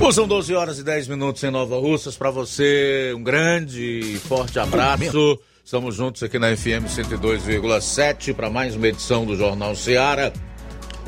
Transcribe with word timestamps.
Bom, 0.00 0.10
são 0.10 0.26
12 0.26 0.54
horas 0.54 0.78
e 0.78 0.82
10 0.82 1.08
minutos 1.08 1.44
em 1.44 1.50
Nova 1.50 1.78
Russas. 1.78 2.16
Para 2.16 2.30
você, 2.30 3.12
um 3.14 3.22
grande 3.22 3.82
e 3.82 4.18
forte 4.18 4.58
abraço. 4.58 5.38
Estamos 5.62 5.94
juntos 5.94 6.22
aqui 6.22 6.38
na 6.38 6.56
FM 6.56 6.88
102,7 6.88 8.32
para 8.32 8.48
mais 8.48 8.74
uma 8.74 8.88
edição 8.88 9.26
do 9.26 9.36
Jornal 9.36 9.76
Seara. 9.76 10.32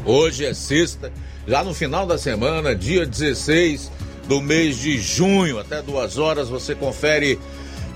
Hoje 0.05 0.45
é 0.45 0.52
sexta, 0.52 1.10
já 1.48 1.64
no 1.64 1.73
final 1.73 2.05
da 2.05 2.19
semana, 2.19 2.74
dia 2.74 3.06
16 3.06 3.91
do 4.28 4.42
mês 4.42 4.77
de 4.77 4.98
junho. 4.98 5.59
Até 5.59 5.80
duas 5.80 6.19
horas 6.19 6.50
você 6.50 6.74
confere 6.74 7.41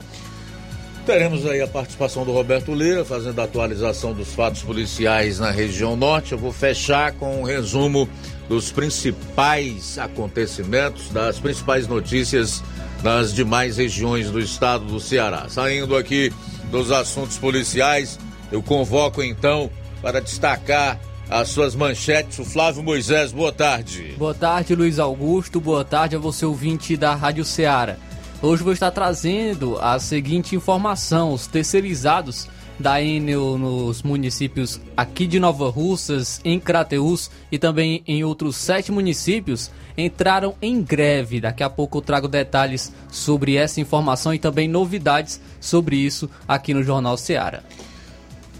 Teremos 1.05 1.45
aí 1.45 1.61
a 1.61 1.67
participação 1.67 2.25
do 2.25 2.31
Roberto 2.31 2.73
Lira, 2.73 3.05
fazendo 3.05 3.39
a 3.39 3.43
atualização 3.43 4.11
dos 4.11 4.33
fatos 4.33 4.63
policiais 4.63 5.39
na 5.39 5.51
região 5.51 5.95
norte. 5.95 6.31
Eu 6.31 6.37
vou 6.37 6.51
fechar 6.51 7.11
com 7.13 7.41
um 7.41 7.43
resumo 7.43 8.09
dos 8.49 8.71
principais 8.71 9.99
acontecimentos, 9.99 11.09
das 11.09 11.37
principais 11.37 11.87
notícias 11.87 12.63
das 13.03 13.31
demais 13.33 13.77
regiões 13.77 14.31
do 14.31 14.39
estado 14.39 14.85
do 14.85 14.99
Ceará. 14.99 15.45
Saindo 15.47 15.95
aqui 15.95 16.33
dos 16.71 16.91
assuntos 16.91 17.37
policiais, 17.37 18.17
eu 18.51 18.63
convoco 18.63 19.21
então 19.21 19.69
para 20.01 20.19
destacar 20.19 20.99
as 21.35 21.49
suas 21.49 21.75
manchetes. 21.75 22.39
O 22.39 22.45
Flávio 22.45 22.81
Moisés, 22.81 23.33
boa 23.33 23.51
tarde. 23.51 24.15
Boa 24.17 24.33
tarde, 24.33 24.73
Luiz 24.73 24.99
Augusto. 24.99 25.59
Boa 25.59 25.83
tarde 25.83 26.15
a 26.15 26.19
você, 26.19 26.45
ouvinte 26.45 26.95
da 26.95 27.13
Rádio 27.13 27.43
Ceará. 27.43 27.97
Hoje 28.41 28.63
vou 28.63 28.71
estar 28.71 28.91
trazendo 28.91 29.77
a 29.79 29.99
seguinte 29.99 30.55
informação: 30.55 31.33
os 31.33 31.45
terceirizados 31.45 32.47
da 32.79 33.01
Enel 33.01 33.57
nos 33.57 34.01
municípios 34.01 34.79
aqui 34.95 35.27
de 35.27 35.39
Nova 35.39 35.69
Russas, 35.69 36.39
em 36.43 36.59
Crateús 36.59 37.29
e 37.51 37.57
também 37.57 38.01
em 38.07 38.23
outros 38.23 38.55
sete 38.55 38.91
municípios 38.91 39.71
entraram 39.97 40.55
em 40.61 40.81
greve. 40.81 41.41
Daqui 41.41 41.63
a 41.63 41.69
pouco 41.69 41.97
eu 41.97 42.01
trago 42.01 42.27
detalhes 42.27 42.93
sobre 43.09 43.55
essa 43.55 43.81
informação 43.81 44.33
e 44.33 44.39
também 44.39 44.67
novidades 44.67 45.41
sobre 45.59 45.97
isso 45.97 46.29
aqui 46.47 46.73
no 46.73 46.83
Jornal 46.83 47.17
Ceará. 47.17 47.61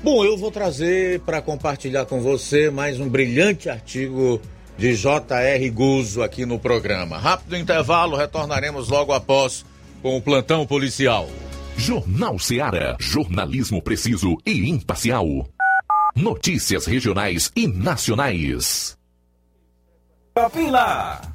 Bom, 0.04 0.24
eu 0.24 0.38
vou 0.38 0.52
trazer 0.52 1.20
para 1.22 1.42
compartilhar 1.42 2.06
com 2.06 2.22
você 2.22 2.70
mais 2.70 3.00
um 3.00 3.10
brilhante 3.10 3.70
artigo 3.70 4.40
de 4.78 4.96
J.R. 4.96 5.70
Guzo 5.70 6.22
aqui 6.22 6.46
no 6.46 6.60
programa. 6.60 7.18
Rápido 7.18 7.58
intervalo, 7.58 8.16
retornaremos 8.16 8.90
logo 8.90 9.14
após 9.14 9.66
com 10.02 10.18
o 10.18 10.22
plantão 10.22 10.66
policial. 10.68 11.28
Jornal 11.78 12.40
Seara. 12.40 12.96
Jornalismo 13.00 13.82
preciso 13.82 14.38
e 14.46 14.70
imparcial. 14.70 15.28
Notícias 16.16 16.86
regionais 16.86 17.52
e 17.56 17.68
nacionais. 17.68 18.98
Lá. 20.70 21.35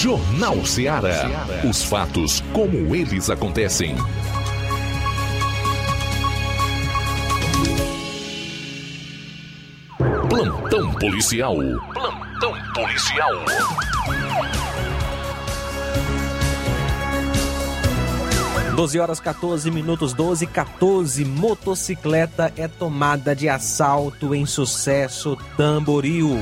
Jornal 0.00 0.64
Ceará. 0.64 1.28
Os 1.68 1.82
fatos 1.82 2.40
como 2.52 2.94
eles 2.94 3.28
acontecem. 3.28 3.96
Plantão 10.30 10.92
policial. 10.92 11.56
Plantão 11.92 12.54
policial. 12.74 13.32
Doze 18.76 19.00
horas 19.00 19.18
14 19.18 19.68
minutos 19.72 20.12
12 20.12 20.46
14 20.46 21.24
motocicleta 21.24 22.52
é 22.56 22.68
tomada 22.68 23.34
de 23.34 23.48
assalto 23.48 24.32
em 24.32 24.46
sucesso 24.46 25.36
Tamboril. 25.56 26.38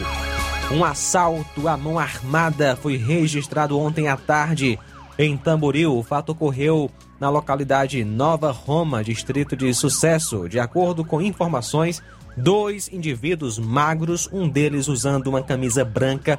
Um 0.70 0.84
assalto 0.84 1.68
à 1.68 1.76
mão 1.76 1.96
armada 1.96 2.74
foi 2.74 2.96
registrado 2.96 3.78
ontem 3.78 4.08
à 4.08 4.16
tarde 4.16 4.78
em 5.16 5.36
Tamboril. 5.36 5.96
O 5.96 6.02
fato 6.02 6.32
ocorreu 6.32 6.90
na 7.20 7.30
localidade 7.30 8.04
Nova 8.04 8.50
Roma, 8.50 9.04
distrito 9.04 9.56
de 9.56 9.72
Sucesso. 9.72 10.48
De 10.48 10.58
acordo 10.58 11.04
com 11.04 11.22
informações, 11.22 12.02
dois 12.36 12.88
indivíduos 12.92 13.60
magros, 13.60 14.28
um 14.32 14.48
deles 14.48 14.88
usando 14.88 15.28
uma 15.28 15.40
camisa 15.40 15.84
branca, 15.84 16.36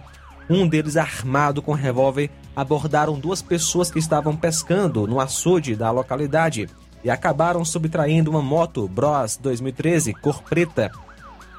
um 0.49 0.67
deles 0.67 0.97
armado 0.97 1.61
com 1.61 1.71
revólver, 1.71 2.29
abordaram 2.53 3.17
duas 3.17 3.41
pessoas 3.41 3.89
que 3.89 3.97
estavam 3.97 4.35
pescando 4.35 5.07
no 5.07 5.21
açude 5.21 5.73
da 5.73 5.89
localidade 5.89 6.67
e 7.01 7.09
acabaram 7.09 7.63
subtraindo 7.63 8.29
uma 8.29 8.41
moto 8.41 8.89
Bros 8.89 9.37
2013 9.37 10.13
cor 10.15 10.43
preta, 10.43 10.91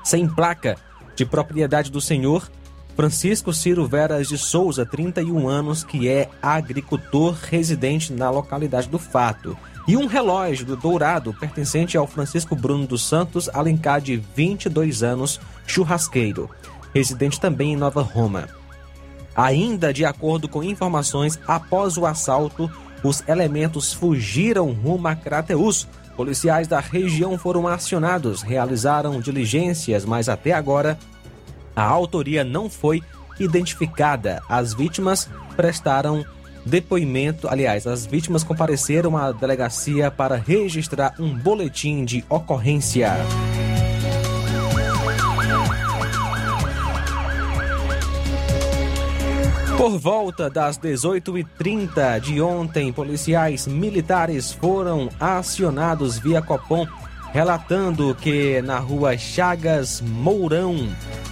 sem 0.05 0.29
placa, 0.29 0.77
de 1.19 1.27
propriedade 1.27 1.91
do 1.91 2.01
senhor 2.01 2.49
Francisco 2.95 3.53
Ciro 3.53 3.87
Veras 3.87 4.29
de 4.29 4.39
Souza, 4.39 4.87
31 4.87 5.49
anos, 5.49 5.83
que 5.83 6.09
é 6.09 6.29
agricultor 6.41 7.37
residente 7.43 8.13
na 8.13 8.31
localidade 8.31 8.89
do 8.89 9.01
fato. 9.01 9.57
E 9.87 9.97
um 9.97 10.07
relógio 10.07 10.65
do 10.65 10.77
Dourado, 10.77 11.35
pertencente 11.35 11.97
ao 11.97 12.07
Francisco 12.07 12.55
Bruno 12.55 12.87
dos 12.87 13.03
Santos 13.03 13.49
Alencar, 13.49 14.01
de 14.01 14.17
22 14.17 15.03
anos, 15.03 15.41
churrasqueiro, 15.67 16.49
residente 16.95 17.41
também 17.41 17.73
em 17.73 17.77
Nova 17.77 18.03
Roma. 18.03 18.49
Ainda 19.35 19.93
de 19.93 20.05
acordo 20.05 20.49
com 20.49 20.63
informações, 20.63 21.39
após 21.49 21.97
o 21.97 22.07
assalto, 22.07 22.71
os 23.03 23.27
elementos 23.29 23.93
fugiram 23.93 24.71
rumo 24.71 25.09
a 25.09 25.17
Crateus. 25.17 25.89
Policiais 26.19 26.67
da 26.67 26.81
região 26.81 27.39
foram 27.39 27.69
acionados, 27.69 28.43
realizaram 28.43 29.21
diligências, 29.21 30.05
mas 30.05 30.29
até 30.29 30.51
agora 30.51 30.99
a 31.77 31.85
autoria 31.85 32.43
não 32.43 32.69
foi 32.69 33.05
identificada. 33.39 34.43
As 34.49 34.75
vítimas 34.75 35.31
prestaram 35.55 36.27
depoimento, 36.67 37.47
aliás, 37.47 37.87
as 37.87 38.05
vítimas 38.05 38.43
compareceram 38.43 39.17
à 39.17 39.31
delegacia 39.31 40.11
para 40.11 40.35
registrar 40.35 41.15
um 41.21 41.33
boletim 41.39 42.05
de 42.05 42.25
ocorrência. 42.29 43.13
Por 49.79 49.97
volta 49.97 50.51
das 50.51 50.77
18h30 50.77 52.19
de 52.19 52.43
ontem, 52.43 52.93
policiais 52.93 53.69
militares 53.69 54.51
foram 54.51 55.09
acionados 55.21 56.19
via 56.19 56.43
Copom, 56.43 56.85
relatando 57.33 58.13
que 58.21 58.61
na 58.61 58.81
rua 58.81 59.17
Chagas 59.17 60.01
Mourão, 60.01 60.89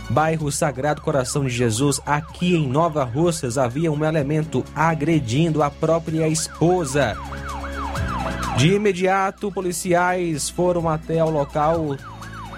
bairro 0.09 0.53
Sagrado 0.53 1.03
Coração 1.03 1.43
de 1.43 1.51
Jesus, 1.51 2.01
aqui 2.07 2.55
em 2.55 2.69
Nova 2.69 3.03
Russas, 3.03 3.59
havia 3.59 3.91
um 3.91 4.05
elemento 4.05 4.65
agredindo 4.77 5.61
a 5.61 5.69
própria 5.69 6.29
esposa. 6.29 7.17
De 8.57 8.75
imediato, 8.75 9.51
policiais 9.51 10.49
foram 10.49 10.89
até 10.89 11.23
o 11.23 11.31
local, 11.31 11.97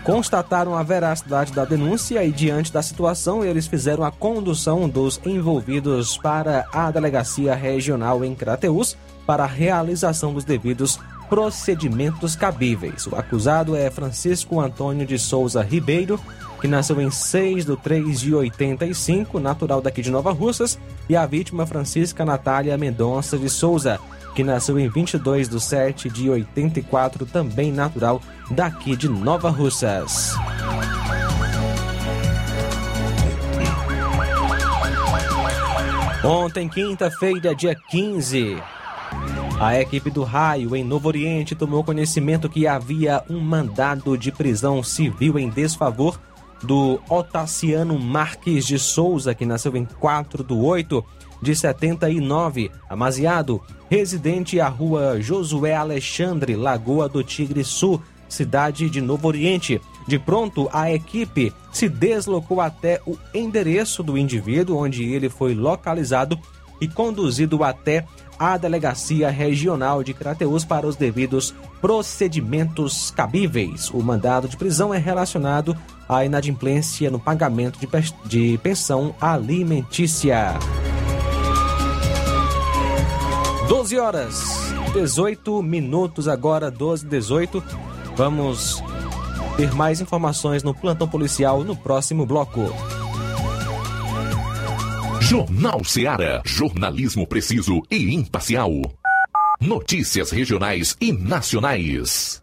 constataram 0.09 0.75
a 0.75 0.83
veracidade 0.83 1.53
da 1.53 1.67
denúncia 1.67 2.25
e, 2.25 2.33
diante 2.33 2.73
da 2.73 2.81
situação, 2.81 3.45
eles 3.45 3.67
fizeram 3.67 4.03
a 4.03 4.11
condução 4.11 4.89
dos 4.89 5.21
envolvidos 5.23 6.17
para 6.17 6.65
a 6.73 6.91
delegacia 6.91 7.55
regional 7.55 8.25
em 8.25 8.35
Crateus 8.35 8.97
para 9.27 9.45
a 9.45 9.47
realização 9.47 10.33
dos 10.33 10.45
devidos 10.45 10.99
procedimentos 11.29 12.35
cabíveis. 12.35 13.07
O 13.07 13.17
acusado 13.17 13.77
é 13.77 13.91
Francisco 13.91 14.59
Antônio 14.59 15.07
de 15.07 15.19
Souza 15.19 15.61
Ribeiro, 15.61 16.19
que 16.59 16.67
nasceu 16.67 16.99
em 17.03 17.11
6 17.11 17.67
de 17.67 17.77
3 17.77 18.19
de 18.19 18.35
85, 18.35 19.39
natural 19.39 19.83
daqui 19.83 20.01
de 20.01 20.11
Nova 20.11 20.33
Russas, 20.33 20.79
e 21.07 21.15
a 21.15 21.27
vítima 21.27 21.67
Francisca 21.67 22.25
Natália 22.25 22.79
Mendonça 22.79 23.37
de 23.37 23.51
Souza, 23.51 24.01
que 24.39 24.45
nasceu 24.45 24.79
em 24.79 24.89
22 24.89 25.49
de 25.49 25.61
7 25.61 26.09
de 26.09 26.31
84, 26.31 27.27
também 27.27 27.73
natural 27.73 28.23
daqui 28.49 28.95
de 28.95 29.09
Nova 29.09 29.51
Russas. 29.51 30.37
Ontem, 36.23 36.69
quinta-feira, 36.69 37.53
dia 37.53 37.75
15, 37.75 38.63
a 39.59 39.81
equipe 39.81 40.09
do 40.09 40.23
Raio, 40.23 40.77
em 40.77 40.85
Novo 40.85 41.09
Oriente, 41.09 41.57
tomou 41.57 41.83
conhecimento 41.83 42.49
que 42.49 42.65
havia 42.65 43.25
um 43.29 43.41
mandado 43.41 44.17
de 44.17 44.31
prisão 44.31 44.85
civil 44.85 45.37
em 45.37 45.51
desfavor 45.51 46.17
do 46.63 47.01
Otaciano 47.09 47.99
Marques 47.99 48.65
de 48.65 48.79
Souza, 48.79 49.35
que 49.35 49.45
nasceu 49.45 49.77
em 49.77 49.85
4 49.85 50.45
de 50.45 50.55
8 50.55 51.05
de 51.41 51.55
79, 51.55 52.71
amaziado, 52.89 53.63
residente 53.91 54.61
à 54.61 54.69
rua 54.69 55.21
Josué 55.21 55.75
Alexandre, 55.75 56.57
Lagoa 56.57 57.09
do 57.09 57.23
Tigre 57.23 57.65
Sul, 57.65 58.03
cidade 58.29 58.91
de 58.91 59.01
Novo 59.01 59.29
Oriente. 59.29 59.81
De 60.07 60.19
pronto, 60.19 60.69
a 60.73 60.93
equipe 60.93 61.53
se 61.73 61.89
deslocou 61.89 62.61
até 62.61 63.01
o 63.07 63.17
endereço 63.35 64.03
do 64.03 64.17
indivíduo, 64.17 64.79
onde 64.79 65.05
ele 65.05 65.29
foi 65.29 65.55
localizado 65.55 66.39
e 66.81 66.89
conduzido 66.89 67.63
até 67.65 68.05
a 68.39 68.57
Delegacia 68.57 69.31
Regional 69.31 70.03
de 70.03 70.15
Crateus 70.15 70.65
para 70.65 70.87
os 70.87 70.95
devidos 70.95 71.55
procedimentos 71.81 73.11
cabíveis. 73.11 73.91
O 73.91 74.01
mandado 74.01 74.49
de 74.49 74.57
prisão 74.57 74.95
é 74.95 74.99
relacionado 74.99 75.77
à 76.09 76.25
inadimplência 76.25 77.11
no 77.11 77.19
pagamento 77.19 77.79
de, 77.81 77.89
de 78.25 78.59
pensão 78.59 79.15
alimentícia. 79.21 80.55
12 83.69 83.99
horas 83.99 84.69
18 84.95 85.63
minutos 85.63 86.27
agora, 86.27 86.71
12 86.71 87.05
e 87.05 87.09
18. 87.09 87.63
Vamos 88.17 88.83
ter 89.57 89.73
mais 89.75 90.01
informações 90.01 90.63
no 90.63 90.75
plantão 90.75 91.07
policial 91.07 91.63
no 91.63 91.77
próximo 91.77 92.25
bloco. 92.25 92.63
Jornal 95.21 95.85
Ceará. 95.85 96.43
Jornalismo 96.45 97.27
preciso 97.27 97.83
e 97.91 98.15
imparcial. 98.15 98.73
Notícias 99.61 100.31
regionais 100.31 100.97
e 101.01 101.13
nacionais. 101.13 102.43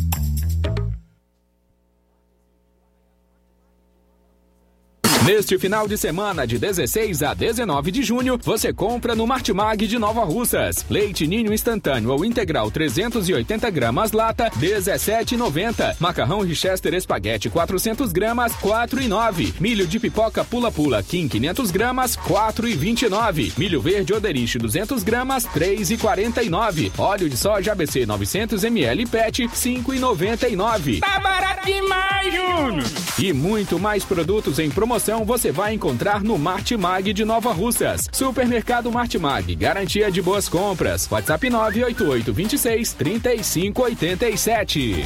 Neste 5.33 5.57
final 5.57 5.87
de 5.87 5.97
semana, 5.97 6.45
de 6.45 6.59
16 6.59 7.23
a 7.23 7.33
19 7.33 7.89
de 7.89 8.03
junho, 8.03 8.37
você 8.43 8.73
compra 8.73 9.15
no 9.15 9.25
Martimag 9.25 9.87
de 9.87 9.97
Nova 9.97 10.25
Russas. 10.25 10.85
Leite 10.89 11.25
ninho 11.25 11.53
instantâneo 11.53 12.11
ou 12.11 12.25
integral 12.25 12.69
380 12.69 13.69
gramas 13.69 14.11
lata, 14.11 14.51
17,90. 14.59 15.95
Macarrão 16.01 16.41
Richester 16.41 16.93
espaguete 16.93 17.49
400 17.49 18.11
gramas, 18.11 18.51
4,9. 18.57 19.53
Milho 19.57 19.87
de 19.87 20.01
pipoca 20.01 20.43
pula-pula 20.43 21.01
Kim 21.01 21.29
500 21.29 21.71
gramas, 21.71 22.17
4,29. 22.17 23.57
Milho 23.57 23.79
verde 23.79 24.13
Oderich 24.13 24.57
200 24.57 25.01
gramas, 25.01 25.45
3,49. 25.45 26.91
Óleo 26.97 27.29
de 27.29 27.37
soja 27.37 27.71
ABC 27.71 28.05
900 28.05 28.65
ml 28.65 29.05
PET, 29.05 29.47
5,99. 29.47 30.99
Tá 30.99 31.21
barato 31.21 31.65
demais, 31.65 32.33
Júnior! 32.33 32.83
E 33.17 33.31
muito 33.31 33.79
mais 33.79 34.03
produtos 34.03 34.59
em 34.59 34.69
promoção 34.69 35.20
você 35.25 35.51
vai 35.51 35.73
encontrar 35.73 36.23
no 36.23 36.37
Martimag 36.37 37.11
de 37.13 37.25
Nova 37.25 37.51
Russas. 37.51 38.07
Supermercado 38.11 38.91
Martimag, 38.91 39.55
garantia 39.55 40.11
de 40.11 40.21
boas 40.21 40.47
compras. 40.49 41.07
WhatsApp 41.11 41.49
988 41.49 42.33
26 42.33 42.93
3587. 42.93 45.05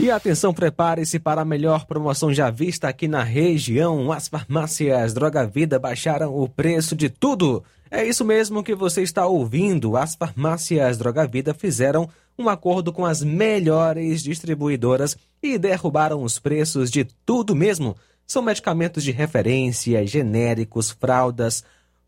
E 0.00 0.10
atenção, 0.10 0.54
prepare-se 0.54 1.18
para 1.18 1.42
a 1.42 1.44
melhor 1.44 1.84
promoção 1.84 2.32
já 2.32 2.48
vista 2.48 2.88
aqui 2.88 3.06
na 3.06 3.22
região. 3.22 4.10
As 4.10 4.28
farmácias 4.28 5.12
Droga 5.12 5.46
Vida 5.46 5.78
baixaram 5.78 6.34
o 6.34 6.48
preço 6.48 6.96
de 6.96 7.10
tudo. 7.10 7.62
É 7.90 8.02
isso 8.02 8.24
mesmo 8.24 8.62
que 8.62 8.74
você 8.74 9.02
está 9.02 9.26
ouvindo. 9.26 9.98
As 9.98 10.14
farmácias 10.14 10.96
Droga 10.96 11.26
Vida 11.26 11.52
fizeram 11.52 12.08
um 12.40 12.48
acordo 12.48 12.92
com 12.92 13.04
as 13.04 13.22
melhores 13.22 14.22
distribuidoras 14.22 15.16
e 15.42 15.58
derrubaram 15.58 16.22
os 16.22 16.38
preços 16.38 16.90
de 16.90 17.04
tudo 17.24 17.54
mesmo. 17.54 17.94
São 18.26 18.42
medicamentos 18.42 19.04
de 19.04 19.10
referência, 19.12 20.06
genéricos, 20.06 20.90
fraldas, 20.90 21.62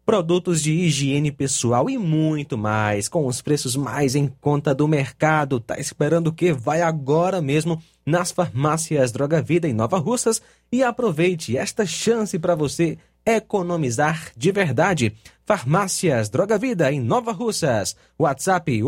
produtos 0.07 0.63
de 0.63 0.73
higiene 0.73 1.31
pessoal 1.31 1.89
e 1.91 1.99
muito 1.99 2.57
mais, 2.57 3.09
com 3.09 3.27
os 3.27 3.43
preços 3.43 3.77
mais 3.77 4.15
em 4.15 4.27
conta 4.41 4.75
do 4.75 4.89
mercado. 4.89 5.61
Tá 5.61 5.79
esperando 5.79 6.29
o 6.29 6.33
que? 6.33 6.53
Vai 6.53 6.81
agora 6.81 7.43
mesmo 7.43 7.81
nas 8.05 8.33
farmácias 8.33 9.13
Droga 9.13 9.43
Vida 9.43 9.69
em 9.69 9.73
Nova 9.73 9.99
Russas 9.99 10.41
e 10.71 10.83
aproveite 10.83 11.57
esta 11.57 11.85
chance 11.85 12.39
para 12.39 12.55
você 12.55 12.99
economizar 13.25 14.33
de 14.37 14.51
verdade. 14.51 15.15
Farmácias 15.45 16.29
Droga 16.29 16.57
Vida 16.59 16.93
em 16.93 17.01
Nova 17.01 17.33
Russas. 17.33 17.97
WhatsApp 18.19 18.81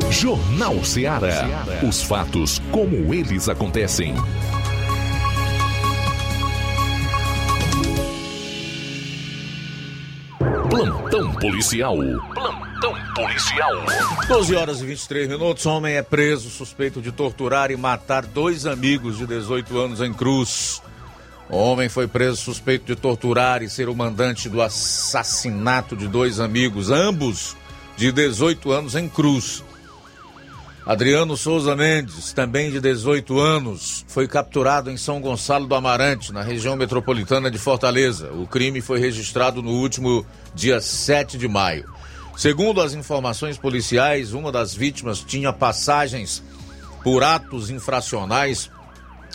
Jornal 0.09 0.83
Ceará. 0.83 1.45
Os 1.87 2.01
fatos 2.01 2.59
como 2.71 3.13
eles 3.13 3.47
acontecem. 3.49 4.15
Plantão 10.77 11.33
policial. 11.33 11.97
Plantão 12.35 12.93
policial. 13.15 13.71
12 14.27 14.55
horas 14.55 14.79
e 14.79 14.85
23 14.85 15.27
minutos. 15.27 15.65
Homem 15.65 15.95
é 15.95 16.03
preso 16.03 16.51
suspeito 16.51 17.01
de 17.01 17.11
torturar 17.11 17.71
e 17.71 17.75
matar 17.75 18.23
dois 18.23 18.67
amigos 18.67 19.17
de 19.17 19.25
18 19.25 19.75
anos 19.75 20.01
em 20.01 20.13
Cruz. 20.13 20.79
Homem 21.49 21.89
foi 21.89 22.07
preso 22.07 22.37
suspeito 22.37 22.85
de 22.85 22.95
torturar 22.95 23.63
e 23.63 23.69
ser 23.71 23.89
o 23.89 23.95
mandante 23.95 24.47
do 24.47 24.61
assassinato 24.61 25.95
de 25.95 26.07
dois 26.07 26.39
amigos, 26.39 26.91
ambos 26.91 27.57
de 27.95 28.11
18 28.11 28.71
anos 28.71 28.93
em 28.93 29.09
Cruz. 29.09 29.63
Adriano 30.87 31.35
Souza 31.35 31.75
Mendes, 31.75 32.31
também 32.31 32.71
de 32.71 32.79
18 32.79 33.37
anos, 33.37 34.05
foi 34.07 34.25
capturado 34.25 34.89
em 34.89 34.95
São 34.95 35.19
Gonçalo 35.19 35.67
do 35.67 35.75
Amarante, 35.75 36.31
na 36.31 36.41
região 36.41 36.77
metropolitana 36.77 37.51
de 37.51 37.57
Fortaleza. 37.57 38.31
O 38.31 38.47
crime 38.47 38.79
foi 38.79 38.97
registrado 38.97 39.61
no 39.61 39.71
último 39.71 40.25
dia 40.55 40.79
7 40.79 41.37
de 41.37 41.45
maio. 41.45 41.91
Segundo 42.37 42.79
as 42.79 42.93
informações 42.93 43.57
policiais, 43.57 44.31
uma 44.31 44.49
das 44.49 44.73
vítimas 44.73 45.19
tinha 45.19 45.51
passagens 45.51 46.41
por 47.03 47.21
atos 47.21 47.69
infracionais 47.69 48.71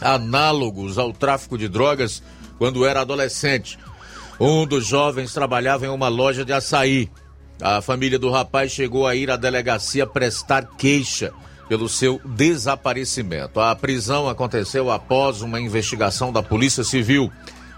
análogos 0.01 0.97
ao 0.97 1.13
tráfico 1.13 1.59
de 1.59 1.69
drogas 1.69 2.23
quando 2.57 2.87
era 2.87 3.03
adolescente. 3.03 3.79
Um 4.41 4.67
dos 4.67 4.87
jovens 4.87 5.35
trabalhava 5.35 5.85
em 5.85 5.91
uma 5.91 6.09
loja 6.09 6.47
de 6.47 6.53
açaí. 6.55 7.11
A 7.61 7.81
família 7.81 8.19
do 8.19 8.31
rapaz 8.31 8.73
chegou 8.73 9.07
a 9.07 9.15
ir 9.15 9.31
à 9.31 9.37
delegacia 9.37 10.07
prestar 10.07 10.67
queixa 10.77 11.33
pelo 11.69 11.89
seu 11.89 12.21
desaparecimento. 12.25 13.61
A 13.61 13.75
prisão 13.75 14.29
aconteceu 14.29 14.91
após 14.91 15.43
uma 15.43 15.61
investigação 15.61 16.33
da 16.33 16.43
Polícia 16.43 16.85
Civil. 16.85 17.31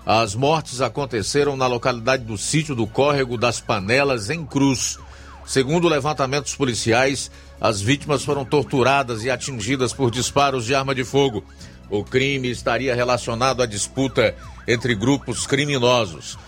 As 0.06 0.34
mortes 0.34 0.80
aconteceram 0.80 1.56
na 1.56 1.66
localidade 1.66 2.24
do 2.24 2.36
sítio 2.36 2.74
do 2.74 2.86
Córrego 2.86 3.38
das 3.38 3.60
Panelas, 3.60 4.30
em 4.30 4.44
Cruz. 4.44 4.98
Segundo 5.46 5.88
levantamentos 5.88 6.54
policiais, 6.56 7.30
as 7.60 7.80
vítimas 7.80 8.24
foram 8.24 8.44
torturadas 8.44 9.22
e 9.22 9.30
atingidas 9.30 9.92
por 9.92 10.10
disparos 10.10 10.64
de 10.64 10.74
arma 10.74 10.94
de 10.94 11.04
fogo. 11.04 11.44
O 11.90 12.02
crime 12.02 12.50
estaria 12.50 12.94
relacionado 12.94 13.62
à 13.62 13.66
disputa 13.66 14.34
entre 14.66 14.94
grupos 14.94 15.46
criminosos. 15.46 16.38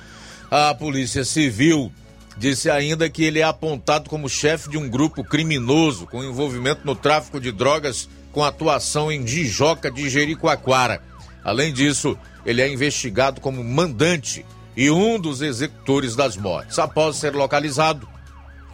A 0.50 0.74
Polícia 0.74 1.24
Civil 1.24 1.92
disse 2.36 2.70
ainda 2.70 3.08
que 3.08 3.24
ele 3.24 3.38
é 3.38 3.44
apontado 3.44 4.10
como 4.10 4.28
chefe 4.28 4.68
de 4.68 4.76
um 4.76 4.88
grupo 4.88 5.24
criminoso 5.24 6.06
com 6.06 6.22
envolvimento 6.22 6.82
no 6.84 6.94
tráfico 6.94 7.40
de 7.40 7.50
drogas 7.50 8.08
com 8.32 8.44
atuação 8.44 9.10
em 9.10 9.24
Dijoca 9.24 9.90
de 9.90 10.10
Jericoacoara. 10.10 11.02
Além 11.42 11.72
disso, 11.72 12.18
ele 12.44 12.60
é 12.60 12.70
investigado 12.70 13.40
como 13.40 13.64
mandante 13.64 14.44
e 14.76 14.90
um 14.90 15.18
dos 15.18 15.40
executores 15.40 16.14
das 16.14 16.36
mortes. 16.36 16.78
Após 16.78 17.16
ser 17.16 17.34
localizado, 17.34 18.06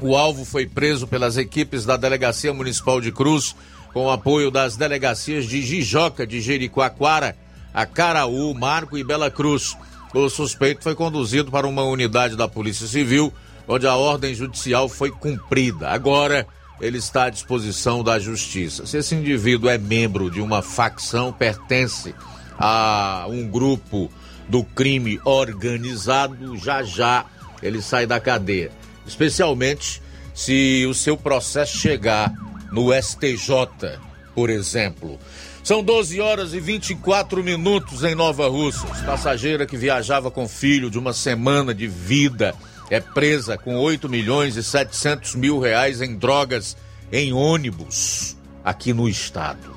o 0.00 0.16
alvo 0.16 0.44
foi 0.44 0.66
preso 0.66 1.06
pelas 1.06 1.36
equipes 1.36 1.84
da 1.84 1.96
Delegacia 1.96 2.52
Municipal 2.52 3.00
de 3.00 3.12
Cruz, 3.12 3.54
com 3.92 4.10
apoio 4.10 4.50
das 4.50 4.76
delegacias 4.76 5.44
de 5.44 5.62
Jijoca 5.62 6.26
de 6.26 6.40
Jericoacoara, 6.40 7.36
Acaraú, 7.72 8.52
Marco 8.54 8.98
e 8.98 9.04
Bela 9.04 9.30
Cruz. 9.30 9.76
O 10.12 10.28
suspeito 10.28 10.82
foi 10.82 10.94
conduzido 10.94 11.50
para 11.50 11.66
uma 11.66 11.84
unidade 11.84 12.36
da 12.36 12.48
Polícia 12.48 12.86
Civil, 12.86 13.32
onde 13.72 13.86
a 13.86 13.96
ordem 13.96 14.34
judicial 14.34 14.88
foi 14.88 15.10
cumprida. 15.10 15.88
Agora, 15.88 16.46
ele 16.80 16.98
está 16.98 17.24
à 17.24 17.30
disposição 17.30 18.02
da 18.04 18.18
justiça. 18.18 18.84
Se 18.84 18.98
esse 18.98 19.14
indivíduo 19.14 19.70
é 19.70 19.78
membro 19.78 20.30
de 20.30 20.40
uma 20.40 20.60
facção, 20.60 21.32
pertence 21.32 22.14
a 22.58 23.26
um 23.28 23.48
grupo 23.48 24.10
do 24.48 24.62
crime 24.62 25.18
organizado, 25.24 26.56
já 26.56 26.82
já 26.82 27.24
ele 27.62 27.80
sai 27.80 28.06
da 28.06 28.20
cadeia. 28.20 28.70
Especialmente 29.06 30.02
se 30.34 30.84
o 30.88 30.92
seu 30.92 31.16
processo 31.16 31.78
chegar 31.78 32.32
no 32.70 32.92
STJ, 32.92 33.98
por 34.34 34.50
exemplo. 34.50 35.18
São 35.62 35.82
12 35.82 36.20
horas 36.20 36.52
e 36.54 36.60
24 36.60 37.42
minutos 37.42 38.02
em 38.02 38.14
Nova 38.14 38.48
Russas. 38.48 39.00
Passageira 39.02 39.64
que 39.64 39.76
viajava 39.76 40.30
com 40.30 40.48
filho 40.48 40.90
de 40.90 40.98
uma 40.98 41.12
semana 41.12 41.72
de 41.72 41.86
vida 41.86 42.54
é 42.92 43.00
presa 43.00 43.56
com 43.56 43.76
8 43.76 44.06
milhões 44.06 44.54
e 44.54 44.62
700 44.62 45.34
mil 45.34 45.58
reais 45.58 46.02
em 46.02 46.14
drogas 46.14 46.76
em 47.10 47.32
ônibus 47.32 48.36
aqui 48.62 48.92
no 48.92 49.08
estado. 49.08 49.74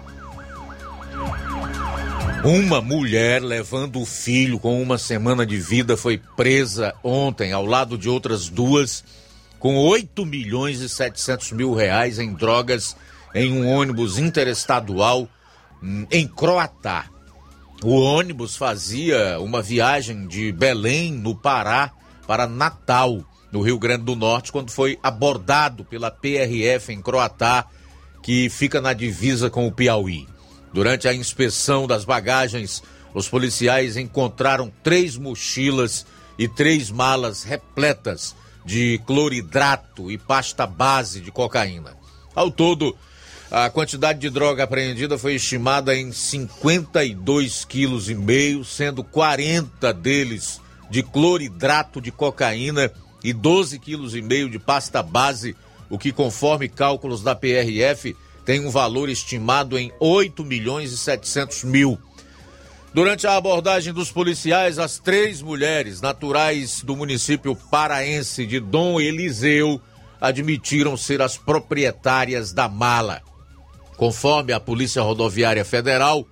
Uma 2.43 2.81
mulher 2.81 3.41
levando 3.41 4.01
o 4.01 4.05
filho 4.05 4.59
com 4.59 4.81
uma 4.81 4.97
semana 4.97 5.45
de 5.45 5.57
vida 5.57 5.95
foi 5.95 6.17
presa 6.35 6.93
ontem 7.01 7.53
ao 7.53 7.65
lado 7.65 7.97
de 7.97 8.09
outras 8.09 8.49
duas 8.49 9.01
com 9.59 9.77
8 9.77 10.25
milhões 10.25 10.81
e 10.81 10.89
700 10.89 11.53
mil 11.53 11.73
reais 11.73 12.19
em 12.19 12.33
drogas 12.33 12.97
em 13.33 13.53
um 13.53 13.65
ônibus 13.65 14.17
interestadual 14.17 15.25
hum, 15.81 16.05
em 16.11 16.27
Croatá. 16.27 17.05
O 17.81 17.95
ônibus 17.95 18.57
fazia 18.57 19.39
uma 19.39 19.61
viagem 19.61 20.27
de 20.27 20.51
Belém, 20.51 21.13
no 21.13 21.33
Pará, 21.33 21.93
para 22.25 22.47
Natal, 22.47 23.23
no 23.51 23.61
Rio 23.61 23.79
Grande 23.79 24.03
do 24.03 24.15
Norte, 24.15 24.51
quando 24.51 24.71
foi 24.71 24.99
abordado 25.01 25.85
pela 25.85 26.11
PRF 26.11 26.91
em 26.91 27.01
Croatá, 27.01 27.65
que 28.21 28.49
fica 28.49 28.81
na 28.81 28.93
divisa 28.93 29.49
com 29.49 29.67
o 29.67 29.71
Piauí. 29.71 30.27
Durante 30.73 31.07
a 31.07 31.13
inspeção 31.13 31.87
das 31.87 32.03
bagagens, 32.03 32.83
os 33.13 33.29
policiais 33.29 33.95
encontraram 33.95 34.71
três 34.83 35.15
mochilas 35.15 36.05
e 36.37 36.47
três 36.47 36.91
malas 36.91 37.43
repletas 37.43 38.35
de 38.65 38.99
cloridrato 39.05 40.11
e 40.11 40.17
pasta 40.17 40.65
base 40.65 41.21
de 41.21 41.31
cocaína. 41.31 41.95
Ao 42.35 42.51
todo, 42.51 42.97
a 43.49 43.69
quantidade 43.69 44.19
de 44.19 44.29
droga 44.29 44.63
apreendida 44.63 45.17
foi 45.17 45.35
estimada 45.35 45.95
em 45.95 46.11
52 46.11 47.63
quilos 47.63 48.09
e 48.09 48.15
meio, 48.15 48.65
sendo 48.65 49.03
40 49.03 49.93
deles 49.93 50.59
de 50.89 51.03
cloridrato 51.03 51.99
de 51.99 52.11
cocaína 52.11 52.91
e 53.23 53.33
12 53.33 53.79
quilos 53.79 54.15
e 54.15 54.21
meio 54.21 54.49
de 54.49 54.59
pasta 54.59 55.01
base, 55.01 55.55
o 55.89 55.97
que 55.97 56.11
conforme 56.11 56.69
cálculos 56.69 57.23
da 57.23 57.35
PRF 57.35 58.15
tem 58.45 58.65
um 58.65 58.69
valor 58.69 59.09
estimado 59.09 59.77
em 59.77 59.91
8 59.99 60.43
milhões 60.43 60.91
e 60.91 60.97
700 60.97 61.63
mil. 61.63 61.97
Durante 62.93 63.27
a 63.27 63.35
abordagem 63.35 63.91
dos 63.91 64.11
policiais, 64.11 64.79
as 64.79 64.99
três 64.99 65.41
mulheres 65.41 65.99
naturais 65.99 66.81
do 66.81 66.95
município 66.95 67.55
paraense 67.55 68.45
de 68.45 68.59
Dom 68.59 69.01
Eliseu 69.01 69.81
admitiram 70.21 70.95
ser 70.95 71.21
as 71.21 71.37
proprietárias 71.37 72.53
da 72.53 72.69
mala. 72.69 73.21
Conforme 73.97 74.53
a 74.53 74.59
Polícia 74.59 75.01
Rodoviária 75.01 75.65
Federal, 75.65 76.25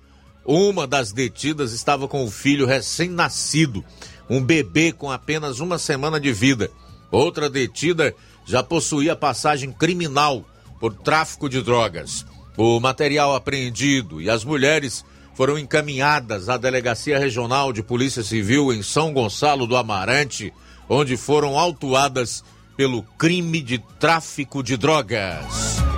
uma 0.44 0.86
das 0.86 1.12
detidas 1.12 1.72
estava 1.72 2.06
com 2.06 2.24
o 2.24 2.30
filho 2.30 2.66
recém-nascido, 2.66 3.84
um 4.28 4.42
bebê 4.42 4.92
com 4.92 5.10
apenas 5.10 5.60
uma 5.60 5.78
semana 5.78 6.18
de 6.18 6.32
vida. 6.32 6.70
Outra 7.10 7.48
detida 7.48 8.14
já 8.44 8.62
possuía 8.62 9.16
passagem 9.16 9.72
criminal 9.72 10.44
por 10.80 10.94
tráfico 10.94 11.48
de 11.48 11.62
drogas. 11.62 12.26
O 12.56 12.78
material 12.78 13.34
apreendido 13.34 14.20
e 14.20 14.30
as 14.30 14.44
mulheres 14.44 15.04
foram 15.34 15.58
encaminhadas 15.58 16.48
à 16.48 16.56
Delegacia 16.56 17.18
Regional 17.18 17.72
de 17.72 17.82
Polícia 17.82 18.22
Civil 18.22 18.72
em 18.72 18.82
São 18.82 19.12
Gonçalo 19.12 19.66
do 19.66 19.76
Amarante, 19.76 20.52
onde 20.88 21.16
foram 21.16 21.58
autuadas 21.58 22.44
pelo 22.76 23.02
crime 23.18 23.60
de 23.60 23.78
tráfico 23.98 24.62
de 24.62 24.76
drogas. 24.76 25.93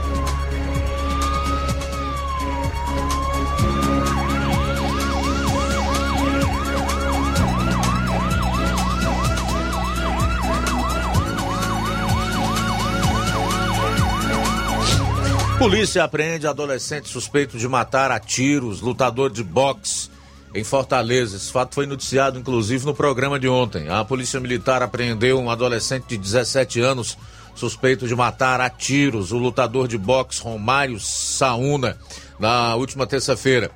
Polícia 15.59 16.05
apreende 16.05 16.47
adolescente 16.47 17.09
suspeito 17.09 17.57
de 17.57 17.67
matar 17.67 18.11
a 18.11 18.21
tiros 18.21 18.83
lutador 18.83 19.31
de 19.31 19.43
boxe 19.43 20.11
em 20.55 20.63
Fortaleza. 20.63 21.37
Esse 21.37 21.51
fato 21.51 21.75
foi 21.75 21.87
noticiado 21.87 22.39
inclusive 22.39 22.85
no 22.85 22.95
programa 22.95 23.41
de 23.41 23.49
ontem. 23.49 23.89
A 23.89 24.05
Polícia 24.05 24.39
Militar 24.39 24.83
apreendeu 24.83 25.41
um 25.41 25.51
adolescente 25.51 26.09
de 26.09 26.19
17 26.19 26.81
anos 26.81 27.17
suspeito 27.55 28.07
de 28.07 28.15
matar 28.15 28.61
a 28.61 28.69
tiros 28.69 29.33
o 29.33 29.39
lutador 29.39 29.89
de 29.89 29.97
boxe 29.97 30.43
Romário 30.43 31.01
Saúna 31.01 31.97
na 32.39 32.77
última 32.77 33.07
terça-feira. 33.07 33.71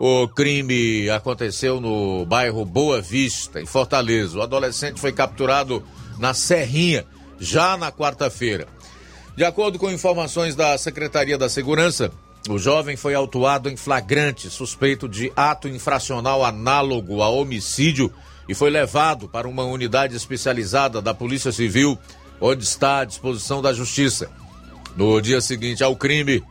O 0.00 0.26
crime 0.26 1.08
aconteceu 1.08 1.80
no 1.80 2.26
bairro 2.26 2.64
Boa 2.64 3.00
Vista, 3.00 3.60
em 3.60 3.66
Fortaleza. 3.66 4.38
O 4.38 4.42
adolescente 4.42 5.00
foi 5.00 5.12
capturado 5.12 5.84
na 6.18 6.34
Serrinha 6.34 7.06
já 7.38 7.76
na 7.76 7.92
quarta-feira. 7.92 8.66
De 9.34 9.44
acordo 9.44 9.78
com 9.78 9.90
informações 9.90 10.54
da 10.54 10.76
Secretaria 10.76 11.38
da 11.38 11.48
Segurança, 11.48 12.12
o 12.50 12.58
jovem 12.58 12.96
foi 12.96 13.14
autuado 13.14 13.70
em 13.70 13.76
flagrante, 13.76 14.50
suspeito 14.50 15.08
de 15.08 15.32
ato 15.34 15.68
infracional 15.68 16.44
análogo 16.44 17.22
a 17.22 17.30
homicídio 17.30 18.12
e 18.46 18.54
foi 18.54 18.68
levado 18.68 19.28
para 19.28 19.48
uma 19.48 19.64
unidade 19.64 20.14
especializada 20.14 21.00
da 21.00 21.14
Polícia 21.14 21.50
Civil, 21.50 21.98
onde 22.40 22.62
está 22.62 22.98
à 22.98 23.04
disposição 23.04 23.62
da 23.62 23.72
Justiça. 23.72 24.30
No 24.96 25.18
dia 25.22 25.40
seguinte 25.40 25.82
ao 25.82 25.96
crime, 25.96 26.42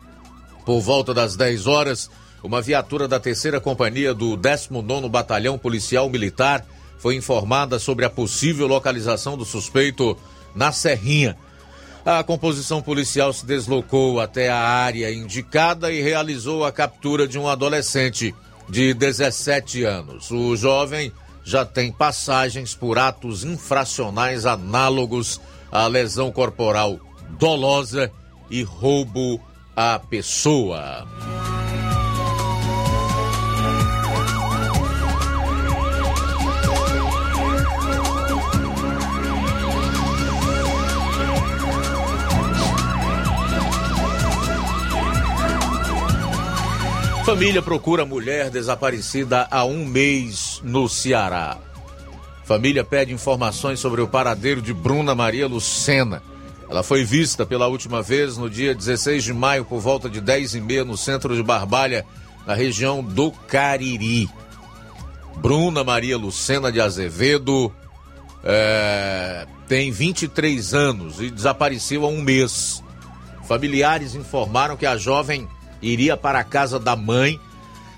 por 0.65 0.81
volta 0.81 1.13
das 1.13 1.35
10 1.35 1.67
horas, 1.67 2.09
uma 2.43 2.63
viatura 2.63 3.07
da 3.07 3.19
terceira 3.19 3.61
companhia 3.61 4.11
do 4.11 4.35
19º 4.35 5.07
Batalhão 5.07 5.55
Policial 5.55 6.09
Militar 6.09 6.65
foi 6.97 7.15
informada 7.15 7.77
sobre 7.77 8.05
a 8.05 8.09
possível 8.09 8.65
localização 8.65 9.37
do 9.37 9.45
suspeito 9.45 10.17
na 10.55 10.71
Serrinha, 10.71 11.37
a 12.05 12.23
composição 12.23 12.81
policial 12.81 13.31
se 13.31 13.45
deslocou 13.45 14.19
até 14.19 14.49
a 14.49 14.57
área 14.57 15.13
indicada 15.13 15.91
e 15.91 16.01
realizou 16.01 16.65
a 16.65 16.71
captura 16.71 17.27
de 17.27 17.37
um 17.37 17.47
adolescente 17.47 18.33
de 18.69 18.93
17 18.93 19.83
anos. 19.83 20.31
O 20.31 20.55
jovem 20.55 21.11
já 21.43 21.65
tem 21.65 21.91
passagens 21.91 22.73
por 22.73 22.97
atos 22.97 23.43
infracionais 23.43 24.45
análogos 24.45 25.39
à 25.71 25.87
lesão 25.87 26.31
corporal 26.31 26.99
dolosa 27.37 28.11
e 28.49 28.63
roubo 28.63 29.39
à 29.75 29.99
pessoa. 29.99 31.07
Família 47.25 47.61
procura 47.61 48.03
mulher 48.03 48.49
desaparecida 48.49 49.47
há 49.51 49.63
um 49.63 49.85
mês 49.85 50.59
no 50.63 50.89
Ceará. 50.89 51.57
Família 52.43 52.83
pede 52.83 53.13
informações 53.13 53.79
sobre 53.79 54.01
o 54.01 54.07
paradeiro 54.07 54.61
de 54.61 54.73
Bruna 54.73 55.13
Maria 55.13 55.47
Lucena. 55.47 56.21
Ela 56.67 56.81
foi 56.81 57.03
vista 57.03 57.45
pela 57.45 57.67
última 57.67 58.01
vez 58.01 58.37
no 58.37 58.49
dia 58.49 58.73
16 58.73 59.23
de 59.23 59.33
maio 59.33 59.63
por 59.63 59.79
volta 59.79 60.09
de 60.09 60.19
10 60.19 60.55
e 60.55 60.61
meia 60.61 60.83
no 60.83 60.97
centro 60.97 61.35
de 61.35 61.43
Barbalha, 61.43 62.05
na 62.45 62.55
região 62.55 63.03
do 63.03 63.31
Cariri. 63.31 64.27
Bruna 65.37 65.83
Maria 65.83 66.17
Lucena 66.17 66.71
de 66.71 66.81
Azevedo 66.81 67.71
é, 68.43 69.45
tem 69.67 69.91
23 69.91 70.73
anos 70.73 71.21
e 71.21 71.29
desapareceu 71.29 72.03
há 72.03 72.07
um 72.07 72.21
mês. 72.21 72.83
Familiares 73.47 74.15
informaram 74.15 74.75
que 74.75 74.85
a 74.85 74.97
jovem 74.97 75.47
iria 75.81 76.15
para 76.15 76.39
a 76.39 76.43
casa 76.43 76.79
da 76.79 76.95
mãe, 76.95 77.39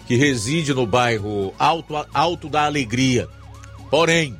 que 0.06 0.16
reside 0.16 0.74
no 0.74 0.86
bairro 0.86 1.54
Alto, 1.58 1.94
Alto 2.14 2.50
da 2.50 2.66
Alegria. 2.66 3.28
Porém, 3.90 4.38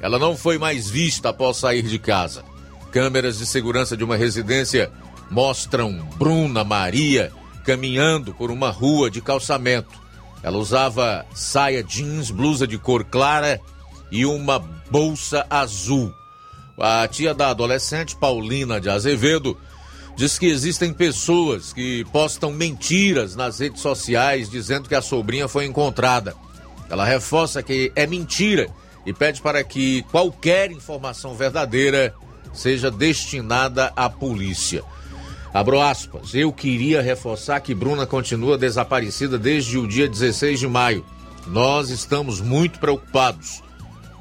ela 0.00 0.18
não 0.18 0.36
foi 0.36 0.58
mais 0.58 0.88
vista 0.88 1.30
após 1.30 1.56
sair 1.56 1.82
de 1.82 1.98
casa. 1.98 2.44
Câmeras 2.90 3.38
de 3.38 3.46
segurança 3.46 3.96
de 3.96 4.04
uma 4.04 4.16
residência 4.16 4.90
mostram 5.30 6.06
Bruna 6.16 6.62
Maria 6.62 7.32
caminhando 7.64 8.34
por 8.34 8.50
uma 8.50 8.70
rua 8.70 9.10
de 9.10 9.20
calçamento. 9.20 9.98
Ela 10.42 10.58
usava 10.58 11.24
saia 11.34 11.82
jeans, 11.82 12.30
blusa 12.30 12.66
de 12.66 12.76
cor 12.76 13.04
clara 13.04 13.60
e 14.10 14.26
uma 14.26 14.58
bolsa 14.90 15.46
azul. 15.48 16.14
A 16.78 17.08
tia 17.08 17.32
da 17.32 17.48
adolescente, 17.48 18.14
Paulina 18.14 18.80
de 18.80 18.90
Azevedo, 18.90 19.56
diz 20.16 20.38
que 20.38 20.46
existem 20.46 20.92
pessoas 20.92 21.72
que 21.72 22.04
postam 22.12 22.52
mentiras 22.52 23.34
nas 23.34 23.58
redes 23.58 23.80
sociais 23.80 24.48
dizendo 24.48 24.88
que 24.88 24.94
a 24.94 25.02
sobrinha 25.02 25.48
foi 25.48 25.64
encontrada. 25.64 26.34
Ela 26.88 27.04
reforça 27.04 27.62
que 27.62 27.92
é 27.96 28.06
mentira 28.06 28.68
e 29.04 29.12
pede 29.12 29.42
para 29.42 29.62
que 29.64 30.02
qualquer 30.10 30.70
informação 30.70 31.34
verdadeira 31.34 32.14
seja 32.52 32.90
destinada 32.90 33.92
à 33.96 34.08
polícia. 34.08 34.82
Abro 35.52 35.80
aspas. 35.80 36.34
Eu 36.34 36.52
queria 36.52 37.00
reforçar 37.00 37.60
que 37.60 37.74
Bruna 37.74 38.06
continua 38.06 38.58
desaparecida 38.58 39.38
desde 39.38 39.78
o 39.78 39.86
dia 39.86 40.08
16 40.08 40.60
de 40.60 40.66
maio. 40.66 41.04
Nós 41.46 41.90
estamos 41.90 42.40
muito 42.40 42.78
preocupados. 42.78 43.62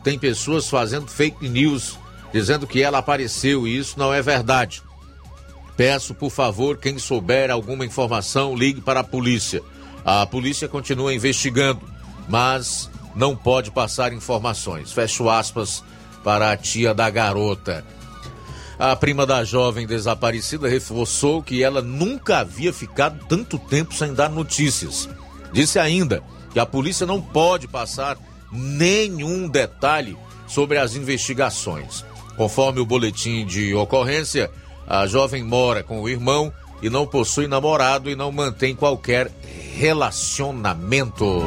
Tem 0.04 0.20
pessoas 0.20 0.70
fazendo 0.70 1.08
fake 1.08 1.48
news 1.48 1.98
dizendo 2.32 2.68
que 2.68 2.82
ela 2.82 2.98
apareceu 2.98 3.68
e 3.68 3.78
isso 3.78 3.98
não 3.98 4.14
é 4.14 4.22
verdade. 4.22 4.82
Peço, 5.76 6.14
por 6.14 6.30
favor, 6.30 6.78
quem 6.78 7.00
souber 7.00 7.50
alguma 7.50 7.86
informação, 7.86 8.56
ligue 8.56 8.82
para 8.82 9.00
a 9.00 9.04
polícia. 9.04 9.62
A 10.06 10.26
polícia 10.26 10.68
continua 10.68 11.14
investigando, 11.14 11.82
mas 12.28 12.90
não 13.16 13.36
pode 13.36 13.72
passar 13.72 14.14
informações. 14.14 14.92
Fecho 14.92 15.30
aspas 15.30 15.84
para 16.24 16.52
a 16.52 16.58
tia 16.58 16.94
da 16.94 17.10
garota. 17.10 17.84
A 18.78 18.96
prima 18.96 19.26
da 19.26 19.44
jovem 19.44 19.86
desaparecida 19.86 20.68
reforçou 20.68 21.42
que 21.42 21.64
ela 21.64 21.82
nunca 21.82 22.40
havia 22.40 22.74
ficado 22.74 23.24
tanto 23.28 23.58
tempo 23.58 23.94
sem 23.94 24.14
dar 24.14 24.30
notícias. 24.30 25.10
Disse 25.52 25.80
ainda 25.80 26.24
que 26.52 26.60
a 26.60 26.66
polícia 26.66 27.06
não 27.06 27.22
pode 27.22 27.68
passar 27.68 28.18
nenhum 28.52 29.48
detalhe 29.48 30.18
sobre 30.48 30.78
as 30.78 30.96
investigações. 30.96 32.04
Conforme 32.36 32.80
o 32.80 32.86
boletim 32.86 33.46
de 33.46 33.74
ocorrência, 33.76 34.50
a 34.88 35.08
jovem 35.08 35.44
mora 35.44 35.84
com 35.84 36.02
o 36.02 36.10
irmão 36.10 36.52
e 36.82 36.90
não 36.90 37.08
possui 37.08 37.48
namorado 37.48 38.10
e 38.10 38.16
não 38.16 38.32
mantém 38.32 38.76
qualquer 38.76 39.32
relacionamento. 39.76 41.42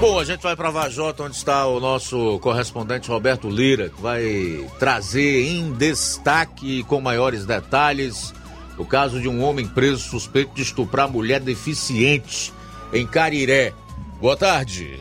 Bom, 0.00 0.20
a 0.20 0.24
gente 0.24 0.40
vai 0.40 0.54
para 0.54 0.70
Vajota, 0.70 1.24
onde 1.24 1.34
está 1.34 1.66
o 1.66 1.80
nosso 1.80 2.38
correspondente 2.38 3.08
Roberto 3.08 3.50
Lira, 3.50 3.88
que 3.88 4.00
vai 4.00 4.64
trazer 4.78 5.48
em 5.48 5.72
destaque 5.72 6.84
com 6.84 7.00
maiores 7.00 7.44
detalhes 7.44 8.32
o 8.78 8.84
caso 8.84 9.20
de 9.20 9.28
um 9.28 9.42
homem 9.42 9.66
preso 9.66 10.08
suspeito 10.08 10.54
de 10.54 10.62
estuprar 10.62 11.08
mulher 11.10 11.40
deficiente 11.40 12.52
em 12.92 13.04
Cariré. 13.04 13.74
Boa 14.20 14.36
tarde. 14.36 14.98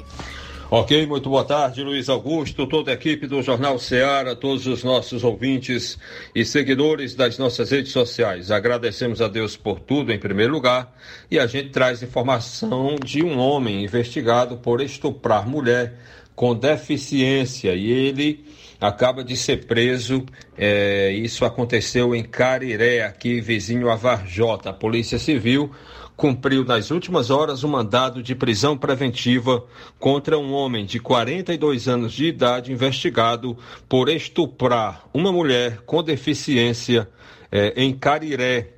Ok, 0.69 1.07
muito 1.07 1.27
boa 1.27 1.43
tarde, 1.43 1.81
Luiz 1.81 2.07
Augusto, 2.07 2.67
toda 2.67 2.91
a 2.91 2.93
equipe 2.93 3.25
do 3.25 3.41
Jornal 3.41 3.79
Ceará, 3.79 4.35
todos 4.35 4.67
os 4.67 4.83
nossos 4.83 5.23
ouvintes 5.23 5.97
e 6.35 6.45
seguidores 6.45 7.15
das 7.15 7.35
nossas 7.39 7.71
redes 7.71 7.91
sociais. 7.91 8.51
Agradecemos 8.51 9.19
a 9.19 9.27
Deus 9.27 9.57
por 9.57 9.79
tudo, 9.79 10.11
em 10.11 10.19
primeiro 10.19 10.53
lugar, 10.53 10.95
e 11.31 11.39
a 11.39 11.47
gente 11.47 11.69
traz 11.69 12.03
informação 12.03 12.95
de 13.03 13.23
um 13.23 13.39
homem 13.39 13.83
investigado 13.83 14.57
por 14.57 14.81
estuprar 14.81 15.49
mulher 15.49 15.95
com 16.35 16.53
deficiência 16.53 17.73
e 17.73 17.89
ele 17.89 18.45
acaba 18.79 19.23
de 19.23 19.35
ser 19.35 19.65
preso. 19.65 20.25
É, 20.57 21.11
isso 21.11 21.45
aconteceu 21.45 22.15
em 22.15 22.23
Cariré, 22.23 23.03
aqui 23.03 23.41
vizinho 23.41 23.89
a 23.89 23.95
Varjota. 23.95 24.69
A 24.69 24.73
Polícia 24.73 25.19
Civil 25.19 25.71
cumpriu 26.15 26.65
nas 26.65 26.89
últimas 26.89 27.29
horas 27.29 27.63
um 27.63 27.69
mandado 27.69 28.23
de 28.23 28.33
prisão 28.33 28.75
preventiva 28.75 29.63
contra 29.99 30.37
um 30.37 30.51
homem 30.51 30.83
de 30.83 30.99
42 30.99 31.87
anos 31.87 32.11
de 32.11 32.25
idade 32.25 32.73
investigado 32.73 33.55
por 33.87 34.09
estuprar 34.09 35.07
uma 35.13 35.31
mulher 35.31 35.83
com 35.85 36.01
deficiência 36.01 37.07
eh, 37.51 37.71
em 37.77 37.93
Cariré, 37.93 38.73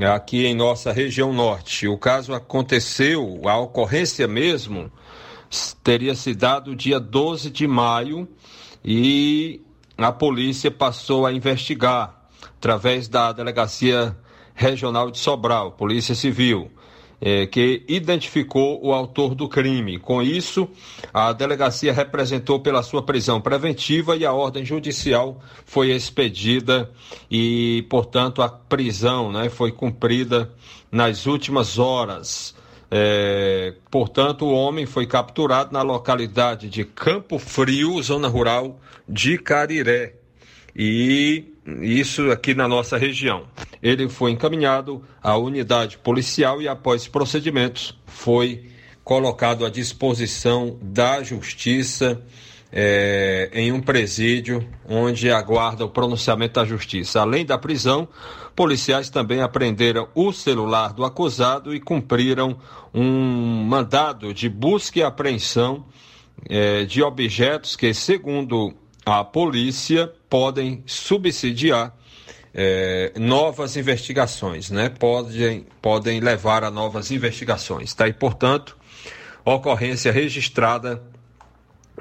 aqui 0.00 0.44
em 0.44 0.54
nossa 0.54 0.90
região 0.90 1.32
norte. 1.32 1.86
O 1.86 1.96
caso 1.96 2.34
aconteceu, 2.34 3.42
a 3.44 3.56
ocorrência 3.56 4.26
mesmo 4.26 4.90
teria 5.84 6.16
se 6.16 6.34
dado 6.34 6.74
dia 6.74 6.98
12 6.98 7.50
de 7.50 7.68
maio 7.68 8.28
e 8.84 9.60
a 9.96 10.12
polícia 10.12 10.70
passou 10.70 11.24
a 11.24 11.32
investigar 11.32 12.28
através 12.58 13.08
da 13.08 13.32
delegacia 13.32 14.16
Regional 14.54 15.10
de 15.10 15.18
Sobral, 15.18 15.72
Polícia 15.72 16.14
Civil, 16.14 16.70
é, 17.20 17.46
que 17.46 17.82
identificou 17.88 18.84
o 18.84 18.92
autor 18.92 19.34
do 19.34 19.48
crime. 19.48 19.98
Com 19.98 20.22
isso, 20.22 20.68
a 21.12 21.32
delegacia 21.32 21.92
representou 21.92 22.60
pela 22.60 22.82
sua 22.82 23.02
prisão 23.02 23.40
preventiva 23.40 24.16
e 24.16 24.24
a 24.24 24.32
ordem 24.32 24.64
judicial 24.64 25.40
foi 25.64 25.90
expedida 25.90 26.90
e, 27.30 27.84
portanto, 27.88 28.42
a 28.42 28.48
prisão 28.48 29.32
né, 29.32 29.48
foi 29.48 29.72
cumprida 29.72 30.52
nas 30.90 31.26
últimas 31.26 31.78
horas. 31.78 32.54
É, 32.96 33.74
portanto, 33.90 34.44
o 34.44 34.54
homem 34.54 34.86
foi 34.86 35.04
capturado 35.04 35.72
na 35.72 35.82
localidade 35.82 36.68
de 36.68 36.84
Campo 36.84 37.40
Frio, 37.40 38.00
zona 38.00 38.28
rural 38.28 38.78
de 39.08 39.36
Cariré. 39.36 40.14
E 40.76 41.44
isso 41.66 42.30
aqui 42.30 42.54
na 42.54 42.68
nossa 42.68 42.96
região. 42.96 43.48
Ele 43.82 44.08
foi 44.08 44.30
encaminhado 44.30 45.02
à 45.20 45.36
unidade 45.36 45.98
policial 45.98 46.62
e, 46.62 46.68
após 46.68 47.08
procedimentos, 47.08 47.98
foi 48.06 48.70
colocado 49.02 49.66
à 49.66 49.70
disposição 49.70 50.78
da 50.80 51.20
justiça 51.20 52.22
é, 52.76 53.48
em 53.52 53.70
um 53.70 53.80
presídio 53.80 54.68
onde 54.88 55.30
aguarda 55.30 55.84
o 55.84 55.88
pronunciamento 55.88 56.54
da 56.54 56.64
justiça. 56.64 57.20
Além 57.20 57.46
da 57.46 57.56
prisão, 57.56 58.08
policiais 58.56 59.08
também 59.08 59.40
apreenderam 59.40 60.08
o 60.12 60.32
celular 60.32 60.92
do 60.92 61.04
acusado 61.04 61.72
e 61.72 61.78
cumpriram 61.78 62.58
um 62.92 63.64
mandado 63.64 64.34
de 64.34 64.48
busca 64.48 64.98
e 64.98 65.02
apreensão 65.04 65.86
é, 66.48 66.84
de 66.84 67.00
objetos 67.00 67.76
que, 67.76 67.94
segundo 67.94 68.74
a 69.06 69.22
polícia, 69.22 70.12
podem 70.28 70.82
subsidiar 70.84 71.96
é, 72.52 73.12
novas 73.16 73.76
investigações, 73.76 74.70
né? 74.70 74.88
Podem, 74.88 75.64
podem 75.80 76.18
levar 76.18 76.64
a 76.64 76.72
novas 76.72 77.12
investigações. 77.12 77.94
Tá? 77.94 78.08
E, 78.08 78.12
portanto, 78.12 78.76
ocorrência 79.44 80.10
registrada 80.10 81.13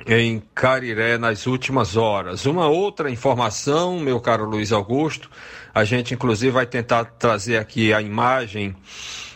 em 0.06 0.42
Cariré 0.54 1.18
nas 1.18 1.46
últimas 1.46 1.96
horas. 1.96 2.46
Uma 2.46 2.68
outra 2.68 3.10
informação, 3.10 4.00
meu 4.00 4.20
caro 4.20 4.46
Luiz 4.46 4.72
Augusto, 4.72 5.30
a 5.74 5.84
gente 5.84 6.14
inclusive 6.14 6.52
vai 6.52 6.66
tentar 6.66 7.06
trazer 7.06 7.58
aqui 7.58 7.94
a 7.94 8.02
imagem 8.02 8.76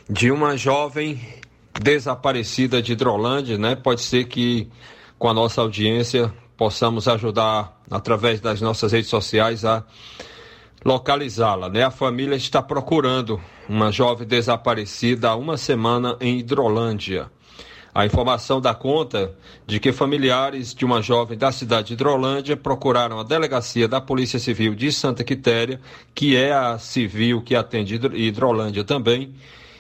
de 0.10 0.32
uma 0.32 0.58
jovem 0.58 1.20
desaparecida 1.80 2.82
de 2.82 2.94
Hidrolândia, 2.94 3.58
né? 3.58 3.76
Pode 3.76 4.02
ser 4.02 4.26
que 4.26 4.70
com 5.18 5.30
a 5.30 5.34
nossa 5.34 5.62
audiência 5.62 6.34
possamos 6.56 7.08
ajudar 7.08 7.80
através 7.90 8.42
das 8.42 8.60
nossas 8.62 8.92
redes 8.92 9.10
sociais 9.10 9.64
a 9.64 9.84
localizá-la. 10.84 11.70
Né? 11.70 11.84
A 11.84 11.92
família 11.92 12.36
está 12.36 12.62
procurando 12.62 13.40
uma 13.70 13.92
jovem 13.92 14.28
desaparecida 14.28 15.30
há 15.30 15.36
uma 15.36 15.58
semana 15.58 16.18
em 16.20 16.40
Hidrolândia. 16.40 17.30
A 17.98 18.06
informação 18.06 18.62
dá 18.62 18.76
conta 18.76 19.34
de 19.66 19.80
que 19.80 19.92
familiares 19.92 20.72
de 20.72 20.86
uma 20.86 21.02
jovem 21.02 21.36
da 21.36 21.52
cidade 21.52 21.88
de 21.88 21.94
Hidrolândia 21.96 22.56
procuraram 22.56 23.20
a 23.20 23.24
delegacia 23.24 23.88
da 23.88 24.00
Polícia 24.00 24.38
Civil 24.38 24.76
de 24.76 24.92
Santa 24.92 25.24
Quitéria, 25.24 25.82
que 26.14 26.36
é 26.38 26.54
a 26.54 26.78
civil 26.78 27.42
que 27.42 27.56
atende 27.56 27.96
Hidrolândia 27.96 28.84
também, 28.84 29.34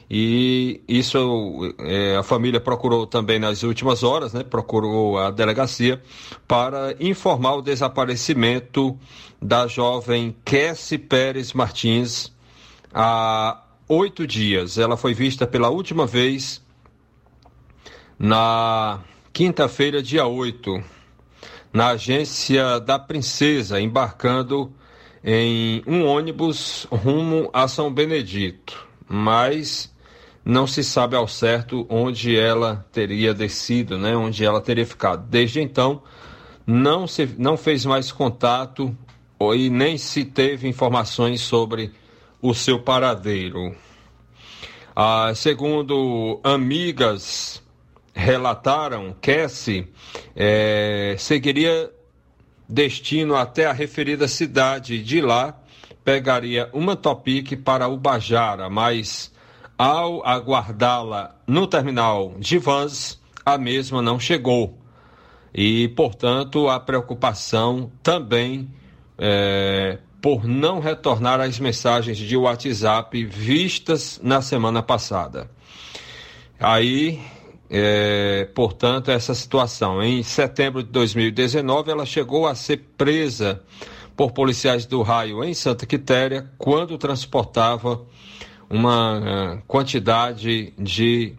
e 0.09 0.81
isso 0.87 1.75
é, 1.77 2.15
a 2.15 2.23
família 2.23 2.59
procurou 2.59 3.05
também 3.05 3.37
nas 3.37 3.61
últimas 3.61 4.01
horas, 4.01 4.33
né? 4.33 4.43
Procurou 4.43 5.19
a 5.19 5.29
delegacia 5.29 6.01
para 6.47 6.95
informar 6.99 7.57
o 7.57 7.61
desaparecimento 7.61 8.97
da 9.39 9.67
jovem 9.67 10.35
Cassie 10.43 10.97
Pérez 10.97 11.53
Martins 11.53 12.33
há 12.91 13.61
oito 13.87 14.25
dias. 14.25 14.79
Ela 14.79 14.97
foi 14.97 15.13
vista 15.13 15.45
pela 15.45 15.69
última 15.69 16.07
vez 16.07 16.65
na 18.17 18.99
quinta-feira, 19.31 20.01
dia 20.01 20.25
8, 20.25 20.83
na 21.71 21.89
agência 21.89 22.79
da 22.79 22.97
Princesa, 22.97 23.79
embarcando 23.79 24.73
em 25.23 25.83
um 25.85 26.05
ônibus 26.05 26.87
rumo 26.89 27.49
a 27.53 27.67
São 27.67 27.93
Benedito. 27.93 28.87
Mas 29.07 29.93
não 30.43 30.65
se 30.65 30.83
sabe 30.83 31.15
ao 31.15 31.27
certo 31.27 31.85
onde 31.89 32.35
ela 32.35 32.85
teria 32.91 33.33
descido, 33.33 33.97
né, 33.97 34.15
onde 34.15 34.43
ela 34.43 34.61
teria 34.61 34.85
ficado. 34.85 35.27
Desde 35.27 35.61
então, 35.61 36.01
não, 36.65 37.05
se, 37.05 37.29
não 37.37 37.55
fez 37.55 37.85
mais 37.85 38.11
contato 38.11 38.97
e 39.55 39.69
nem 39.69 39.97
se 39.97 40.25
teve 40.25 40.67
informações 40.67 41.41
sobre 41.41 41.91
o 42.41 42.53
seu 42.53 42.79
paradeiro. 42.79 43.75
Ah, 44.95 45.31
segundo 45.35 46.39
amigas 46.43 47.61
relataram, 48.17 49.15
Cassie 49.21 49.87
é, 50.35 51.15
seguiria 51.19 51.91
destino 52.67 53.35
até 53.35 53.67
a 53.67 53.71
referida 53.71 54.27
cidade. 54.27 55.01
De 55.03 55.21
lá, 55.21 55.57
pegaria 56.03 56.67
uma 56.73 56.95
Topic 56.95 57.55
para 57.63 57.87
Ubajara, 57.87 58.69
mas 58.69 59.31
ao 59.77 60.25
aguardá-la 60.25 61.35
no 61.45 61.67
terminal 61.67 62.33
de 62.39 62.57
vans, 62.57 63.21
a 63.45 63.57
mesma 63.57 64.01
não 64.01 64.19
chegou. 64.19 64.77
E, 65.53 65.87
portanto, 65.89 66.67
a 66.67 66.79
preocupação 66.79 67.91
também 68.01 68.67
é, 69.17 69.99
por 70.21 70.45
não 70.45 70.79
retornar 70.79 71.39
as 71.39 71.59
mensagens 71.59 72.17
de 72.17 72.35
WhatsApp 72.35 73.23
vistas 73.25 74.19
na 74.23 74.41
semana 74.41 74.81
passada. 74.81 75.49
Aí, 76.59 77.21
é, 77.69 78.47
portanto, 78.55 79.11
essa 79.11 79.33
situação. 79.33 80.01
Em 80.01 80.23
setembro 80.23 80.83
de 80.83 80.89
2019, 80.89 81.91
ela 81.91 82.05
chegou 82.05 82.47
a 82.47 82.55
ser 82.55 82.77
presa 82.97 83.61
por 84.15 84.31
policiais 84.31 84.85
do 84.85 85.01
raio 85.01 85.43
em 85.43 85.53
Santa 85.53 85.85
Quitéria 85.85 86.49
quando 86.57 86.97
transportava 86.97 88.01
uma 88.69 89.19
uh, 89.19 89.61
quantidade 89.67 90.73
de 90.77 91.35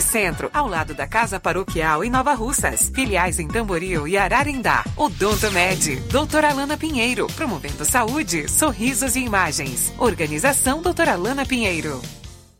Centro, 0.00 0.50
ao 0.52 0.66
lado 0.66 0.94
da 0.94 1.06
Casa 1.06 1.38
Paroquial 1.38 2.04
em 2.04 2.10
Nova 2.10 2.34
Russas. 2.34 2.90
Filiais 2.94 3.38
em 3.38 3.48
Tamboril 3.48 4.06
e 4.08 4.16
Ararindá. 4.16 4.84
Odonto 4.96 5.50
Med, 5.50 5.96
doutora 6.10 6.50
Alana 6.50 6.76
Pinheiro, 6.76 7.26
promovendo 7.28 7.84
saúde, 7.84 8.48
sorrisos 8.48 9.16
e 9.16 9.20
imagens. 9.20 9.92
Organização 9.98 10.82
doutora 10.82 11.12
Alana 11.12 11.46
Pinheiro. 11.46 12.00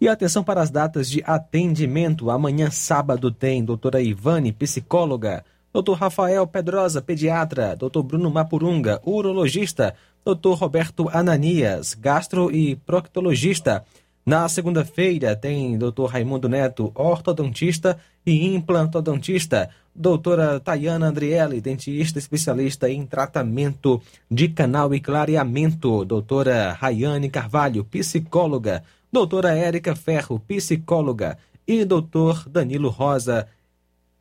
E 0.01 0.09
atenção 0.09 0.45
para 0.45 0.61
as 0.61 0.71
datas 0.71 1.09
de 1.09 1.23
atendimento. 1.25 2.31
Amanhã, 2.31 2.71
sábado, 2.71 3.31
tem 3.31 3.65
doutora 3.65 4.03
Ivane, 4.03 4.53
psicóloga, 4.53 5.45
doutor 5.73 5.95
Rafael 5.95 6.47
Pedrosa, 6.47 7.01
pediatra, 7.01 7.75
doutor 7.75 8.03
Bruno 8.03 8.31
Mapurunga, 8.31 9.01
urologista, 9.05 9.95
doutor 10.25 10.59
Roberto 10.59 11.09
Ananias, 11.13 11.95
gastro 11.95 12.51
e 12.51 12.77
proctologista. 12.77 13.85
Na 14.27 14.49
segunda-feira 14.49 15.37
tem 15.37 15.77
Dr. 15.77 16.07
Raimundo 16.09 16.49
Neto, 16.49 16.91
ortodontista 16.95 17.99
e 18.25 18.47
implantodontista, 18.47 19.69
doutora 19.95 20.59
Tayana 20.59 21.09
Andriele, 21.09 21.61
dentista 21.61 22.19
especialista 22.19 22.89
em 22.89 23.05
tratamento 23.05 24.01
de 24.31 24.49
canal 24.49 24.95
e 24.95 25.01
clareamento, 25.01 26.07
doutora 26.07 26.73
Rayane 26.73 27.29
Carvalho, 27.29 27.85
psicóloga, 27.85 28.83
doutora 29.13 29.55
Érica 29.55 29.95
Ferro, 29.95 30.41
psicóloga 30.41 31.37
e 31.69 31.85
doutor 31.85 32.49
Danilo 32.49 32.89
Rosa, 32.89 33.47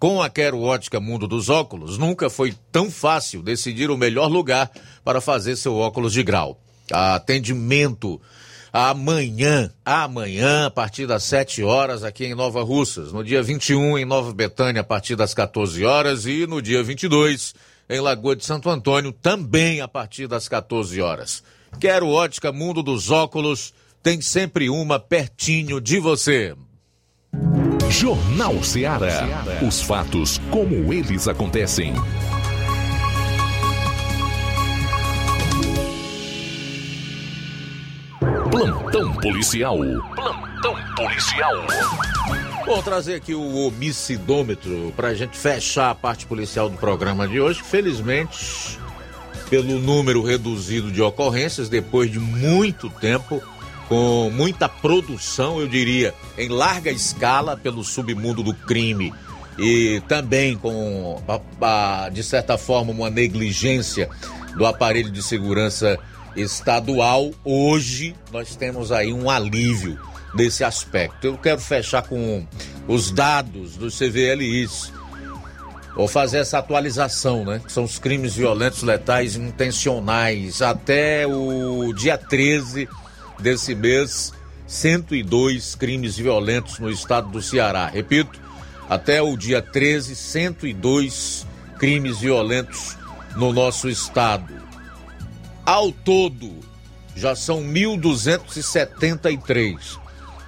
Com 0.00 0.22
a 0.22 0.30
Quero 0.30 0.62
Ótica 0.62 0.98
Mundo 0.98 1.28
dos 1.28 1.50
Óculos, 1.50 1.98
nunca 1.98 2.30
foi 2.30 2.54
tão 2.72 2.90
fácil 2.90 3.42
decidir 3.42 3.90
o 3.90 3.98
melhor 3.98 4.28
lugar 4.28 4.70
para 5.04 5.20
fazer 5.20 5.56
seu 5.56 5.76
óculos 5.76 6.14
de 6.14 6.22
grau. 6.22 6.58
Atendimento 6.90 8.18
amanhã, 8.72 9.70
amanhã, 9.84 10.64
a 10.64 10.70
partir 10.70 11.06
das 11.06 11.24
7 11.24 11.62
horas, 11.62 12.02
aqui 12.02 12.24
em 12.24 12.34
Nova 12.34 12.62
Russas. 12.62 13.12
No 13.12 13.22
dia 13.22 13.42
21, 13.42 13.98
em 13.98 14.06
Nova 14.06 14.32
Betânia, 14.32 14.80
a 14.80 14.84
partir 14.84 15.16
das 15.16 15.34
14 15.34 15.84
horas. 15.84 16.24
E 16.24 16.46
no 16.46 16.62
dia 16.62 16.82
22, 16.82 17.54
em 17.86 18.00
Lagoa 18.00 18.34
de 18.34 18.46
Santo 18.46 18.70
Antônio, 18.70 19.12
também 19.12 19.82
a 19.82 19.86
partir 19.86 20.26
das 20.26 20.48
14 20.48 20.98
horas. 21.02 21.42
Quero 21.78 22.08
ótica 22.08 22.50
Mundo 22.50 22.82
dos 22.82 23.10
Óculos, 23.10 23.74
tem 24.02 24.22
sempre 24.22 24.70
uma 24.70 24.98
pertinho 24.98 25.78
de 25.78 25.98
você. 25.98 26.56
Jornal 27.90 28.62
Ceará. 28.62 29.26
Os 29.66 29.82
fatos 29.82 30.40
como 30.48 30.92
eles 30.92 31.26
acontecem. 31.26 31.92
Plantão 38.48 39.12
policial. 39.14 39.78
Plantão 40.14 40.76
policial. 40.94 41.52
Vou 42.64 42.80
trazer 42.80 43.16
aqui 43.16 43.34
o 43.34 43.66
homicidômetro 43.66 44.92
para 44.96 45.08
a 45.08 45.14
gente 45.14 45.36
fechar 45.36 45.90
a 45.90 45.94
parte 45.94 46.26
policial 46.26 46.70
do 46.70 46.78
programa 46.78 47.26
de 47.26 47.40
hoje. 47.40 47.60
Felizmente, 47.60 48.78
pelo 49.50 49.80
número 49.80 50.22
reduzido 50.22 50.92
de 50.92 51.02
ocorrências, 51.02 51.68
depois 51.68 52.08
de 52.08 52.20
muito 52.20 52.88
tempo, 52.88 53.42
com 53.90 54.30
muita 54.30 54.68
produção, 54.68 55.60
eu 55.60 55.66
diria, 55.66 56.14
em 56.38 56.48
larga 56.48 56.92
escala 56.92 57.56
pelo 57.56 57.82
submundo 57.82 58.40
do 58.40 58.54
crime 58.54 59.12
e 59.58 60.00
também 60.06 60.56
com, 60.56 61.20
de 62.12 62.22
certa 62.22 62.56
forma, 62.56 62.92
uma 62.92 63.10
negligência 63.10 64.08
do 64.56 64.64
aparelho 64.64 65.10
de 65.10 65.20
segurança 65.20 65.98
estadual, 66.36 67.32
hoje 67.44 68.14
nós 68.32 68.54
temos 68.54 68.92
aí 68.92 69.12
um 69.12 69.28
alívio 69.28 69.98
desse 70.36 70.62
aspecto. 70.62 71.26
Eu 71.26 71.36
quero 71.36 71.60
fechar 71.60 72.04
com 72.04 72.46
os 72.86 73.10
dados 73.10 73.76
dos 73.76 73.98
CVLIs. 73.98 74.92
Vou 75.96 76.06
fazer 76.06 76.38
essa 76.38 76.58
atualização, 76.58 77.44
né? 77.44 77.60
Que 77.64 77.72
são 77.72 77.82
os 77.82 77.98
crimes 77.98 78.36
violentos, 78.36 78.84
letais 78.84 79.34
intencionais. 79.34 80.62
Até 80.62 81.26
o 81.26 81.92
dia 81.92 82.16
13 82.16 82.88
desse 83.40 83.74
mês, 83.74 84.32
102 84.66 85.74
crimes 85.74 86.16
violentos 86.16 86.78
no 86.78 86.90
estado 86.90 87.30
do 87.30 87.42
Ceará. 87.42 87.86
Repito, 87.86 88.40
até 88.88 89.20
o 89.20 89.36
dia 89.36 89.60
13, 89.60 90.14
102 90.14 91.44
crimes 91.78 92.18
violentos 92.18 92.96
no 93.36 93.52
nosso 93.52 93.88
estado. 93.88 94.54
Ao 95.64 95.90
todo, 95.90 96.60
já 97.16 97.34
são 97.34 97.60
1.273. 97.62 99.98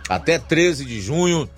Até 0.08 0.38
13 0.38 0.84
de 0.84 1.00
junho, 1.00 1.50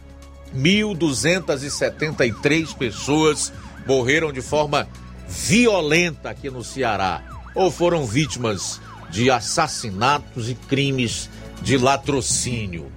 1.273 0.55 2.75
pessoas 2.77 3.53
morreram 3.87 4.33
de 4.33 4.41
forma 4.41 4.89
violenta 5.29 6.31
aqui 6.31 6.49
no 6.51 6.63
Ceará 6.63 7.23
ou 7.55 7.71
foram 7.71 8.07
vítimas 8.07 8.81
de 9.11 9.31
assassinatos 9.31 10.49
e 10.49 10.55
crimes 10.55 11.31
de 11.63 11.77
latrocínio. 11.77 12.91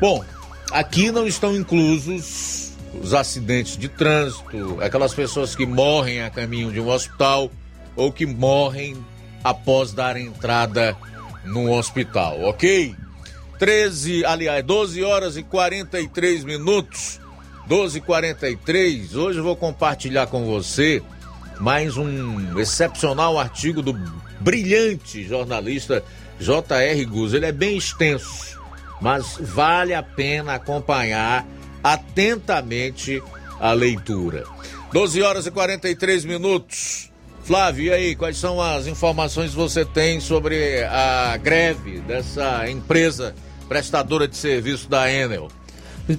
Bom, 0.00 0.24
aqui 0.70 1.10
não 1.10 1.26
estão 1.26 1.54
inclusos 1.54 2.72
os 3.00 3.14
acidentes 3.14 3.76
de 3.76 3.88
trânsito, 3.88 4.78
aquelas 4.80 5.14
pessoas 5.14 5.56
que 5.56 5.64
morrem 5.64 6.22
a 6.22 6.30
caminho 6.30 6.72
de 6.72 6.80
um 6.80 6.88
hospital 6.88 7.50
ou 7.96 8.12
que 8.12 8.26
morrem 8.26 8.96
após 9.42 9.92
dar 9.92 10.16
entrada 10.16 10.96
num 11.44 11.70
hospital, 11.70 12.40
ok? 12.42 12.94
13, 13.58 14.24
aliás, 14.24 14.64
12 14.64 15.04
horas 15.04 15.36
e 15.36 15.42
43 15.42 16.44
minutos. 16.44 17.20
12 17.66 17.98
e 17.98 18.00
43 18.00 19.14
Hoje 19.14 19.38
eu 19.38 19.44
vou 19.44 19.54
compartilhar 19.54 20.26
com 20.26 20.44
você 20.44 21.00
mais 21.62 21.96
um 21.96 22.58
excepcional 22.58 23.38
artigo 23.38 23.80
do 23.80 23.92
brilhante 24.40 25.22
jornalista 25.22 26.02
J.R. 26.40 27.04
Guz. 27.04 27.34
Ele 27.34 27.46
é 27.46 27.52
bem 27.52 27.76
extenso, 27.76 28.60
mas 29.00 29.36
vale 29.38 29.94
a 29.94 30.02
pena 30.02 30.54
acompanhar 30.54 31.46
atentamente 31.80 33.22
a 33.60 33.72
leitura. 33.72 34.42
12 34.92 35.22
horas 35.22 35.46
e 35.46 35.52
43 35.52 36.24
minutos. 36.24 37.12
Flávio, 37.44 37.84
e 37.84 37.92
aí, 37.92 38.16
quais 38.16 38.38
são 38.38 38.60
as 38.60 38.88
informações 38.88 39.50
que 39.50 39.56
você 39.56 39.84
tem 39.84 40.18
sobre 40.18 40.82
a 40.82 41.36
greve 41.36 42.00
dessa 42.00 42.68
empresa 42.68 43.36
prestadora 43.68 44.26
de 44.26 44.36
serviço 44.36 44.88
da 44.88 45.08
Enel? 45.08 45.48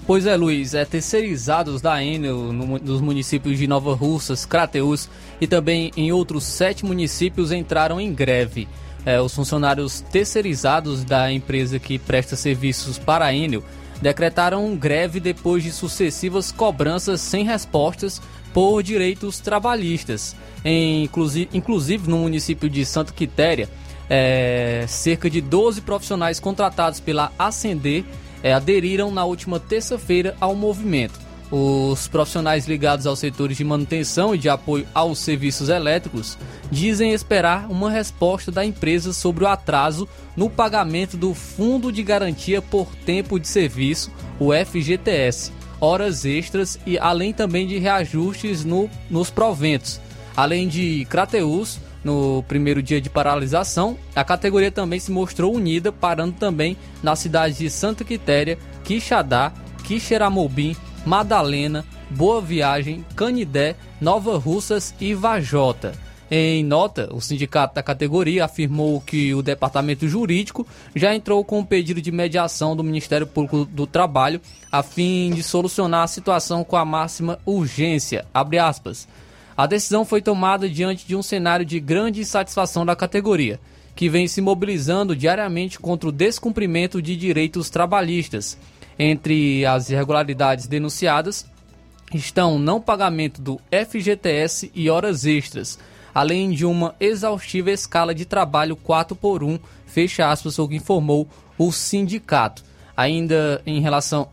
Pois 0.08 0.26
é, 0.26 0.36
Luiz, 0.38 0.74
é 0.74 0.86
terceirizados 0.86 1.82
da 1.82 2.02
Enel 2.04 2.54
no, 2.54 2.80
nos 2.80 3.02
municípios 3.02 3.58
de 3.58 3.68
Nova 3.68 3.94
Russas, 3.94 4.46
Crateus 4.46 5.10
e 5.42 5.48
também 5.48 5.92
em 5.98 6.12
outros 6.12 6.46
sete 6.46 6.86
municípios 6.86 7.52
entraram 7.52 8.00
em 8.00 8.14
greve. 8.14 8.68
É, 9.06 9.20
os 9.20 9.36
funcionários 9.36 10.00
terceirizados 10.00 11.04
da 11.04 11.30
empresa 11.30 11.78
que 11.80 12.00
presta 12.00 12.38
serviços 12.38 12.98
para 12.98 13.26
a 13.26 13.36
Enel 13.36 13.62
decretaram 14.02 14.74
greve 14.76 15.20
depois 15.20 15.64
de 15.64 15.72
sucessivas 15.72 16.52
cobranças 16.52 17.20
sem 17.20 17.44
respostas 17.44 18.22
por 18.54 18.82
direitos 18.82 19.40
trabalhistas. 19.40 20.34
Em, 20.64 21.04
inclusive, 21.04 21.50
inclusive 21.54 22.10
no 22.10 22.20
município 22.20 22.70
de 22.70 22.86
Santa 22.86 23.12
Quitéria, 23.12 23.70
é, 24.10 24.86
cerca 24.88 25.30
de 25.30 25.42
12 25.42 25.82
profissionais 25.82 26.40
contratados 26.40 27.02
pela 27.02 27.34
Ascender 27.38 28.06
é, 28.44 28.54
aderiram 28.54 29.10
na 29.10 29.24
última 29.24 29.60
terça-feira 29.60 30.36
ao 30.40 30.54
movimento. 30.56 31.20
Os 31.56 32.08
profissionais 32.08 32.68
ligados 32.68 33.06
aos 33.06 33.20
setores 33.20 33.56
de 33.56 33.64
manutenção 33.64 34.34
e 34.34 34.40
de 34.40 34.50
apoio 34.50 34.88
aos 34.94 35.20
serviços 35.20 35.70
elétricos 35.70 36.36
dizem 36.72 37.14
esperar 37.14 37.70
uma 37.70 37.92
resposta 37.92 38.52
da 38.52 38.66
empresa 38.66 39.14
sobre 39.14 39.44
o 39.44 39.48
atraso 39.48 40.10
no 40.36 40.50
pagamento 40.50 41.16
do 41.16 41.34
Fundo 41.36 41.92
de 41.92 42.02
Garantia 42.02 42.60
por 42.60 42.88
Tempo 43.06 43.40
de 43.40 43.48
Serviço, 43.48 44.12
o 44.40 44.50
FGTS, 44.52 45.52
horas 45.80 46.26
extras 46.26 46.80
e 46.88 46.98
além 46.98 47.32
também 47.32 47.68
de 47.68 47.78
reajustes 47.78 48.66
no, 48.66 48.90
nos 49.08 49.30
proventos. 49.30 50.02
Além 50.36 50.68
de 50.68 51.06
Crateus, 51.06 51.78
no 52.04 52.44
primeiro 52.48 52.82
dia 52.82 53.00
de 53.00 53.10
paralisação, 53.10 53.98
a 54.16 54.24
categoria 54.24 54.72
também 54.72 55.00
se 55.00 55.12
mostrou 55.12 55.56
unida, 55.56 55.92
parando 55.92 56.34
também 56.34 56.78
nas 57.02 57.20
cidades 57.20 57.58
de 57.58 57.70
Santa 57.70 58.04
Quitéria, 58.04 58.58
Quixadá, 58.84 59.54
Quixeramobim, 59.84 60.76
Madalena, 61.06 61.86
Boa 62.10 62.42
Viagem, 62.42 63.06
Canidé, 63.16 63.76
Nova 64.00 64.38
Russas 64.38 64.94
e 65.00 65.14
Vajota. 65.14 65.94
Em 66.32 66.64
nota, 66.64 67.14
o 67.14 67.22
sindicato 67.22 67.76
da 67.76 67.84
categoria 67.84 68.46
afirmou 68.46 69.00
que 69.02 69.36
o 69.36 69.44
departamento 69.44 70.08
jurídico 70.08 70.66
já 70.96 71.14
entrou 71.14 71.44
com 71.46 71.60
um 71.60 71.66
pedido 71.66 72.02
de 72.02 72.12
mediação 72.12 72.76
do 72.76 72.84
Ministério 72.84 73.28
Público 73.28 73.66
do 73.66 73.86
Trabalho 73.86 74.42
a 74.72 74.82
fim 74.82 75.32
de 75.32 75.44
solucionar 75.44 76.04
a 76.04 76.08
situação 76.08 76.64
com 76.64 76.76
a 76.76 76.84
máxima 76.84 77.38
urgência. 77.46 78.26
A 79.56 79.68
decisão 79.68 80.04
foi 80.04 80.22
tomada 80.22 80.68
diante 80.68 81.06
de 81.06 81.16
um 81.16 81.22
cenário 81.22 81.66
de 81.66 81.80
grande 81.80 82.22
insatisfação 82.22 82.86
da 82.86 82.96
categoria, 82.96 83.60
que 83.96 84.10
vem 84.10 84.28
se 84.28 84.42
mobilizando 84.42 85.16
diariamente 85.16 85.80
contra 85.80 86.10
o 86.10 86.12
descumprimento 86.12 87.02
de 87.02 87.16
direitos 87.16 87.70
trabalhistas. 87.70 88.58
Entre 88.98 89.66
as 89.66 89.90
irregularidades 89.90 90.68
denunciadas 90.68 91.46
estão 92.14 92.58
não 92.58 92.82
pagamento 92.82 93.42
do 93.42 93.60
FGTS 93.72 94.72
e 94.74 94.90
horas 94.90 95.26
extras, 95.26 95.80
além 96.14 96.52
de 96.52 96.66
uma 96.66 96.96
exaustiva 97.00 97.72
escala 97.72 98.14
de 98.14 98.26
trabalho 98.26 98.76
4 98.76 99.16
por 99.16 99.44
1, 99.44 99.60
fecha 99.86 100.30
aspas, 100.30 100.58
o 100.60 100.68
que 100.68 100.76
informou 100.76 101.28
o 101.58 101.72
sindicato. 101.72 102.64
Ainda 102.96 103.62
em 103.66 103.82
relação 103.82 104.28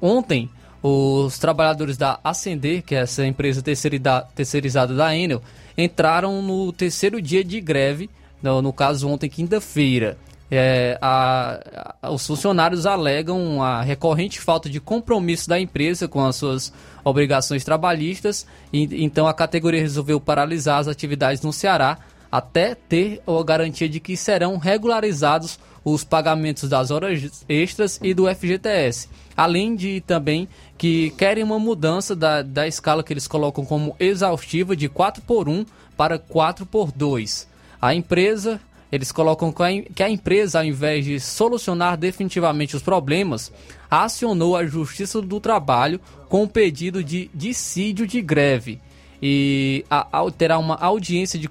ontem, 0.00 0.48
os 0.86 1.38
trabalhadores 1.38 1.96
da 1.96 2.20
Ascender, 2.22 2.82
que 2.82 2.94
é 2.94 2.98
essa 2.98 3.26
empresa 3.26 3.62
terceirizada 3.62 4.94
da 4.94 5.16
Enel, 5.16 5.40
entraram 5.78 6.42
no 6.42 6.70
terceiro 6.74 7.22
dia 7.22 7.42
de 7.42 7.58
greve, 7.58 8.10
no, 8.42 8.60
no 8.60 8.70
caso 8.70 9.08
ontem, 9.08 9.30
quinta-feira. 9.30 10.18
É, 10.50 10.98
a, 11.00 11.96
a, 12.02 12.10
os 12.10 12.26
funcionários 12.26 12.84
alegam 12.84 13.62
a 13.62 13.80
recorrente 13.80 14.38
falta 14.38 14.68
de 14.68 14.78
compromisso 14.78 15.48
da 15.48 15.58
empresa 15.58 16.06
com 16.06 16.22
as 16.22 16.36
suas 16.36 16.70
obrigações 17.02 17.64
trabalhistas, 17.64 18.46
e, 18.70 19.02
então 19.02 19.26
a 19.26 19.32
categoria 19.32 19.80
resolveu 19.80 20.20
paralisar 20.20 20.80
as 20.80 20.86
atividades 20.86 21.42
no 21.42 21.50
Ceará 21.50 21.96
até 22.30 22.74
ter 22.74 23.22
a 23.26 23.42
garantia 23.42 23.88
de 23.88 24.00
que 24.00 24.18
serão 24.18 24.58
regularizados 24.58 25.52
os 25.54 25.58
pagamentos 26.02 26.68
das 26.68 26.90
horas 26.90 27.44
extras 27.48 28.00
e 28.02 28.14
do 28.14 28.26
FGTS. 28.34 29.08
Além 29.36 29.76
de 29.76 30.00
também 30.00 30.48
que 30.78 31.10
querem 31.10 31.44
uma 31.44 31.58
mudança 31.58 32.16
da, 32.16 32.42
da 32.42 32.66
escala 32.66 33.02
que 33.02 33.12
eles 33.12 33.26
colocam 33.26 33.64
como 33.64 33.94
exaustiva 34.00 34.74
de 34.74 34.88
4 34.88 35.22
por 35.22 35.48
1 35.48 35.66
para 35.96 36.18
4 36.18 36.64
por 36.64 36.90
2. 36.90 37.48
A 37.80 37.94
empresa, 37.94 38.60
eles 38.90 39.12
colocam 39.12 39.52
que 39.94 40.02
a 40.02 40.08
empresa, 40.08 40.60
ao 40.60 40.64
invés 40.64 41.04
de 41.04 41.20
solucionar 41.20 41.96
definitivamente 41.96 42.74
os 42.74 42.82
problemas, 42.82 43.52
acionou 43.90 44.56
a 44.56 44.64
Justiça 44.64 45.20
do 45.20 45.38
Trabalho 45.38 46.00
com 46.28 46.44
o 46.44 46.48
pedido 46.48 47.04
de 47.04 47.30
dissídio 47.34 48.06
de 48.06 48.22
greve. 48.22 48.80
E 49.20 49.84
a, 49.90 50.06
terá 50.36 50.58
uma 50.58 50.76
audiência 50.76 51.38
de 51.38 51.48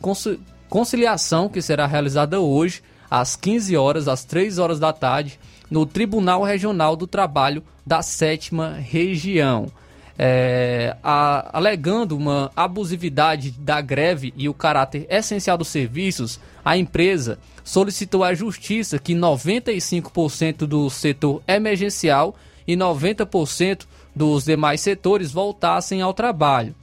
conciliação 0.69 1.49
que 1.49 1.61
será 1.61 1.85
realizada 1.85 2.39
hoje, 2.39 2.81
às 3.13 3.35
15 3.35 3.77
horas, 3.77 4.07
às 4.07 4.23
3 4.23 4.57
horas 4.57 4.79
da 4.79 4.91
tarde, 4.91 5.39
no 5.69 5.85
Tribunal 5.85 6.41
Regional 6.41 6.95
do 6.95 7.05
Trabalho 7.05 7.61
da 7.85 8.01
Sétima 8.01 8.71
Região. 8.71 9.67
É, 10.17 10.97
a, 11.03 11.55
alegando 11.55 12.17
uma 12.17 12.51
abusividade 12.55 13.51
da 13.51 13.79
greve 13.81 14.33
e 14.35 14.49
o 14.49 14.53
caráter 14.53 15.05
essencial 15.11 15.59
dos 15.59 15.67
serviços, 15.67 16.39
a 16.65 16.75
empresa 16.75 17.37
solicitou 17.63 18.23
à 18.23 18.33
Justiça 18.33 18.97
que 18.97 19.13
95% 19.13 20.65
do 20.65 20.89
setor 20.89 21.43
emergencial 21.47 22.35
e 22.67 22.75
90% 22.75 23.85
dos 24.15 24.45
demais 24.45 24.81
setores 24.81 25.31
voltassem 25.31 26.01
ao 26.01 26.15
trabalho. 26.15 26.73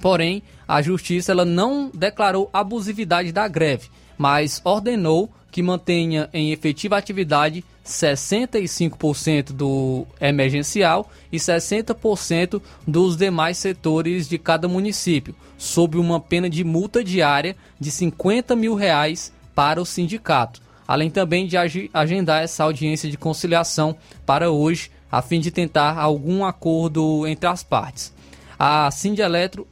Porém, 0.00 0.42
a 0.66 0.82
Justiça 0.82 1.30
ela 1.30 1.44
não 1.44 1.92
declarou 1.94 2.50
abusividade 2.52 3.30
da 3.30 3.46
greve, 3.46 3.88
mas 4.18 4.60
ordenou 4.64 5.30
que 5.54 5.62
mantenha 5.62 6.28
em 6.32 6.50
efetiva 6.50 6.96
atividade 6.96 7.64
65% 7.86 9.52
do 9.52 10.04
emergencial 10.20 11.08
e 11.30 11.36
60% 11.36 12.60
dos 12.84 13.16
demais 13.16 13.56
setores 13.56 14.28
de 14.28 14.36
cada 14.36 14.66
município, 14.66 15.32
sob 15.56 15.96
uma 15.96 16.18
pena 16.18 16.50
de 16.50 16.64
multa 16.64 17.04
diária 17.04 17.54
de 17.78 17.92
50 17.92 18.56
mil 18.56 18.74
reais 18.74 19.32
para 19.54 19.80
o 19.80 19.86
sindicato, 19.86 20.60
além 20.88 21.08
também 21.08 21.46
de 21.46 21.56
agendar 21.92 22.42
essa 22.42 22.64
audiência 22.64 23.08
de 23.08 23.16
conciliação 23.16 23.94
para 24.26 24.50
hoje, 24.50 24.90
a 25.08 25.22
fim 25.22 25.38
de 25.38 25.52
tentar 25.52 25.96
algum 25.96 26.44
acordo 26.44 27.28
entre 27.28 27.46
as 27.46 27.62
partes. 27.62 28.12
A 28.58 28.88
Cindy 28.90 29.20
Eletro 29.20 29.66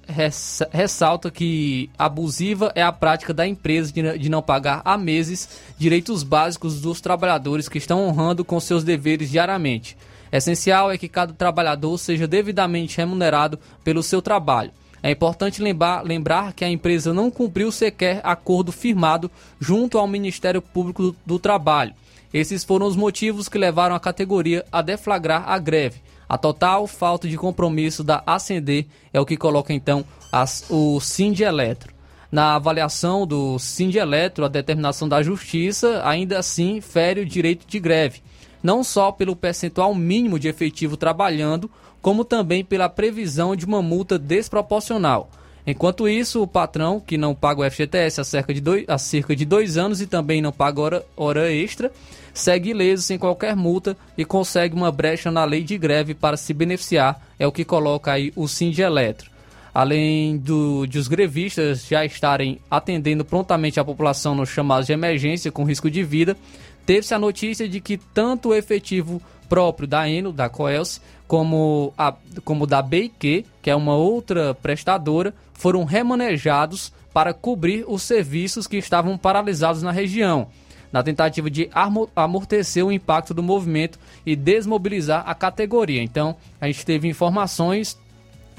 ressalta 0.72 1.30
que 1.30 1.88
abusiva 1.96 2.72
é 2.74 2.82
a 2.82 2.90
prática 2.90 3.32
da 3.32 3.46
empresa 3.46 3.92
de 3.92 4.28
não 4.28 4.42
pagar 4.42 4.82
há 4.84 4.98
meses 4.98 5.48
direitos 5.78 6.24
básicos 6.24 6.80
dos 6.80 7.00
trabalhadores 7.00 7.68
que 7.68 7.78
estão 7.78 8.04
honrando 8.04 8.44
com 8.44 8.58
seus 8.58 8.82
deveres 8.82 9.30
diariamente. 9.30 9.96
Essencial 10.32 10.90
é 10.90 10.98
que 10.98 11.08
cada 11.08 11.32
trabalhador 11.32 11.96
seja 11.96 12.26
devidamente 12.26 12.96
remunerado 12.96 13.58
pelo 13.84 14.02
seu 14.02 14.20
trabalho. 14.20 14.72
É 15.00 15.10
importante 15.10 15.62
lembrar, 15.62 16.02
lembrar 16.02 16.52
que 16.52 16.64
a 16.64 16.70
empresa 16.70 17.12
não 17.12 17.30
cumpriu 17.30 17.70
sequer 17.70 18.20
acordo 18.24 18.72
firmado 18.72 19.30
junto 19.60 19.98
ao 19.98 20.08
Ministério 20.08 20.62
Público 20.62 21.02
do, 21.02 21.16
do 21.26 21.38
Trabalho. 21.38 21.94
Esses 22.32 22.64
foram 22.64 22.86
os 22.86 22.96
motivos 22.96 23.48
que 23.48 23.58
levaram 23.58 23.94
a 23.94 24.00
categoria 24.00 24.64
a 24.72 24.80
deflagrar 24.80 25.48
a 25.48 25.58
greve 25.58 26.00
a 26.32 26.38
total 26.38 26.86
falta 26.86 27.28
de 27.28 27.36
compromisso 27.36 28.02
da 28.02 28.22
Ascender 28.26 28.86
é 29.12 29.20
o 29.20 29.26
que 29.26 29.36
coloca 29.36 29.70
então 29.70 30.02
as, 30.32 30.64
o 30.70 30.98
Sind 30.98 31.38
Eletro. 31.40 31.92
Na 32.30 32.54
avaliação 32.54 33.26
do 33.26 33.58
Sind 33.58 33.96
Eletro, 33.96 34.46
a 34.46 34.48
determinação 34.48 35.06
da 35.06 35.22
Justiça 35.22 36.00
ainda 36.02 36.38
assim 36.38 36.80
fere 36.80 37.20
o 37.20 37.26
direito 37.26 37.66
de 37.66 37.78
greve, 37.78 38.22
não 38.62 38.82
só 38.82 39.12
pelo 39.12 39.36
percentual 39.36 39.94
mínimo 39.94 40.38
de 40.38 40.48
efetivo 40.48 40.96
trabalhando, 40.96 41.70
como 42.00 42.24
também 42.24 42.64
pela 42.64 42.88
previsão 42.88 43.54
de 43.54 43.66
uma 43.66 43.82
multa 43.82 44.18
desproporcional. 44.18 45.28
Enquanto 45.66 46.08
isso, 46.08 46.42
o 46.42 46.46
patrão, 46.46 47.00
que 47.00 47.16
não 47.16 47.34
paga 47.34 47.60
o 47.60 47.70
FGTS 47.70 48.20
há 48.20 48.24
cerca 48.24 48.52
de 48.52 48.60
dois, 48.60 48.84
há 48.88 48.98
cerca 48.98 49.34
de 49.36 49.44
dois 49.44 49.76
anos 49.76 50.00
e 50.00 50.06
também 50.06 50.42
não 50.42 50.50
paga 50.50 50.80
hora, 50.80 51.06
hora 51.16 51.52
extra, 51.52 51.92
segue 52.34 52.70
ileso 52.70 53.02
sem 53.02 53.16
qualquer 53.16 53.54
multa 53.54 53.96
e 54.18 54.24
consegue 54.24 54.74
uma 54.74 54.90
brecha 54.90 55.30
na 55.30 55.44
lei 55.44 55.62
de 55.62 55.78
greve 55.78 56.14
para 56.14 56.36
se 56.36 56.52
beneficiar, 56.52 57.20
é 57.38 57.46
o 57.46 57.52
que 57.52 57.64
coloca 57.64 58.12
aí 58.12 58.32
o 58.34 58.48
Sind 58.48 58.78
Eletro. 58.78 59.30
Além 59.72 60.36
do, 60.36 60.84
de 60.86 60.98
os 60.98 61.08
grevistas 61.08 61.86
já 61.86 62.04
estarem 62.04 62.58
atendendo 62.70 63.24
prontamente 63.24 63.80
a 63.80 63.84
população 63.84 64.34
nos 64.34 64.50
chamados 64.50 64.86
de 64.86 64.92
emergência 64.92 65.52
com 65.52 65.64
risco 65.64 65.90
de 65.90 66.02
vida, 66.02 66.36
teve-se 66.84 67.14
a 67.14 67.18
notícia 67.18 67.68
de 67.68 67.80
que 67.80 67.96
tanto 67.96 68.50
o 68.50 68.54
efetivo 68.54 69.22
próprio 69.48 69.86
da 69.86 70.08
Eno, 70.08 70.32
da 70.32 70.48
Coelce, 70.48 71.00
como, 71.26 71.94
a, 71.96 72.14
como 72.44 72.66
da 72.66 72.82
BIQ, 72.82 73.46
que 73.62 73.70
é 73.70 73.76
uma 73.76 73.94
outra 73.94 74.52
prestadora, 74.54 75.32
foram 75.62 75.84
remanejados 75.84 76.92
para 77.14 77.32
cobrir 77.32 77.84
os 77.86 78.02
serviços 78.02 78.66
que 78.66 78.76
estavam 78.76 79.16
paralisados 79.16 79.80
na 79.80 79.92
região 79.92 80.48
na 80.90 81.02
tentativa 81.02 81.48
de 81.48 81.70
amortecer 82.14 82.84
o 82.84 82.92
impacto 82.92 83.32
do 83.32 83.42
movimento 83.42 83.98
e 84.26 84.36
desmobilizar 84.36 85.24
a 85.26 85.34
categoria. 85.34 86.02
Então, 86.02 86.36
a 86.60 86.66
gente 86.66 86.84
teve 86.84 87.08
informações 87.08 87.96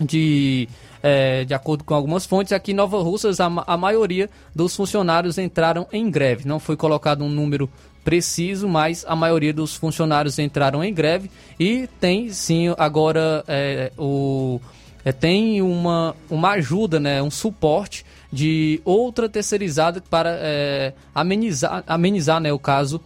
de, 0.02 0.68
é, 1.04 1.46
de 1.46 1.54
acordo 1.54 1.84
com 1.84 1.94
algumas 1.94 2.26
fontes, 2.26 2.52
aqui 2.52 2.72
em 2.72 2.76
Nova 2.76 2.98
Russas 3.04 3.40
a, 3.40 3.52
a 3.68 3.78
maioria 3.78 4.28
dos 4.56 4.76
funcionários 4.76 5.38
entraram 5.38 5.86
em 5.92 6.10
greve. 6.10 6.48
Não 6.48 6.60
foi 6.60 6.76
colocado 6.76 7.24
um 7.24 7.30
número 7.30 7.70
preciso, 8.04 8.68
mas 8.68 9.06
a 9.08 9.16
maioria 9.16 9.54
dos 9.54 9.76
funcionários 9.76 10.40
entraram 10.40 10.84
em 10.84 10.92
greve 10.92 11.30
e 11.60 11.88
tem 12.00 12.30
sim 12.30 12.74
agora 12.80 13.44
é, 13.48 13.92
o 13.96 14.60
é, 15.06 15.12
tem 15.12 15.62
uma, 15.62 16.16
uma 16.30 16.52
ajuda, 16.52 17.00
né, 17.00 17.22
um 17.22 17.32
suporte 17.32 18.06
de 18.32 18.82
outra 18.84 19.30
terceirizada 19.30 20.02
para 20.10 20.32
é, 20.40 20.94
amenizar, 21.14 21.84
amenizar 21.86 22.40
né, 22.40 22.52
o 22.52 22.60
caso 22.60 23.02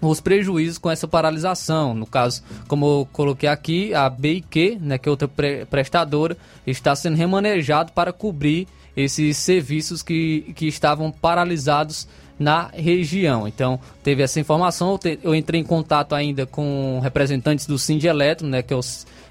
os 0.00 0.20
prejuízos 0.20 0.78
com 0.78 0.90
essa 0.90 1.08
paralisação. 1.08 1.94
No 1.94 2.06
caso, 2.06 2.42
como 2.68 2.86
eu 2.86 3.08
coloquei 3.12 3.48
aqui, 3.48 3.94
a 3.94 4.08
BIQ, 4.08 4.78
né, 4.80 4.98
que 4.98 5.08
é 5.08 5.10
outra 5.10 5.28
pre 5.28 5.64
prestadora, 5.66 6.36
está 6.66 6.94
sendo 6.94 7.16
remanejado 7.16 7.92
para 7.92 8.12
cobrir 8.12 8.68
esses 8.96 9.36
serviços 9.36 10.02
que, 10.02 10.52
que 10.54 10.66
estavam 10.66 11.10
paralisados 11.10 12.08
na 12.38 12.68
região. 12.72 13.46
Então, 13.48 13.80
teve 14.02 14.22
essa 14.22 14.40
informação. 14.40 14.98
Eu, 15.22 15.34
entrei 15.34 15.60
em 15.60 15.64
contato 15.64 16.14
ainda 16.14 16.46
com 16.46 17.00
representantes 17.02 17.66
do 17.66 17.78
Sind 17.78 18.04
Eletro, 18.04 18.46
né, 18.46 18.62
que, 18.62 18.72
é 18.72 18.76
o, 18.76 18.80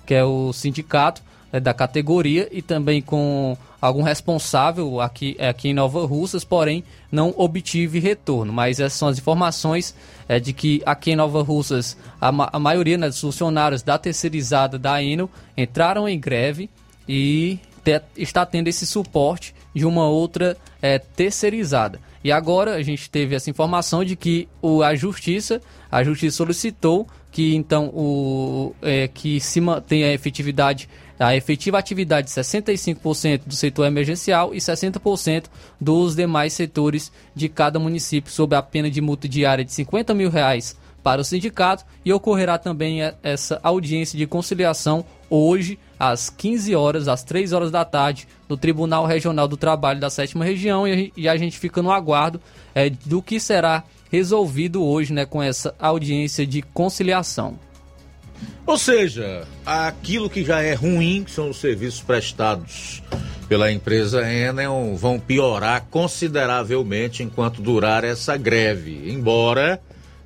que 0.06 0.14
é 0.14 0.24
o 0.24 0.54
sindicato 0.54 1.22
da 1.60 1.74
categoria, 1.74 2.48
e 2.52 2.62
também 2.62 3.02
com 3.02 3.58
algum 3.80 4.02
responsável 4.02 5.00
aqui, 5.00 5.38
aqui 5.40 5.70
em 5.70 5.74
Nova 5.74 6.06
Russas, 6.06 6.44
porém 6.44 6.84
não 7.12 7.34
obtive 7.38 8.00
retorno. 8.00 8.52
Mas 8.52 8.80
essas 8.80 8.98
são 8.98 9.08
as 9.08 9.18
informações 9.18 9.96
é, 10.28 10.40
de 10.40 10.54
que 10.54 10.82
aqui 10.86 11.12
em 11.12 11.16
Nova 11.16 11.42
Russas 11.44 11.98
a, 12.20 12.30
a 12.56 12.60
maioria 12.60 12.98
né, 12.98 13.08
dos 13.08 13.22
funcionários 13.22 13.84
da 13.84 13.98
terceirizada 13.98 14.80
da 14.80 15.02
Eno 15.04 15.30
entraram 15.56 16.10
em 16.10 16.20
greve 16.20 16.70
e 17.08 17.60
te, 17.84 18.02
está 18.18 18.46
tendo 18.46 18.68
esse 18.68 18.86
suporte 18.86 19.54
de 19.74 19.86
uma 19.86 20.08
outra 20.08 20.58
é, 20.82 20.98
terceirizada. 20.98 22.00
E 22.26 22.32
agora 22.32 22.74
a 22.74 22.82
gente 22.82 23.08
teve 23.08 23.36
essa 23.36 23.52
informação 23.52 24.04
de 24.04 24.16
que 24.16 24.50
o, 24.60 24.82
a 24.82 24.96
justiça, 24.96 25.62
a 25.92 26.04
justiça 26.04 26.38
solicitou 26.38 27.08
que 27.32 27.54
então 27.54 27.92
o 27.94 28.74
é, 28.82 29.08
que 29.08 29.40
se 29.40 29.62
mantenha 29.62 30.08
a 30.08 30.12
efetividade 30.12 30.90
a 31.20 31.36
efetiva 31.36 31.78
atividade 31.78 32.28
de 32.28 32.34
65% 32.34 33.42
do 33.46 33.56
setor 33.56 33.86
emergencial 33.86 34.56
e 34.56 34.58
60% 34.58 35.46
dos 35.80 36.16
demais 36.16 36.54
setores 36.54 37.12
de 37.36 37.48
cada 37.48 37.78
município, 37.78 38.32
sob 38.32 38.56
a 38.56 38.62
pena 38.64 38.90
de 38.90 39.02
multa 39.02 39.30
diária 39.30 39.64
de 39.64 39.72
50 39.72 40.16
mil 40.16 40.32
reais 40.32 40.76
para 41.04 41.22
o 41.22 41.24
sindicato. 41.24 41.86
E 42.04 42.12
ocorrerá 42.12 42.58
também 42.58 43.02
essa 43.22 43.60
audiência 43.62 44.18
de 44.18 44.26
conciliação 44.26 45.06
hoje 45.30 45.78
às 46.00 46.30
15 46.30 46.76
horas, 46.76 47.08
às 47.08 47.24
3 47.24 47.54
horas 47.54 47.72
da 47.72 47.86
tarde, 47.86 48.28
no 48.48 48.58
Tribunal 48.58 49.06
Regional 49.06 49.48
do 49.48 49.58
Trabalho 49.58 50.00
da 50.00 50.10
Sétima 50.10 50.46
Região 50.46 50.86
e 50.88 51.28
a 51.28 51.38
gente 51.38 51.58
fica 51.58 51.82
no 51.82 51.92
aguardo 51.92 52.40
é, 52.74 52.90
do 52.90 53.22
que 53.22 53.40
será 53.40 53.84
resolvido 54.12 54.84
hoje 54.84 55.14
né, 55.14 55.26
com 55.26 55.42
essa 55.42 55.74
audiência 55.80 56.46
de 56.46 56.62
conciliação. 56.62 57.60
Ou 58.66 58.78
seja, 58.78 59.48
aquilo 59.66 60.30
que 60.30 60.44
já 60.44 60.62
é 60.62 60.74
ruim, 60.74 61.24
que 61.24 61.32
são 61.32 61.50
os 61.50 61.58
serviços 61.58 62.02
prestados 62.02 63.02
pela 63.48 63.72
empresa 63.72 64.28
Enel, 64.28 64.96
vão 64.96 65.20
piorar 65.20 65.86
consideravelmente 65.90 67.22
enquanto 67.22 67.62
durar 67.62 68.04
essa 68.04 68.36
greve. 68.36 69.12
Embora, 69.12 69.80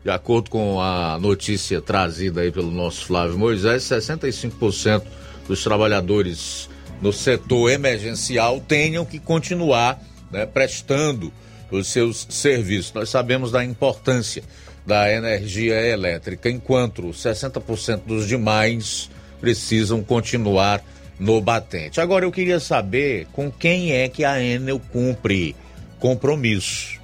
de 0.04 0.10
acordo 0.10 0.50
com 0.50 0.80
a 0.80 1.20
notícia 1.20 1.82
trazida 1.82 2.42
aí 2.42 2.52
pelo 2.52 2.72
nosso 2.72 3.06
Flávio 3.06 3.38
Moisés, 3.38 3.84
65% 3.84 5.04
dos 5.50 5.64
trabalhadores 5.64 6.70
no 7.02 7.12
setor 7.12 7.72
emergencial 7.72 8.62
tenham 8.62 9.04
que 9.04 9.20
continuar 9.20 10.00
né, 10.32 10.46
prestando 10.46 11.34
os 11.72 11.88
seus 11.88 12.28
serviços. 12.30 12.94
Nós 12.94 13.10
sabemos 13.10 13.52
da 13.52 13.66
importância 13.66 14.44
da 14.86 15.12
energia 15.12 15.76
elétrica, 15.82 16.50
enquanto 16.50 17.10
60% 17.10 18.02
dos 18.06 18.28
demais 18.28 19.10
precisam 19.42 20.04
continuar 20.04 20.84
no 21.20 21.42
batente. 21.42 22.00
Agora 22.00 22.26
eu 22.26 22.32
queria 22.32 22.60
saber 22.60 23.28
com 23.34 23.52
quem 23.52 23.92
é 23.92 24.08
que 24.08 24.24
a 24.24 24.42
Enel 24.42 24.80
cumpre 24.92 25.56
compromisso. 26.00 27.00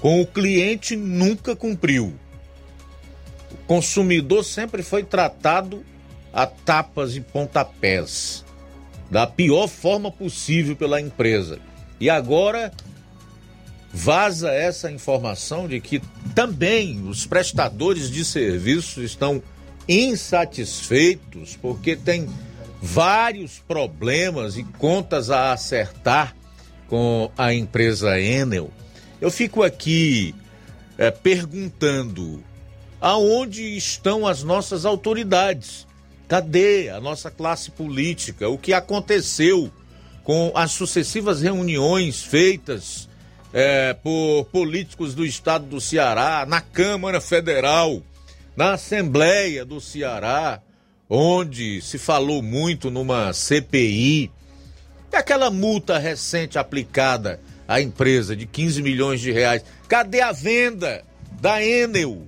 Com 0.00 0.20
o 0.20 0.26
cliente 0.26 0.96
nunca 0.96 1.56
cumpriu. 1.56 2.12
O 3.50 3.56
consumidor 3.66 4.44
sempre 4.44 4.82
foi 4.82 5.02
tratado 5.02 5.82
a 6.32 6.46
tapas 6.46 7.14
e 7.16 7.20
pontapés, 7.20 8.44
da 9.10 9.26
pior 9.26 9.68
forma 9.68 10.10
possível 10.10 10.74
pela 10.74 11.00
empresa. 11.00 11.58
E 12.00 12.08
agora 12.08 12.72
vaza 13.92 14.50
essa 14.50 14.90
informação 14.90 15.68
de 15.68 15.80
que 15.80 16.00
também 16.34 17.06
os 17.06 17.26
prestadores 17.26 18.10
de 18.10 18.24
serviços 18.24 19.04
estão 19.04 19.42
insatisfeitos 19.86 21.58
porque 21.60 21.94
tem 21.94 22.28
vários 22.80 23.58
problemas 23.58 24.56
e 24.56 24.64
contas 24.64 25.30
a 25.30 25.52
acertar 25.52 26.34
com 26.88 27.30
a 27.36 27.52
empresa 27.52 28.18
Enel. 28.18 28.70
Eu 29.20 29.30
fico 29.30 29.62
aqui 29.62 30.34
é, 30.96 31.10
perguntando 31.10 32.42
aonde 33.00 33.76
estão 33.76 34.26
as 34.26 34.42
nossas 34.42 34.84
autoridades? 34.84 35.86
Cadê 36.32 36.88
a 36.88 36.98
nossa 36.98 37.30
classe 37.30 37.70
política? 37.70 38.48
O 38.48 38.56
que 38.56 38.72
aconteceu 38.72 39.70
com 40.24 40.50
as 40.54 40.70
sucessivas 40.70 41.42
reuniões 41.42 42.22
feitas 42.22 43.06
é, 43.52 43.92
por 43.92 44.46
políticos 44.46 45.14
do 45.14 45.26
estado 45.26 45.66
do 45.66 45.78
Ceará, 45.78 46.46
na 46.48 46.62
Câmara 46.62 47.20
Federal, 47.20 48.02
na 48.56 48.72
Assembleia 48.72 49.62
do 49.62 49.78
Ceará, 49.78 50.62
onde 51.06 51.82
se 51.82 51.98
falou 51.98 52.40
muito 52.40 52.90
numa 52.90 53.34
CPI. 53.34 54.30
E 55.12 55.16
aquela 55.16 55.50
multa 55.50 55.98
recente 55.98 56.58
aplicada 56.58 57.40
à 57.68 57.78
empresa 57.78 58.34
de 58.34 58.46
15 58.46 58.80
milhões 58.80 59.20
de 59.20 59.30
reais. 59.30 59.62
Cadê 59.86 60.22
a 60.22 60.32
venda 60.32 61.04
da 61.42 61.62
Enel? 61.62 62.22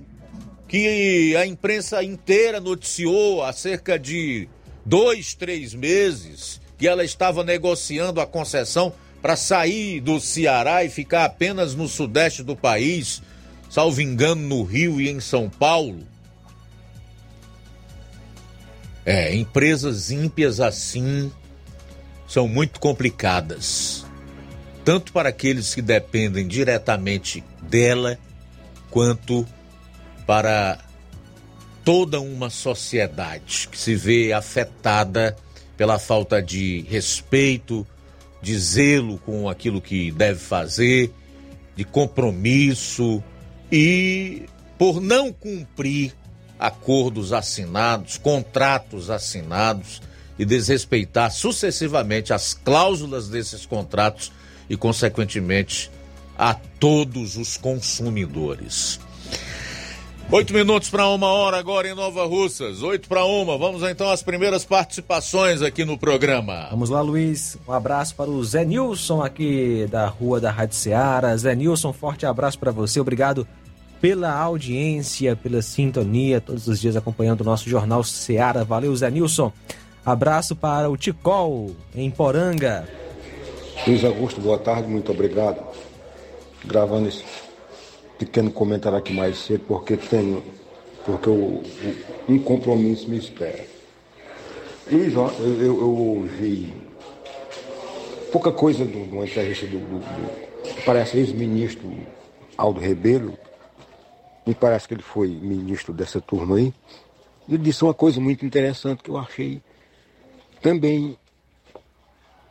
Que 0.67 1.35
a 1.35 1.45
imprensa 1.45 2.03
inteira 2.03 2.59
noticiou 2.59 3.43
há 3.43 3.53
cerca 3.53 3.99
de 3.99 4.49
dois, 4.85 5.33
três 5.33 5.73
meses 5.73 6.59
que 6.77 6.87
ela 6.87 7.03
estava 7.03 7.43
negociando 7.43 8.19
a 8.19 8.27
concessão 8.27 8.93
para 9.21 9.35
sair 9.35 10.01
do 10.01 10.19
Ceará 10.19 10.83
e 10.83 10.89
ficar 10.89 11.25
apenas 11.25 11.73
no 11.73 11.87
sudeste 11.87 12.43
do 12.43 12.55
país, 12.55 13.21
salvo 13.69 14.01
engano 14.01 14.41
no 14.41 14.63
Rio 14.63 15.01
e 15.01 15.09
em 15.09 15.19
São 15.19 15.49
Paulo. 15.49 16.05
É, 19.05 19.33
empresas 19.35 20.11
ímpias 20.11 20.59
assim 20.59 21.31
são 22.27 22.47
muito 22.47 22.79
complicadas, 22.79 24.05
tanto 24.83 25.13
para 25.13 25.29
aqueles 25.29 25.73
que 25.73 25.81
dependem 25.81 26.47
diretamente 26.47 27.43
dela, 27.61 28.17
quanto 28.89 29.47
para 30.25 30.79
toda 31.83 32.19
uma 32.19 32.49
sociedade 32.49 33.67
que 33.71 33.77
se 33.77 33.95
vê 33.95 34.33
afetada 34.33 35.35
pela 35.77 35.99
falta 35.99 36.41
de 36.41 36.81
respeito, 36.89 37.85
de 38.41 38.57
zelo 38.57 39.17
com 39.19 39.49
aquilo 39.49 39.81
que 39.81 40.11
deve 40.11 40.39
fazer, 40.39 41.11
de 41.75 41.83
compromisso 41.83 43.23
e 43.71 44.45
por 44.77 45.01
não 45.01 45.31
cumprir 45.31 46.13
acordos 46.57 47.33
assinados, 47.33 48.17
contratos 48.17 49.09
assinados 49.09 50.01
e 50.37 50.45
desrespeitar 50.45 51.31
sucessivamente 51.31 52.33
as 52.33 52.53
cláusulas 52.53 53.29
desses 53.29 53.65
contratos 53.65 54.31
e, 54.69 54.75
consequentemente, 54.75 55.91
a 56.37 56.53
todos 56.53 57.37
os 57.37 57.57
consumidores. 57.57 58.99
Oito 60.31 60.53
minutos 60.53 60.89
para 60.89 61.07
uma 61.07 61.27
hora 61.27 61.57
agora 61.57 61.87
em 61.87 61.93
Nova 61.93 62.25
Russas. 62.25 62.81
Oito 62.81 63.07
para 63.07 63.23
uma. 63.23 63.59
Vamos 63.59 63.83
então 63.83 64.09
às 64.09 64.23
primeiras 64.23 64.65
participações 64.65 65.61
aqui 65.61 65.85
no 65.85 65.99
programa. 65.99 66.67
Vamos 66.71 66.89
lá, 66.89 66.99
Luiz. 66.99 67.55
Um 67.67 67.71
abraço 67.71 68.15
para 68.15 68.29
o 68.29 68.43
Zé 68.43 68.65
Nilson 68.65 69.21
aqui 69.21 69.87
da 69.89 70.07
Rua 70.07 70.41
da 70.41 70.49
Rádio 70.49 70.75
Ceará. 70.75 71.37
Zé 71.37 71.53
Nilson, 71.55 71.93
forte 71.93 72.25
abraço 72.25 72.57
para 72.57 72.71
você. 72.71 72.99
Obrigado 72.99 73.47
pela 74.01 74.33
audiência, 74.33 75.35
pela 75.35 75.61
sintonia, 75.61 76.41
todos 76.41 76.67
os 76.67 76.81
dias 76.81 76.95
acompanhando 76.95 77.41
o 77.41 77.45
nosso 77.45 77.69
Jornal 77.69 78.03
Ceará. 78.03 78.63
Valeu, 78.63 78.95
Zé 78.95 79.11
Nilson. 79.11 79.53
Abraço 80.03 80.55
para 80.55 80.89
o 80.89 80.97
Ticol, 80.97 81.75
em 81.95 82.09
Poranga. 82.09 82.89
Luiz 83.87 84.03
Augusto, 84.03 84.41
boa 84.41 84.57
tarde, 84.57 84.87
muito 84.87 85.11
obrigado. 85.11 85.63
Gravando 86.65 87.09
esse 87.09 87.23
pequeno 88.17 88.51
comentário 88.51 88.97
aqui 88.97 89.13
mais 89.13 89.37
cedo, 89.37 89.65
porque 89.67 89.97
tenho, 89.97 90.43
porque 91.05 91.29
eu, 91.29 91.63
um 92.27 92.39
compromisso 92.39 93.09
me 93.09 93.17
espera. 93.17 93.65
Luiz, 94.91 95.13
eu, 95.13 95.27
eu, 95.39 95.79
eu 95.79 95.89
ouvi 95.89 96.73
pouca 98.31 98.51
coisa 98.51 98.85
de 98.85 98.97
uma 98.97 99.25
entrevista 99.25 99.65
do, 99.65 99.79
do, 99.79 99.99
do 99.99 100.83
parece 100.85 101.17
ex-ministro 101.17 101.91
Aldo 102.57 102.79
Rebelo, 102.79 103.37
me 104.45 104.53
parece 104.53 104.87
que 104.87 104.93
ele 104.93 105.01
foi 105.01 105.27
ministro 105.27 105.93
dessa 105.93 106.21
turma 106.21 106.57
aí, 106.57 106.73
ele 107.47 107.57
disse 107.59 107.83
uma 107.83 107.93
coisa 107.93 108.19
muito 108.19 108.45
interessante 108.45 109.03
que 109.03 109.09
eu 109.09 109.17
achei 109.17 109.61
também 110.61 111.17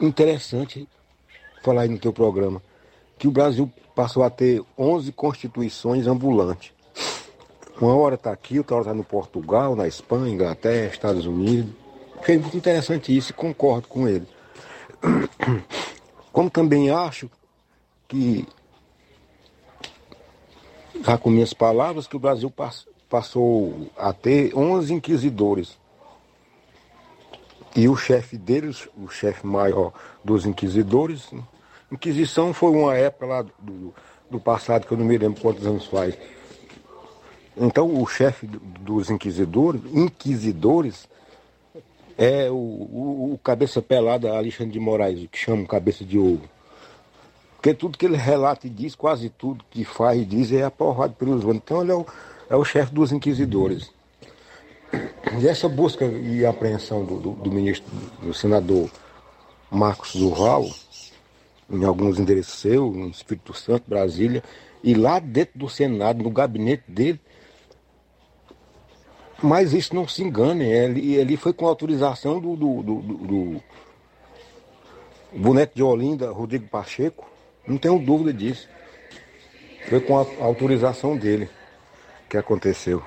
interessante 0.01 0.89
falar 1.62 1.83
aí 1.83 1.89
no 1.89 1.99
teu 1.99 2.12
programa, 2.12 2.62
que 3.19 3.27
o 3.27 3.31
Brasil 3.31 3.71
passou 3.95 4.22
a 4.22 4.30
ter 4.30 4.62
11 4.78 5.12
constituições 5.12 6.07
ambulantes. 6.07 6.72
Uma 7.80 7.95
hora 7.95 8.14
está 8.14 8.32
aqui, 8.32 8.59
outra 8.59 8.76
hora 8.76 8.84
está 8.84 8.95
no 8.95 9.05
Portugal, 9.05 9.74
na 9.74 9.86
Espanha, 9.86 10.32
Inglaterra, 10.32 10.92
Estados 10.92 11.26
Unidos. 11.26 11.72
Achei 12.20 12.38
muito 12.38 12.57
interessante 12.57 13.16
isso 13.16 13.30
e 13.30 13.34
concordo 13.34 13.88
com 13.88 14.09
ele. 14.09 14.26
Como 16.32 16.49
também 16.49 16.90
acho 16.90 17.30
que, 18.09 18.47
já 21.03 21.18
com 21.18 21.30
minhas 21.30 21.53
palavras, 21.53 22.07
que 22.07 22.16
o 22.16 22.20
Brasil 22.20 22.53
passou 23.09 23.90
a 23.97 24.12
ter 24.12 24.57
11 24.57 24.95
inquisidores. 24.95 25.78
E 27.76 27.88
o 27.88 27.97
chefe 27.97 28.38
deles, 28.38 28.88
o 28.97 29.09
chefe 29.09 29.45
maior 29.45 29.92
dos 30.22 30.47
inquisidores, 30.47 31.28
Inquisição 31.91 32.53
foi 32.53 32.70
uma 32.70 32.95
época 32.97 33.26
lá 33.26 33.43
do, 33.43 33.95
do 34.30 34.41
passado 34.41 34.87
que 34.87 34.93
eu 34.93 34.99
não 34.99 35.05
me 35.05 35.16
lembro 35.16 35.41
quantos 35.41 35.66
anos 35.66 35.87
faz. 35.87 36.16
Então 37.57 38.01
o 38.01 38.07
chefe 38.07 38.47
dos 38.47 39.11
inquisidores, 39.11 39.80
inquisidores, 39.93 41.09
é 42.16 42.49
o, 42.51 42.55
o, 42.55 43.32
o 43.35 43.39
cabeça 43.43 43.82
pelada 43.82 44.37
Alexandre 44.37 44.72
de 44.72 44.80
Moraes, 44.80 45.28
que 45.30 45.39
chama 45.39 45.66
cabeça 45.66 46.05
de 46.05 46.18
ouro. 46.18 46.43
Porque 47.57 47.74
tudo 47.74 47.97
que 47.97 48.05
ele 48.05 48.16
relata 48.16 48.66
e 48.66 48.70
diz, 48.70 48.95
quase 48.95 49.30
tudo 49.30 49.64
que 49.70 49.85
faz 49.85 50.20
e 50.20 50.24
diz 50.24 50.53
é 50.53 50.64
aprovado 50.64 51.14
pelos 51.14 51.45
outros. 51.45 51.62
Então 51.64 51.82
ele 51.82 51.93
é 51.93 51.95
o, 51.95 52.07
é 52.51 52.57
o 52.57 52.64
chefe 52.64 52.93
dos 52.93 53.11
inquisidores. 53.11 53.91
E 55.41 55.49
essa 55.49 55.68
busca 55.68 56.05
e 56.05 56.45
apreensão 56.45 57.05
do, 57.05 57.18
do, 57.18 57.30
do 57.32 57.51
ministro, 57.51 57.91
do 58.22 58.35
senador 58.35 58.91
Marcos 59.70 60.14
Durval, 60.14 60.68
em 61.71 61.85
alguns 61.85 62.19
endereços 62.19 62.61
seus, 62.61 62.95
no 62.95 63.09
Espírito 63.09 63.55
Santo, 63.55 63.89
Brasília, 63.89 64.43
e 64.83 64.95
lá 64.95 65.19
dentro 65.19 65.59
do 65.59 65.69
Senado, 65.69 66.23
no 66.23 66.31
gabinete 66.31 66.85
dele, 66.89 67.21
mas 69.43 69.73
isso 69.73 69.95
não 69.95 70.07
se 70.07 70.23
engane, 70.23 70.65
ele, 70.65 71.15
ele 71.15 71.37
foi 71.37 71.53
com 71.53 71.67
autorização 71.67 72.41
do, 72.41 72.57
do, 72.57 72.83
do, 72.83 73.03
do 73.03 73.62
boneco 75.33 75.75
de 75.75 75.83
Olinda, 75.83 76.31
Rodrigo 76.31 76.69
Pacheco, 76.69 77.29
não 77.67 77.79
tenho 77.79 77.99
dúvida 77.99 78.33
disso. 78.33 78.69
Foi 79.89 80.01
com 80.01 80.19
a 80.19 80.27
autorização 80.45 81.17
dele 81.17 81.49
que 82.29 82.37
aconteceu. 82.37 83.03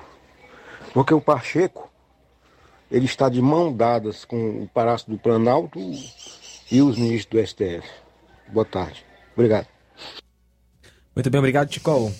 Porque 0.92 1.12
o 1.12 1.20
Pacheco, 1.20 1.88
ele 2.90 3.06
está 3.06 3.28
de 3.28 3.42
mão 3.42 3.72
dadas 3.72 4.24
com 4.24 4.62
o 4.62 4.68
Palácio 4.68 5.10
do 5.10 5.18
Planalto 5.18 5.78
e 6.70 6.80
os 6.80 6.96
ministros 6.96 7.42
do 7.42 7.46
STF. 7.46 7.88
Boa 8.52 8.64
tarde. 8.64 9.04
Obrigado. 9.34 9.66
Muito 11.14 11.30
bem, 11.30 11.38
obrigado, 11.38 11.68
Tico. 11.68 12.12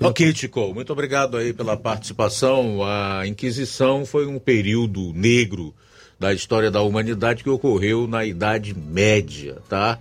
Ok, 0.00 0.32
Tico, 0.32 0.72
muito 0.72 0.92
obrigado 0.92 1.36
aí 1.36 1.52
pela 1.52 1.76
participação. 1.76 2.84
A 2.84 3.26
Inquisição 3.26 4.06
foi 4.06 4.26
um 4.26 4.38
período 4.38 5.12
negro 5.12 5.74
da 6.20 6.32
história 6.32 6.70
da 6.70 6.82
humanidade 6.82 7.42
que 7.42 7.50
ocorreu 7.50 8.06
na 8.06 8.24
Idade 8.24 8.74
Média, 8.76 9.58
tá? 9.68 9.98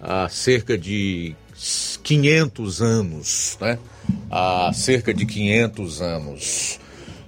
Há 0.00 0.28
cerca 0.28 0.76
de 0.76 1.34
500 2.02 2.82
anos, 2.82 3.58
né? 3.60 3.78
Há 4.30 4.72
cerca 4.72 5.12
de 5.12 5.26
500 5.26 6.02
anos. 6.02 6.80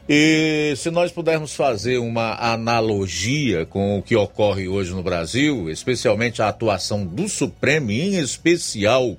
E 0.08 0.72
se 0.78 0.90
nós 0.90 1.12
pudermos 1.12 1.54
fazer 1.54 1.98
uma 1.98 2.34
analogia 2.36 3.66
com 3.66 3.98
o 3.98 4.02
que 4.02 4.16
ocorre 4.16 4.66
hoje 4.66 4.92
no 4.92 5.02
Brasil, 5.02 5.68
especialmente 5.68 6.40
a 6.40 6.48
atuação 6.48 7.04
do 7.04 7.28
Supremo, 7.28 7.90
em 7.90 8.16
especial 8.16 9.18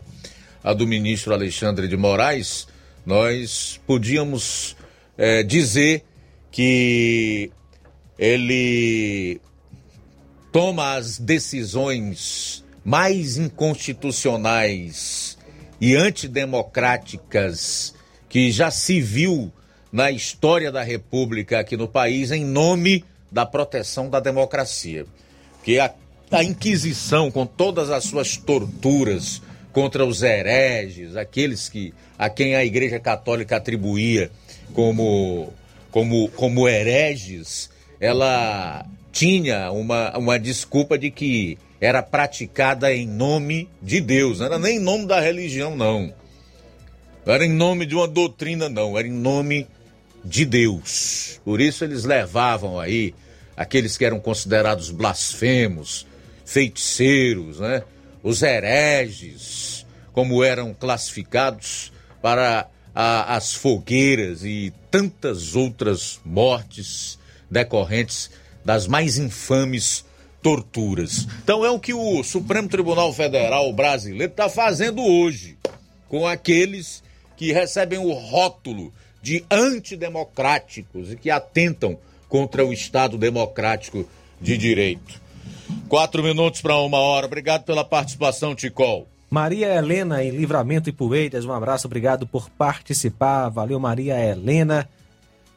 a 0.63 0.73
do 0.73 0.87
ministro 0.87 1.31
Alexandre 1.31 1.87
de 1.87 1.95
Moraes, 1.95 2.67
nós 3.05 3.79
podíamos 3.85 4.75
é, 5.15 5.43
dizer 5.43 6.03
que 6.51 7.51
ele 8.17 9.39
toma 10.51 10.95
as 10.95 11.19
decisões 11.19 12.65
mais 12.83 13.37
inconstitucionais 13.37 15.37
e 15.79 15.95
antidemocráticas 15.95 17.93
que 18.27 18.51
já 18.51 18.71
se 18.71 18.99
viu 18.99 19.53
na 19.91 20.11
história 20.11 20.71
da 20.71 20.83
República 20.83 21.59
aqui 21.59 21.75
no 21.75 21.87
país 21.87 22.31
em 22.31 22.45
nome 22.45 23.03
da 23.31 23.45
proteção 23.45 24.09
da 24.09 24.19
democracia. 24.19 25.05
Que 25.63 25.79
a, 25.79 25.93
a 26.31 26.43
Inquisição, 26.43 27.31
com 27.31 27.45
todas 27.45 27.89
as 27.89 28.03
suas 28.03 28.37
torturas 28.37 29.41
contra 29.71 30.05
os 30.05 30.23
hereges, 30.23 31.15
aqueles 31.15 31.69
que 31.69 31.93
a 32.17 32.29
quem 32.29 32.55
a 32.55 32.65
Igreja 32.65 32.99
Católica 32.99 33.57
atribuía 33.57 34.31
como, 34.73 35.53
como, 35.91 36.29
como 36.29 36.67
hereges, 36.67 37.69
ela 37.99 38.85
tinha 39.11 39.71
uma, 39.71 40.17
uma 40.17 40.39
desculpa 40.39 40.97
de 40.97 41.11
que 41.11 41.57
era 41.81 42.03
praticada 42.03 42.93
em 42.93 43.07
nome 43.07 43.69
de 43.81 44.01
Deus, 44.01 44.39
não 44.39 44.45
era 44.47 44.59
nem 44.59 44.77
em 44.77 44.79
nome 44.79 45.05
da 45.05 45.19
religião, 45.19 45.75
não. 45.75 46.13
Não 47.25 47.33
era 47.33 47.45
em 47.45 47.53
nome 47.53 47.85
de 47.85 47.95
uma 47.95 48.07
doutrina, 48.07 48.67
não, 48.67 48.97
era 48.97 49.07
em 49.07 49.11
nome 49.11 49.67
de 50.23 50.45
Deus. 50.45 51.39
Por 51.43 51.61
isso 51.61 51.83
eles 51.83 52.03
levavam 52.03 52.79
aí 52.79 53.13
aqueles 53.55 53.97
que 53.97 54.05
eram 54.05 54.19
considerados 54.19 54.89
blasfemos, 54.89 56.05
feiticeiros, 56.45 57.59
né? 57.59 57.83
Os 58.23 58.41
hereges, 58.41 59.85
como 60.13 60.43
eram 60.43 60.73
classificados, 60.73 61.91
para 62.21 62.67
a, 62.93 63.35
as 63.35 63.53
fogueiras 63.53 64.43
e 64.43 64.73
tantas 64.91 65.55
outras 65.55 66.19
mortes 66.25 67.17
decorrentes 67.49 68.29
das 68.63 68.87
mais 68.87 69.17
infames 69.17 70.05
torturas. 70.41 71.27
Então 71.43 71.65
é 71.65 71.69
o 71.69 71.79
que 71.79 71.93
o 71.93 72.23
Supremo 72.23 72.67
Tribunal 72.67 73.13
Federal 73.13 73.71
brasileiro 73.73 74.31
está 74.31 74.49
fazendo 74.49 75.01
hoje 75.01 75.57
com 76.07 76.27
aqueles 76.27 77.03
que 77.37 77.51
recebem 77.51 77.99
o 77.99 78.11
rótulo 78.11 78.93
de 79.21 79.45
antidemocráticos 79.49 81.11
e 81.11 81.15
que 81.15 81.29
atentam 81.29 81.97
contra 82.27 82.65
o 82.65 82.71
Estado 82.71 83.17
democrático 83.17 84.05
de 84.39 84.57
direito. 84.57 85.19
Quatro 85.87 86.23
minutos 86.23 86.61
para 86.61 86.77
uma 86.77 86.99
hora. 86.99 87.25
Obrigado 87.25 87.63
pela 87.63 87.83
participação, 87.83 88.55
Ticol. 88.55 89.07
Maria 89.29 89.75
Helena 89.75 90.23
em 90.23 90.31
Livramento 90.31 90.89
e 90.89 90.91
Poeiras, 90.91 91.45
um 91.45 91.53
abraço, 91.53 91.85
obrigado 91.85 92.25
por 92.25 92.49
participar. 92.49 93.49
Valeu, 93.49 93.79
Maria 93.79 94.19
Helena. 94.19 94.89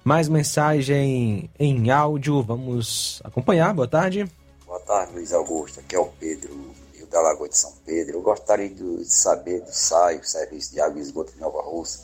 Mais 0.05 0.29
mensagem 0.29 1.49
em 1.59 1.91
áudio, 1.91 2.43
vamos 2.43 3.21
acompanhar. 3.25 3.73
Boa 3.73 3.89
tarde. 3.89 4.27
Boa 4.67 4.81
tarde, 4.81 5.15
Luiz 5.15 5.33
Augusto. 5.33 5.81
Aqui 5.81 5.95
é 5.95 5.99
o 5.99 6.07
Pedro, 6.07 6.51
Rio 6.95 7.07
da 7.07 7.21
Lagoa 7.21 7.49
de 7.49 7.57
São 7.57 7.73
Pedro. 7.87 8.19
Eu 8.19 8.23
gostaria 8.23 8.69
de 8.69 9.05
saber 9.05 9.61
do 9.61 9.73
SAI, 9.73 10.17
o 10.19 10.25
Serviço 10.25 10.73
de 10.73 10.81
Água 10.81 10.99
e 10.99 11.03
Esgoto 11.03 11.33
de 11.33 11.41
Nova 11.41 11.63
Rússia, 11.63 12.01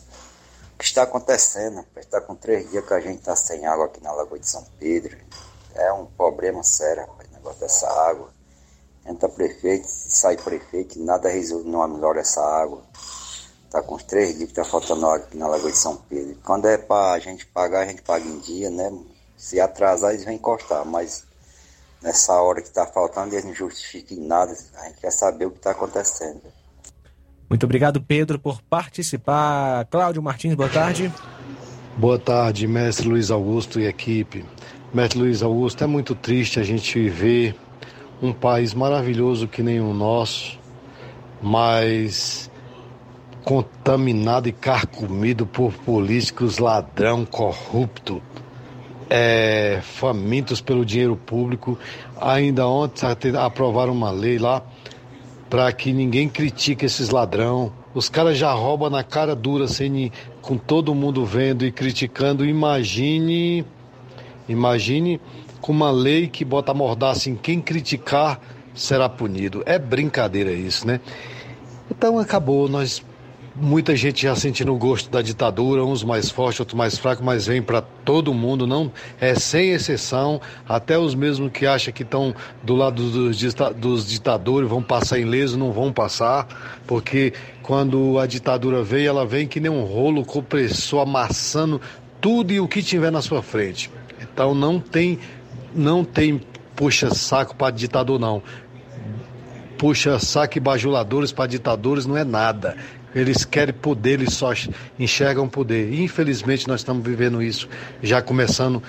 que 0.79 0.85
está 0.85 1.03
acontecendo. 1.03 1.85
Está 1.97 2.21
com 2.21 2.37
três 2.37 2.71
dias 2.71 2.87
que 2.87 2.95
a 2.95 3.01
gente 3.01 3.19
está 3.19 3.35
sem 3.35 3.67
água 3.67 3.87
aqui 3.87 4.03
na 4.03 4.13
Lagoa 4.13 4.39
de 4.39 4.49
São 4.49 4.65
Pedro. 4.79 5.19
É 5.75 5.93
um 5.93 6.07
problema 6.07 6.63
sério, 6.63 7.03
rapaz, 7.03 7.29
o 7.29 7.33
negócio 7.33 7.61
dessa 7.61 7.89
água. 8.09 8.31
Entra 9.05 9.29
prefeito, 9.29 9.87
sai 9.89 10.37
prefeito, 10.37 10.99
nada 11.03 11.29
resolve, 11.29 11.69
não 11.69 11.87
melhora 11.89 12.21
essa 12.21 12.41
água. 12.41 12.83
Tá 13.71 13.83
com 13.83 13.97
os 13.97 14.05
três 14.05 14.37
dias 14.37 14.49
que 14.49 14.55
tá 14.55 14.65
faltando 14.65 15.05
água 15.07 15.27
aqui 15.27 15.37
na 15.37 15.49
Lagoa 15.49 15.71
de 15.71 15.77
São 15.77 15.97
Pedro. 15.97 16.39
Quando 16.45 16.69
é 16.69 16.79
pra 16.79 17.19
gente 17.19 17.45
pagar, 17.47 17.81
a 17.81 17.87
gente 17.87 18.03
paga 18.03 18.25
em 18.25 18.39
dia, 18.39 18.71
né? 18.71 18.91
Se 19.37 19.61
atrasar, 19.61 20.13
eles 20.13 20.25
vão 20.25 20.33
encostar, 20.33 20.85
mas 20.85 21.25
nessa 22.01 22.41
hora 22.41 22.63
que 22.63 22.71
tá 22.71 22.87
faltando, 22.87 23.35
eles 23.35 23.45
não 23.45 23.55
justificam 23.55 24.19
nada. 24.19 24.57
A 24.75 24.89
gente 24.89 25.01
quer 25.01 25.13
saber 25.13 25.47
o 25.47 25.51
que 25.51 25.59
tá 25.59 25.73
acontecendo. 25.73 26.43
Muito 27.49 27.65
obrigado, 27.65 28.01
Pedro, 28.01 28.39
por 28.39 28.61
participar. 28.63 29.87
Cláudio 29.87 30.23
Martins, 30.23 30.55
boa 30.55 30.69
tarde. 30.69 31.11
Boa 31.97 32.19
tarde, 32.19 32.67
mestre 32.67 33.09
Luiz 33.09 33.31
Augusto 33.31 33.81
e 33.81 33.87
equipe. 33.87 34.45
Mestre 34.93 35.19
Luiz 35.19 35.43
Augusto, 35.43 35.83
é 35.83 35.87
muito 35.87 36.15
triste 36.15 36.61
a 36.61 36.63
gente 36.63 37.09
ver 37.09 37.57
um 38.23 38.33
país 38.33 38.75
maravilhoso 38.75 39.49
que 39.49 39.63
nem 39.63 39.81
o 39.81 39.95
nosso, 39.95 40.59
mas 41.43 42.51
contaminado 43.45 44.49
e 44.49 44.53
carcomido 44.53 45.47
por 45.47 45.73
políticos 45.73 46.59
ladrão, 46.59 47.25
corrupto, 47.25 48.21
é, 49.09 49.81
famintos 49.83 50.61
pelo 50.61 50.85
dinheiro 50.85 51.17
público. 51.17 51.79
Ainda 52.21 52.67
ontem 52.67 53.09
aprovaram 53.37 53.93
uma 53.93 54.11
lei 54.11 54.39
lá 54.39 54.63
para 55.49 55.73
que 55.73 55.93
ninguém 55.93 56.29
critique 56.29 56.85
esses 56.85 57.11
ladrão. 57.11 57.73
Os 57.95 58.09
caras 58.09 58.37
já 58.37 58.53
roubam 58.53 58.91
na 58.91 59.03
cara 59.03 59.35
dura, 59.35 59.67
sem, 59.67 60.13
com 60.43 60.57
todo 60.57 60.95
mundo 60.95 61.25
vendo 61.25 61.65
e 61.65 61.73
criticando. 61.73 62.45
Imagine, 62.45 63.65
imagine 64.49 65.21
com 65.61 65.73
uma 65.73 65.91
lei 65.91 66.29
que 66.29 66.45
bota 66.45 66.75
mordaça 66.75 67.31
em 67.31 67.37
quem 67.37 67.61
criticar 67.61 68.41
será 68.75 69.09
punido. 69.09 69.63
É 69.67 69.79
brincadeira 69.79 70.53
isso, 70.53 70.87
né? 70.87 71.01
Então 71.91 72.19
acabou, 72.19 72.69
nós 72.69 73.03
muita 73.61 73.97
gente 73.97 74.23
já 74.23 74.35
sentindo 74.35 74.73
o 74.73 74.79
gosto 74.79 75.11
da 75.11 75.21
ditadura, 75.21 75.85
uns 75.85 76.05
mais 76.05 76.31
fortes, 76.31 76.61
outros 76.61 76.77
mais 76.77 76.97
fracos, 76.97 77.25
mas 77.25 77.47
vem 77.47 77.61
para 77.61 77.83
todo 77.83 78.33
mundo, 78.33 78.67
não 78.67 78.91
é 79.21 79.35
sem 79.35 79.71
exceção, 79.71 80.41
até 80.69 80.99
os 80.99 81.15
mesmos 81.15 81.51
que 81.53 81.67
acham 81.67 81.93
que 81.93 82.03
estão 82.03 82.35
do 82.63 82.75
lado 82.75 83.03
dos, 83.11 83.55
dos 83.77 84.07
ditadores 84.07 84.69
vão 84.69 84.83
passar 84.83 85.19
ileso, 85.19 85.59
não 85.59 85.73
vão 85.73 85.93
passar, 85.93 86.47
porque 86.87 87.33
quando 87.63 88.19
a 88.19 88.27
ditadura 88.27 88.83
veio, 88.83 89.09
ela 89.09 89.27
vem 89.27 89.47
que 89.47 89.61
nem 89.61 89.71
um 89.71 89.83
rolo 89.83 90.25
compressor 90.25 91.01
amassando 91.01 91.81
tudo 92.21 92.53
e 92.53 92.61
o 92.61 92.69
que 92.69 92.83
tiver 92.83 93.11
na 93.11 93.23
sua 93.23 93.43
frente. 93.43 93.91
Então 94.21 94.55
não 94.55 94.81
tem 94.81 95.19
não 95.75 96.05
tem 96.05 96.41
puxa 96.75 97.15
saco 97.15 97.55
para 97.57 97.75
ditador 97.75 98.19
não. 98.19 98.43
Puxa 99.77 100.19
saco 100.19 100.59
e 100.59 100.61
bajuladores 100.61 101.31
para 101.31 101.47
ditadores 101.47 102.07
não 102.07 102.17
é 102.17 102.25
nada. 102.25 102.77
Eles 103.15 103.45
querem 103.45 103.75
poder, 103.75 104.21
eles 104.21 104.35
só 104.35 104.53
enxergam 104.99 105.49
poder. 105.49 105.93
Infelizmente 105.95 106.69
nós 106.69 106.81
estamos 106.81 107.05
vivendo 107.05 107.43
isso, 107.43 107.69
já 108.03 108.21
começando 108.21 108.83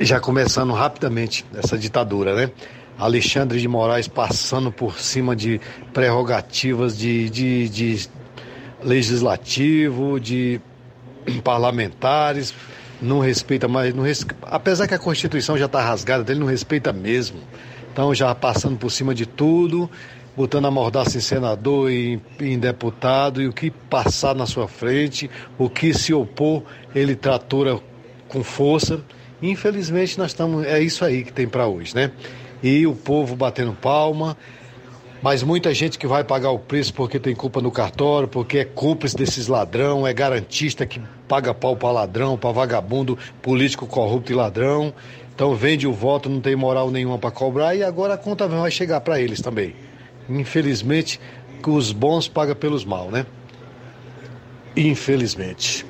já 0.00 0.18
começando 0.18 0.72
rapidamente 0.72 1.44
essa 1.54 1.78
ditadura, 1.78 2.34
né? 2.34 2.50
Alexandre 2.98 3.60
de 3.60 3.68
Moraes 3.68 4.08
passando 4.08 4.70
por 4.70 4.98
cima 4.98 5.34
de 5.34 5.60
prerrogativas 5.92 6.96
de, 6.96 7.28
de, 7.28 7.68
de 7.68 8.08
legislativo, 8.82 10.20
de 10.20 10.60
parlamentares, 11.42 12.54
não 13.00 13.18
respeita 13.18 13.66
mais, 13.66 13.94
não 13.94 14.04
res... 14.04 14.24
apesar 14.42 14.86
que 14.86 14.94
a 14.94 14.98
Constituição 14.98 15.58
já 15.58 15.66
está 15.66 15.80
rasgada, 15.80 16.30
ele 16.30 16.40
não 16.40 16.46
respeita 16.46 16.92
mesmo. 16.92 17.38
Então 17.92 18.14
já 18.14 18.34
passando 18.34 18.76
por 18.76 18.90
cima 18.90 19.14
de 19.14 19.26
tudo, 19.26 19.90
botando 20.36 20.66
a 20.66 20.70
mordaça 20.70 21.16
em 21.16 21.20
senador 21.20 21.90
e 21.90 22.20
em 22.40 22.58
deputado, 22.58 23.40
e 23.40 23.46
o 23.46 23.52
que 23.52 23.70
passar 23.70 24.34
na 24.34 24.46
sua 24.46 24.66
frente, 24.66 25.30
o 25.58 25.68
que 25.68 25.94
se 25.94 26.12
opor, 26.12 26.62
ele 26.94 27.14
tratura 27.14 27.78
com 28.28 28.42
força. 28.42 29.00
Infelizmente 29.40 30.18
nós 30.18 30.30
estamos, 30.30 30.66
é 30.66 30.80
isso 30.80 31.04
aí 31.04 31.24
que 31.24 31.32
tem 31.32 31.46
para 31.46 31.66
hoje, 31.66 31.94
né? 31.94 32.10
E 32.62 32.86
o 32.86 32.94
povo 32.94 33.36
batendo 33.36 33.72
palma, 33.72 34.36
mas 35.22 35.42
muita 35.42 35.72
gente 35.72 35.98
que 35.98 36.06
vai 36.06 36.24
pagar 36.24 36.50
o 36.50 36.58
preço 36.58 36.92
porque 36.92 37.18
tem 37.18 37.34
culpa 37.34 37.60
no 37.60 37.70
cartório, 37.70 38.28
porque 38.28 38.58
é 38.58 38.64
cúmplice 38.64 39.16
desses 39.16 39.48
ladrão, 39.48 40.06
é 40.06 40.12
garantista 40.12 40.84
que 40.84 41.00
paga 41.28 41.54
pau 41.54 41.76
para 41.76 41.90
ladrão, 41.90 42.36
para 42.36 42.52
vagabundo, 42.52 43.18
político 43.40 43.86
corrupto 43.86 44.32
e 44.32 44.34
ladrão. 44.34 44.92
Então 45.34 45.54
vende 45.54 45.86
o 45.86 45.92
voto, 45.92 46.28
não 46.28 46.40
tem 46.40 46.54
moral 46.54 46.90
nenhuma 46.90 47.18
para 47.18 47.30
cobrar 47.30 47.74
e 47.74 47.82
agora 47.82 48.14
a 48.14 48.18
conta 48.18 48.46
vai 48.46 48.70
chegar 48.70 49.00
para 49.00 49.20
eles 49.20 49.40
também. 49.40 49.74
Infelizmente, 50.28 51.20
os 51.66 51.92
bons 51.92 52.28
pagam 52.28 52.54
pelos 52.54 52.84
mal, 52.84 53.10
né? 53.10 53.26
Infelizmente. 54.76 55.86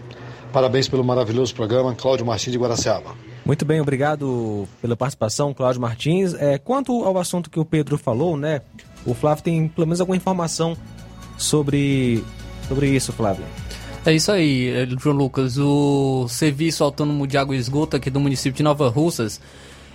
Parabéns 0.52 0.88
pelo 0.88 1.02
maravilhoso 1.02 1.54
programa, 1.54 1.94
Cláudio 1.94 2.24
Martins 2.24 2.52
de 2.52 2.58
Guaraciaba. 2.58 3.14
Muito 3.44 3.64
bem, 3.64 3.80
obrigado 3.80 4.66
pela 4.80 4.96
participação, 4.96 5.52
Cláudio 5.52 5.80
Martins. 5.80 6.34
É, 6.34 6.58
quanto 6.58 7.04
ao 7.04 7.18
assunto 7.18 7.50
que 7.50 7.58
o 7.58 7.64
Pedro 7.64 7.98
falou, 7.98 8.36
né? 8.36 8.62
O 9.04 9.14
Flávio 9.14 9.44
tem 9.44 9.68
pelo 9.68 9.86
menos 9.86 10.00
alguma 10.00 10.16
informação 10.16 10.76
sobre, 11.36 12.24
sobre 12.68 12.88
isso, 12.88 13.12
Flávio. 13.12 13.44
É 14.06 14.12
isso 14.14 14.30
aí, 14.30 14.70
João 14.98 15.16
Lucas. 15.16 15.58
O 15.58 16.26
Serviço 16.28 16.84
Autônomo 16.84 17.26
de 17.26 17.36
Água 17.36 17.56
e 17.56 17.58
Esgoto 17.58 17.96
aqui 17.96 18.08
do 18.08 18.20
município 18.20 18.56
de 18.56 18.62
Nova 18.62 18.88
Russas 18.88 19.40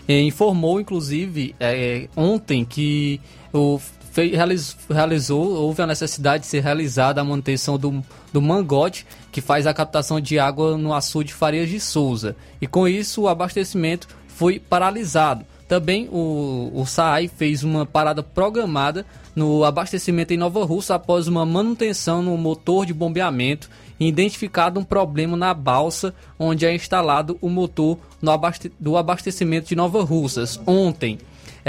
informou, 0.08 0.82
inclusive, 0.82 1.56
eh, 1.60 2.08
ontem 2.16 2.66
que 2.66 3.22
o 3.54 3.80
fez, 4.20 4.78
realizou, 4.90 5.54
houve 5.56 5.82
a 5.82 5.88
necessidade 5.88 6.44
de 6.44 6.50
ser 6.50 6.62
realizada 6.62 7.22
a 7.22 7.24
manutenção 7.24 7.78
do, 7.78 8.04
do 8.34 8.42
mangote, 8.42 9.06
que 9.32 9.40
faz 9.40 9.66
a 9.66 9.74
captação 9.74 10.20
de 10.20 10.38
água 10.38 10.78
no 10.78 10.94
açude 10.94 11.34
Farias 11.34 11.70
de 11.70 11.80
Souza. 11.80 12.36
E 12.60 12.68
com 12.68 12.88
isso, 12.88 13.22
o 13.22 13.28
abastecimento 13.28 14.08
foi 14.28 14.60
paralisado. 14.60 15.46
Também 15.68 16.10
o, 16.12 16.72
o 16.74 16.86
SAAI 16.86 17.28
fez 17.28 17.64
uma 17.64 17.86
parada 17.86 18.24
programada 18.24 19.06
no 19.36 19.64
abastecimento 19.64 20.34
em 20.34 20.38
Nova 20.38 20.66
Russa 20.66 20.96
após 20.96 21.28
uma 21.28 21.46
manutenção 21.46 22.24
no 22.24 22.36
motor 22.36 22.88
de 22.88 22.94
bombeamento 22.94 23.70
e 24.00 24.08
identificado 24.08 24.80
um 24.80 24.84
problema 24.84 25.38
na 25.38 25.54
balsa 25.54 26.14
onde 26.40 26.66
é 26.66 26.74
instalado 26.74 27.38
o 27.40 27.50
motor 27.50 28.00
abaste 28.26 28.72
do 28.80 28.98
abastecimento 28.98 29.70
de 29.70 29.76
Nova 29.76 30.04
Russas 30.04 30.60
ontem. 30.66 31.20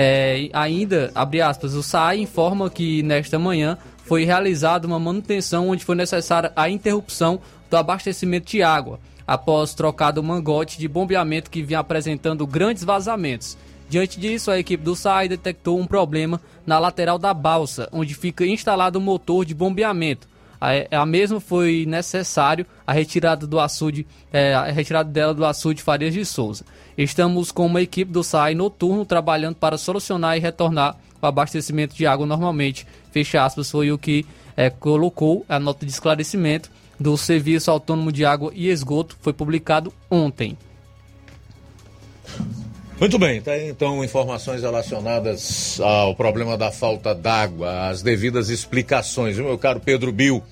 É, 0.02 0.48
ainda, 0.54 1.12
abre 1.14 1.42
aspas, 1.42 1.74
o 1.74 1.82
SAAI 1.82 2.20
informa 2.20 2.70
que 2.70 3.02
nesta 3.02 3.38
manhã 3.38 3.76
foi 4.06 4.24
realizada 4.24 4.86
uma 4.86 4.98
manutenção 4.98 5.68
onde 5.68 5.84
foi 5.84 5.94
necessária 5.94 6.50
a 6.56 6.70
interrupção 6.70 7.38
do 7.68 7.76
abastecimento 7.76 8.50
de 8.50 8.62
água, 8.62 8.98
após 9.26 9.74
trocado 9.74 10.18
o 10.18 10.24
mangote 10.24 10.78
de 10.78 10.88
bombeamento 10.88 11.50
que 11.50 11.62
vinha 11.62 11.80
apresentando 11.80 12.46
grandes 12.46 12.82
vazamentos. 12.82 13.58
Diante 13.90 14.18
disso, 14.18 14.50
a 14.50 14.58
equipe 14.58 14.82
do 14.82 14.96
SAI 14.96 15.28
detectou 15.28 15.78
um 15.78 15.86
problema 15.86 16.40
na 16.64 16.78
lateral 16.78 17.18
da 17.18 17.34
balsa, 17.34 17.86
onde 17.92 18.14
fica 18.14 18.46
instalado 18.46 18.98
o 18.98 19.02
motor 19.02 19.44
de 19.44 19.54
bombeamento. 19.54 20.26
A, 20.60 21.00
a 21.02 21.06
mesma 21.06 21.40
foi 21.40 21.84
necessário 21.86 22.66
a 22.86 22.92
retirada 22.92 23.46
do 23.46 23.58
açude, 23.58 24.06
é, 24.32 24.52
a 24.54 24.64
retirada 24.64 25.10
dela 25.10 25.32
do 25.32 25.44
açude 25.44 25.82
Farias 25.82 26.12
de 26.12 26.24
Souza. 26.24 26.64
Estamos 26.98 27.50
com 27.50 27.66
uma 27.66 27.80
equipe 27.80 28.12
do 28.12 28.22
SAI 28.22 28.54
noturno 28.54 29.06
trabalhando 29.06 29.54
para 29.54 29.78
solucionar 29.78 30.36
e 30.36 30.40
retornar 30.40 30.96
o 31.20 31.26
abastecimento 31.26 31.94
de 31.94 32.06
água 32.06 32.26
normalmente. 32.26 32.86
Fecha 33.10 33.44
aspas, 33.44 33.70
foi 33.70 33.90
o 33.90 33.98
que 33.98 34.26
é, 34.56 34.68
colocou 34.68 35.44
a 35.48 35.58
nota 35.58 35.86
de 35.86 35.92
esclarecimento 35.92 36.70
do 36.98 37.16
Serviço 37.16 37.70
Autônomo 37.70 38.12
de 38.12 38.26
Água 38.26 38.52
e 38.54 38.68
Esgoto, 38.68 39.16
foi 39.22 39.32
publicado 39.32 39.90
ontem. 40.10 40.58
Muito 43.00 43.18
bem, 43.18 43.40
tá 43.40 43.52
aí 43.52 43.70
então 43.70 44.04
informações 44.04 44.60
relacionadas 44.60 45.80
ao 45.80 46.14
problema 46.14 46.54
da 46.58 46.70
falta 46.70 47.14
d'água, 47.14 47.88
as 47.88 48.02
devidas 48.02 48.50
explicações, 48.50 49.38
meu 49.38 49.56
caro 49.56 49.80
Pedro 49.80 50.12
Bill, 50.12 50.42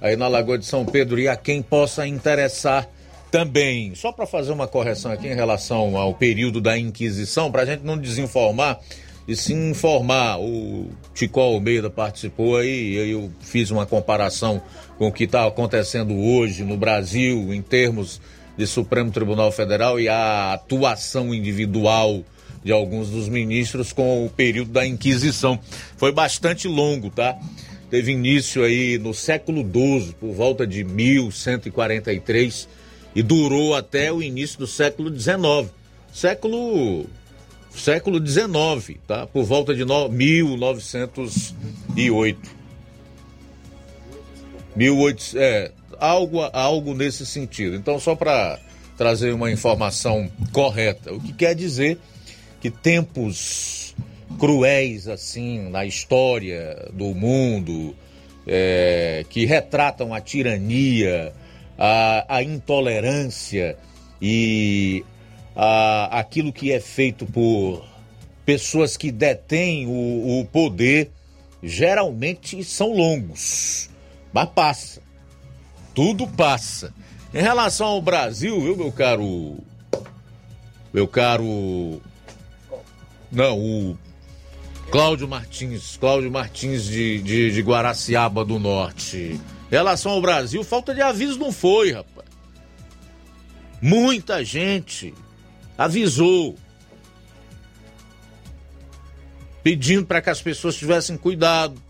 aí 0.00 0.14
na 0.14 0.28
Lagoa 0.28 0.56
de 0.56 0.64
São 0.66 0.84
Pedro, 0.84 1.18
e 1.18 1.26
a 1.26 1.34
quem 1.34 1.60
possa 1.60 2.06
interessar 2.06 2.88
também. 3.28 3.92
Só 3.96 4.12
para 4.12 4.24
fazer 4.24 4.52
uma 4.52 4.68
correção 4.68 5.10
aqui 5.10 5.26
em 5.26 5.34
relação 5.34 5.96
ao 5.96 6.14
período 6.14 6.60
da 6.60 6.78
Inquisição, 6.78 7.50
para 7.50 7.62
a 7.62 7.66
gente 7.66 7.82
não 7.82 7.98
desinformar 7.98 8.78
e 9.26 9.34
se 9.34 9.52
informar. 9.52 10.38
O 10.38 10.88
Tico 11.12 11.40
Almeida 11.40 11.90
participou 11.90 12.58
aí, 12.58 12.94
eu 13.10 13.32
fiz 13.40 13.72
uma 13.72 13.84
comparação 13.84 14.62
com 14.96 15.08
o 15.08 15.12
que 15.12 15.24
está 15.24 15.44
acontecendo 15.44 16.16
hoje 16.16 16.62
no 16.62 16.76
Brasil 16.76 17.52
em 17.52 17.60
termos 17.60 18.20
de 18.56 18.66
Supremo 18.66 19.10
Tribunal 19.10 19.52
Federal 19.52 20.00
e 20.00 20.08
a 20.08 20.54
atuação 20.54 21.34
individual 21.34 22.24
de 22.64 22.72
alguns 22.72 23.10
dos 23.10 23.28
ministros 23.28 23.92
com 23.92 24.24
o 24.26 24.30
período 24.30 24.72
da 24.72 24.86
Inquisição. 24.86 25.60
Foi 25.96 26.10
bastante 26.10 26.66
longo, 26.66 27.10
tá? 27.10 27.38
Teve 27.90 28.12
início 28.12 28.62
aí 28.64 28.98
no 28.98 29.12
século 29.14 29.60
XII, 29.60 30.14
por 30.18 30.32
volta 30.32 30.66
de 30.66 30.82
1143, 30.82 32.68
e 33.14 33.22
durou 33.22 33.74
até 33.74 34.10
o 34.12 34.22
início 34.22 34.58
do 34.58 34.66
século 34.66 35.16
XIX. 35.16 35.70
Século 36.12 37.06
século 37.70 38.26
XIX, 38.26 38.98
tá? 39.06 39.24
Por 39.26 39.44
volta 39.44 39.72
de 39.74 39.84
no, 39.84 40.08
1908. 40.08 42.56
18, 44.74 45.24
é, 45.36 45.70
algo, 46.00 46.42
algo 46.52 46.94
nesse 46.94 47.24
sentido. 47.26 47.76
Então, 47.76 47.98
só 47.98 48.14
para 48.14 48.58
trazer 48.96 49.32
uma 49.32 49.50
informação 49.50 50.30
correta, 50.52 51.12
o 51.12 51.20
que 51.20 51.32
quer 51.32 51.54
dizer 51.54 51.98
que 52.60 52.70
tempos 52.70 53.94
cruéis 54.38 55.06
assim 55.06 55.68
na 55.68 55.84
história 55.84 56.88
do 56.92 57.14
mundo, 57.14 57.94
é, 58.46 59.24
que 59.28 59.44
retratam 59.44 60.14
a 60.14 60.20
tirania, 60.20 61.32
a, 61.78 62.36
a 62.36 62.42
intolerância 62.42 63.76
e 64.20 65.04
a, 65.54 66.18
aquilo 66.18 66.52
que 66.52 66.72
é 66.72 66.80
feito 66.80 67.26
por 67.26 67.84
pessoas 68.44 68.96
que 68.96 69.10
detêm 69.10 69.86
o, 69.86 70.40
o 70.40 70.44
poder, 70.46 71.10
geralmente 71.62 72.62
são 72.62 72.92
longos, 72.94 73.90
mas 74.32 74.48
passa 74.50 75.05
tudo 75.96 76.28
passa. 76.28 76.92
Em 77.32 77.40
relação 77.40 77.86
ao 77.86 78.02
Brasil, 78.02 78.60
viu, 78.60 78.76
meu 78.76 78.92
caro. 78.92 79.56
Meu 80.92 81.08
caro. 81.08 82.02
Não, 83.32 83.58
o 83.58 83.98
Cláudio 84.90 85.26
Martins, 85.26 85.96
Cláudio 85.96 86.30
Martins 86.30 86.84
de, 86.84 87.20
de, 87.22 87.50
de 87.50 87.62
Guaraciaba 87.62 88.44
do 88.44 88.58
Norte. 88.58 89.16
Em 89.16 89.40
relação 89.70 90.12
ao 90.12 90.20
Brasil, 90.20 90.62
falta 90.62 90.94
de 90.94 91.00
aviso 91.00 91.38
não 91.38 91.50
foi, 91.50 91.92
rapaz. 91.92 92.28
Muita 93.80 94.44
gente 94.44 95.14
avisou. 95.78 96.56
Pedindo 99.62 100.06
para 100.06 100.20
que 100.20 100.30
as 100.30 100.42
pessoas 100.42 100.76
tivessem 100.76 101.16
cuidado. 101.16 101.82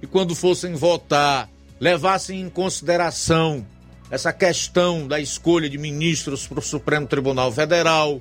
E 0.00 0.06
quando 0.06 0.34
fossem 0.34 0.74
votar, 0.74 1.48
levassem 1.82 2.40
em 2.40 2.48
consideração 2.48 3.66
essa 4.08 4.32
questão 4.32 5.08
da 5.08 5.18
escolha 5.18 5.68
de 5.68 5.76
ministros 5.76 6.46
para 6.46 6.60
o 6.60 6.62
Supremo 6.62 7.08
Tribunal 7.08 7.50
Federal, 7.50 8.20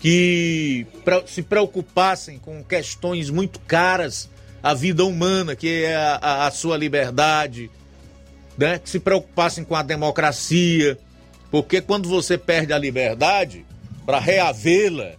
que 0.00 0.86
se 1.26 1.42
preocupassem 1.42 2.38
com 2.38 2.64
questões 2.64 3.28
muito 3.28 3.60
caras 3.60 4.30
à 4.62 4.72
vida 4.72 5.04
humana, 5.04 5.54
que 5.54 5.84
é 5.84 5.94
a, 5.94 6.14
a, 6.14 6.46
a 6.46 6.50
sua 6.50 6.78
liberdade, 6.78 7.70
né? 8.56 8.78
que 8.78 8.88
se 8.88 8.98
preocupassem 8.98 9.64
com 9.64 9.76
a 9.76 9.82
democracia, 9.82 10.96
porque 11.50 11.82
quando 11.82 12.08
você 12.08 12.38
perde 12.38 12.72
a 12.72 12.78
liberdade, 12.78 13.66
para 14.06 14.18
reavê-la, 14.18 15.12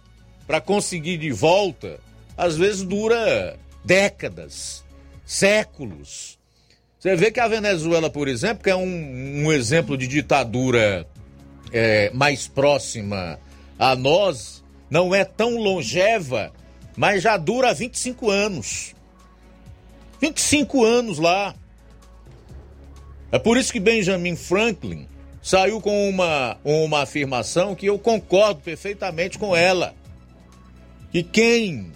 para 0.44 0.60
conseguir 0.60 1.18
de 1.18 1.30
volta, 1.30 2.00
às 2.36 2.56
vezes 2.56 2.82
dura 2.82 3.56
décadas, 3.84 4.84
séculos. 5.24 6.35
Você 7.10 7.16
vê 7.16 7.30
que 7.30 7.40
a 7.40 7.46
Venezuela, 7.46 8.10
por 8.10 8.26
exemplo, 8.26 8.64
que 8.64 8.70
é 8.70 8.76
um, 8.76 9.44
um 9.44 9.52
exemplo 9.52 9.96
de 9.96 10.06
ditadura 10.06 11.06
é, 11.72 12.10
mais 12.12 12.48
próxima 12.48 13.38
a 13.78 13.94
nós, 13.94 14.64
não 14.90 15.14
é 15.14 15.24
tão 15.24 15.56
longeva 15.56 16.52
mas 16.96 17.22
já 17.22 17.36
dura 17.36 17.70
há 17.70 17.72
25 17.74 18.30
anos. 18.30 18.94
25 20.20 20.82
anos 20.82 21.18
lá. 21.18 21.54
É 23.30 23.38
por 23.38 23.58
isso 23.58 23.70
que 23.70 23.78
Benjamin 23.78 24.34
Franklin 24.34 25.06
saiu 25.42 25.80
com 25.80 26.08
uma, 26.08 26.56
uma 26.64 27.02
afirmação 27.02 27.74
que 27.74 27.86
eu 27.86 27.98
concordo 27.98 28.60
perfeitamente 28.60 29.38
com 29.38 29.54
ela. 29.54 29.94
Que 31.12 31.22
quem 31.22 31.92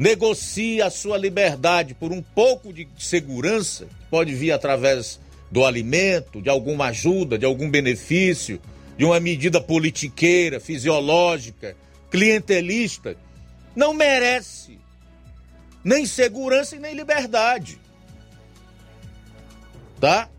negocia 0.00 0.86
a 0.86 0.90
sua 0.90 1.18
liberdade 1.18 1.92
por 1.92 2.10
um 2.10 2.22
pouco 2.22 2.72
de 2.72 2.88
segurança, 2.98 3.86
pode 4.10 4.34
vir 4.34 4.50
através 4.50 5.20
do 5.50 5.62
alimento, 5.62 6.40
de 6.40 6.48
alguma 6.48 6.86
ajuda, 6.86 7.38
de 7.38 7.44
algum 7.44 7.70
benefício, 7.70 8.58
de 8.96 9.04
uma 9.04 9.20
medida 9.20 9.60
politiqueira, 9.60 10.58
fisiológica, 10.58 11.76
clientelista, 12.10 13.14
não 13.76 13.92
merece 13.92 14.78
nem 15.84 16.06
segurança 16.06 16.76
e 16.76 16.78
nem 16.78 16.94
liberdade. 16.94 17.78
Tá? 20.00 20.30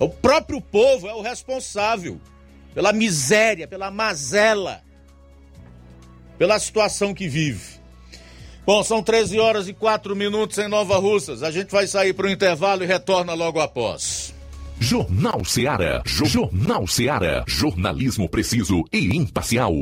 O 0.00 0.08
próprio 0.08 0.60
povo 0.60 1.06
é 1.06 1.14
o 1.14 1.22
responsável 1.22 2.20
pela 2.74 2.92
miséria, 2.92 3.68
pela 3.68 3.92
mazela, 3.92 4.82
pela 6.36 6.58
situação 6.58 7.14
que 7.14 7.28
vive. 7.28 7.81
Bom, 8.64 8.82
são 8.84 9.02
13 9.02 9.40
horas 9.40 9.66
e 9.66 9.72
4 9.72 10.14
minutos 10.14 10.56
em 10.58 10.68
Nova 10.68 10.96
Russas. 10.98 11.42
A 11.42 11.50
gente 11.50 11.70
vai 11.70 11.86
sair 11.86 12.12
para 12.12 12.26
o 12.26 12.30
intervalo 12.30 12.84
e 12.84 12.86
retorna 12.86 13.34
logo 13.34 13.60
após. 13.60 14.32
Jornal 14.78 15.44
Seara. 15.44 16.02
Jornal 16.06 16.86
Seara. 16.86 17.44
Jornalismo 17.46 18.28
preciso 18.28 18.84
e 18.92 19.16
imparcial. 19.16 19.72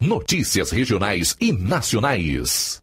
Notícias 0.00 0.70
regionais 0.70 1.36
e 1.40 1.52
nacionais. 1.52 2.82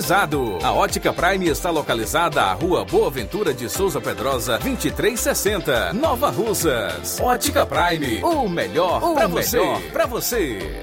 A 0.63 0.71
Ótica 0.73 1.13
Prime 1.13 1.47
está 1.47 1.69
localizada 1.69 2.41
à 2.41 2.53
Rua 2.53 2.83
Boa 2.83 3.11
Ventura 3.11 3.53
de 3.53 3.69
Souza 3.69 4.01
Pedrosa, 4.01 4.57
2360, 4.57 5.93
Nova 5.93 6.31
Russas. 6.31 7.19
Ótica 7.19 7.67
Prime, 7.67 8.23
o 8.23 8.49
melhor 8.49 9.13
para 9.13 9.27
você. 9.27 9.59
Pra 9.93 10.07
você. 10.07 10.81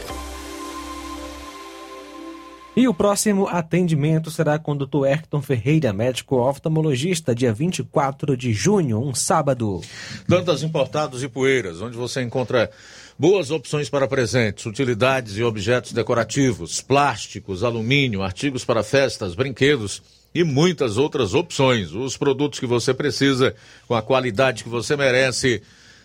E 2.76 2.86
o 2.86 2.94
próximo 2.94 3.48
atendimento 3.48 4.30
será 4.30 4.56
com 4.56 4.70
o 4.70 4.74
Dr. 4.76 5.04
Erton 5.04 5.42
Ferreira, 5.42 5.92
médico 5.92 6.36
oftalmologista, 6.36 7.34
dia 7.34 7.52
24 7.52 8.36
de 8.36 8.52
junho, 8.52 9.00
um 9.00 9.12
sábado. 9.12 9.80
Dantas 10.28 10.62
Importados 10.62 11.24
e 11.24 11.28
Poeiras, 11.28 11.82
onde 11.82 11.96
você 11.96 12.22
encontra 12.22 12.70
boas 13.18 13.50
opções 13.50 13.90
para 13.90 14.06
presentes, 14.06 14.64
utilidades 14.64 15.36
e 15.36 15.42
objetos 15.42 15.92
decorativos, 15.92 16.80
plásticos, 16.80 17.64
alumínio, 17.64 18.22
artigos 18.22 18.64
para 18.64 18.84
festas, 18.84 19.34
brinquedos 19.34 20.00
e 20.32 20.44
muitas 20.44 20.96
outras 20.96 21.34
opções. 21.34 21.92
Os 21.92 22.16
produtos 22.16 22.60
que 22.60 22.66
você 22.66 22.94
precisa, 22.94 23.54
com 23.88 23.94
a 23.94 24.02
qualidade 24.02 24.62
que 24.62 24.68
você 24.68 24.96
merece, 24.96 25.60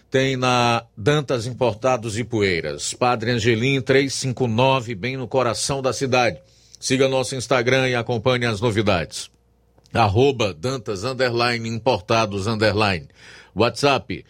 tem 0.09 0.35
na 0.35 0.83
Dantas 0.97 1.45
Importados 1.45 2.17
e 2.17 2.23
Poeiras. 2.23 2.93
Padre 2.93 3.31
Angelim 3.31 3.79
359, 3.79 4.95
bem 4.95 5.15
no 5.15 5.27
coração 5.27 5.81
da 5.81 5.93
cidade. 5.93 6.39
Siga 6.79 7.07
nosso 7.07 7.35
Instagram 7.35 7.89
e 7.89 7.95
acompanhe 7.95 8.45
as 8.45 8.59
novidades. 8.59 9.29
Arroba 9.93 10.53
Dantas 10.53 11.03
Underline 11.03 11.69
Importados 11.69 12.47
Underline. 12.47 13.07
WhatsApp 13.55 14.25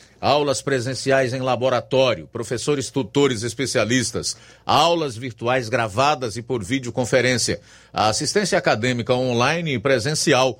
Aulas 0.21 0.61
presenciais 0.61 1.33
em 1.33 1.41
laboratório, 1.41 2.27
professores 2.31 2.91
tutores 2.91 3.41
especialistas, 3.41 4.37
aulas 4.63 5.17
virtuais 5.17 5.67
gravadas 5.67 6.37
e 6.37 6.43
por 6.43 6.63
videoconferência, 6.63 7.59
assistência 7.91 8.55
acadêmica 8.55 9.15
online 9.15 9.73
e 9.73 9.79
presencial 9.79 10.59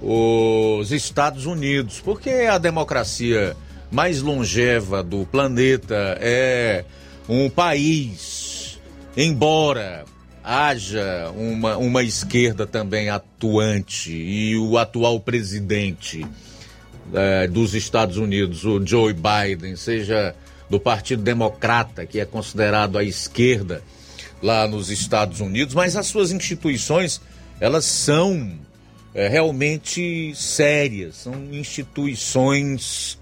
os 0.00 0.92
Estados 0.92 1.46
Unidos, 1.46 2.00
porque 2.00 2.30
a 2.30 2.58
democracia 2.58 3.56
mais 3.90 4.22
longeva 4.22 5.02
do 5.02 5.26
planeta, 5.26 6.16
é 6.20 6.84
um 7.28 7.50
país, 7.50 8.78
embora 9.16 10.04
haja 10.44 11.32
uma, 11.36 11.76
uma 11.76 12.04
esquerda 12.04 12.68
também 12.68 13.10
atuante 13.10 14.12
e 14.12 14.56
o 14.56 14.78
atual 14.78 15.18
presidente 15.18 16.24
é, 17.12 17.48
dos 17.48 17.74
Estados 17.74 18.16
Unidos, 18.16 18.64
o 18.64 18.80
Joe 18.86 19.12
Biden, 19.12 19.74
seja 19.74 20.36
do 20.68 20.78
Partido 20.78 21.22
Democrata, 21.22 22.04
que 22.04 22.20
é 22.20 22.24
considerado 22.24 22.98
a 22.98 23.04
esquerda 23.04 23.82
lá 24.42 24.66
nos 24.66 24.90
Estados 24.90 25.40
Unidos, 25.40 25.74
mas 25.74 25.96
as 25.96 26.06
suas 26.06 26.30
instituições, 26.30 27.20
elas 27.60 27.84
são 27.84 28.52
é, 29.14 29.28
realmente 29.28 30.32
sérias, 30.34 31.16
são 31.16 31.34
instituições 31.52 33.18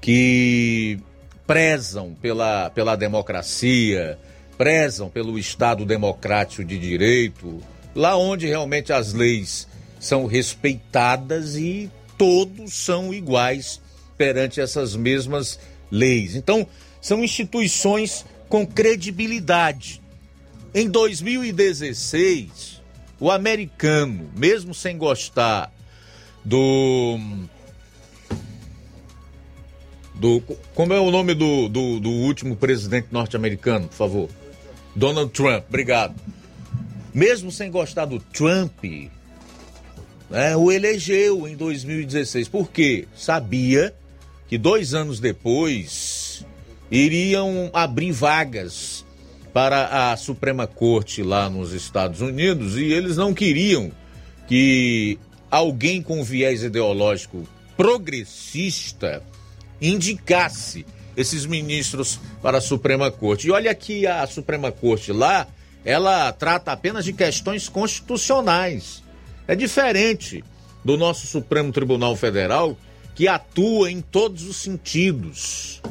que 0.00 0.98
prezam 1.46 2.14
pela, 2.20 2.70
pela 2.70 2.96
democracia, 2.96 4.18
prezam 4.56 5.08
pelo 5.08 5.38
Estado 5.38 5.84
democrático 5.84 6.64
de 6.64 6.78
direito, 6.78 7.60
lá 7.94 8.16
onde 8.16 8.46
realmente 8.46 8.92
as 8.92 9.12
leis 9.12 9.66
são 10.00 10.26
respeitadas 10.26 11.56
e 11.56 11.90
todos 12.16 12.74
são 12.74 13.12
iguais 13.12 13.80
perante 14.16 14.60
essas 14.60 14.96
mesmas 14.96 15.58
leis. 15.90 16.34
Então, 16.34 16.66
são 17.00 17.22
instituições 17.22 18.24
com 18.48 18.66
credibilidade. 18.66 20.00
Em 20.74 20.88
2016, 20.88 22.82
o 23.18 23.30
americano, 23.30 24.30
mesmo 24.36 24.74
sem 24.74 24.96
gostar 24.96 25.72
do. 26.44 27.18
do 30.14 30.42
como 30.74 30.92
é 30.92 31.00
o 31.00 31.10
nome 31.10 31.34
do, 31.34 31.68
do, 31.68 32.00
do 32.00 32.10
último 32.10 32.56
presidente 32.56 33.08
norte-americano, 33.10 33.88
por 33.88 33.94
favor? 33.94 34.28
Donald 34.94 35.32
Trump, 35.32 35.64
obrigado. 35.68 36.14
Mesmo 37.14 37.50
sem 37.50 37.70
gostar 37.70 38.04
do 38.04 38.20
Trump, 38.20 38.84
né, 40.28 40.56
o 40.56 40.70
elegeu 40.70 41.48
em 41.48 41.56
2016. 41.56 42.48
Por 42.48 42.70
quê? 42.70 43.08
Sabia 43.16 43.94
que 44.48 44.56
dois 44.56 44.94
anos 44.94 45.20
depois 45.20 46.44
iriam 46.90 47.70
abrir 47.72 48.12
vagas 48.12 49.04
para 49.52 50.12
a 50.12 50.16
Suprema 50.16 50.66
Corte 50.66 51.22
lá 51.22 51.50
nos 51.50 51.72
Estados 51.72 52.20
Unidos 52.20 52.76
e 52.76 52.84
eles 52.84 53.16
não 53.16 53.34
queriam 53.34 53.92
que 54.46 55.18
alguém 55.50 56.02
com 56.02 56.24
viés 56.24 56.62
ideológico 56.62 57.46
progressista 57.76 59.22
indicasse 59.80 60.84
esses 61.16 61.44
ministros 61.46 62.20
para 62.42 62.58
a 62.58 62.60
Suprema 62.60 63.10
Corte. 63.10 63.48
E 63.48 63.50
olha 63.50 63.74
que 63.74 64.06
a 64.06 64.26
Suprema 64.26 64.70
Corte 64.72 65.12
lá, 65.12 65.46
ela 65.84 66.32
trata 66.32 66.72
apenas 66.72 67.04
de 67.04 67.12
questões 67.12 67.68
constitucionais. 67.68 69.02
É 69.46 69.54
diferente 69.54 70.44
do 70.84 70.96
nosso 70.96 71.26
Supremo 71.26 71.72
Tribunal 71.72 72.14
Federal, 72.16 72.76
que 73.18 73.26
atua 73.26 73.90
em 73.90 74.00
todos 74.00 74.44
os 74.44 74.58
sentidos, 74.58 75.82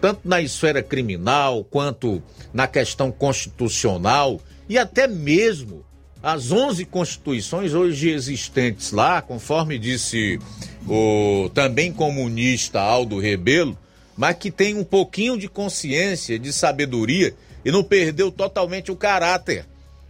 tanto 0.00 0.22
na 0.24 0.42
esfera 0.42 0.82
criminal 0.82 1.62
quanto 1.62 2.20
na 2.52 2.66
questão 2.66 3.12
constitucional 3.12 4.40
e 4.68 4.76
até 4.76 5.06
mesmo 5.06 5.84
as 6.20 6.50
11 6.50 6.86
constituições 6.86 7.72
hoje 7.72 8.10
existentes 8.10 8.90
lá, 8.90 9.22
conforme 9.22 9.78
disse 9.78 10.40
o 10.88 11.48
também 11.54 11.92
comunista 11.92 12.80
Aldo 12.80 13.20
Rebelo, 13.20 13.78
mas 14.16 14.36
que 14.36 14.50
tem 14.50 14.74
um 14.74 14.82
pouquinho 14.82 15.38
de 15.38 15.46
consciência, 15.46 16.36
de 16.36 16.52
sabedoria 16.52 17.32
e 17.64 17.70
não 17.70 17.84
perdeu 17.84 18.28
totalmente 18.32 18.90
o 18.90 18.96
caráter, 18.96 19.66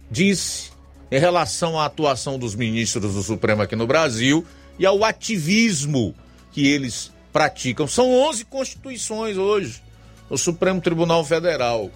disse 0.09 0.71
em 1.11 1.19
relação 1.19 1.79
à 1.79 1.85
atuação 1.85 2.39
dos 2.39 2.55
ministros 2.55 3.13
do 3.13 3.21
Supremo 3.21 3.61
aqui 3.61 3.75
no 3.75 3.85
Brasil 3.85 4.43
e 4.79 4.87
ao 4.87 5.03
ativismo 5.03 6.15
que 6.51 6.67
eles 6.67 7.11
praticam. 7.31 7.87
São 7.87 8.11
11 8.29 8.45
constituições 8.45 9.37
hoje 9.37 9.81
no 10.29 10.37
Supremo 10.37 10.81
Tribunal 10.81 11.23
Federal. 11.23 11.89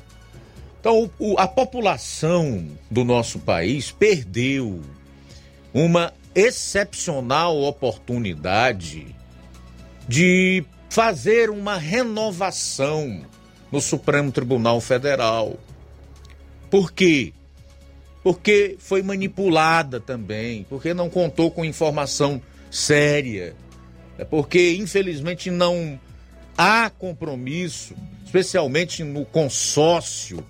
Então, 0.80 1.10
o, 1.18 1.40
a 1.40 1.48
população 1.48 2.68
do 2.90 3.04
nosso 3.04 3.40
país 3.40 3.92
perdeu 3.92 4.82
uma 5.74 6.14
excepcional 6.34 7.62
oportunidade 7.64 9.16
de 10.08 10.64
fazer 10.90 11.50
uma 11.50 11.78
renovação 11.78 13.26
no 13.72 13.82
Supremo 13.82 14.32
Tribunal 14.32 14.80
Federal. 14.80 15.58
Por 16.70 16.92
quê? 16.92 17.34
porque 18.26 18.76
foi 18.80 19.04
manipulada 19.04 20.00
também, 20.00 20.66
porque 20.68 20.96
não 20.96 21.12
contou 21.12 21.52
com 21.52 21.64
informação 21.64 22.42
séria, 22.72 23.56
é 24.18 24.26
porque 24.26 24.76
infelizmente 24.76 25.52
não 25.52 26.00
há 26.58 26.90
compromisso, 26.90 27.96
especialmente 28.24 29.04
no 29.04 29.26
consórcio, 29.26 30.46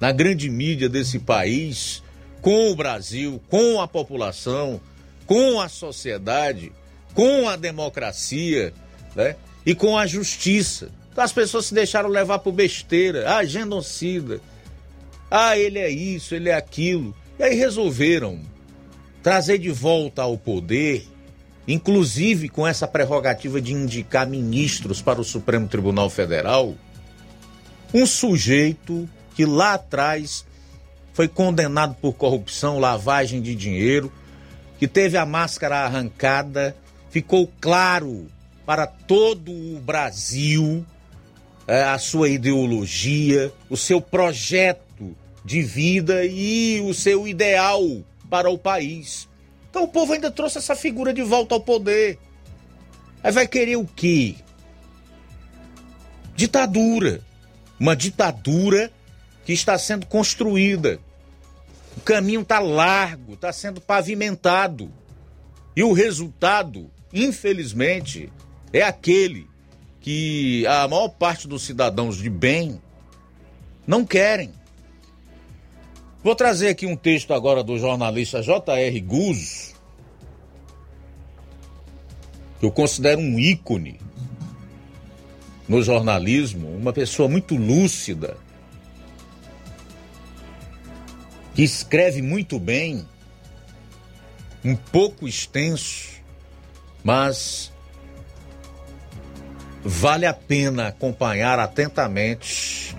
na 0.00 0.12
grande 0.12 0.48
mídia 0.48 0.88
desse 0.88 1.18
país, 1.18 2.02
com 2.40 2.70
o 2.70 2.76
Brasil, 2.76 3.42
com 3.48 3.80
a 3.80 3.88
população, 3.88 4.80
com 5.26 5.60
a 5.60 5.68
sociedade, 5.68 6.72
com 7.14 7.48
a 7.48 7.56
democracia 7.56 8.72
né? 9.14 9.36
e 9.66 9.74
com 9.74 9.98
a 9.98 10.06
justiça. 10.06 10.90
Então, 11.10 11.24
as 11.24 11.32
pessoas 11.32 11.66
se 11.66 11.74
deixaram 11.74 12.08
levar 12.08 12.38
por 12.38 12.52
besteira, 12.52 13.36
ah, 13.36 13.44
genocida, 13.44 14.40
ah, 15.30 15.58
ele 15.58 15.78
é 15.78 15.90
isso, 15.90 16.34
ele 16.34 16.48
é 16.48 16.54
aquilo. 16.54 17.14
E 17.38 17.42
aí 17.42 17.54
resolveram 17.54 18.40
trazer 19.22 19.58
de 19.58 19.70
volta 19.70 20.22
ao 20.22 20.38
poder, 20.38 21.06
inclusive 21.68 22.48
com 22.48 22.66
essa 22.66 22.88
prerrogativa 22.88 23.60
de 23.60 23.74
indicar 23.74 24.26
ministros 24.26 25.02
para 25.02 25.20
o 25.20 25.24
Supremo 25.24 25.68
Tribunal 25.68 26.08
Federal, 26.08 26.74
um 27.92 28.06
sujeito 28.06 29.06
que 29.34 29.44
lá 29.44 29.74
atrás 29.74 30.46
foi 31.12 31.28
condenado 31.28 31.94
por 32.00 32.14
corrupção, 32.14 32.78
lavagem 32.78 33.42
de 33.42 33.54
dinheiro, 33.54 34.10
que 34.78 34.88
teve 34.88 35.18
a 35.18 35.26
máscara 35.26 35.80
arrancada, 35.80 36.74
ficou 37.10 37.50
claro 37.60 38.26
para 38.64 38.86
todo 38.86 39.52
o 39.52 39.78
Brasil 39.80 40.86
é, 41.66 41.82
a 41.82 41.98
sua 41.98 42.30
ideologia, 42.30 43.52
o 43.68 43.76
seu 43.76 44.00
projeto 44.00 45.14
de 45.44 45.62
vida 45.62 46.24
e 46.24 46.80
o 46.80 46.94
seu 46.94 47.28
ideal 47.28 47.82
para 48.30 48.48
o 48.48 48.56
país. 48.56 49.27
Então 49.78 49.86
o 49.86 49.92
povo 49.92 50.12
ainda 50.12 50.28
trouxe 50.28 50.58
essa 50.58 50.74
figura 50.74 51.14
de 51.14 51.22
volta 51.22 51.54
ao 51.54 51.60
poder. 51.60 52.18
Aí 53.22 53.30
vai 53.30 53.46
querer 53.46 53.76
o 53.76 53.86
quê? 53.86 54.34
Ditadura. 56.34 57.20
Uma 57.78 57.94
ditadura 57.94 58.90
que 59.44 59.52
está 59.52 59.78
sendo 59.78 60.04
construída. 60.06 60.98
O 61.96 62.00
caminho 62.00 62.40
está 62.40 62.58
largo, 62.58 63.34
está 63.34 63.52
sendo 63.52 63.80
pavimentado. 63.80 64.92
E 65.76 65.84
o 65.84 65.92
resultado, 65.92 66.90
infelizmente, 67.12 68.32
é 68.72 68.82
aquele 68.82 69.46
que 70.00 70.66
a 70.66 70.88
maior 70.88 71.10
parte 71.10 71.46
dos 71.46 71.62
cidadãos 71.62 72.16
de 72.16 72.28
bem 72.28 72.82
não 73.86 74.04
querem. 74.04 74.52
Vou 76.28 76.36
trazer 76.36 76.68
aqui 76.68 76.84
um 76.84 76.94
texto 76.94 77.32
agora 77.32 77.64
do 77.64 77.78
jornalista 77.78 78.42
J.R. 78.42 79.00
Guzzo, 79.00 79.72
que 82.60 82.66
eu 82.66 82.70
considero 82.70 83.18
um 83.18 83.38
ícone 83.38 83.98
no 85.66 85.82
jornalismo, 85.82 86.68
uma 86.68 86.92
pessoa 86.92 87.30
muito 87.30 87.56
lúcida, 87.56 88.36
que 91.54 91.62
escreve 91.62 92.20
muito 92.20 92.58
bem, 92.58 93.08
um 94.62 94.76
pouco 94.76 95.26
extenso, 95.26 96.20
mas 97.02 97.72
vale 99.82 100.26
a 100.26 100.34
pena 100.34 100.88
acompanhar 100.88 101.58
atentamente 101.58 102.94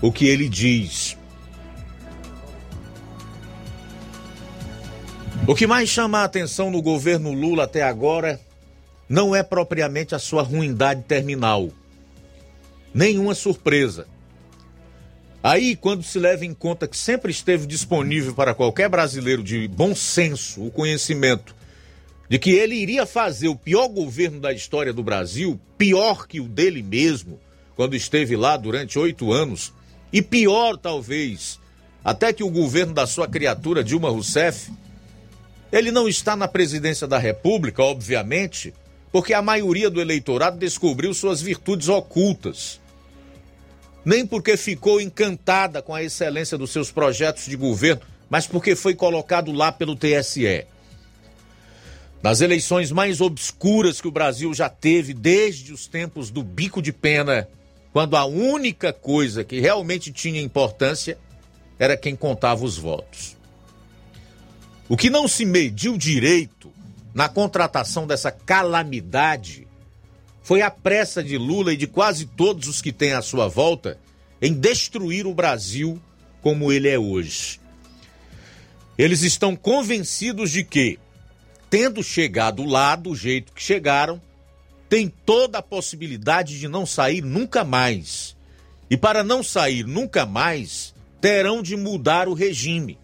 o 0.00 0.10
que 0.10 0.24
ele 0.24 0.48
diz. 0.48 1.20
O 5.44 5.56
que 5.56 5.66
mais 5.66 5.88
chama 5.88 6.20
a 6.20 6.24
atenção 6.24 6.70
no 6.70 6.80
governo 6.80 7.32
Lula 7.32 7.64
até 7.64 7.82
agora 7.82 8.40
não 9.08 9.34
é 9.34 9.42
propriamente 9.42 10.14
a 10.14 10.18
sua 10.18 10.40
ruindade 10.40 11.02
terminal. 11.02 11.70
Nenhuma 12.94 13.34
surpresa. 13.34 14.06
Aí, 15.42 15.74
quando 15.74 16.04
se 16.04 16.20
leva 16.20 16.46
em 16.46 16.54
conta 16.54 16.86
que 16.86 16.96
sempre 16.96 17.32
esteve 17.32 17.66
disponível 17.66 18.32
para 18.32 18.54
qualquer 18.54 18.88
brasileiro 18.88 19.42
de 19.42 19.66
bom 19.66 19.96
senso 19.96 20.64
o 20.64 20.70
conhecimento 20.70 21.56
de 22.28 22.38
que 22.38 22.52
ele 22.52 22.76
iria 22.76 23.04
fazer 23.04 23.48
o 23.48 23.56
pior 23.56 23.88
governo 23.88 24.38
da 24.38 24.52
história 24.52 24.92
do 24.92 25.02
Brasil, 25.02 25.60
pior 25.76 26.28
que 26.28 26.40
o 26.40 26.46
dele 26.46 26.84
mesmo, 26.84 27.40
quando 27.74 27.96
esteve 27.96 28.36
lá 28.36 28.56
durante 28.56 28.96
oito 28.96 29.32
anos, 29.32 29.72
e 30.12 30.22
pior, 30.22 30.76
talvez, 30.76 31.58
até 32.04 32.32
que 32.32 32.44
o 32.44 32.48
governo 32.48 32.94
da 32.94 33.08
sua 33.08 33.26
criatura 33.26 33.82
Dilma 33.82 34.08
Rousseff, 34.08 34.70
ele 35.72 35.90
não 35.90 36.06
está 36.06 36.36
na 36.36 36.46
presidência 36.46 37.08
da 37.08 37.18
República, 37.18 37.82
obviamente, 37.82 38.74
porque 39.10 39.32
a 39.32 39.40
maioria 39.40 39.88
do 39.88 40.02
eleitorado 40.02 40.58
descobriu 40.58 41.14
suas 41.14 41.40
virtudes 41.40 41.88
ocultas. 41.88 42.78
Nem 44.04 44.26
porque 44.26 44.56
ficou 44.56 45.00
encantada 45.00 45.80
com 45.80 45.94
a 45.94 46.02
excelência 46.02 46.58
dos 46.58 46.70
seus 46.70 46.90
projetos 46.90 47.46
de 47.46 47.56
governo, 47.56 48.02
mas 48.28 48.46
porque 48.46 48.76
foi 48.76 48.94
colocado 48.94 49.50
lá 49.50 49.72
pelo 49.72 49.96
TSE. 49.96 50.66
Nas 52.22 52.40
eleições 52.40 52.92
mais 52.92 53.20
obscuras 53.20 54.00
que 54.00 54.08
o 54.08 54.12
Brasil 54.12 54.52
já 54.52 54.68
teve 54.68 55.14
desde 55.14 55.72
os 55.72 55.86
tempos 55.86 56.30
do 56.30 56.42
bico 56.42 56.82
de 56.82 56.92
pena, 56.92 57.48
quando 57.92 58.16
a 58.16 58.24
única 58.24 58.92
coisa 58.92 59.42
que 59.42 59.58
realmente 59.58 60.12
tinha 60.12 60.40
importância 60.40 61.18
era 61.78 61.96
quem 61.96 62.14
contava 62.14 62.64
os 62.64 62.76
votos. 62.76 63.36
O 64.92 64.96
que 64.98 65.08
não 65.08 65.26
se 65.26 65.46
mediu 65.46 65.96
direito 65.96 66.70
na 67.14 67.26
contratação 67.26 68.06
dessa 68.06 68.30
calamidade 68.30 69.66
foi 70.42 70.60
a 70.60 70.70
pressa 70.70 71.24
de 71.24 71.38
Lula 71.38 71.72
e 71.72 71.78
de 71.78 71.86
quase 71.86 72.26
todos 72.26 72.68
os 72.68 72.82
que 72.82 72.92
têm 72.92 73.14
à 73.14 73.22
sua 73.22 73.48
volta 73.48 73.98
em 74.42 74.52
destruir 74.52 75.26
o 75.26 75.32
Brasil 75.32 75.98
como 76.42 76.70
ele 76.70 76.90
é 76.90 76.98
hoje. 76.98 77.58
Eles 78.98 79.22
estão 79.22 79.56
convencidos 79.56 80.50
de 80.50 80.62
que, 80.62 80.98
tendo 81.70 82.02
chegado 82.02 82.62
lá 82.62 82.94
do 82.94 83.16
jeito 83.16 83.54
que 83.54 83.62
chegaram, 83.62 84.20
tem 84.90 85.08
toda 85.08 85.60
a 85.60 85.62
possibilidade 85.62 86.60
de 86.60 86.68
não 86.68 86.84
sair 86.84 87.22
nunca 87.22 87.64
mais. 87.64 88.36
E 88.90 88.96
para 88.98 89.24
não 89.24 89.42
sair 89.42 89.86
nunca 89.86 90.26
mais, 90.26 90.94
terão 91.18 91.62
de 91.62 91.78
mudar 91.78 92.28
o 92.28 92.34
regime 92.34 92.98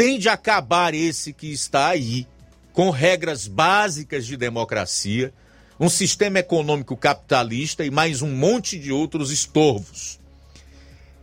tem 0.00 0.18
de 0.18 0.30
acabar 0.30 0.94
esse 0.94 1.30
que 1.30 1.52
está 1.52 1.88
aí, 1.88 2.26
com 2.72 2.88
regras 2.88 3.46
básicas 3.46 4.24
de 4.24 4.34
democracia, 4.34 5.30
um 5.78 5.90
sistema 5.90 6.38
econômico 6.38 6.96
capitalista 6.96 7.84
e 7.84 7.90
mais 7.90 8.22
um 8.22 8.34
monte 8.34 8.78
de 8.78 8.90
outros 8.90 9.30
estorvos. 9.30 10.18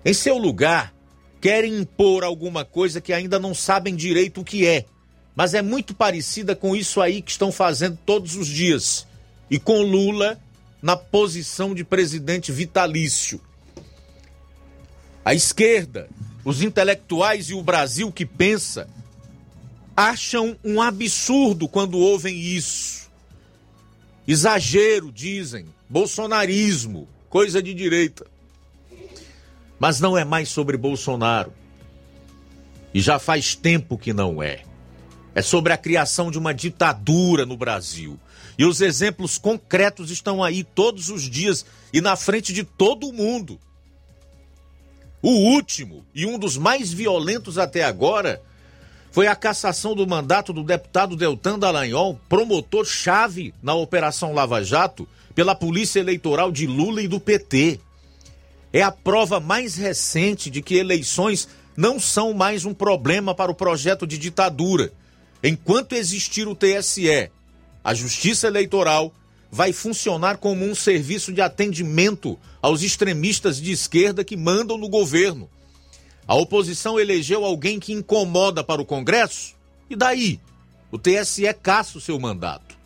Em 0.06 0.14
seu 0.14 0.38
lugar, 0.38 0.94
querem 1.42 1.76
impor 1.76 2.24
alguma 2.24 2.64
coisa 2.64 3.02
que 3.02 3.12
ainda 3.12 3.40
não 3.40 3.52
sabem 3.52 3.96
direito 3.96 4.42
o 4.42 4.46
que 4.46 4.68
é, 4.68 4.86
mas 5.36 5.56
é 5.56 5.64
muito 5.64 5.96
parecida 5.96 6.56
com 6.56 6.76
isso 6.76 7.02
aí 7.02 7.24
que 7.24 7.32
estão 7.32 7.52
fazendo 7.52 7.98
todos 8.06 8.36
os 8.36 8.48
dias 8.48 9.08
e 9.50 9.58
com 9.58 9.82
Lula 9.82 10.40
na 10.84 10.96
posição 10.96 11.74
de 11.74 11.84
presidente 11.84 12.52
vitalício. 12.52 13.42
A 15.26 15.34
esquerda 15.34 16.08
os 16.48 16.62
intelectuais 16.62 17.50
e 17.50 17.54
o 17.54 17.62
Brasil 17.62 18.10
que 18.10 18.26
pensa 18.26 18.88
acham 19.94 20.56
um 20.64 20.82
absurdo 20.82 21.68
quando 21.68 21.98
ouvem 21.98 22.40
isso. 22.40 23.10
Exagero, 24.26 25.12
dizem, 25.12 25.66
bolsonarismo, 25.90 27.06
coisa 27.28 27.62
de 27.62 27.74
direita. 27.74 28.26
Mas 29.78 30.00
não 30.00 30.18
é 30.18 30.24
mais 30.24 30.48
sobre 30.48 30.78
Bolsonaro. 30.78 31.52
E 32.94 33.02
já 33.02 33.20
faz 33.20 33.54
tempo 33.54 33.98
que 33.98 34.14
não 34.14 34.42
é. 34.42 34.64
É 35.36 35.42
sobre 35.42 35.74
a 35.74 35.78
criação 35.78 36.32
de 36.32 36.38
uma 36.38 36.54
ditadura 36.54 37.46
no 37.46 37.58
Brasil. 37.58 38.18
E 38.58 38.64
os 38.64 38.80
exemplos 38.80 39.38
concretos 39.38 40.12
estão 40.12 40.42
aí 40.42 40.64
todos 40.64 41.10
os 41.10 41.24
dias 41.24 41.66
e 41.92 42.00
na 42.00 42.16
frente 42.16 42.54
de 42.54 42.64
todo 42.64 43.12
mundo. 43.12 43.60
O 45.30 45.32
último 45.32 46.06
e 46.16 46.26
um 46.26 46.40
dos 46.40 46.56
mais 46.56 46.94
violentos 46.94 47.58
até 47.58 47.84
agora 47.84 48.42
foi 49.12 49.28
a 49.28 49.36
cassação 49.36 49.94
do 49.94 50.08
mandato 50.08 50.54
do 50.54 50.64
deputado 50.64 51.18
Deltan 51.18 51.60
Dallagnol, 51.60 52.18
promotor-chave 52.30 53.54
na 53.62 53.74
Operação 53.74 54.34
Lava 54.34 54.64
Jato, 54.64 55.06
pela 55.36 55.54
Polícia 55.54 56.00
Eleitoral 56.00 56.50
de 56.50 56.66
Lula 56.66 57.02
e 57.02 57.10
do 57.10 57.20
PT. 57.20 57.78
É 58.72 58.82
a 58.82 58.90
prova 58.90 59.38
mais 59.42 59.76
recente 59.76 60.50
de 60.50 60.62
que 60.62 60.76
eleições 60.76 61.50
não 61.76 62.00
são 62.00 62.34
mais 62.34 62.64
um 62.64 62.74
problema 62.74 63.36
para 63.36 63.52
o 63.52 63.56
projeto 63.56 64.08
de 64.08 64.18
ditadura. 64.18 64.94
Enquanto 65.44 65.92
existir 65.92 66.48
o 66.48 66.56
TSE, 66.56 67.30
a 67.84 67.94
Justiça 67.94 68.48
Eleitoral 68.48 69.12
vai 69.52 69.72
funcionar 69.72 70.38
como 70.38 70.66
um 70.66 70.76
serviço 70.76 71.32
de 71.32 71.42
atendimento 71.42 72.38
aos 72.62 72.82
extremistas 72.82 73.62
de 73.62 73.72
esquerda 73.72 74.24
que 74.24 74.36
mandam 74.36 74.78
no 74.78 74.90
governo. 74.90 75.50
A 76.28 76.36
oposição 76.36 77.00
elegeu 77.00 77.46
alguém 77.46 77.80
que 77.80 77.94
incomoda 77.94 78.64
para 78.64 78.82
o 78.82 78.86
Congresso? 78.86 79.56
E 79.90 79.96
daí? 79.96 80.40
O 80.92 80.98
TSE 80.98 81.54
caça 81.62 81.98
o 81.98 82.02
seu 82.02 82.20
mandato. 82.20 82.78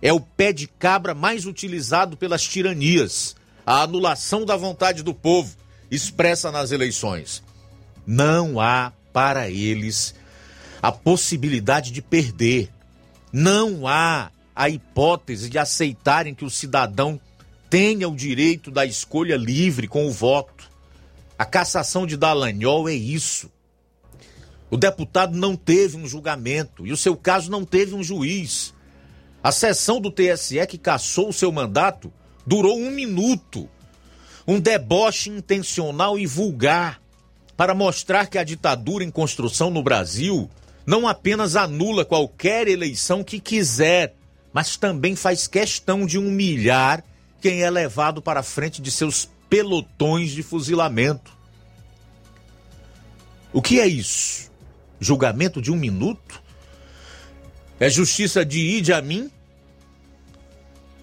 É 0.00 0.12
o 0.12 0.20
pé 0.20 0.52
de 0.52 0.66
cabra 0.66 1.14
mais 1.14 1.44
utilizado 1.44 2.16
pelas 2.16 2.42
tiranias, 2.42 3.36
a 3.66 3.82
anulação 3.82 4.46
da 4.46 4.56
vontade 4.56 5.02
do 5.02 5.12
povo 5.12 5.56
expressa 5.90 6.50
nas 6.50 6.70
eleições. 6.70 7.42
Não 8.06 8.58
há 8.58 8.92
para 9.12 9.50
eles 9.50 10.14
a 10.80 10.90
possibilidade 10.90 11.90
de 11.90 12.00
perder. 12.00 12.70
Não 13.30 13.86
há 13.86 14.30
a 14.58 14.68
hipótese 14.68 15.48
de 15.48 15.56
aceitarem 15.56 16.34
que 16.34 16.44
o 16.44 16.50
cidadão 16.50 17.20
tenha 17.70 18.08
o 18.08 18.16
direito 18.16 18.72
da 18.72 18.84
escolha 18.84 19.36
livre 19.36 19.86
com 19.86 20.08
o 20.08 20.10
voto. 20.10 20.68
A 21.38 21.44
cassação 21.44 22.04
de 22.04 22.16
Dallagnol 22.16 22.88
é 22.88 22.92
isso. 22.92 23.48
O 24.68 24.76
deputado 24.76 25.38
não 25.38 25.54
teve 25.54 25.96
um 25.96 26.08
julgamento 26.08 26.84
e 26.84 26.90
o 26.90 26.96
seu 26.96 27.16
caso 27.16 27.52
não 27.52 27.64
teve 27.64 27.94
um 27.94 28.02
juiz. 28.02 28.74
A 29.40 29.52
sessão 29.52 30.00
do 30.00 30.10
TSE 30.10 30.66
que 30.66 30.76
cassou 30.76 31.28
o 31.28 31.32
seu 31.32 31.52
mandato 31.52 32.12
durou 32.44 32.76
um 32.76 32.90
minuto. 32.90 33.68
Um 34.44 34.58
deboche 34.58 35.30
intencional 35.30 36.18
e 36.18 36.26
vulgar 36.26 37.00
para 37.56 37.76
mostrar 37.76 38.26
que 38.26 38.36
a 38.36 38.42
ditadura 38.42 39.04
em 39.04 39.10
construção 39.10 39.70
no 39.70 39.84
Brasil 39.84 40.50
não 40.84 41.06
apenas 41.06 41.54
anula 41.54 42.04
qualquer 42.04 42.66
eleição 42.66 43.22
que 43.22 43.38
quiser, 43.38 44.17
mas 44.52 44.76
também 44.76 45.14
faz 45.14 45.46
questão 45.46 46.06
de 46.06 46.18
humilhar 46.18 47.04
quem 47.40 47.62
é 47.62 47.70
levado 47.70 48.20
para 48.20 48.42
frente 48.42 48.82
de 48.82 48.90
seus 48.90 49.28
pelotões 49.48 50.30
de 50.30 50.42
fuzilamento. 50.42 51.32
O 53.52 53.62
que 53.62 53.80
é 53.80 53.86
isso? 53.86 54.50
Julgamento 55.00 55.62
de 55.62 55.70
um 55.70 55.76
minuto? 55.76 56.42
É 57.80 57.88
justiça 57.88 58.44
de 58.44 58.58
Idi 58.58 58.92
Amin? 58.92 59.30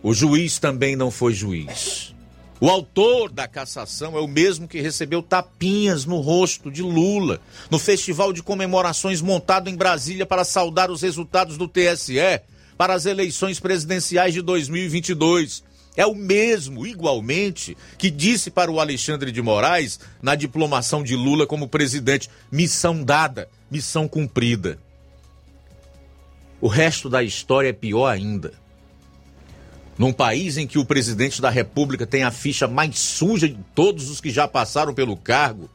O 0.04 0.14
juiz 0.14 0.60
também 0.60 0.96
não 0.96 1.10
foi 1.10 1.34
juiz. 1.34 2.14
O 2.60 2.70
autor 2.70 3.32
da 3.32 3.48
cassação 3.48 4.18
é 4.18 4.22
o 4.22 4.28
mesmo 4.28 4.68
que 4.68 4.80
recebeu 4.80 5.22
tapinhas 5.22 6.06
no 6.06 6.20
rosto 6.20 6.72
de 6.72 6.82
Lula 6.82 7.42
no 7.70 7.78
festival 7.78 8.32
de 8.32 8.42
comemorações 8.42 9.22
montado 9.22 9.70
em 9.70 9.76
Brasília 9.76 10.26
para 10.26 10.46
saudar 10.46 10.90
os 10.90 11.02
resultados 11.02 11.58
do 11.58 11.68
TSE 11.68 12.42
para 12.78 12.94
as 12.94 13.06
eleições 13.06 13.60
presidenciais 13.60 14.34
de 14.34 14.42
2022. 14.42 15.64
É 15.98 16.06
o 16.06 16.14
mesmo, 16.14 16.86
igualmente, 16.86 17.78
que 17.98 18.10
disse 18.10 18.52
para 18.52 18.70
o 18.70 18.80
Alexandre 18.80 19.32
de 19.32 19.42
Moraes, 19.42 20.00
na 20.22 20.36
diplomação 20.36 21.02
de 21.04 21.16
Lula 21.16 21.48
como 21.48 21.70
presidente: 21.70 22.30
missão 22.52 23.04
dada, 23.04 23.48
missão 23.72 24.08
cumprida. 24.08 24.78
O 26.60 26.68
resto 26.68 27.10
da 27.10 27.24
história 27.24 27.70
é 27.70 27.74
pior 27.74 28.08
ainda. 28.08 28.54
Num 29.98 30.12
país 30.12 30.58
em 30.58 30.68
que 30.68 30.78
o 30.78 30.86
presidente 30.86 31.42
da 31.42 31.50
República 31.50 32.06
tem 32.06 32.24
a 32.24 32.32
ficha 32.32 32.68
mais 32.68 33.00
suja 33.00 33.48
de 33.48 33.58
todos 33.74 34.10
os 34.10 34.20
que 34.20 34.30
já 34.30 34.46
passaram 34.46 34.94
pelo 34.94 35.16
cargo, 35.16 35.70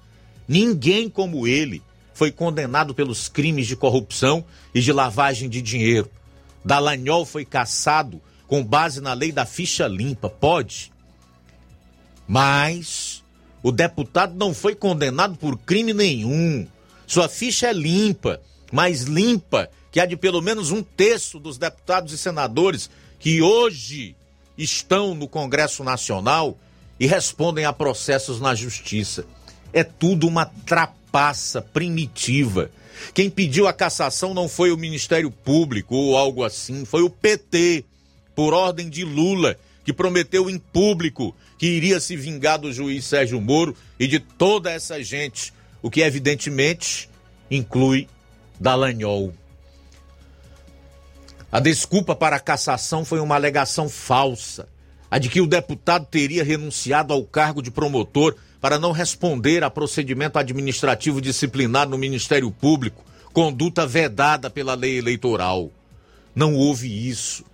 ninguém 0.46 1.08
como 1.08 1.46
ele 1.46 1.82
foi 2.12 2.30
condenado 2.30 2.94
pelos 2.94 3.28
crimes 3.28 3.66
de 3.66 3.76
corrupção 3.76 4.44
e 4.74 4.80
de 4.82 4.92
lavagem 4.92 5.48
de 5.48 5.62
dinheiro. 5.62 6.10
Dallagnol 6.64 7.24
foi 7.24 7.44
caçado 7.44 8.20
com 8.46 8.64
base 8.64 9.00
na 9.00 9.12
lei 9.12 9.32
da 9.32 9.46
ficha 9.46 9.86
limpa. 9.86 10.28
Pode. 10.28 10.92
Mas 12.26 13.22
o 13.62 13.70
deputado 13.70 14.34
não 14.34 14.54
foi 14.54 14.74
condenado 14.74 15.36
por 15.36 15.58
crime 15.58 15.92
nenhum. 15.92 16.66
Sua 17.06 17.28
ficha 17.28 17.68
é 17.68 17.72
limpa, 17.72 18.40
mais 18.72 19.02
limpa 19.02 19.68
que 19.90 20.00
a 20.00 20.06
de 20.06 20.16
pelo 20.16 20.40
menos 20.40 20.70
um 20.70 20.82
terço 20.82 21.38
dos 21.38 21.58
deputados 21.58 22.12
e 22.12 22.18
senadores 22.18 22.88
que 23.18 23.42
hoje 23.42 24.16
estão 24.56 25.14
no 25.14 25.26
Congresso 25.26 25.82
Nacional 25.82 26.56
e 26.98 27.06
respondem 27.06 27.64
a 27.64 27.72
processos 27.72 28.40
na 28.40 28.54
Justiça. 28.54 29.24
É 29.72 29.82
tudo 29.82 30.28
uma 30.28 30.46
trapaça 30.46 31.60
primitiva. 31.60 32.70
Quem 33.12 33.30
pediu 33.30 33.66
a 33.66 33.72
cassação 33.72 34.34
não 34.34 34.48
foi 34.48 34.70
o 34.72 34.76
Ministério 34.76 35.30
Público 35.30 35.94
ou 35.94 36.16
algo 36.16 36.44
assim, 36.44 36.84
foi 36.84 37.02
o 37.02 37.10
PT, 37.10 37.84
por 38.34 38.54
ordem 38.54 38.88
de 38.88 39.04
Lula, 39.04 39.56
que 39.84 39.92
prometeu 39.92 40.48
em 40.48 40.58
público 40.58 41.34
que 41.58 41.66
iria 41.66 42.00
se 42.00 42.16
vingar 42.16 42.58
do 42.58 42.72
juiz 42.72 43.04
Sérgio 43.04 43.40
Moro 43.40 43.76
e 43.98 44.06
de 44.06 44.18
toda 44.18 44.70
essa 44.70 45.02
gente, 45.02 45.52
o 45.82 45.90
que 45.90 46.00
evidentemente 46.00 47.10
inclui 47.50 48.08
Dallagnol. 48.58 49.34
A 51.52 51.60
desculpa 51.60 52.16
para 52.16 52.36
a 52.36 52.40
cassação 52.40 53.04
foi 53.04 53.20
uma 53.20 53.34
alegação 53.34 53.90
falsa, 53.90 54.69
a 55.10 55.18
de 55.18 55.28
que 55.28 55.40
o 55.40 55.46
deputado 55.46 56.06
teria 56.06 56.44
renunciado 56.44 57.12
ao 57.12 57.24
cargo 57.24 57.60
de 57.60 57.70
promotor 57.70 58.36
para 58.60 58.78
não 58.78 58.92
responder 58.92 59.64
a 59.64 59.70
procedimento 59.70 60.38
administrativo 60.38 61.20
disciplinar 61.20 61.88
no 61.88 61.98
Ministério 61.98 62.50
Público, 62.50 63.04
conduta 63.32 63.86
vedada 63.86 64.48
pela 64.48 64.74
lei 64.74 64.98
eleitoral. 64.98 65.70
Não 66.34 66.54
houve 66.54 67.08
isso. 67.08 67.44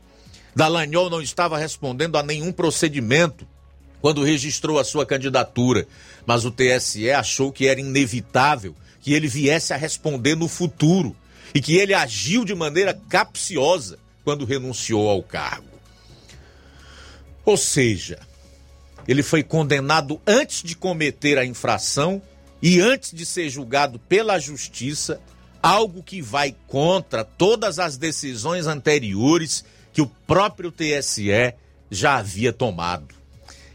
Dallagnol 0.55 1.09
não 1.09 1.23
estava 1.23 1.57
respondendo 1.57 2.17
a 2.17 2.23
nenhum 2.23 2.53
procedimento 2.53 3.47
quando 4.01 4.23
registrou 4.23 4.79
a 4.79 4.85
sua 4.85 5.07
candidatura, 5.07 5.87
mas 6.27 6.45
o 6.45 6.51
TSE 6.51 7.11
achou 7.11 7.53
que 7.53 7.67
era 7.67 7.81
inevitável 7.81 8.75
que 9.01 9.13
ele 9.13 9.29
viesse 9.29 9.73
a 9.73 9.77
responder 9.77 10.35
no 10.35 10.49
futuro 10.49 11.15
e 11.55 11.61
que 11.61 11.77
ele 11.77 11.95
agiu 11.95 12.45
de 12.45 12.55
maneira 12.55 12.99
capciosa 13.09 13.99
quando 14.25 14.45
renunciou 14.45 15.09
ao 15.09 15.23
cargo. 15.23 15.76
Ou 17.47 17.57
seja, 17.57 18.19
ele 19.07 19.23
foi 19.23 19.45
condenado 19.45 20.21
antes 20.27 20.65
de 20.65 20.75
cometer 20.75 21.39
a 21.39 21.47
infração 21.47 22.21
e 22.61 22.81
antes 22.81 23.13
de 23.13 23.25
ser 23.25 23.49
julgado 23.49 24.01
pela 24.01 24.37
justiça, 24.41 25.21
algo 25.63 26.03
que 26.03 26.21
vai 26.21 26.57
contra 26.67 27.25
todas 27.25 27.79
as 27.79 27.97
decisões 27.97 28.67
anteriores 28.67 29.65
que 29.93 30.03
o 30.03 30.09
próprio 30.27 30.73
TSE 30.73 31.55
já 31.89 32.17
havia 32.17 32.53
tomado. 32.53 33.15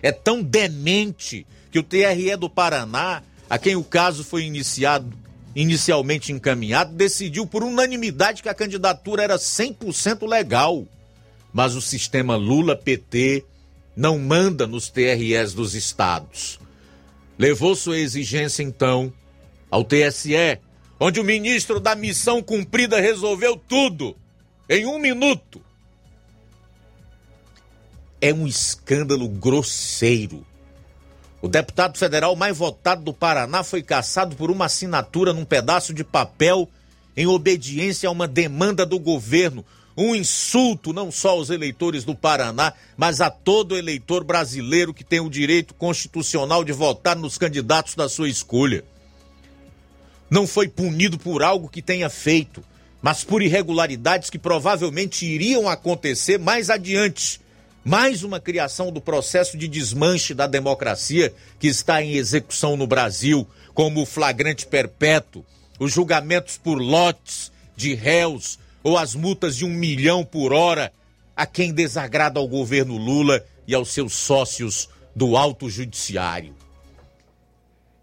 É 0.03 0.11
tão 0.11 0.43
demente 0.43 1.48
que 1.72 1.80
o 1.80 1.84
TRE 1.84 2.35
do 2.35 2.49
Paraná, 2.49 3.23
a 3.49 3.57
quem 3.57 3.77
o 3.77 3.84
caso 3.84 4.23
foi 4.23 4.43
iniciado 4.43 5.18
inicialmente 5.53 6.31
encaminhado, 6.31 6.93
decidiu 6.93 7.45
por 7.45 7.64
unanimidade 7.64 8.41
que 8.41 8.49
a 8.49 8.53
candidatura 8.53 9.23
era 9.23 9.38
100% 9.38 10.27
legal. 10.27 10.85
Mas 11.53 11.76
o 11.76 11.81
sistema 11.81 12.38
Lula-PT 12.38 13.45
não 13.95 14.18
manda 14.18 14.65
nos 14.65 14.89
TREs 14.89 15.53
dos 15.53 15.76
estados. 15.76 16.59
Levou 17.38 17.76
sua 17.76 17.97
exigência, 17.97 18.63
então, 18.63 19.11
ao 19.69 19.84
TSE, 19.84 20.59
onde 20.99 21.19
o 21.19 21.23
ministro 21.23 21.80
da 21.80 21.95
missão 21.95 22.41
cumprida 22.41 22.99
resolveu 22.99 23.55
tudo 23.55 24.15
em 24.69 24.85
um 24.85 24.99
minuto. 24.99 25.61
É 28.19 28.34
um 28.34 28.47
escândalo 28.47 29.27
grosseiro 29.27 30.45
o 31.41 31.47
deputado 31.47 31.97
federal 31.97 32.35
mais 32.35 32.55
votado 32.55 33.03
do 33.03 33.13
Paraná 33.13 33.63
foi 33.63 33.81
caçado 33.81 34.35
por 34.35 34.51
uma 34.51 34.65
assinatura 34.65 35.34
num 35.34 35.43
pedaço 35.43 35.91
de 35.91 36.03
papel 36.03 36.69
em 37.18 37.26
obediência 37.26 38.07
a 38.07 38.11
uma 38.11 38.27
demanda 38.27 38.85
do 38.85 38.99
governo. 38.99 39.65
Um 39.95 40.15
insulto 40.15 40.93
não 40.93 41.11
só 41.11 41.31
aos 41.31 41.49
eleitores 41.49 42.03
do 42.03 42.15
Paraná, 42.15 42.73
mas 42.95 43.19
a 43.22 43.30
todo 43.30 43.77
eleitor 43.77 44.23
brasileiro 44.23 44.93
que 44.93 45.03
tem 45.03 45.19
o 45.19 45.30
direito 45.30 45.73
constitucional 45.73 46.63
de 46.63 46.72
votar 46.72 47.15
nos 47.15 47.38
candidatos 47.38 47.95
da 47.95 48.07
sua 48.07 48.30
escolha. 48.30 48.84
Não 50.30 50.47
foi 50.47 50.68
punido 50.68 51.19
por 51.19 51.43
algo 51.43 51.68
que 51.68 51.81
tenha 51.81 52.09
feito, 52.09 52.63
mas 53.01 53.23
por 53.23 53.41
irregularidades 53.41 54.30
que 54.30 54.39
provavelmente 54.39 55.26
iriam 55.26 55.68
acontecer 55.68 56.39
mais 56.39 56.69
adiante 56.69 57.41
mais 57.84 58.23
uma 58.23 58.39
criação 58.39 58.91
do 58.91 59.01
processo 59.01 59.57
de 59.57 59.68
desmanche 59.68 60.34
da 60.34 60.45
democracia 60.45 61.34
que 61.59 61.68
está 61.68 62.01
em 62.01 62.13
execução 62.13 62.77
no 62.77 62.85
Brasil, 62.85 63.47
como 63.73 64.01
o 64.01 64.05
flagrante 64.05 64.68
perpétuo, 64.68 65.43
os 65.80 65.91
julgamentos 65.91 66.57
por 66.57 66.76
lotes 66.76 67.51
de 67.76 67.95
réus 67.95 68.59
ou 68.84 68.98
as 68.98 69.16
multas 69.16 69.56
de 69.56 69.66
um 69.66 69.70
milhão 69.70 70.24
por 70.24 70.53
hora 70.53 70.91
a 71.36 71.45
quem 71.45 71.74
desagrada 71.74 72.40
ao 72.40 72.48
governo 72.48 72.98
Lula 72.98 73.44
e 73.68 73.74
aos 73.74 73.90
seus 73.90 74.14
sócios 74.14 74.90
do 75.16 75.36
Alto 75.36 75.70
Judiciário. 75.70 76.56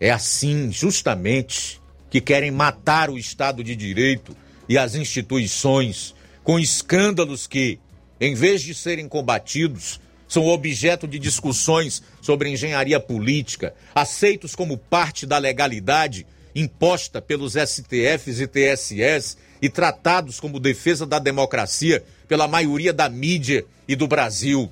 É 0.00 0.10
assim, 0.10 0.70
justamente, 0.70 1.80
que 2.10 2.20
querem 2.20 2.50
matar 2.50 3.10
o 3.10 3.18
Estado 3.18 3.62
de 3.64 3.74
Direito 3.74 4.36
e 4.68 4.78
as 4.78 4.94
instituições 4.94 6.14
com 6.44 6.58
escândalos 6.58 7.46
que, 7.46 7.78
em 8.20 8.34
vez 8.34 8.62
de 8.62 8.74
serem 8.74 9.08
combatidos, 9.08 10.00
são 10.28 10.46
objeto 10.46 11.08
de 11.08 11.18
discussões 11.18 12.02
sobre 12.20 12.50
engenharia 12.50 13.00
política, 13.00 13.74
aceitos 13.94 14.54
como 14.54 14.76
parte 14.76 15.26
da 15.26 15.38
legalidade 15.38 16.26
imposta 16.54 17.20
pelos 17.20 17.54
STFs 17.54 18.40
e 18.40 18.46
TSS 18.46 19.36
e 19.60 19.68
tratados 19.68 20.38
como 20.40 20.60
defesa 20.60 21.06
da 21.06 21.18
democracia 21.18 22.04
pela 22.26 22.46
maioria 22.46 22.92
da 22.92 23.08
mídia 23.08 23.64
e 23.86 23.96
do 23.96 24.06
Brasil 24.06 24.70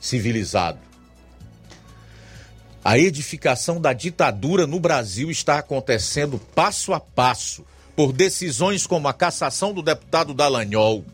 civilizado. 0.00 0.78
A 2.84 2.98
edificação 2.98 3.80
da 3.80 3.92
ditadura 3.92 4.66
no 4.66 4.80
Brasil 4.80 5.30
está 5.30 5.58
acontecendo 5.58 6.38
passo 6.54 6.94
a 6.94 7.00
passo, 7.00 7.64
por 7.94 8.12
decisões 8.12 8.86
como 8.86 9.08
a 9.08 9.12
cassação 9.12 9.74
do 9.74 9.82
deputado 9.82 10.32
Dallagnol. 10.32 11.04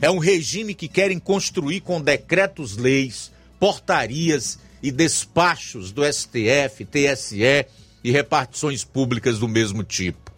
É 0.00 0.10
um 0.10 0.18
regime 0.18 0.74
que 0.74 0.88
querem 0.88 1.18
construir 1.18 1.82
com 1.82 2.00
decretos-leis, 2.00 3.30
portarias 3.58 4.58
e 4.82 4.90
despachos 4.90 5.92
do 5.92 6.02
STF, 6.02 6.86
TSE 6.86 7.66
e 8.02 8.10
repartições 8.10 8.82
públicas 8.82 9.38
do 9.38 9.46
mesmo 9.46 9.84
tipo. 9.84 10.29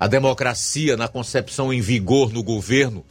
A 0.00 0.06
democracia, 0.06 0.96
na 0.96 1.06
concepção 1.08 1.70
em 1.70 1.82
vigor 1.82 2.32
no 2.32 2.42
governo, 2.42 3.04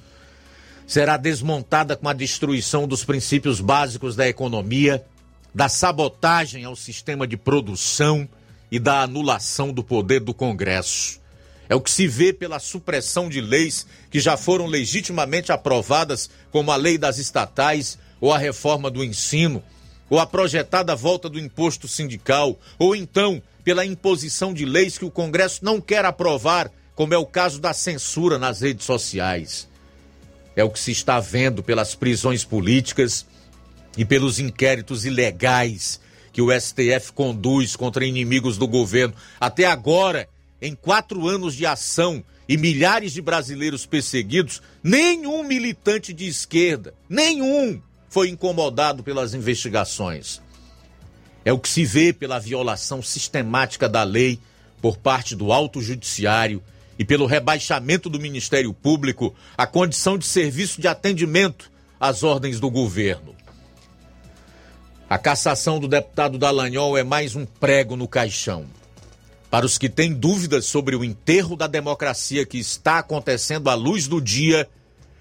será 0.87 1.17
desmontada 1.17 1.95
com 1.95 2.09
a 2.09 2.13
destruição 2.13 2.87
dos 2.87 3.03
princípios 3.03 3.61
básicos 3.61 4.15
da 4.15 4.27
economia, 4.27 5.05
da 5.53 5.69
sabotagem 5.69 6.65
ao 6.65 6.75
sistema 6.75 7.27
de 7.27 7.37
produção 7.37 8.27
e 8.71 8.79
da 8.79 9.03
anulação 9.03 9.71
do 9.71 9.83
poder 9.83 10.19
do 10.19 10.33
Congresso. 10.33 11.19
É 11.69 11.75
o 11.75 11.81
que 11.81 11.91
se 11.91 12.07
vê 12.07 12.33
pela 12.33 12.57
supressão 12.57 13.29
de 13.29 13.39
leis 13.39 13.85
que 14.09 14.19
já 14.19 14.35
foram 14.35 14.65
legitimamente 14.65 15.51
aprovadas, 15.51 16.27
como 16.51 16.71
a 16.71 16.75
lei 16.75 16.97
das 16.97 17.19
estatais 17.19 17.99
ou 18.19 18.33
a 18.33 18.39
reforma 18.39 18.89
do 18.89 19.03
ensino, 19.03 19.61
ou 20.09 20.19
a 20.19 20.25
projetada 20.25 20.95
volta 20.95 21.29
do 21.29 21.39
imposto 21.39 21.87
sindical, 21.87 22.59
ou 22.77 22.95
então 22.95 23.41
pela 23.63 23.85
imposição 23.85 24.53
de 24.53 24.65
leis 24.65 24.97
que 24.97 25.05
o 25.05 25.11
Congresso 25.11 25.63
não 25.63 25.79
quer 25.79 26.03
aprovar, 26.05 26.71
como 26.95 27.13
é 27.13 27.17
o 27.17 27.25
caso 27.25 27.59
da 27.59 27.73
censura 27.73 28.37
nas 28.37 28.61
redes 28.61 28.85
sociais. 28.85 29.67
É 30.55 30.63
o 30.63 30.69
que 30.69 30.79
se 30.79 30.91
está 30.91 31.19
vendo 31.19 31.63
pelas 31.63 31.95
prisões 31.95 32.43
políticas 32.43 33.25
e 33.97 34.03
pelos 34.03 34.39
inquéritos 34.39 35.05
ilegais 35.05 35.99
que 36.31 36.41
o 36.41 36.51
STF 36.51 37.13
conduz 37.13 37.75
contra 37.75 38.05
inimigos 38.05 38.57
do 38.57 38.67
governo. 38.67 39.13
Até 39.39 39.65
agora, 39.65 40.27
em 40.61 40.75
quatro 40.75 41.27
anos 41.27 41.55
de 41.55 41.65
ação 41.65 42.23
e 42.47 42.57
milhares 42.57 43.13
de 43.13 43.21
brasileiros 43.21 43.85
perseguidos, 43.85 44.61
nenhum 44.83 45.43
militante 45.43 46.13
de 46.13 46.27
esquerda, 46.27 46.93
nenhum, 47.07 47.81
foi 48.09 48.29
incomodado 48.29 49.03
pelas 49.03 49.33
investigações. 49.33 50.41
É 51.45 51.53
o 51.53 51.59
que 51.59 51.69
se 51.69 51.85
vê 51.85 52.11
pela 52.11 52.39
violação 52.39 53.01
sistemática 53.01 53.87
da 53.87 54.03
lei 54.03 54.39
por 54.81 54.97
parte 54.97 55.35
do 55.35 55.51
Alto 55.53 55.81
Judiciário 55.81 56.61
e 56.97 57.05
pelo 57.05 57.25
rebaixamento 57.25 58.09
do 58.09 58.19
Ministério 58.19 58.73
Público 58.73 59.33
à 59.57 59.65
condição 59.65 60.17
de 60.17 60.25
serviço 60.25 60.81
de 60.81 60.87
atendimento 60.87 61.71
às 61.99 62.23
ordens 62.23 62.59
do 62.59 62.69
governo. 62.69 63.35
A 65.09 65.17
cassação 65.17 65.79
do 65.79 65.87
deputado 65.87 66.37
Dallagnol 66.37 66.97
é 66.97 67.03
mais 67.03 67.35
um 67.35 67.45
prego 67.45 67.95
no 67.95 68.07
caixão. 68.07 68.65
Para 69.49 69.65
os 69.65 69.77
que 69.77 69.89
têm 69.89 70.13
dúvidas 70.13 70.65
sobre 70.65 70.95
o 70.95 71.03
enterro 71.03 71.55
da 71.55 71.65
democracia 71.65 72.45
que 72.45 72.59
está 72.59 72.99
acontecendo 72.99 73.69
à 73.69 73.73
luz 73.73 74.07
do 74.07 74.21
dia, 74.21 74.69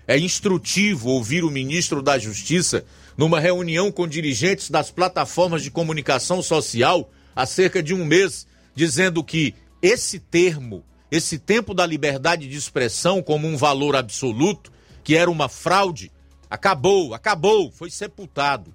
é 0.08 0.18
instrutivo 0.18 1.10
ouvir 1.10 1.44
o 1.44 1.50
ministro 1.50 2.00
da 2.00 2.18
Justiça 2.18 2.86
numa 3.14 3.38
reunião 3.38 3.92
com 3.92 4.08
dirigentes 4.08 4.70
das 4.70 4.90
plataformas 4.90 5.62
de 5.62 5.70
comunicação 5.70 6.42
social 6.42 7.10
há 7.36 7.44
cerca 7.44 7.82
de 7.82 7.92
um 7.92 8.06
mês, 8.06 8.46
dizendo 8.74 9.22
que 9.22 9.54
esse 9.82 10.18
termo, 10.18 10.82
esse 11.10 11.38
tempo 11.38 11.74
da 11.74 11.84
liberdade 11.84 12.48
de 12.48 12.56
expressão 12.56 13.22
como 13.22 13.46
um 13.46 13.56
valor 13.56 13.94
absoluto, 13.94 14.72
que 15.04 15.14
era 15.14 15.30
uma 15.30 15.48
fraude, 15.48 16.10
acabou, 16.48 17.12
acabou, 17.12 17.70
foi 17.70 17.90
sepultado. 17.90 18.72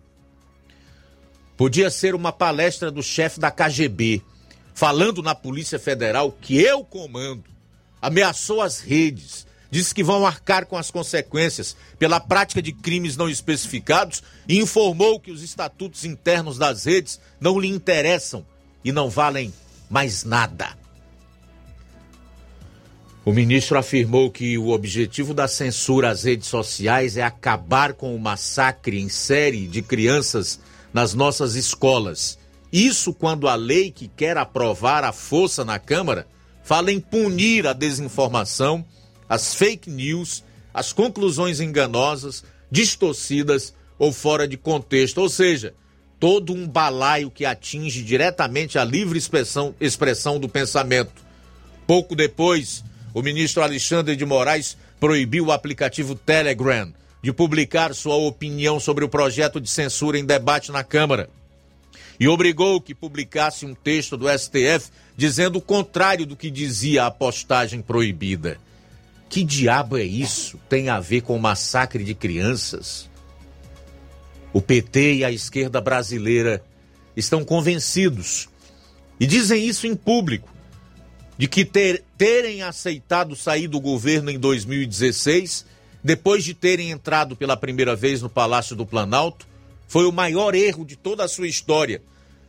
Podia 1.58 1.90
ser 1.90 2.14
uma 2.14 2.32
palestra 2.32 2.92
do 2.92 3.02
chefe 3.02 3.40
da 3.40 3.50
KGB, 3.50 4.22
falando 4.76 5.24
na 5.24 5.34
Polícia 5.34 5.80
Federal 5.80 6.32
que 6.32 6.62
eu 6.62 6.84
comando, 6.84 7.46
ameaçou 8.00 8.62
as 8.62 8.80
redes, 8.80 9.48
disse 9.74 9.94
que 9.94 10.04
vão 10.04 10.26
arcar 10.26 10.66
com 10.66 10.78
as 10.78 10.92
consequências 10.92 11.76
pela 11.98 12.20
prática 12.20 12.62
de 12.62 12.72
crimes 12.72 13.18
não 13.18 13.28
especificados 13.28 14.22
e 14.48 14.60
informou 14.60 15.20
que 15.20 15.32
os 15.32 15.42
estatutos 15.42 16.06
internos 16.06 16.58
das 16.58 16.86
redes 16.86 17.20
não 17.42 17.60
lhe 17.60 17.68
interessam 17.68 18.46
e 18.86 18.92
não 18.92 19.10
valem 19.10 19.54
mais 19.90 20.24
nada. 20.24 20.78
O 23.26 23.32
ministro 23.32 23.78
afirmou 23.78 24.30
que 24.30 24.58
o 24.58 24.70
objetivo 24.70 25.34
da 25.34 25.48
censura 25.48 26.12
às 26.12 26.24
redes 26.24 26.48
sociais 26.48 27.18
é 27.18 27.24
acabar 27.24 27.94
com 27.94 28.16
o 28.16 28.20
massacre 28.20 29.02
em 29.02 29.10
série 29.10 29.68
de 29.68 29.82
crianças 29.82 30.60
nas 30.94 31.14
nossas 31.14 31.56
escolas 31.56 32.38
isso 32.74 33.14
quando 33.14 33.48
a 33.48 33.54
lei 33.54 33.92
que 33.92 34.08
quer 34.08 34.36
aprovar 34.36 35.04
a 35.04 35.12
força 35.12 35.64
na 35.64 35.78
Câmara 35.78 36.26
fala 36.64 36.92
em 36.92 37.00
punir 37.00 37.68
a 37.68 37.74
desinformação, 37.74 38.84
as 39.28 39.56
fake 39.56 39.90
news, 39.90 40.44
as 40.74 40.92
conclusões 40.92 41.60
enganosas, 41.60 42.44
distorcidas 42.70 43.74
ou 43.98 44.12
fora 44.12 44.48
de 44.48 44.58
contexto, 44.58 45.20
ou 45.20 45.30
seja, 45.30 45.74
todo 46.20 46.54
um 46.54 46.68
balaio 46.68 47.30
que 47.30 47.46
atinge 47.46 48.02
diretamente 48.02 48.78
a 48.78 48.84
livre 48.84 49.18
expressão, 49.18 49.76
expressão 49.80 50.40
do 50.40 50.50
pensamento. 50.50 51.22
Pouco 51.86 52.16
depois, 52.16 52.84
o 53.14 53.22
ministro 53.22 53.62
Alexandre 53.62 54.16
de 54.16 54.26
Moraes 54.26 54.78
proibiu 55.00 55.48
o 55.48 55.52
aplicativo 55.52 56.16
Telegram 56.16 56.94
de 57.22 57.32
publicar 57.32 57.94
sua 57.94 58.16
opinião 58.16 58.80
sobre 58.80 59.06
o 59.06 59.10
projeto 59.10 59.60
de 59.62 59.70
censura 59.70 60.18
em 60.18 60.26
debate 60.26 60.72
na 60.72 60.84
Câmara 60.84 61.30
e 62.20 62.28
obrigou 62.28 62.80
que 62.80 62.94
publicasse 62.94 63.66
um 63.66 63.74
texto 63.74 64.16
do 64.16 64.28
STF 64.30 64.90
dizendo 65.16 65.58
o 65.58 65.62
contrário 65.62 66.26
do 66.26 66.36
que 66.36 66.50
dizia 66.50 67.06
a 67.06 67.12
postagem 67.12 67.82
proibida. 67.82 68.58
Que 69.34 69.44
diabo 69.44 69.98
é 69.98 70.04
isso? 70.04 70.60
Tem 70.70 70.90
a 70.90 71.00
ver 71.00 71.22
com 71.22 71.36
o 71.36 71.42
massacre 71.42 72.04
de 72.04 72.14
crianças? 72.14 73.10
O 74.54 74.62
PT 74.62 75.16
e 75.16 75.26
a 75.26 75.32
esquerda 75.32 75.82
brasileira 75.82 76.64
estão 77.18 77.44
convencidos 77.44 78.48
e 79.20 79.26
dizem 79.26 79.68
isso 79.68 79.88
em 79.88 79.96
público 79.96 80.54
de 81.36 81.48
que 81.48 81.66
ter, 81.66 82.04
terem 82.16 82.62
aceitado 82.62 83.36
sair 83.36 83.68
do 83.68 83.80
governo 83.80 84.30
em 84.30 84.38
2016, 84.38 85.66
depois 86.04 86.44
de 86.44 86.54
terem 86.54 86.92
entrado 86.92 87.36
pela 87.36 87.58
primeira 87.58 87.96
vez 87.96 88.22
no 88.22 88.30
Palácio 88.30 88.76
do 88.76 88.86
Planalto, 88.86 89.48
foi 89.88 90.06
o 90.06 90.12
maior 90.12 90.54
erro 90.54 90.86
de 90.86 90.96
toda 90.96 91.24
a 91.24 91.28
sua 91.28 91.48
história. 91.48 92.04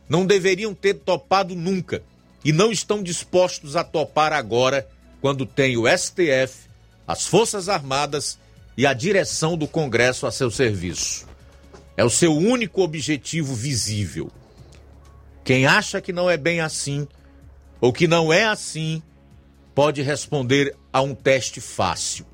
Não 0.07 0.23
deveriam 0.23 0.71
ter 0.75 0.93
topado 0.93 1.55
nunca 1.55 2.03
e 2.43 2.51
não 2.51 2.71
estão 2.71 3.01
dispostos 3.01 3.75
a 3.75 3.83
topar 3.83 4.31
agora, 4.31 4.87
quando 5.19 5.47
tem 5.47 5.77
o 5.77 5.85
STF, 5.87 6.64
as 7.07 7.25
Forças 7.25 7.69
Armadas 7.69 8.37
e 8.77 8.85
a 8.85 8.93
direção 8.93 9.57
do 9.57 9.67
Congresso 9.67 10.25
a 10.25 10.31
seu 10.31 10.51
serviço. 10.51 11.25
É 11.97 12.03
o 12.03 12.09
seu 12.09 12.35
único 12.35 12.81
objetivo 12.81 13.53
visível. 13.53 14.29
Quem 15.43 15.65
acha 15.65 16.01
que 16.01 16.11
não 16.11 16.29
é 16.29 16.37
bem 16.37 16.59
assim, 16.59 17.07
ou 17.79 17.93
que 17.93 18.07
não 18.07 18.33
é 18.33 18.45
assim, 18.45 19.01
pode 19.73 20.01
responder 20.01 20.75
a 20.91 21.01
um 21.01 21.13
teste 21.13 21.61
fácil. 21.61 22.25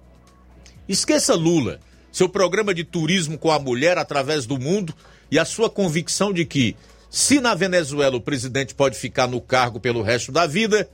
Esqueça 0.88 1.35
Lula 1.35 1.80
seu 2.11 2.27
programa 2.27 2.73
de 2.73 2.84
turismo 2.84 3.38
com 3.38 3.52
a 3.52 3.60
mulher 3.60 3.98
através 3.98 4.45
do 4.45 4.60
mundo 4.60 4.93
e 5.30 5.39
a 5.39 5.45
sua 5.45 5.69
convicção 5.69 6.34
de 6.34 6.43
que, 6.43 6.76
se 7.10 7.39
na 7.39 7.56
Venezuela 7.56 8.18
o 8.18 8.22
presidente 8.22 8.76
pode 8.76 8.98
ficar 8.98 9.27
no 9.27 9.39
cargo 9.39 9.80
pelo 9.80 10.02
resto 10.02 10.31
da 10.31 10.45
vida, 10.45 10.89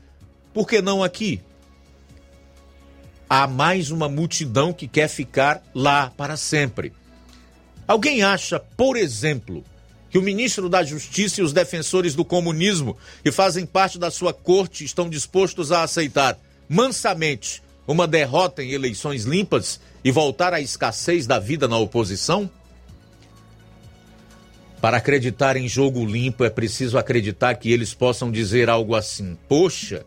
por 0.53 0.67
que 0.67 0.81
não 0.81 1.03
aqui? 1.03 1.41
Há 3.29 3.45
mais 3.45 3.91
uma 3.91 4.07
multidão 4.07 4.71
que 4.71 4.87
quer 4.87 5.09
ficar 5.09 5.61
lá 5.75 6.11
para 6.15 6.37
sempre. 6.37 6.93
Alguém 7.85 8.23
acha, 8.23 8.59
por 8.59 8.95
exemplo, 8.95 9.63
que 10.09 10.17
o 10.17 10.21
ministro 10.21 10.69
da 10.69 10.83
Justiça 10.83 11.41
e 11.41 11.43
os 11.43 11.51
defensores 11.51 12.15
do 12.15 12.23
comunismo 12.23 12.97
que 13.23 13.31
fazem 13.31 13.65
parte 13.65 13.99
da 13.99 14.09
sua 14.09 14.33
corte 14.33 14.85
estão 14.85 15.09
dispostos 15.09 15.71
a 15.71 15.83
aceitar 15.83 16.39
mansamente 16.69 17.61
uma 17.85 18.07
derrota 18.07 18.63
em 18.63 18.71
eleições 18.71 19.23
limpas 19.23 19.79
e 20.03 20.11
voltar 20.11 20.53
à 20.53 20.61
escassez 20.61 21.27
da 21.27 21.39
vida 21.39 21.67
na 21.67 21.77
oposição? 21.77 22.49
Para 24.79 24.97
acreditar 24.97 25.57
em 25.57 25.67
jogo 25.67 26.05
limpo 26.05 26.43
é 26.43 26.49
preciso 26.49 26.97
acreditar 26.97 27.55
que 27.55 27.71
eles 27.71 27.93
possam 27.93 28.31
dizer 28.31 28.69
algo 28.69 28.95
assim: 28.95 29.37
Poxa, 29.47 30.05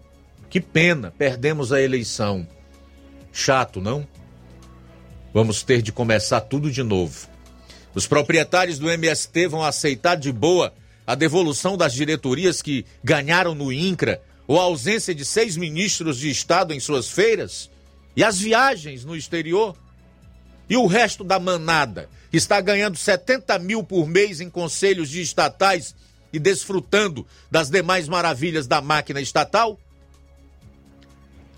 que 0.49 0.61
pena, 0.61 1.13
perdemos 1.17 1.73
a 1.73 1.83
eleição. 1.83 2.47
Chato, 3.33 3.81
não? 3.81 4.07
Vamos 5.33 5.63
ter 5.63 5.83
de 5.83 5.93
começar 5.93 6.41
tudo 6.41 6.71
de 6.71 6.83
novo. 6.83 7.29
Os 7.95 8.07
proprietários 8.07 8.79
do 8.79 8.91
MST 8.91 9.49
vão 9.49 9.63
aceitar 9.63 10.17
de 10.17 10.33
boa 10.33 10.73
a 11.07 11.15
devolução 11.15 11.77
das 11.77 11.93
diretorias 11.93 12.63
que 12.63 12.85
ganharam 13.03 13.55
no 13.55 13.73
INCRA 13.73 14.21
ou 14.47 14.59
a 14.61 14.65
ausência 14.65 15.15
de 15.15 15.25
seis 15.25 15.57
ministros 15.57 16.19
de 16.19 16.31
Estado 16.31 16.73
em 16.73 16.81
suas 16.81 17.09
feiras? 17.09 17.71
E 18.17 18.25
as 18.25 18.39
viagens 18.39 19.05
no 19.05 19.17
exterior? 19.17 19.77
E 20.69 20.77
o 20.77 20.87
resto 20.87 21.25
da 21.25 21.39
manada, 21.39 22.09
está 22.33 22.61
ganhando 22.61 22.97
70 22.97 23.59
mil 23.59 23.83
por 23.83 24.07
mês 24.07 24.41
em 24.41 24.49
conselhos 24.49 25.11
de 25.11 25.21
estatais, 25.21 25.95
e 26.33 26.39
desfrutando 26.39 27.27
das 27.51 27.71
demais 27.71 28.09
maravilhas 28.09 28.67
da 28.67 28.81
máquina 28.81 29.21
estatal? 29.21 29.79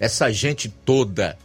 Essa 0.00 0.32
gente 0.32 0.68
toda 0.68 1.38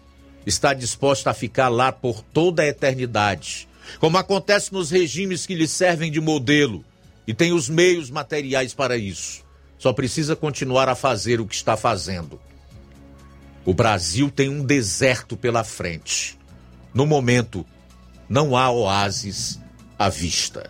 está 0.50 0.74
disposta 0.74 1.32
a 1.32 1.34
ficar 1.34 1.68
lá 1.68 1.92
por 1.92 2.24
toda 2.24 2.62
a 2.64 2.68
eternidade, 2.68 3.68
como 4.00 4.18
acontece 4.18 4.74
nos 4.74 4.90
regimes 4.90 5.46
que 5.46 5.54
lhe 5.54 5.68
servem 5.68 6.12
de 6.12 6.22
modelo 6.22 6.84
e 7.28 7.34
tem 7.34 7.52
os 7.52 7.68
meios 7.68 8.10
materiais 8.10 8.74
para 8.74 8.96
isso. 8.96 9.46
Só 9.78 9.92
precisa 9.92 10.36
continuar 10.36 10.90
a 10.90 10.96
fazer 10.96 11.42
o 11.42 11.46
que 11.46 11.56
está 11.56 11.76
fazendo. 11.76 12.40
O 13.66 13.74
Brasil 13.74 14.32
tem 14.32 14.50
um 14.50 14.64
deserto 14.64 15.36
pela 15.36 15.64
frente. 15.64 16.38
No 16.94 17.06
momento, 17.06 17.66
não 18.30 18.56
há 18.56 18.72
oásis 18.72 19.60
à 20.00 20.10
vista. 20.10 20.70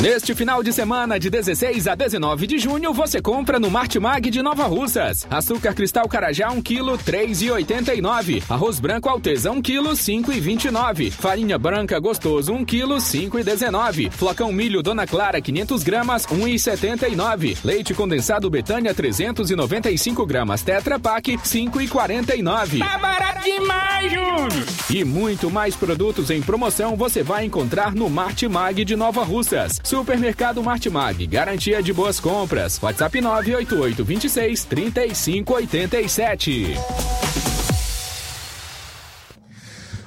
Neste 0.00 0.34
final 0.34 0.62
de 0.62 0.72
semana, 0.72 1.20
de 1.20 1.28
16 1.28 1.86
a 1.86 1.94
19 1.94 2.46
de 2.46 2.58
junho, 2.58 2.90
você 2.90 3.20
compra 3.20 3.60
no 3.60 3.70
Martimag 3.70 4.30
de 4.30 4.40
Nova 4.40 4.64
Russas. 4.64 5.26
Açúcar 5.30 5.74
cristal 5.74 6.08
carajá 6.08 6.50
1 6.50 6.62
kg, 6.62 6.96
3,89. 7.04 8.42
Arroz 8.48 8.80
branco 8.80 9.10
alteza 9.10 9.50
1 9.50 9.60
kg, 9.60 9.90
5,29. 9.90 11.10
Farinha 11.10 11.58
branca 11.58 11.98
gostoso 11.98 12.50
1 12.54 12.64
kg, 12.64 12.94
5,19. 12.94 14.10
Flocão 14.10 14.50
milho 14.50 14.82
Dona 14.82 15.06
Clara 15.06 15.38
500 15.38 15.82
gramas, 15.82 16.26
1,79. 16.28 17.58
Leite 17.62 17.92
condensado 17.92 18.48
Betânia 18.48 18.94
395 18.94 20.24
gramas 20.24 20.62
Tetra 20.62 20.98
Pak, 20.98 21.36
5,49. 21.36 22.78
Tá 22.78 22.96
barato 22.96 23.44
demais, 23.44 24.10
Júnior! 24.10 24.80
E 24.88 25.04
muito 25.04 25.50
mais 25.50 25.76
produtos 25.76 26.30
em 26.30 26.40
promoção 26.40 26.96
você 26.96 27.22
vai 27.22 27.44
encontrar 27.44 27.94
no 27.94 28.08
Martimag 28.08 28.82
de 28.82 28.96
Nova 28.96 29.22
Russas. 29.22 29.78
Supermercado 29.90 30.62
Martimag, 30.62 31.26
garantia 31.26 31.82
de 31.82 31.92
boas 31.92 32.20
compras. 32.20 32.78
WhatsApp 32.80 33.20
988 33.20 34.04
26 34.04 34.64
3587. 34.64 36.74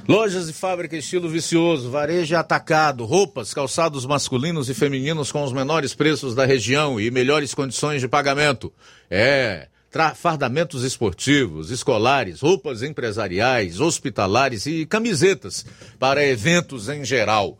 Lojas 0.07 0.47
e 0.47 0.53
fábrica 0.53 0.95
estilo 0.95 1.27
vicioso, 1.27 1.91
varejo 1.91 2.37
atacado, 2.37 3.03
roupas, 3.03 3.53
calçados 3.53 4.05
masculinos 4.05 4.69
e 4.69 4.73
femininos 4.73 5.33
com 5.33 5.43
os 5.43 5.51
menores 5.51 5.93
preços 5.93 6.33
da 6.33 6.45
região 6.45 6.97
e 6.97 7.11
melhores 7.11 7.53
condições 7.53 7.99
de 7.99 8.07
pagamento. 8.07 8.71
É, 9.11 9.67
fardamentos 10.15 10.83
esportivos, 10.83 11.71
escolares, 11.71 12.39
roupas 12.39 12.83
empresariais, 12.83 13.81
hospitalares 13.81 14.65
e 14.65 14.85
camisetas 14.85 15.65
para 15.99 16.25
eventos 16.25 16.87
em 16.87 17.03
geral. 17.03 17.59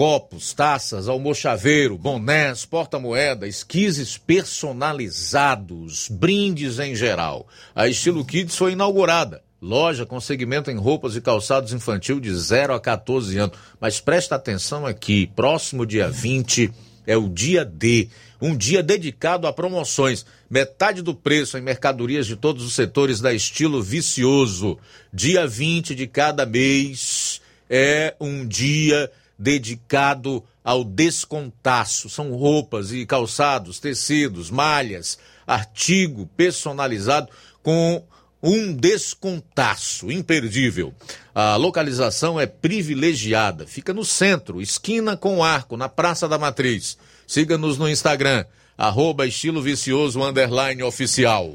Copos, 0.00 0.54
taças, 0.54 1.08
almochaveiro, 1.08 1.98
bonés, 1.98 2.64
porta-moeda, 2.64 3.46
esquises 3.46 4.16
personalizados, 4.16 6.08
brindes 6.08 6.78
em 6.78 6.94
geral. 6.94 7.46
A 7.74 7.86
Estilo 7.86 8.24
Kids 8.24 8.56
foi 8.56 8.72
inaugurada. 8.72 9.42
Loja 9.60 10.06
com 10.06 10.18
segmento 10.18 10.70
em 10.70 10.78
roupas 10.78 11.16
e 11.16 11.20
calçados 11.20 11.74
infantil 11.74 12.18
de 12.18 12.34
0 12.34 12.72
a 12.72 12.80
14 12.80 13.36
anos. 13.36 13.58
Mas 13.78 14.00
presta 14.00 14.36
atenção 14.36 14.86
aqui, 14.86 15.26
próximo 15.36 15.84
dia 15.84 16.08
20 16.08 16.72
é 17.06 17.14
o 17.14 17.28
dia 17.28 17.62
D, 17.62 18.08
um 18.40 18.56
dia 18.56 18.82
dedicado 18.82 19.46
a 19.46 19.52
promoções. 19.52 20.24
Metade 20.48 21.02
do 21.02 21.14
preço 21.14 21.58
em 21.58 21.60
mercadorias 21.60 22.26
de 22.26 22.36
todos 22.36 22.64
os 22.64 22.74
setores 22.74 23.20
da 23.20 23.34
estilo 23.34 23.82
vicioso. 23.82 24.78
Dia 25.12 25.46
20 25.46 25.94
de 25.94 26.06
cada 26.06 26.46
mês 26.46 27.42
é 27.68 28.16
um 28.18 28.46
dia 28.46 29.10
dedicado 29.40 30.44
ao 30.62 30.84
descontaço. 30.84 32.10
São 32.10 32.30
roupas 32.32 32.92
e 32.92 33.06
calçados, 33.06 33.80
tecidos, 33.80 34.50
malhas, 34.50 35.18
artigo 35.46 36.28
personalizado 36.36 37.30
com 37.62 38.04
um 38.42 38.72
descontaço 38.72 40.12
imperdível. 40.12 40.94
A 41.34 41.56
localização 41.56 42.38
é 42.38 42.46
privilegiada, 42.46 43.66
fica 43.66 43.94
no 43.94 44.04
centro, 44.04 44.60
esquina 44.60 45.16
com 45.16 45.42
arco, 45.42 45.76
na 45.76 45.88
Praça 45.88 46.28
da 46.28 46.38
Matriz. 46.38 46.98
Siga-nos 47.26 47.78
no 47.78 47.88
Instagram, 47.88 48.44
arroba 48.76 49.26
estilo 49.26 49.62
vicioso 49.62 50.22
underline 50.22 50.82
oficial. 50.82 51.54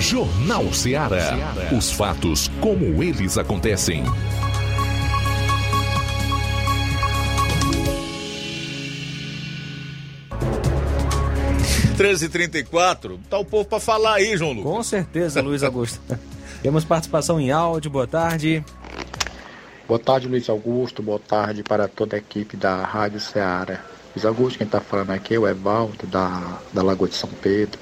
Jornal 0.00 0.72
Seara. 0.72 1.36
Os 1.76 1.90
fatos 1.90 2.48
como 2.60 3.02
eles 3.02 3.36
acontecem. 3.36 4.04
13h34, 11.98 13.18
tá 13.28 13.38
o 13.38 13.44
povo 13.44 13.68
pra 13.68 13.80
falar 13.80 14.14
aí, 14.14 14.36
João 14.36 14.52
Lucas. 14.52 14.72
Com 14.72 14.82
certeza, 14.84 15.42
Luiz 15.42 15.64
Augusto. 15.64 16.00
Temos 16.62 16.84
participação 16.84 17.40
em 17.40 17.50
áudio, 17.50 17.90
boa 17.90 18.06
tarde. 18.06 18.64
Boa 19.88 19.98
tarde, 19.98 20.28
Luiz 20.28 20.48
Augusto. 20.48 21.02
Boa 21.02 21.18
tarde 21.18 21.64
para 21.64 21.88
toda 21.88 22.14
a 22.14 22.18
equipe 22.20 22.56
da 22.56 22.84
Rádio 22.84 23.18
Ceará. 23.18 23.84
Luiz 24.14 24.24
Augusto, 24.24 24.58
quem 24.58 24.64
está 24.64 24.80
falando 24.80 25.10
aqui 25.10 25.34
é 25.34 25.40
o 25.40 25.48
Evaldo, 25.48 26.06
da, 26.06 26.60
da 26.72 26.84
Lagoa 26.84 27.08
de 27.08 27.16
São 27.16 27.30
Pedro. 27.42 27.80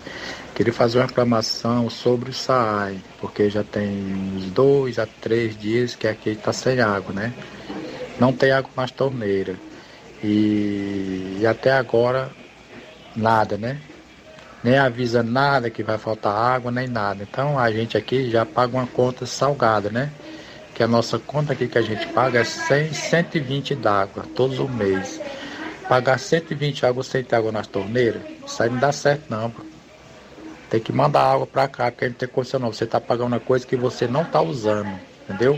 Queria 0.55 0.73
fazer 0.73 0.99
uma 0.99 1.07
reclamação 1.07 1.91
sobre 1.91 2.31
o 2.31 2.33
SAI, 2.33 2.99
porque 3.21 3.51
já 3.51 3.63
tem 3.63 3.91
uns 4.35 4.47
dois 4.47 4.99
a 4.99 5.05
três 5.05 5.59
dias 5.59 5.95
que 5.95 6.09
aqui 6.09 6.31
está 6.31 6.55
sem 6.55 6.81
água, 6.81 7.13
né? 7.13 7.35
Não 8.19 8.33
tem 8.33 8.51
água 8.51 8.71
nas 8.75 8.91
torneiras. 8.91 9.59
E, 10.25 11.37
e 11.39 11.47
até 11.47 11.73
agora, 11.73 12.31
nada, 13.15 13.59
né? 13.59 13.79
Nem 14.67 14.79
avisa 14.79 15.23
nada 15.23 15.71
que 15.71 15.81
vai 15.81 15.97
faltar 15.97 16.35
água, 16.35 16.73
nem 16.73 16.89
nada. 16.89 17.23
Então 17.23 17.57
a 17.57 17.71
gente 17.71 17.97
aqui 17.97 18.29
já 18.29 18.45
paga 18.45 18.77
uma 18.77 18.87
conta 18.89 19.25
salgada, 19.25 19.91
né? 19.91 20.11
Que 20.75 20.83
a 20.83 20.89
nossa 20.89 21.21
conta 21.21 21.53
aqui 21.53 21.69
que 21.69 21.79
a 21.79 21.83
gente 21.83 22.05
paga 22.09 22.41
é 22.41 22.45
100, 22.45 22.93
120 22.93 23.77
d'água 23.77 24.25
todos 24.35 24.59
os 24.59 24.69
meses. 24.69 25.21
Pagar 25.89 26.19
120 26.19 26.85
água 26.85 27.05
sem 27.05 27.23
ter 27.23 27.37
água 27.37 27.53
nas 27.53 27.69
torneiras, 27.69 28.21
isso 28.45 28.61
aí 28.61 28.69
não 28.69 28.81
dá 28.81 28.91
certo 28.91 29.31
não. 29.31 29.53
pô. 29.53 29.63
Tem 30.69 30.81
que 30.81 30.93
mandar 30.93 31.23
água 31.23 31.47
pra 31.47 31.69
cá, 31.69 31.93
porque 31.93 32.07
a 32.07 32.09
gente 32.09 32.17
tem 32.17 32.29
condição 32.29 32.59
não. 32.59 32.73
Você 32.73 32.87
tá 32.87 33.01
pagando 33.01 33.29
uma 33.29 33.39
coisa 33.39 33.65
que 33.65 33.77
você 33.77 34.09
não 34.09 34.25
tá 34.25 34.43
usando, 34.43 34.91
entendeu? 35.23 35.57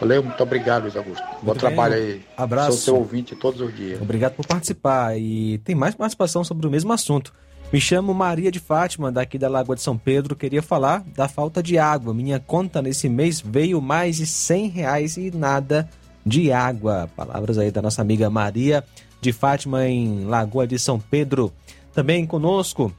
Valeu, 0.00 0.24
muito 0.24 0.42
obrigado, 0.42 0.82
Luiz 0.82 0.96
Augusto. 0.96 1.24
Bom 1.40 1.54
trabalho 1.54 1.94
aí. 1.94 2.24
Abraço. 2.36 2.72
Sou 2.72 2.80
seu 2.80 2.96
ouvinte 2.96 3.36
todos 3.36 3.60
os 3.60 3.72
dias. 3.72 4.02
Obrigado 4.02 4.34
por 4.34 4.44
participar. 4.44 5.16
E 5.16 5.58
tem 5.58 5.76
mais 5.76 5.94
participação 5.94 6.42
sobre 6.42 6.66
o 6.66 6.70
mesmo 6.70 6.92
assunto. 6.92 7.32
Me 7.72 7.80
chamo 7.80 8.12
Maria 8.12 8.50
de 8.50 8.58
Fátima, 8.58 9.12
daqui 9.12 9.38
da 9.38 9.48
Lagoa 9.48 9.76
de 9.76 9.82
São 9.82 9.96
Pedro. 9.96 10.34
Queria 10.34 10.60
falar 10.60 11.04
da 11.14 11.28
falta 11.28 11.62
de 11.62 11.78
água. 11.78 12.12
Minha 12.12 12.40
conta 12.40 12.82
nesse 12.82 13.08
mês 13.08 13.40
veio 13.40 13.80
mais 13.80 14.16
de 14.16 14.26
100 14.26 14.68
reais 14.68 15.16
e 15.16 15.30
nada 15.30 15.88
de 16.26 16.50
água. 16.50 17.08
Palavras 17.14 17.58
aí 17.58 17.70
da 17.70 17.80
nossa 17.80 18.02
amiga 18.02 18.28
Maria 18.28 18.82
de 19.20 19.32
Fátima, 19.32 19.86
em 19.86 20.24
Lagoa 20.24 20.66
de 20.66 20.80
São 20.80 20.98
Pedro. 20.98 21.52
Também 21.94 22.26
conosco, 22.26 22.92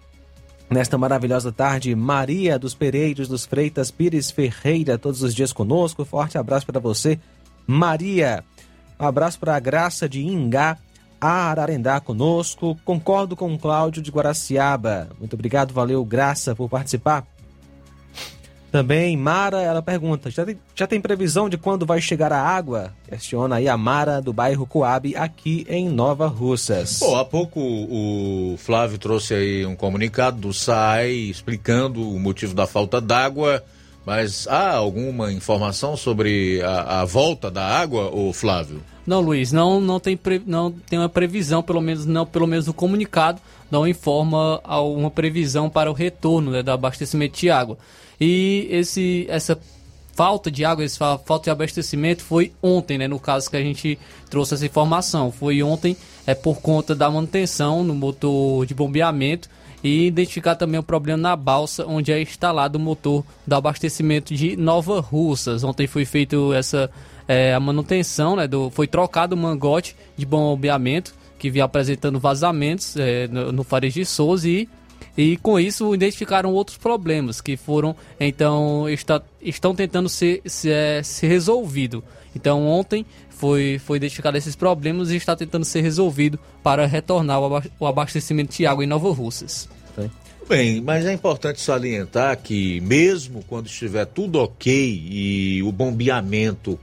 nesta 0.70 0.98
maravilhosa 0.98 1.52
tarde, 1.52 1.94
Maria 1.94 2.58
dos 2.58 2.74
Pereiros 2.74 3.28
dos 3.28 3.46
Freitas 3.46 3.92
Pires 3.92 4.32
Ferreira, 4.32 4.98
todos 4.98 5.22
os 5.22 5.36
dias 5.36 5.52
conosco. 5.52 6.06
Forte 6.06 6.38
abraço 6.38 6.66
para 6.66 6.80
você, 6.80 7.20
Maria. 7.68 8.42
Um 8.98 9.06
abraço 9.06 9.38
para 9.38 9.54
a 9.54 9.60
Graça 9.60 10.08
de 10.08 10.26
Ingá, 10.26 10.78
Ararendá 11.22 12.00
conosco. 12.00 12.76
Concordo 12.84 13.36
com 13.36 13.54
o 13.54 13.60
Cláudio 13.60 14.02
de 14.02 14.10
Guaraciaba. 14.10 15.10
Muito 15.20 15.36
obrigado, 15.36 15.74
valeu, 15.74 16.04
Graça, 16.04 16.56
por 16.56 16.68
participar. 16.68 17.26
Também, 18.72 19.18
Mara, 19.18 19.62
ela 19.62 19.82
pergunta: 19.82 20.32
já 20.32 20.46
tem, 20.46 20.58
já 20.74 20.88
tem 20.88 21.02
previsão 21.02 21.50
de 21.50 21.58
quando 21.58 21.86
vai 21.86 22.00
chegar 22.00 22.32
a 22.32 22.42
água? 22.42 22.94
Questiona 23.08 23.58
aí 23.58 23.68
a 23.68 23.76
Mara 23.76 24.22
do 24.22 24.32
bairro 24.32 24.66
Coab, 24.66 25.14
aqui 25.18 25.66
em 25.70 25.90
Nova 25.90 26.28
Russas. 26.28 26.98
Pô, 27.00 27.18
há 27.18 27.26
pouco 27.26 27.60
o 27.60 28.56
Flávio 28.58 28.98
trouxe 28.98 29.34
aí 29.34 29.66
um 29.66 29.76
comunicado 29.76 30.38
do 30.38 30.54
SAI 30.54 31.12
explicando 31.12 32.02
o 32.02 32.18
motivo 32.18 32.54
da 32.56 32.66
falta 32.66 33.02
d'água, 33.02 33.62
mas 34.06 34.48
há 34.48 34.72
alguma 34.76 35.32
informação 35.32 35.96
sobre 35.96 36.62
a, 36.62 37.02
a 37.02 37.06
volta 37.06 37.52
da 37.52 37.66
água, 37.66 38.10
ô 38.14 38.34
Flávio? 38.34 38.82
Não, 39.06 39.20
Luiz, 39.20 39.52
não, 39.52 39.82
não, 39.82 40.00
tem 40.00 40.16
pre- 40.16 40.42
não 40.46 40.72
tem 40.72 41.00
uma 41.00 41.10
previsão, 41.10 41.64
pelo 41.64 41.82
menos 41.82 42.06
não 42.06 42.26
pelo 42.26 42.46
menos 42.48 42.68
no 42.68 42.74
comunicado, 42.74 43.42
não 43.70 43.88
informa 43.88 44.60
uma 44.60 45.10
previsão 45.10 45.70
para 45.70 45.90
o 45.90 45.94
retorno 45.94 46.52
né, 46.52 46.62
do 46.62 46.72
abastecimento 46.72 47.40
de 47.40 47.50
água. 47.50 47.78
E 48.20 48.68
esse, 48.70 49.26
essa 49.28 49.58
falta 50.14 50.52
de 50.52 50.64
água, 50.64 50.84
essa 50.86 51.18
falta 51.18 51.46
de 51.46 51.50
abastecimento 51.50 52.22
foi 52.24 52.52
ontem, 52.62 52.98
né? 52.98 53.08
No 53.08 53.20
caso 53.20 53.50
que 53.50 53.58
a 53.58 53.62
gente 53.62 53.98
trouxe 54.30 54.54
essa 54.54 54.66
informação. 54.66 55.32
Foi 55.32 55.64
ontem 55.64 55.98
é 56.28 56.36
por 56.36 56.62
conta 56.62 56.94
da 56.94 57.10
manutenção 57.10 57.84
no 57.84 57.96
motor 57.96 58.66
de 58.68 58.76
bombeamento 58.76 59.50
e 59.84 60.08
identificar 60.08 60.56
também 60.56 60.80
o 60.80 60.84
problema 60.84 61.18
na 61.18 61.36
balsa 61.36 61.86
onde 61.88 62.12
é 62.12 62.22
instalado 62.22 62.78
o 62.78 62.82
motor 62.82 63.24
do 63.46 63.56
abastecimento 63.56 64.34
de 64.34 64.56
Nova 64.56 65.00
Russas. 65.00 65.64
Ontem 65.64 65.88
foi 65.88 66.06
feito 66.06 66.54
essa 66.54 66.90
é, 67.28 67.54
a 67.54 67.60
manutenção, 67.60 68.36
né, 68.36 68.48
do, 68.48 68.70
foi 68.70 68.88
trocado 68.88 69.36
o 69.36 69.38
mangote 69.38 69.96
de 70.18 70.26
bombeamento 70.26 71.14
que 71.40 71.50
vinha 71.50 71.66
apresentando 71.66 72.20
vazamentos 72.20 72.96
é, 72.98 73.28
no, 73.28 73.52
no 73.52 73.64
Fares 73.64 73.94
de 73.94 74.06
Souza 74.06 74.48
e, 74.48 74.70
e 75.18 75.38
com 75.38 75.60
isso 75.60 75.94
identificaram 75.94 76.54
outros 76.54 76.78
problemas 76.78 77.42
que 77.42 77.58
foram 77.58 77.96
então 78.20 78.88
está, 78.90 79.22
estão 79.42 79.76
tentando 79.76 80.08
ser, 80.08 80.42
ser, 80.46 81.04
ser 81.04 81.28
resolvido. 81.28 82.04
Então 82.36 82.66
ontem 82.66 83.06
foi, 83.30 83.80
foi 83.84 83.98
identificado 83.98 84.38
esses 84.38 84.56
problemas 84.56 85.10
e 85.10 85.16
está 85.18 85.36
tentando 85.36 85.66
ser 85.66 85.82
resolvido 85.82 86.40
para 86.64 86.86
retornar 86.86 87.40
o 87.42 87.46
aba- 87.46 87.64
o 87.80 87.86
abastecimento 87.88 88.56
de 88.56 88.66
água 88.66 88.84
em 88.84 88.88
Nova 88.88 89.12
Russas. 89.12 89.68
Bem, 90.48 90.82
mas 90.82 91.06
é 91.06 91.14
importante 91.14 91.62
salientar 91.62 92.38
que 92.38 92.82
mesmo 92.82 93.44
quando 93.48 93.68
estiver 93.68 94.06
tudo 94.06 94.40
ok 94.40 94.72
e 95.10 95.64
o 95.64 95.72
bombeamento 95.72 96.78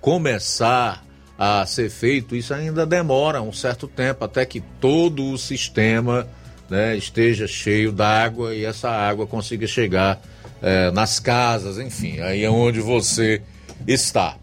começar 0.00 1.04
a 1.38 1.64
ser 1.66 1.90
feito, 1.90 2.36
isso 2.36 2.52
ainda 2.54 2.84
demora 2.86 3.40
um 3.42 3.52
certo 3.52 3.88
tempo 3.88 4.24
até 4.24 4.44
que 4.44 4.60
todo 4.80 5.30
o 5.30 5.38
sistema 5.38 6.28
né, 6.68 6.96
esteja 6.96 7.46
cheio 7.46 7.92
d'água 7.92 8.54
e 8.54 8.64
essa 8.64 8.90
água 8.90 9.26
consiga 9.26 9.66
chegar 9.66 10.20
eh, 10.62 10.90
nas 10.90 11.20
casas, 11.20 11.78
enfim, 11.78 12.20
aí 12.20 12.42
é 12.42 12.50
onde 12.50 12.80
você 12.80 13.42
está. 13.86 14.36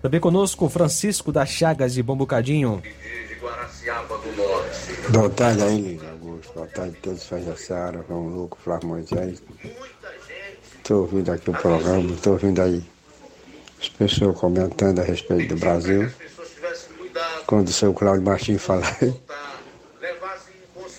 Também 0.00 0.18
conosco, 0.18 0.68
Francisco 0.68 1.30
da 1.30 1.46
Chagas 1.46 1.94
de 1.94 2.02
Bombucadinho. 2.02 2.82
Boa 5.10 5.30
tarde 5.30 5.62
aí, 5.62 5.80
Luiz 5.80 6.02
Augusto. 6.04 6.52
Boa 6.54 6.66
tarde 6.66 6.96
a 6.98 7.02
todos, 7.02 7.26
faz 7.26 7.44
da 7.44 7.56
Seara, 7.56 8.04
João 8.08 8.28
Lucas, 8.28 8.58
Flávio 8.64 8.88
Moisés. 8.88 9.42
Estou 10.78 11.02
ouvindo 11.02 11.30
aqui 11.30 11.50
o 11.50 11.52
programa, 11.52 12.12
estou 12.12 12.32
ouvindo 12.32 12.62
aí 12.62 12.82
as 13.80 13.88
pessoas 13.90 14.38
comentando 14.38 15.00
a 15.00 15.04
respeito 15.04 15.54
do 15.54 15.60
Brasil. 15.60 16.10
Quando 17.46 17.68
o 17.68 17.72
seu 17.72 17.92
Cláudio 17.92 18.22
Martins 18.22 18.62
fala 18.62 18.82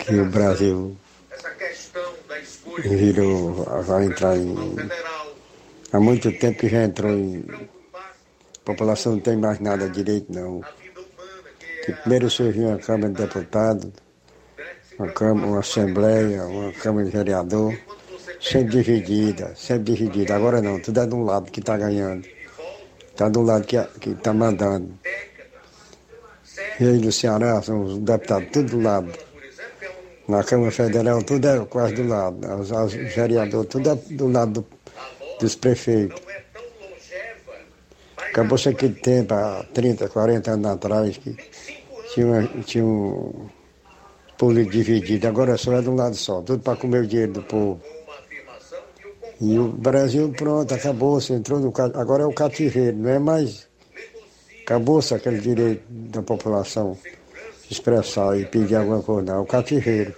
que 0.05 0.15
o 0.15 0.25
Brasil 0.25 0.97
virou, 2.83 3.63
vai 3.83 4.05
entrar 4.05 4.37
em. 4.37 4.55
Há 5.91 5.99
muito 5.99 6.31
tempo 6.39 6.59
que 6.59 6.69
já 6.69 6.83
entrou 6.83 7.11
em. 7.11 7.45
A 7.93 8.65
população 8.65 9.13
não 9.13 9.19
tem 9.19 9.37
mais 9.37 9.59
nada 9.59 9.89
direito, 9.89 10.31
não. 10.31 10.61
Que 11.85 11.91
primeiro 11.93 12.29
surgiu 12.29 12.69
uma 12.69 12.77
Câmara 12.77 13.13
de 13.13 13.21
Deputados, 13.21 13.91
uma, 14.97 15.09
câmara, 15.09 15.47
uma 15.47 15.59
Assembleia, 15.59 16.43
uma 16.45 16.71
Câmara 16.71 17.05
de 17.05 17.11
Vereador, 17.11 17.77
sempre 18.39 18.83
dividida, 18.83 19.53
sempre 19.55 19.93
dividida. 19.93 20.35
Agora 20.35 20.61
não, 20.61 20.79
tudo 20.79 21.01
é 21.01 21.05
de 21.05 21.13
um 21.13 21.23
lado 21.23 21.51
que 21.51 21.59
está 21.59 21.77
ganhando. 21.77 22.25
Está 23.11 23.29
do 23.29 23.41
lado 23.41 23.65
que 23.65 24.09
está 24.09 24.33
mandando. 24.33 24.97
E 26.79 26.85
aí 26.85 26.97
no 26.99 27.11
Ceará 27.11 27.61
são 27.61 27.83
os 27.83 27.97
deputados 27.99 28.49
tudo 28.51 28.69
do 28.71 28.81
lado. 28.81 29.11
Na 30.27 30.43
Câmara 30.43 30.71
Federal 30.71 31.21
tudo 31.23 31.47
é 31.47 31.65
quase 31.65 31.93
do 31.95 32.07
lado. 32.07 32.37
Os, 32.59 32.93
vereadores 32.93 33.67
tudo 33.69 33.89
é 33.91 33.95
do 33.95 34.27
lado 34.27 34.61
do- 34.61 34.65
dos 35.39 35.55
prefeitos. 35.55 36.21
Acabou-se 38.17 38.69
aquele 38.69 38.95
tempo, 38.95 39.33
há 39.33 39.63
30, 39.73 40.09
40 40.09 40.51
anos 40.51 40.65
atrás, 40.71 41.17
que 41.17 41.35
tinha, 42.13 42.25
uma- 42.25 42.47
tinha 42.63 42.83
um 42.85 43.47
dividido. 44.69 45.27
Agora 45.27 45.57
só 45.57 45.73
é 45.73 45.81
de 45.81 45.89
um 45.89 45.95
lado 45.95 46.15
só, 46.15 46.41
tudo 46.41 46.61
para 46.63 46.77
comer 46.77 47.03
o 47.03 47.07
dinheiro 47.07 47.33
do 47.33 47.43
povo. 47.43 47.79
E 49.41 49.57
o 49.59 49.67
Brasil, 49.67 50.31
pronto, 50.35 50.73
acabou-se, 50.73 51.33
entrou 51.33 51.59
no. 51.59 51.73
Agora 51.95 52.23
é 52.23 52.25
o 52.25 52.33
cativeiro, 52.33 52.97
não 52.97 53.09
é 53.09 53.19
mais. 53.19 53.67
Acabou-se 54.63 55.13
aquele 55.13 55.39
direito 55.39 55.83
da 55.89 56.21
população 56.21 56.97
expressar 57.69 58.39
e 58.39 58.45
pedir 58.45 58.75
alguma 58.75 59.01
coisa, 59.01 59.31
não. 59.31 59.39
É 59.39 59.39
o 59.39 59.45
cativeiro. 59.45 60.15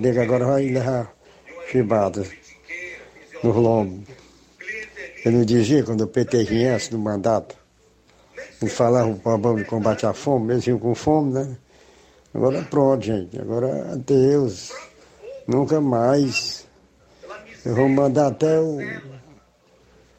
Nega 0.00 0.22
agora 0.22 0.44
vai 0.44 0.66
levar 0.66 1.12
chibadas 1.70 2.30
nos 3.42 3.56
lombos. 3.56 4.08
Eu 5.24 5.32
não 5.32 5.44
dizia 5.44 5.82
quando 5.82 6.02
o 6.02 6.06
PT 6.06 6.44
viesse 6.44 6.92
no 6.92 6.98
mandato, 6.98 7.56
falavam 8.68 9.16
para 9.16 9.36
o 9.36 9.56
de 9.56 9.64
combate 9.64 10.06
à 10.06 10.12
fome, 10.12 10.52
eles 10.52 10.66
iam 10.66 10.78
com 10.78 10.94
fome, 10.94 11.32
né? 11.32 11.56
Agora 12.34 12.62
pronto, 12.62 13.04
gente. 13.04 13.40
Agora 13.40 13.92
adeus. 13.92 14.72
Nunca 15.46 15.80
mais. 15.80 16.66
Eu 17.64 17.74
vou 17.74 17.88
mandar 17.88 18.28
até 18.28 18.60
o 18.60 18.78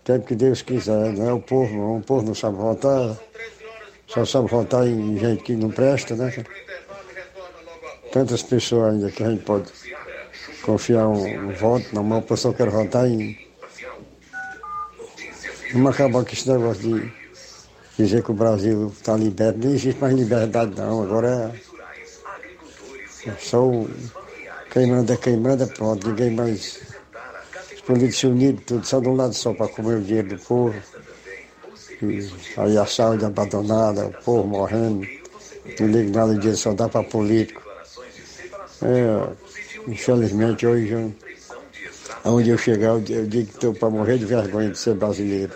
tempo 0.03 0.25
que 0.25 0.35
Deus 0.35 0.61
quiser, 0.61 1.13
não 1.13 1.29
é 1.29 1.33
o 1.33 1.39
povo, 1.39 1.73
não. 1.73 1.97
O 1.97 2.01
povo 2.01 2.25
não 2.25 2.35
sabe 2.35 2.57
votar. 2.57 3.15
Só 4.09 4.25
sabe 4.25 4.49
votar 4.49 4.87
em 4.87 5.17
gente 5.17 5.43
que 5.43 5.55
não 5.55 5.69
presta, 5.69 6.15
né? 6.15 6.33
tantas 8.11 8.41
pessoas 8.43 8.93
ainda 8.93 9.11
que 9.11 9.23
a 9.23 9.29
gente 9.29 9.43
pode 9.43 9.71
confiar 10.61 11.07
um, 11.07 11.49
um 11.49 11.53
voto 11.53 11.93
na 11.93 12.01
mão, 12.01 12.19
a 12.19 12.21
pessoa 12.21 12.53
quer 12.53 12.69
votar 12.69 13.07
em. 13.07 13.37
Vamos 15.73 15.93
acabar 15.93 16.25
com 16.25 16.31
esse 16.31 16.49
negócio 16.49 16.81
de 16.81 17.13
dizer 17.97 18.23
que 18.23 18.31
o 18.31 18.33
Brasil 18.33 18.87
está 18.87 19.15
liberto. 19.15 19.59
Não 19.59 19.73
existe 19.73 19.99
mais 20.01 20.15
liberdade 20.15 20.75
não, 20.75 21.03
agora 21.03 21.53
é, 23.25 23.29
é 23.29 23.33
só 23.39 23.63
o 23.63 23.89
quem 24.71 24.85
manda, 24.87 25.17
quem 25.17 25.37
manda, 25.37 25.65
pronto, 25.65 26.07
ninguém 26.07 26.31
mais. 26.31 26.81
Os 27.73 27.81
políticos 27.81 28.23
uniram 28.23 28.57
tudo, 28.57 28.85
só 28.85 28.99
de 28.99 29.07
um 29.07 29.15
lado 29.15 29.33
só 29.33 29.53
para 29.53 29.67
comer 29.67 29.97
o 29.97 30.01
dinheiro 30.01 30.29
do 30.29 30.37
povo. 30.37 30.75
Aí 32.57 32.77
a 32.77 32.85
saúde 32.85 33.25
abandonada, 33.25 34.07
o 34.07 34.13
povo 34.23 34.47
morrendo, 34.47 35.05
não 35.79 35.87
liga 35.87 36.17
nada 36.17 36.33
de 36.33 36.39
dinheiro, 36.39 36.57
só 36.57 36.73
dá 36.73 36.87
para 36.87 37.03
político. 37.03 37.61
É, 38.81 39.27
infelizmente 39.87 40.65
hoje, 40.65 41.13
aonde 42.23 42.49
eu 42.49 42.57
chegar, 42.57 42.89
eu, 42.89 43.03
eu 43.09 43.25
digo 43.25 43.47
que 43.47 43.55
estou 43.55 43.73
para 43.73 43.89
morrer 43.89 44.17
de 44.17 44.25
vergonha 44.25 44.69
de 44.69 44.77
ser 44.77 44.95
brasileiro. 44.95 45.53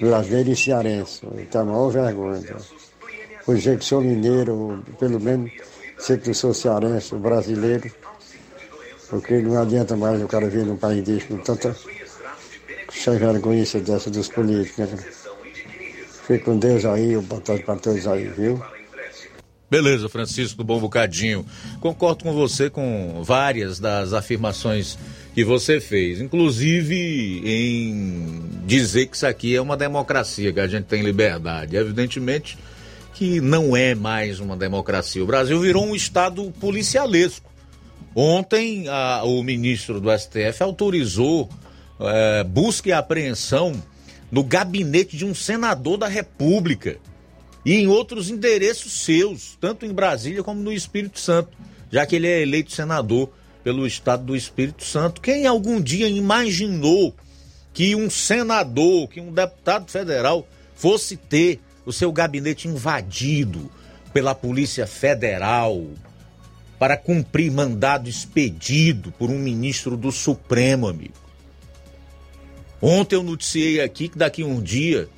Brasileiro 0.00 0.50
e 0.50 0.56
cearense. 0.56 1.20
Então, 1.36 1.62
a 1.62 1.64
maior 1.64 1.90
vergonha. 1.90 2.38
Então. 2.38 2.56
Por 3.44 3.56
dizer 3.56 3.78
que 3.78 3.84
sou 3.84 4.00
mineiro, 4.00 4.82
pelo 4.98 5.20
menos 5.20 5.52
sei 5.98 6.16
que 6.16 6.32
sou 6.32 6.54
cearense, 6.54 7.14
brasileiro. 7.16 7.92
Porque 9.10 9.38
não 9.40 9.60
adianta 9.60 9.96
mais 9.96 10.22
o 10.22 10.26
cara 10.26 10.48
vir 10.48 10.64
num 10.64 10.76
país 10.76 11.04
desse 11.04 11.26
com 11.26 11.36
tanta 11.38 11.76
sem 12.90 13.18
vergonha 13.18 13.64
dessa 13.84 14.10
dos 14.10 14.28
políticos, 14.28 14.78
né? 14.78 14.98
Fique 16.32 16.46
com 16.46 16.56
Deus 16.56 16.86
aí, 16.86 17.14
boa 17.18 17.42
para 17.42 17.76
todos 17.76 18.06
aí, 18.06 18.26
viu? 18.28 18.58
Beleza, 19.70 20.08
Francisco 20.08 20.64
Bom 20.64 20.80
Bocadinho. 20.80 21.44
Concordo 21.78 22.24
com 22.24 22.32
você 22.32 22.70
com 22.70 23.22
várias 23.22 23.78
das 23.78 24.14
afirmações 24.14 24.98
que 25.34 25.44
você 25.44 25.78
fez, 25.78 26.22
inclusive 26.22 27.42
em 27.44 28.44
dizer 28.64 29.08
que 29.08 29.16
isso 29.16 29.26
aqui 29.26 29.54
é 29.54 29.60
uma 29.60 29.76
democracia, 29.76 30.54
que 30.54 30.60
a 30.60 30.66
gente 30.66 30.84
tem 30.84 31.02
liberdade. 31.02 31.76
Evidentemente 31.76 32.56
que 33.12 33.38
não 33.38 33.76
é 33.76 33.94
mais 33.94 34.40
uma 34.40 34.56
democracia. 34.56 35.22
O 35.22 35.26
Brasil 35.26 35.60
virou 35.60 35.84
um 35.84 35.94
estado 35.94 36.50
policialesco. 36.58 37.52
Ontem, 38.14 38.88
a, 38.88 39.22
o 39.24 39.42
ministro 39.42 40.00
do 40.00 40.08
STF 40.18 40.62
autorizou 40.62 41.50
é, 42.00 42.42
busca 42.42 42.88
e 42.88 42.92
apreensão 42.92 43.74
no 44.32 44.42
gabinete 44.42 45.14
de 45.14 45.26
um 45.26 45.34
senador 45.34 45.98
da 45.98 46.08
República 46.08 46.96
e 47.66 47.74
em 47.74 47.86
outros 47.86 48.30
endereços 48.30 49.04
seus, 49.04 49.58
tanto 49.60 49.84
em 49.84 49.92
Brasília 49.92 50.42
como 50.42 50.60
no 50.60 50.72
Espírito 50.72 51.20
Santo, 51.20 51.50
já 51.90 52.06
que 52.06 52.16
ele 52.16 52.26
é 52.26 52.40
eleito 52.40 52.72
senador 52.72 53.30
pelo 53.62 53.86
estado 53.86 54.24
do 54.24 54.34
Espírito 54.34 54.84
Santo. 54.84 55.20
Quem 55.20 55.46
algum 55.46 55.80
dia 55.80 56.08
imaginou 56.08 57.14
que 57.74 57.94
um 57.94 58.08
senador, 58.08 59.06
que 59.08 59.20
um 59.20 59.30
deputado 59.30 59.90
federal 59.90 60.48
fosse 60.74 61.16
ter 61.16 61.60
o 61.84 61.92
seu 61.92 62.10
gabinete 62.10 62.66
invadido 62.66 63.70
pela 64.14 64.34
Polícia 64.34 64.86
Federal 64.86 65.86
para 66.78 66.96
cumprir 66.96 67.52
mandado 67.52 68.08
expedido 68.08 69.12
por 69.12 69.30
um 69.30 69.38
ministro 69.38 69.96
do 69.96 70.10
Supremo, 70.10 70.88
amigo? 70.88 71.21
Ontem 72.82 73.14
eu 73.14 73.22
noticiei 73.22 73.80
aqui 73.80 74.08
que 74.08 74.18
daqui 74.18 74.42
um 74.42 74.60
dia 74.60 75.08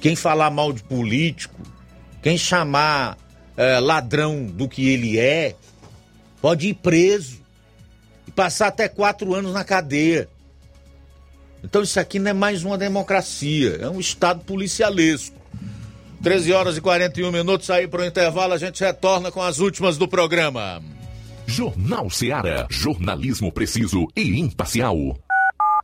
quem 0.00 0.14
falar 0.14 0.50
mal 0.50 0.72
de 0.72 0.82
político, 0.84 1.60
quem 2.22 2.38
chamar 2.38 3.18
é, 3.56 3.80
ladrão 3.80 4.46
do 4.46 4.68
que 4.68 4.88
ele 4.88 5.18
é, 5.18 5.56
pode 6.40 6.68
ir 6.68 6.74
preso 6.74 7.40
e 8.26 8.30
passar 8.30 8.68
até 8.68 8.88
quatro 8.88 9.34
anos 9.34 9.52
na 9.52 9.64
cadeia. 9.64 10.28
Então 11.62 11.82
isso 11.82 11.98
aqui 11.98 12.20
não 12.20 12.30
é 12.30 12.32
mais 12.32 12.64
uma 12.64 12.78
democracia, 12.78 13.78
é 13.80 13.90
um 13.90 13.98
estado 13.98 14.44
policialesco. 14.44 15.36
13 16.22 16.52
horas 16.52 16.76
e 16.76 16.80
41 16.80 17.32
minutos 17.32 17.68
aí 17.68 17.88
para 17.88 18.02
o 18.02 18.06
intervalo, 18.06 18.52
a 18.52 18.58
gente 18.58 18.82
retorna 18.82 19.32
com 19.32 19.42
as 19.42 19.58
últimas 19.58 19.98
do 19.98 20.06
programa. 20.06 20.82
Jornal 21.46 22.08
Seara, 22.10 22.66
jornalismo 22.70 23.50
preciso 23.50 24.06
e 24.14 24.38
imparcial. 24.38 25.18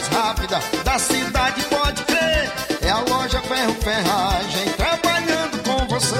mais 0.00 0.08
rápida 0.08 0.58
da 0.82 0.98
cidade, 0.98 1.62
pode 1.64 2.02
crer. 2.04 2.50
É 2.82 2.88
a 2.90 3.00
loja 3.00 3.42
Ferro 3.42 3.74
Ferragem 3.74 4.72
trabalhando 4.72 5.62
com 5.62 5.86
você. 5.88 6.16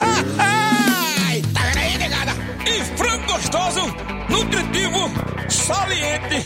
Ai, 0.02 1.42
tá? 1.54 1.62
E 2.68 2.84
frango 2.98 3.26
gostoso, 3.32 3.82
nutritivo, 4.30 5.10
saliente, 5.50 6.46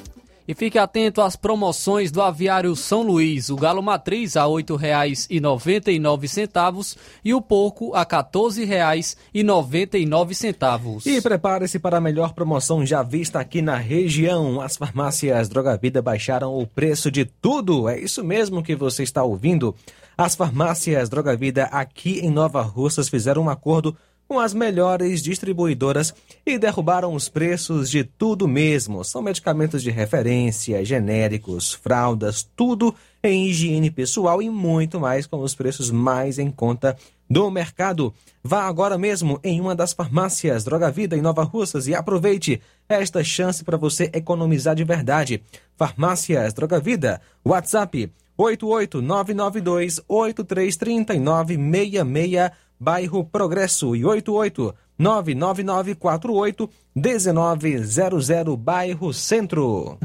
E 0.51 0.53
fique 0.53 0.77
atento 0.77 1.21
às 1.21 1.37
promoções 1.37 2.11
do 2.11 2.21
Aviário 2.21 2.75
São 2.75 3.03
Luís. 3.03 3.49
O 3.49 3.55
galo 3.55 3.81
matriz 3.81 4.35
a 4.35 4.43
R$ 4.43 4.49
8,99 4.49 6.97
e 7.23 7.33
o 7.33 7.41
porco 7.41 7.95
a 7.95 7.99
R$ 7.99 8.05
14,99. 8.05 11.05
E 11.05 11.21
prepare-se 11.21 11.79
para 11.79 11.99
a 11.99 12.01
melhor 12.01 12.33
promoção 12.33 12.85
já 12.85 13.01
vista 13.01 13.39
aqui 13.39 13.61
na 13.61 13.77
região. 13.77 14.59
As 14.59 14.75
farmácias 14.75 15.47
Droga 15.47 15.77
Vida 15.77 16.01
baixaram 16.01 16.53
o 16.53 16.67
preço 16.67 17.09
de 17.09 17.23
tudo. 17.23 17.87
É 17.87 17.97
isso 17.97 18.21
mesmo 18.21 18.61
que 18.61 18.75
você 18.75 19.03
está 19.03 19.23
ouvindo. 19.23 19.73
As 20.17 20.35
farmácias 20.35 21.07
Droga 21.07 21.33
Vida 21.33 21.69
aqui 21.71 22.19
em 22.19 22.29
Nova 22.29 22.61
Russas 22.61 23.07
fizeram 23.07 23.43
um 23.43 23.49
acordo 23.49 23.95
com 24.31 24.39
as 24.39 24.53
melhores 24.53 25.21
distribuidoras 25.21 26.13
e 26.45 26.57
derrubaram 26.57 27.13
os 27.13 27.27
preços 27.27 27.89
de 27.89 28.05
tudo 28.05 28.47
mesmo. 28.47 29.03
São 29.03 29.21
medicamentos 29.21 29.83
de 29.83 29.91
referência, 29.91 30.85
genéricos, 30.85 31.73
fraldas, 31.73 32.49
tudo 32.55 32.95
em 33.21 33.49
higiene 33.49 33.91
pessoal 33.91 34.41
e 34.41 34.49
muito 34.49 35.01
mais 35.01 35.27
com 35.27 35.41
os 35.41 35.53
preços 35.53 35.91
mais 35.91 36.39
em 36.39 36.49
conta 36.49 36.95
do 37.29 37.51
mercado. 37.51 38.13
Vá 38.41 38.63
agora 38.63 38.97
mesmo 38.97 39.37
em 39.43 39.59
uma 39.59 39.75
das 39.75 39.91
farmácias 39.91 40.63
Droga 40.63 40.89
Vida 40.89 41.17
em 41.17 41.21
Nova 41.21 41.43
Russas 41.43 41.89
e 41.89 41.93
aproveite 41.93 42.61
esta 42.87 43.21
chance 43.25 43.65
para 43.65 43.75
você 43.75 44.09
economizar 44.13 44.75
de 44.75 44.85
verdade. 44.85 45.43
Farmácias 45.75 46.53
Droga 46.53 46.79
Vida, 46.79 47.19
WhatsApp 47.43 48.09
88992 48.37 49.99
833966 50.07 52.70
bairro 52.81 53.23
Progresso 53.23 53.95
e 53.95 54.03
88 54.03 54.73
99948 54.97 56.67
1900 56.95 58.55
bairro 58.55 59.13
Centro. 59.13 59.99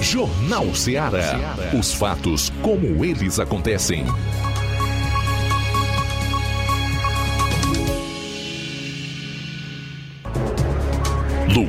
Jornal 0.00 0.74
Ceará. 0.74 1.54
Os 1.78 1.92
fatos 1.92 2.50
como 2.62 3.04
eles 3.04 3.38
acontecem. 3.38 4.06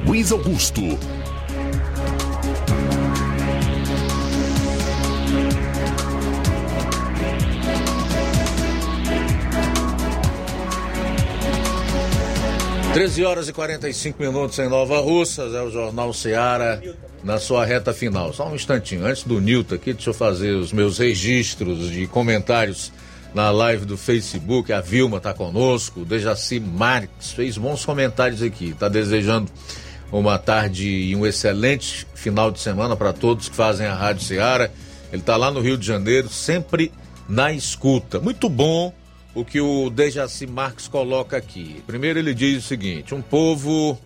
Luiz 0.07 0.31
Augusto. 0.31 0.81
13 12.95 13.25
horas 13.25 13.49
e 13.49 13.51
45 13.51 14.23
minutos 14.23 14.57
em 14.57 14.69
Nova 14.69 15.01
Russas, 15.01 15.53
é 15.53 15.61
o 15.61 15.69
Jornal 15.69 16.13
Seara 16.13 16.81
na 17.25 17.37
sua 17.39 17.65
reta 17.65 17.93
final. 17.93 18.31
Só 18.31 18.47
um 18.47 18.55
instantinho, 18.55 19.05
antes 19.05 19.23
do 19.23 19.41
Nilton 19.41 19.75
aqui, 19.75 19.91
deixa 19.91 20.11
eu 20.11 20.13
fazer 20.13 20.51
os 20.51 20.71
meus 20.71 20.97
registros 20.97 21.91
de 21.91 22.07
comentários 22.07 22.93
na 23.33 23.51
live 23.51 23.83
do 23.83 23.97
Facebook. 23.97 24.71
A 24.71 24.79
Vilma 24.79 25.17
está 25.17 25.33
conosco, 25.33 25.99
o 25.99 26.05
Dejaci 26.05 26.57
Marques 26.57 27.33
fez 27.33 27.57
bons 27.57 27.83
comentários 27.83 28.41
aqui, 28.41 28.69
está 28.69 28.87
desejando 28.87 29.51
uma 30.09 30.37
tarde 30.37 30.87
e 30.87 31.13
um 31.17 31.25
excelente 31.25 32.07
final 32.15 32.49
de 32.49 32.61
semana 32.61 32.95
para 32.95 33.11
todos 33.11 33.49
que 33.49 33.55
fazem 33.57 33.87
a 33.87 33.93
Rádio 33.93 34.23
Seara. 34.23 34.71
Ele 35.11 35.21
está 35.21 35.35
lá 35.35 35.51
no 35.51 35.59
Rio 35.59 35.77
de 35.77 35.85
Janeiro, 35.85 36.29
sempre 36.29 36.93
na 37.27 37.51
escuta. 37.51 38.21
Muito 38.21 38.47
bom 38.47 38.93
o 39.35 39.43
que 39.43 39.59
o 39.59 39.89
Dejaci 39.89 40.47
Marques 40.47 40.87
coloca 40.87 41.35
aqui. 41.35 41.83
Primeiro, 41.85 42.17
ele 42.17 42.33
diz 42.33 42.63
o 42.63 42.67
seguinte: 42.67 43.13
um 43.13 43.21
povo 43.21 43.99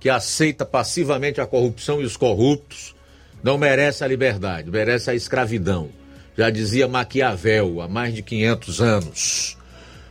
que 0.00 0.08
aceita 0.08 0.64
passivamente 0.64 1.40
a 1.40 1.46
corrupção 1.46 2.00
e 2.00 2.04
os 2.04 2.16
corruptos 2.16 2.94
não 3.42 3.58
merece 3.58 4.02
a 4.02 4.08
liberdade, 4.08 4.70
merece 4.70 5.10
a 5.10 5.14
escravidão. 5.14 5.90
Já 6.36 6.50
dizia 6.50 6.88
Maquiavel 6.88 7.82
há 7.82 7.86
mais 7.86 8.14
de 8.14 8.22
500 8.22 8.80
anos. 8.80 9.58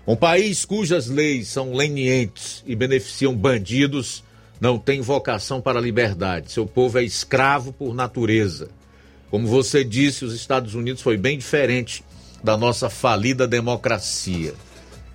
Um 0.05 0.15
país 0.15 0.63
cujas 0.63 1.07
leis 1.07 1.47
são 1.47 1.73
lenientes 1.73 2.63
e 2.67 2.75
beneficiam 2.75 3.35
bandidos 3.35 4.23
não 4.59 4.77
tem 4.77 5.01
vocação 5.01 5.59
para 5.59 5.79
a 5.79 5.81
liberdade. 5.81 6.51
Seu 6.51 6.65
povo 6.65 6.97
é 6.99 7.03
escravo 7.03 7.73
por 7.73 7.93
natureza. 7.93 8.69
Como 9.29 9.47
você 9.47 9.83
disse, 9.83 10.23
os 10.23 10.33
Estados 10.33 10.75
Unidos 10.75 11.01
foi 11.01 11.17
bem 11.17 11.37
diferente 11.37 12.03
da 12.43 12.57
nossa 12.57 12.89
falida 12.89 13.47
democracia. 13.47 14.53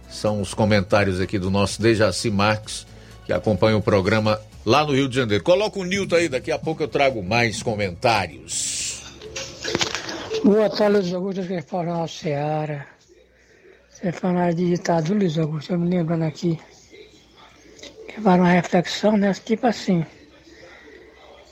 São 0.09 0.41
os 0.41 0.55
comentários 0.55 1.21
aqui 1.21 1.39
do 1.39 1.51
nosso 1.51 1.81
Dejaci 1.83 2.31
Marques, 2.31 2.87
que 3.27 3.33
acompanha 3.33 3.77
o 3.77 3.83
programa 3.83 4.41
lá 4.65 4.85
no 4.85 4.95
Rio 4.95 5.09
de 5.09 5.17
Janeiro. 5.17 5.45
Coloca 5.45 5.79
o 5.79 5.85
Nilton 5.85 6.17
aí, 6.17 6.29
daqui 6.29 6.51
a 6.51 6.59
pouco 6.59 6.83
eu 6.83 6.89
trago 6.89 7.23
mais 7.23 7.63
comentários. 7.63 9.03
Boa 10.43 10.71
tarde, 10.71 10.99
Luiz 10.99 11.13
Augusto, 11.13 11.43
que 11.43 11.61
fala 11.61 11.99
na 11.99 12.09
Seara. 12.09 12.87
Você 13.91 14.13
fala 14.13 14.51
de 14.53 14.71
ditado, 14.71 15.13
Luiz 15.13 15.37
Augusto, 15.37 15.73
eu 15.73 15.79
me 15.79 15.91
lembrando 15.91 16.23
aqui. 16.23 16.59
Que 18.09 18.21
vale 18.21 18.41
uma 18.41 18.51
reflexão, 18.51 19.17
né? 19.17 19.35
Tipo 19.35 19.67
assim. 19.67 20.07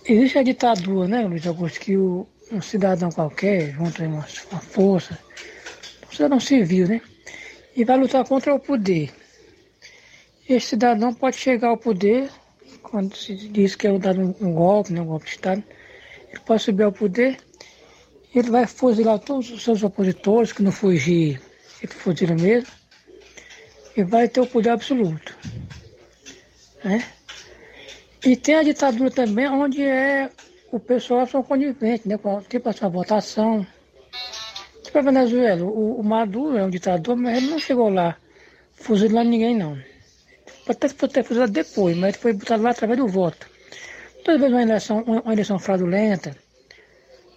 Existe 0.09 0.39
a 0.39 0.43
ditadura, 0.43 1.09
né, 1.09 1.27
Luiz 1.27 1.45
Augusto, 1.47 1.81
que 1.81 1.97
o, 1.97 2.27
um 2.53 2.63
cidadão 2.63 3.11
qualquer, 3.11 3.73
junto 3.73 4.03
a 4.03 4.07
uma 4.07 4.23
força, 4.23 5.19
cidadão 6.17 6.41
civil, 6.41 6.89
né? 6.89 7.01
E 7.75 7.85
vai 7.85 7.97
lutar 7.97 8.27
contra 8.27 8.55
o 8.55 8.59
poder. 8.59 9.13
Esse 10.49 10.69
cidadão 10.69 11.13
pode 11.13 11.37
chegar 11.37 11.69
ao 11.69 11.77
poder, 11.77 12.31
quando 12.83 13.17
se 13.17 13.35
diz 13.35 13.75
que 13.75 13.87
é 13.87 13.99
dado 13.99 14.37
um, 14.41 14.53
golpe, 14.53 14.93
né, 14.93 15.01
um 15.01 15.07
golpe 15.07 15.27
de 15.27 15.33
Estado, 15.33 15.63
ele 16.31 16.41
pode 16.41 16.63
subir 16.63 16.85
ao 16.85 16.93
poder, 16.93 17.37
ele 18.35 18.51
vai 18.51 18.67
fuzilar 18.67 19.19
todos 19.19 19.51
os 19.51 19.63
seus 19.63 19.83
opositores, 19.83 20.53
que 20.53 20.63
não 20.63 20.71
fugir, 20.71 21.41
ele 21.83 21.93
fuzila 21.93 22.35
mesmo, 22.35 22.69
e 23.97 24.05
vai 24.05 24.29
ter 24.29 24.41
o 24.41 24.47
poder 24.47 24.71
absoluto. 24.71 25.37
Né? 26.85 27.05
E 28.25 28.37
tem 28.37 28.55
a 28.55 28.63
ditadura 28.63 29.11
também, 29.11 29.49
onde 29.49 29.83
é 29.83 30.31
o 30.71 30.79
pessoal 30.79 31.27
são 31.27 31.43
coniventes, 31.43 32.07
né? 32.07 32.19
Tipo 32.49 32.69
essa 32.69 32.89
votação, 32.89 33.67
para 34.97 35.11
a 35.11 35.13
Venezuela, 35.13 35.63
o, 35.63 36.01
o, 36.01 36.03
Maduro 36.03 36.57
é 36.57 36.65
um 36.65 36.71
ditador, 36.71 37.17
mas 37.17 37.37
ele 37.37 37.51
não 37.51 37.59
chegou 37.59 37.91
lá 37.91 38.17
fuzilando 38.73 39.29
ninguém, 39.29 39.55
não. 39.55 39.77
Ter, 40.79 40.95
pode 40.95 41.13
ter 41.13 41.23
fuzilado 41.23 41.53
depois, 41.53 41.95
mas 41.95 42.15
ele 42.15 42.19
foi 42.23 42.33
botado 42.33 42.63
lá 42.63 42.71
através 42.71 42.99
do 42.99 43.07
voto. 43.07 43.47
Toda 44.25 44.39
vez 44.39 44.51
uma 44.51 44.63
eleição, 44.63 45.03
uma 45.03 45.33
eleição 45.35 45.59
fraudulenta, 45.59 46.35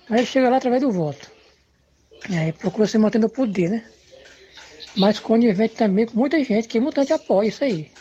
aí 0.09 0.19
ele 0.19 0.25
chega 0.25 0.49
lá 0.49 0.55
através 0.55 0.81
do 0.81 0.89
voto. 0.89 1.29
E 2.29 2.37
aí 2.37 2.53
procura 2.53 2.87
se 2.87 2.97
manter 2.97 3.19
no 3.19 3.29
poder, 3.29 3.69
né? 3.69 3.83
Mas 4.95 5.19
conivente 5.19 5.75
também 5.75 6.05
com 6.05 6.17
muita 6.17 6.41
gente, 6.41 6.67
que 6.67 6.79
muita 6.79 7.01
gente 7.01 7.13
apoia 7.13 7.49
isso 7.49 7.63
aí. 7.65 7.91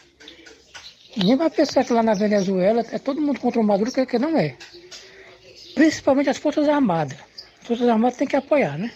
Ninguém 1.16 1.36
vai 1.36 1.50
pensar 1.50 1.84
que 1.84 1.92
lá 1.92 2.02
na 2.02 2.14
Venezuela 2.14 2.84
é 2.92 2.98
todo 2.98 3.20
mundo 3.20 3.40
contra 3.40 3.60
o 3.60 3.64
Maduro, 3.64 3.90
que, 3.90 4.06
que 4.06 4.18
não 4.20 4.38
é. 4.38 4.56
Principalmente 5.74 6.30
as 6.30 6.38
Forças 6.38 6.68
Armadas. 6.68 7.18
As 7.60 7.66
Forças 7.66 7.88
Armadas 7.88 8.16
têm 8.16 8.28
que 8.28 8.36
apoiar, 8.36 8.78
né? 8.78 8.92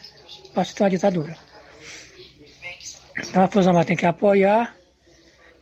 Ter 0.53 0.83
uma 0.83 0.91
ditadura. 0.91 1.37
Então 3.19 3.43
a 3.43 3.49
Força 3.49 3.71
Armada 3.71 3.87
tem 3.87 3.97
que 3.97 4.07
apoiar, 4.07 4.75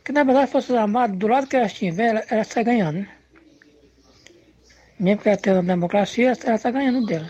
que 0.03 0.11
na 0.11 0.23
verdade 0.23 0.45
as 0.45 0.51
Forças 0.51 0.75
Armadas, 0.75 1.17
do 1.17 1.27
lado 1.27 1.47
que 1.47 1.55
elas 1.55 1.71
estiverem, 1.71 2.23
elas 2.29 2.47
estão 2.47 2.63
ganhando. 2.63 2.99
Né? 2.99 3.09
Mesmo 4.99 5.21
que 5.21 5.29
ela 5.29 5.37
tenha 5.37 5.55
uma 5.55 5.63
democracia, 5.63 6.33
ela 6.43 6.55
está 6.55 6.71
ganhando 6.71 7.05
dela. 7.05 7.29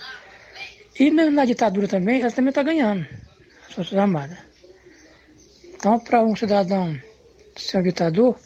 E 1.00 1.10
mesmo 1.10 1.32
na 1.32 1.46
ditadura 1.46 1.88
também, 1.88 2.22
ela 2.22 2.32
também 2.32 2.50
está 2.50 2.64
ganhando, 2.64 3.08
as 3.68 3.74
Forças 3.74 3.98
Armadas. 3.98 4.38
Então, 5.74 6.00
para 6.00 6.24
um 6.24 6.36
cidadão 6.36 7.00
ser 7.56 7.80
um 7.80 7.84
ditador, 7.84 8.40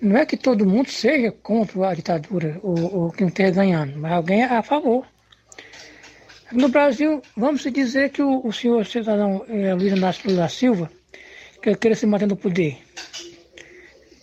não 0.00 0.16
é 0.16 0.26
que 0.26 0.36
todo 0.36 0.66
mundo 0.66 0.90
seja 0.90 1.32
contra 1.32 1.88
a 1.88 1.94
ditadura, 1.94 2.58
ou, 2.62 2.94
ou 2.94 3.10
que 3.10 3.22
não 3.22 3.28
esteja 3.28 3.52
ganhando, 3.52 3.98
mas 3.98 4.12
alguém 4.12 4.42
é 4.42 4.44
a 4.44 4.62
favor. 4.62 5.06
No 6.56 6.70
Brasil, 6.70 7.20
vamos 7.36 7.62
dizer 7.64 8.08
que 8.08 8.22
o, 8.22 8.40
o 8.42 8.50
senhor 8.50 8.86
cidadão 8.86 9.44
é, 9.46 9.74
Luiz 9.74 9.92
Inácio 9.92 10.30
Lula 10.30 10.48
Silva 10.48 10.90
que 11.60 11.74
queira 11.74 11.94
se 11.94 12.06
manter 12.06 12.26
no 12.26 12.34
poder. 12.34 12.78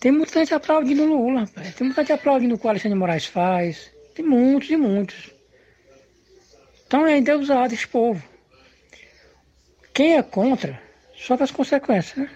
Tem 0.00 0.10
muita 0.10 0.40
gente 0.40 0.52
aplaudindo 0.52 1.04
Lula, 1.04 1.42
rapaz. 1.42 1.74
Tem 1.76 1.86
muita 1.86 2.02
gente 2.02 2.12
aplaudindo 2.12 2.56
o 2.56 2.58
que 2.58 2.66
o 2.66 2.70
Alexandre 2.70 2.98
Moraes 2.98 3.26
faz. 3.26 3.88
Tem 4.16 4.24
muitos 4.24 4.68
e 4.68 4.76
muitos. 4.76 5.30
Então 6.84 7.06
é 7.06 7.18
endeusado 7.18 7.72
esse 7.72 7.86
povo. 7.86 8.20
Quem 9.92 10.16
é 10.16 10.22
contra, 10.22 10.82
sofre 11.14 11.44
as 11.44 11.52
consequências, 11.52 12.16
né? 12.16 12.30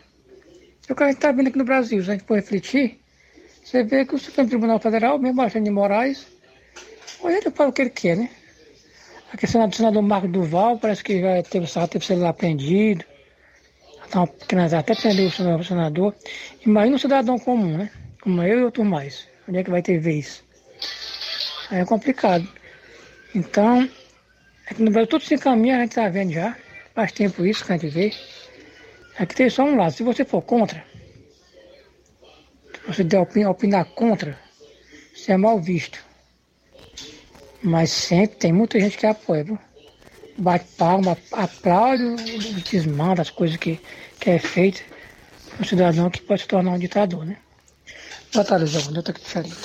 É 0.88 0.92
o 0.92 0.94
que 0.94 1.02
a 1.02 1.06
gente 1.06 1.16
está 1.16 1.32
vendo 1.32 1.48
aqui 1.48 1.58
no 1.58 1.64
Brasil, 1.64 2.04
se 2.04 2.10
a 2.10 2.12
gente 2.12 2.24
for 2.24 2.36
refletir, 2.36 3.00
você 3.64 3.82
vê 3.82 4.04
que 4.04 4.14
o 4.14 4.18
Supremo 4.18 4.48
Tribunal 4.48 4.78
Federal, 4.78 5.18
mesmo 5.18 5.40
Alexandre 5.40 5.68
de 5.68 5.74
Moraes, 5.74 6.24
olha 7.20 7.38
ele 7.38 7.50
fala 7.50 7.70
o 7.70 7.72
que 7.72 7.82
ele 7.82 7.90
quer, 7.90 8.16
né? 8.16 8.30
A 9.30 9.36
questão 9.36 9.68
do 9.68 9.76
senador 9.76 10.02
Marco 10.02 10.26
Duval, 10.26 10.78
parece 10.78 11.04
que 11.04 11.20
já 11.20 11.42
teve, 11.42 11.66
já 11.66 11.86
teve 11.86 12.04
celular 12.04 12.30
apreendido. 12.30 13.04
Até 14.78 14.94
prendeu 14.94 15.28
o 15.28 15.64
senador. 15.64 16.14
Imagina 16.64 16.96
um 16.96 16.98
cidadão 16.98 17.38
comum, 17.38 17.76
né? 17.76 17.90
Como 18.22 18.42
eu 18.42 18.60
e 18.60 18.64
outro 18.64 18.84
mais. 18.84 19.28
Onde 19.46 19.58
é 19.58 19.64
que 19.64 19.70
vai 19.70 19.82
ter 19.82 19.98
vez? 19.98 20.42
Aí 21.70 21.80
é 21.80 21.84
complicado. 21.84 22.48
Então, 23.34 23.88
aqui 24.66 24.82
no 24.82 24.90
Brasil 24.90 25.08
tudo 25.08 25.24
se 25.24 25.34
encaminha, 25.34 25.76
a 25.76 25.80
gente 25.80 25.90
está 25.90 26.08
vendo 26.08 26.32
já. 26.32 26.56
Faz 26.94 27.12
tempo 27.12 27.44
isso 27.44 27.64
que 27.64 27.72
a 27.72 27.76
gente 27.76 27.92
vê. 27.92 28.14
Aqui 29.18 29.34
tem 29.34 29.50
só 29.50 29.62
um 29.64 29.76
lado. 29.76 29.92
Se 29.92 30.02
você 30.02 30.24
for 30.24 30.40
contra, 30.40 30.82
se 32.72 32.86
você 32.86 33.04
der 33.04 33.20
opinar, 33.20 33.50
opinar 33.50 33.84
contra, 33.84 34.38
você 35.14 35.32
é 35.32 35.36
mal 35.36 35.60
visto. 35.60 36.07
Mas 37.62 37.90
sempre 37.90 38.36
tem 38.36 38.52
muita 38.52 38.78
gente 38.78 38.96
que 38.96 39.06
apoia, 39.06 39.44
viu? 39.44 39.58
Bate 40.36 40.66
palma, 40.76 41.16
aplaude, 41.32 42.04
desmanda 42.70 43.22
as 43.22 43.30
coisas 43.30 43.56
que, 43.56 43.80
que 44.20 44.30
é 44.30 44.38
feito. 44.38 44.80
Um 45.60 45.64
cidadão 45.64 46.08
que 46.08 46.20
pode 46.20 46.42
se 46.42 46.48
tornar 46.48 46.72
um 46.72 46.78
ditador, 46.78 47.24
né? 47.24 47.36
Boa 48.32 48.66
João. 48.66 48.94
Eu 48.94 49.02
tô 49.02 49.10
aqui 49.10 49.20
diferente. 49.20 49.56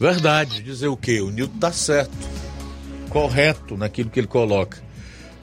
Verdade, 0.00 0.62
dizer 0.62 0.88
o 0.88 0.96
quê? 0.96 1.20
O 1.20 1.30
Nilton 1.30 1.58
tá 1.58 1.72
certo, 1.72 2.12
correto 3.10 3.76
naquilo 3.76 4.10
que 4.10 4.20
ele 4.20 4.26
coloca. 4.26 4.82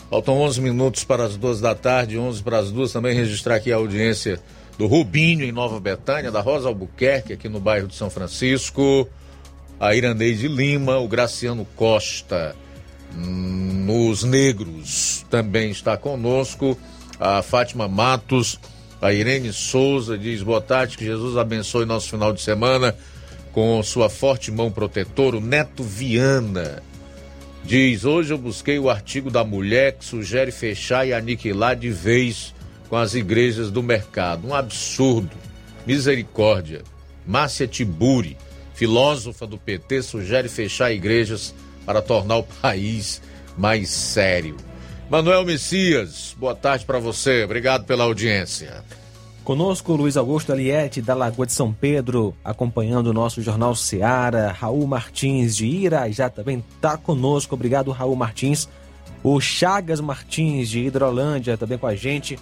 Faltam 0.10 0.42
11 0.42 0.60
minutos 0.60 1.04
para 1.04 1.24
as 1.24 1.38
duas 1.38 1.62
da 1.62 1.74
tarde, 1.74 2.18
11 2.18 2.44
para 2.44 2.58
as 2.58 2.72
duas. 2.72 2.92
Também 2.92 3.16
registrar 3.16 3.56
aqui 3.56 3.72
a 3.72 3.78
audiência 3.78 4.42
do 4.78 4.88
Rubinho 4.88 5.46
em 5.46 5.52
Nova 5.52 5.80
Betânia, 5.80 6.32
da 6.32 6.42
Rosa 6.42 6.68
Albuquerque 6.68 7.34
aqui 7.34 7.48
no 7.48 7.60
bairro 7.60 7.88
de 7.88 7.96
São 7.96 8.10
Francisco, 8.10 9.08
a 9.82 9.96
Irandeide 9.96 10.48
Lima, 10.48 11.00
o 11.00 11.08
Graciano 11.08 11.66
Costa 11.76 12.56
nos 13.16 14.24
Negros 14.24 15.26
também 15.28 15.72
está 15.72 15.98
conosco, 15.98 16.78
a 17.20 17.42
Fátima 17.42 17.88
Matos, 17.88 18.60
a 19.02 19.12
Irene 19.12 19.52
Souza 19.52 20.20
diz 20.20 20.44
boa 20.44 20.62
tarde, 20.62 20.96
que 20.96 21.04
Jesus 21.04 21.36
abençoe 21.36 21.88
nosso 21.88 22.12
final 22.12 22.32
de 22.32 22.42
semana 22.42 22.96
com 23.52 23.82
sua 23.82 24.08
forte 24.08 24.52
mão 24.52 24.72
protetora, 24.72 25.38
o 25.38 25.42
Neto 25.42 25.84
Viana. 25.84 26.84
Diz: 27.66 28.06
Hoje 28.06 28.34
eu 28.34 28.38
busquei 28.38 28.78
o 28.78 28.88
artigo 28.88 29.32
da 29.32 29.44
mulher 29.44 29.94
que 29.94 30.06
sugere 30.06 30.52
fechar 30.52 31.08
e 31.08 31.14
aniquilar 31.14 31.76
de 31.76 31.90
vez 31.90 32.54
com 32.88 32.96
as 32.96 33.16
igrejas 33.16 33.72
do 33.72 33.82
mercado. 33.82 34.48
Um 34.48 34.54
absurdo. 34.54 35.36
Misericórdia. 35.86 36.84
Márcia 37.26 37.68
Tiburi, 37.68 38.38
filósofa 38.74 39.46
do 39.46 39.58
PT, 39.58 40.02
sugere 40.02 40.50
fechar 40.50 40.92
igrejas 40.92 41.54
para 41.86 42.02
tornar 42.02 42.38
o 42.38 42.44
país 42.44 43.22
mais 43.58 43.90
sério. 43.90 44.58
Manuel 45.10 45.44
Messias, 45.44 46.36
boa 46.40 46.56
tarde 46.56 46.86
para 46.86 47.00
você. 47.00 47.44
Obrigado 47.44 47.86
pela 47.86 48.06
audiência. 48.06 48.84
Conosco 49.44 49.94
Luiz 49.94 50.16
Augusto 50.16 50.54
Aliete, 50.54 51.02
da 51.02 51.14
Lagoa 51.14 51.46
de 51.46 51.52
São 51.52 51.74
Pedro, 51.74 52.34
acompanhando 52.46 53.08
o 53.08 53.14
nosso 53.14 53.42
Jornal 53.42 53.76
Seara. 53.76 54.52
Raul 54.52 54.86
Martins 54.88 55.56
de 55.56 55.66
Irajá 55.66 56.30
também 56.30 56.64
está 56.76 56.96
conosco. 56.96 57.56
Obrigado, 57.56 57.92
Raul 57.92 58.16
Martins. 58.16 58.70
O 59.24 59.42
Chagas 59.42 60.00
Martins 60.00 60.70
de 60.70 60.80
Hidrolândia 60.80 61.58
também 61.58 61.78
com 61.78 61.88
a 61.88 61.96
gente. 61.96 62.40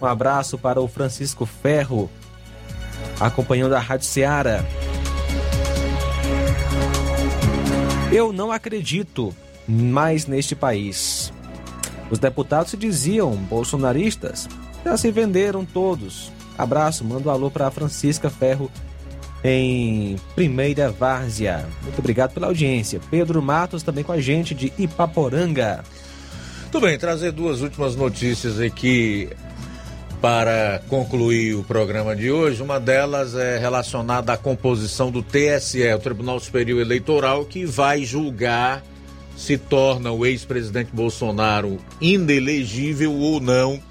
Um 0.00 0.06
abraço 0.06 0.58
para 0.58 0.80
o 0.80 0.88
Francisco 0.88 1.46
Ferro, 1.46 2.10
acompanhando 3.20 3.74
a 3.74 3.80
Rádio 3.80 4.06
Seara. 4.06 4.66
Eu 8.12 8.30
não 8.30 8.52
acredito 8.52 9.34
mais 9.66 10.26
neste 10.26 10.54
país. 10.54 11.32
Os 12.10 12.18
deputados 12.18 12.70
se 12.70 12.76
diziam 12.76 13.34
bolsonaristas, 13.34 14.46
já 14.84 14.98
se 14.98 15.10
venderam 15.10 15.64
todos. 15.64 16.30
Abraço, 16.58 17.04
mando 17.04 17.30
um 17.30 17.32
alô 17.32 17.50
para 17.50 17.70
Francisca 17.70 18.28
Ferro 18.28 18.70
em 19.42 20.16
Primeira 20.34 20.90
Várzea. 20.90 21.66
Muito 21.82 22.00
obrigado 22.00 22.34
pela 22.34 22.48
audiência. 22.48 23.00
Pedro 23.10 23.40
Matos 23.40 23.82
também 23.82 24.04
com 24.04 24.12
a 24.12 24.20
gente 24.20 24.54
de 24.54 24.70
Ipaporanga. 24.78 25.82
Tudo 26.70 26.86
bem, 26.86 26.98
trazer 26.98 27.32
duas 27.32 27.62
últimas 27.62 27.96
notícias 27.96 28.60
aqui 28.60 29.30
para 30.22 30.80
concluir 30.88 31.56
o 31.56 31.64
programa 31.64 32.14
de 32.14 32.30
hoje. 32.30 32.62
Uma 32.62 32.78
delas 32.78 33.34
é 33.34 33.58
relacionada 33.58 34.32
à 34.32 34.36
composição 34.36 35.10
do 35.10 35.20
TSE, 35.20 35.92
o 35.92 35.98
Tribunal 35.98 36.38
Superior 36.38 36.80
Eleitoral, 36.80 37.44
que 37.44 37.66
vai 37.66 38.04
julgar 38.04 38.84
se 39.36 39.58
torna 39.58 40.12
o 40.12 40.24
ex-presidente 40.24 40.90
Bolsonaro 40.92 41.78
inelegível 42.00 43.12
ou 43.12 43.40
não 43.40 43.82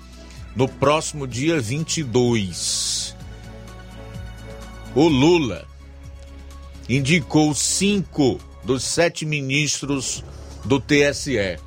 no 0.55 0.69
próximo 0.69 1.27
dia 1.27 1.59
22. 1.59 3.13
O 4.95 5.09
Lula 5.09 5.65
indicou 6.87 7.53
cinco 7.53 8.39
dos 8.63 8.83
sete 8.83 9.25
ministros 9.25 10.23
do 10.63 10.79
TSE. 10.79 11.59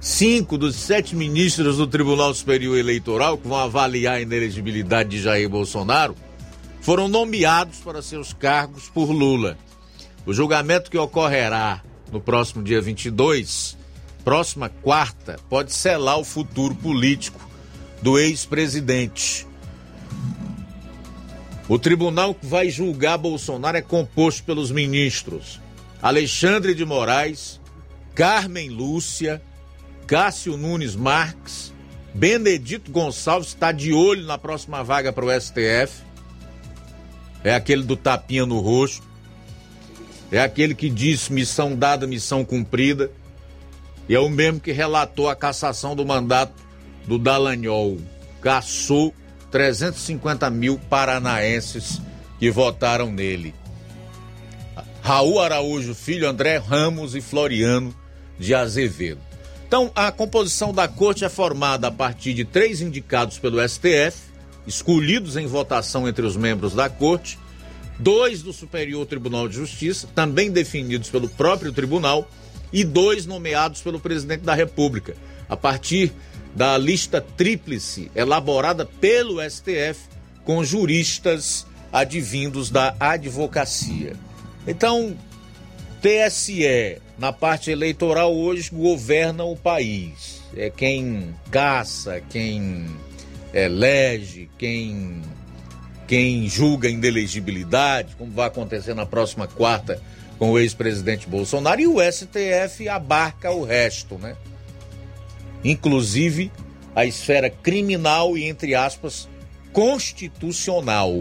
Cinco 0.00 0.56
dos 0.56 0.76
sete 0.76 1.14
ministros 1.14 1.76
do 1.76 1.86
Tribunal 1.86 2.32
Superior 2.32 2.78
Eleitoral, 2.78 3.36
que 3.36 3.46
vão 3.46 3.58
avaliar 3.58 4.14
a 4.14 4.20
inelegibilidade 4.22 5.10
de 5.10 5.20
Jair 5.20 5.46
Bolsonaro, 5.46 6.16
foram 6.80 7.06
nomeados 7.06 7.80
para 7.80 8.00
seus 8.00 8.32
cargos 8.32 8.88
por 8.88 9.10
Lula. 9.10 9.58
O 10.24 10.32
julgamento 10.32 10.90
que 10.90 10.96
ocorrerá 10.96 11.82
no 12.10 12.18
próximo 12.18 12.64
dia 12.64 12.80
22 12.80 13.78
próxima 14.24 14.68
quarta 14.68 15.38
pode 15.48 15.72
selar 15.72 16.18
o 16.18 16.24
futuro 16.24 16.74
político 16.74 17.40
do 18.00 18.18
ex-presidente. 18.18 19.46
O 21.68 21.78
tribunal 21.78 22.34
que 22.34 22.46
vai 22.46 22.70
julgar 22.70 23.18
Bolsonaro 23.18 23.76
é 23.76 23.82
composto 23.82 24.44
pelos 24.44 24.70
ministros 24.70 25.60
Alexandre 26.02 26.74
de 26.74 26.84
Moraes, 26.84 27.60
Carmen 28.14 28.70
Lúcia, 28.70 29.42
Cássio 30.10 30.56
Nunes 30.56 30.96
Marques, 30.96 31.72
Benedito 32.12 32.90
Gonçalves 32.90 33.50
está 33.50 33.70
de 33.70 33.92
olho 33.92 34.26
na 34.26 34.36
próxima 34.36 34.82
vaga 34.82 35.12
para 35.12 35.24
o 35.24 35.40
STF. 35.40 36.02
É 37.44 37.54
aquele 37.54 37.84
do 37.84 37.94
tapinha 37.94 38.44
no 38.44 38.58
rosto. 38.58 39.06
É 40.32 40.40
aquele 40.40 40.74
que 40.74 40.90
diz 40.90 41.28
missão 41.28 41.76
dada, 41.76 42.08
missão 42.08 42.44
cumprida. 42.44 43.08
E 44.08 44.14
é 44.16 44.18
o 44.18 44.28
mesmo 44.28 44.58
que 44.58 44.72
relatou 44.72 45.28
a 45.28 45.36
cassação 45.36 45.94
do 45.94 46.04
mandato 46.04 46.60
do 47.06 47.16
Dallagnol. 47.16 47.98
Caçou 48.40 49.14
350 49.52 50.50
mil 50.50 50.76
paranaenses 50.90 52.02
que 52.36 52.50
votaram 52.50 53.12
nele. 53.12 53.54
Raul 55.02 55.40
Araújo 55.40 55.94
Filho, 55.94 56.28
André 56.28 56.56
Ramos 56.56 57.14
e 57.14 57.20
Floriano 57.20 57.94
de 58.40 58.56
Azevedo. 58.56 59.29
Então, 59.70 59.88
a 59.94 60.10
composição 60.10 60.72
da 60.72 60.88
corte 60.88 61.24
é 61.24 61.28
formada 61.28 61.86
a 61.86 61.92
partir 61.92 62.34
de 62.34 62.44
três 62.44 62.80
indicados 62.80 63.38
pelo 63.38 63.62
STF, 63.68 64.18
escolhidos 64.66 65.36
em 65.36 65.46
votação 65.46 66.08
entre 66.08 66.26
os 66.26 66.36
membros 66.36 66.74
da 66.74 66.90
corte, 66.90 67.38
dois 67.96 68.42
do 68.42 68.52
Superior 68.52 69.06
Tribunal 69.06 69.46
de 69.46 69.54
Justiça, 69.54 70.08
também 70.12 70.50
definidos 70.50 71.08
pelo 71.08 71.28
próprio 71.28 71.72
tribunal, 71.72 72.28
e 72.72 72.82
dois 72.82 73.26
nomeados 73.26 73.80
pelo 73.80 74.00
presidente 74.00 74.40
da 74.40 74.54
República, 74.54 75.14
a 75.48 75.56
partir 75.56 76.12
da 76.52 76.76
lista 76.76 77.20
tríplice 77.20 78.10
elaborada 78.12 78.84
pelo 78.84 79.40
STF 79.48 80.00
com 80.44 80.64
juristas 80.64 81.64
advindos 81.92 82.70
da 82.70 82.96
advocacia. 82.98 84.16
Então, 84.66 85.16
TSE, 86.00 87.00
na 87.18 87.32
parte 87.32 87.70
eleitoral 87.70 88.34
hoje, 88.34 88.70
governa 88.70 89.44
o 89.44 89.54
país. 89.54 90.40
É 90.56 90.70
quem 90.70 91.34
caça, 91.50 92.22
quem 92.30 92.86
elege, 93.52 94.48
quem, 94.58 95.20
quem 96.06 96.48
julga 96.48 96.88
indelegibilidade, 96.88 98.16
como 98.16 98.32
vai 98.32 98.46
acontecer 98.46 98.94
na 98.94 99.04
próxima 99.04 99.46
quarta 99.46 100.02
com 100.38 100.52
o 100.52 100.58
ex-presidente 100.58 101.28
Bolsonaro 101.28 101.80
e 101.80 101.86
o 101.86 101.98
STF 102.00 102.88
abarca 102.88 103.50
o 103.50 103.62
resto, 103.62 104.16
né? 104.16 104.36
Inclusive 105.62 106.50
a 106.96 107.04
esfera 107.04 107.50
criminal 107.50 108.38
e, 108.38 108.44
entre 108.44 108.74
aspas, 108.74 109.28
constitucional. 109.72 111.14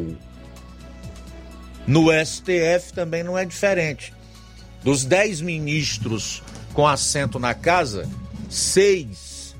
No 1.85 2.07
STF 2.25 2.93
também 2.93 3.23
não 3.23 3.37
é 3.37 3.43
diferente. 3.43 4.13
Dos 4.83 5.03
dez 5.03 5.41
ministros 5.41 6.41
com 6.73 6.87
assento 6.87 7.37
na 7.37 7.53
casa, 7.53 8.09
seis 8.49 9.55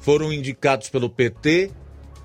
foram 0.00 0.32
indicados 0.32 0.88
pelo 0.88 1.10
PT, 1.10 1.70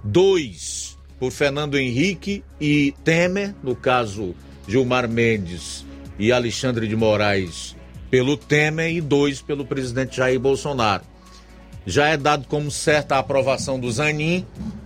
dois 0.04 0.98
por 1.20 1.32
Fernando 1.32 1.78
Henrique 1.78 2.44
e 2.60 2.94
Temer, 3.04 3.56
no 3.64 3.76
caso 3.76 4.36
Gilmar 4.68 5.10
Mendes 5.10 5.86
e 6.20 6.32
Alexandre 6.32 6.88
de 6.88 6.96
Moraes 6.96 7.76
pelo 8.10 8.38
Temer 8.38 8.92
e 8.92 9.02
dois 9.02 9.42
pelo 9.42 9.66
presidente 9.66 10.18
Jair 10.18 10.40
Bolsonaro. 10.40 11.04
Já 11.86 12.08
é 12.08 12.18
dado 12.18 12.48
como 12.48 12.72
certa 12.72 13.16
a 13.16 13.20
aprovação 13.20 13.80
do 13.80 13.92
Zanin 13.92 14.46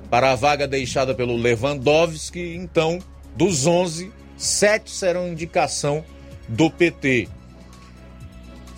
para 0.10 0.32
a 0.32 0.36
vaga 0.36 0.68
deixada 0.68 1.14
pelo 1.14 1.38
Lewandowski, 1.38 2.56
então, 2.56 3.00
dos 3.36 3.66
11, 3.66 4.12
sete 4.38 4.90
serão 4.90 5.28
indicação 5.28 6.04
do 6.48 6.70
PT. 6.70 7.30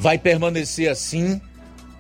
Vai 0.02 0.18
permanecer 0.18 0.90
assim 0.90 1.40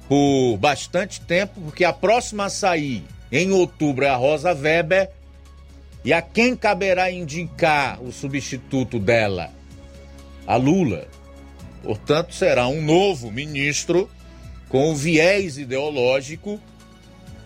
por 0.10 0.58
bastante 0.58 1.22
tempo, 1.22 1.62
porque 1.62 1.86
a 1.86 1.94
próxima 1.94 2.46
a 2.46 2.50
sair 2.50 3.04
em 3.32 3.52
outubro 3.52 4.04
é 4.04 4.10
a 4.10 4.16
Rosa 4.16 4.56
Weber 4.56 5.08
e 6.04 6.12
a 6.12 6.20
quem 6.20 6.56
caberá 6.56 7.12
indicar 7.12 8.02
o 8.02 8.12
substituto 8.12 8.98
dela? 8.98 9.52
A 10.48 10.56
Lula. 10.56 11.08
Portanto, 11.84 12.34
será 12.34 12.68
um 12.68 12.82
novo 12.82 13.32
ministro 13.32 14.10
com 14.68 14.92
o 14.92 14.96
viés 14.96 15.60
ideológico 15.60 16.60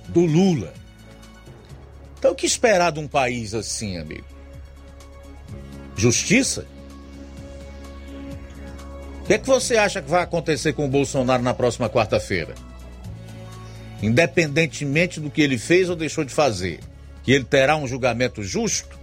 do 0.07 0.21
Lula. 0.21 0.73
Então, 2.17 2.31
o 2.31 2.35
que 2.35 2.45
esperar 2.45 2.93
de 2.93 2.99
um 3.01 3.09
país 3.09 3.53
assim, 3.53 3.97
amigo? 3.97 4.25
Justiça? 5.97 6.65
O 9.25 9.27
que, 9.27 9.33
é 9.33 9.37
que 9.39 9.47
você 9.47 9.75
acha 9.75 10.03
que 10.03 10.09
vai 10.09 10.21
acontecer 10.21 10.73
com 10.73 10.85
o 10.85 10.87
Bolsonaro 10.87 11.41
na 11.41 11.51
próxima 11.51 11.89
quarta-feira? 11.89 12.53
Independentemente 13.99 15.19
do 15.19 15.31
que 15.31 15.41
ele 15.41 15.57
fez 15.57 15.89
ou 15.89 15.95
deixou 15.95 16.23
de 16.23 16.31
fazer, 16.31 16.79
que 17.23 17.31
ele 17.31 17.43
terá 17.43 17.75
um 17.75 17.87
julgamento 17.87 18.43
justo? 18.43 18.99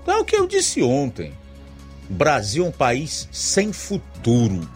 Então 0.00 0.18
é 0.18 0.20
o 0.20 0.24
que 0.24 0.36
eu 0.36 0.46
disse 0.46 0.80
ontem. 0.84 1.32
O 2.08 2.14
Brasil 2.14 2.64
é 2.64 2.68
um 2.68 2.70
país 2.70 3.28
sem 3.32 3.72
futuro. 3.72 4.70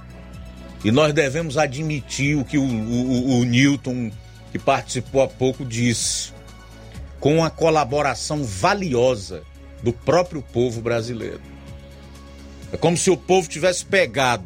E 0.84 0.90
nós 0.90 1.14
devemos 1.14 1.56
admitir 1.56 2.36
o 2.36 2.44
que 2.44 2.58
o, 2.58 2.64
o, 2.64 3.38
o 3.38 3.44
Newton, 3.44 4.10
que 4.50 4.58
participou 4.58 5.22
há 5.22 5.28
pouco, 5.28 5.64
disse. 5.64 6.32
Com 7.20 7.44
a 7.44 7.50
colaboração 7.50 8.42
valiosa 8.42 9.44
do 9.84 9.92
próprio 9.92 10.42
povo 10.42 10.80
brasileiro. 10.80 11.55
É 12.72 12.76
como 12.76 12.96
se 12.96 13.10
o 13.10 13.16
povo 13.16 13.48
tivesse 13.48 13.84
pegado 13.84 14.44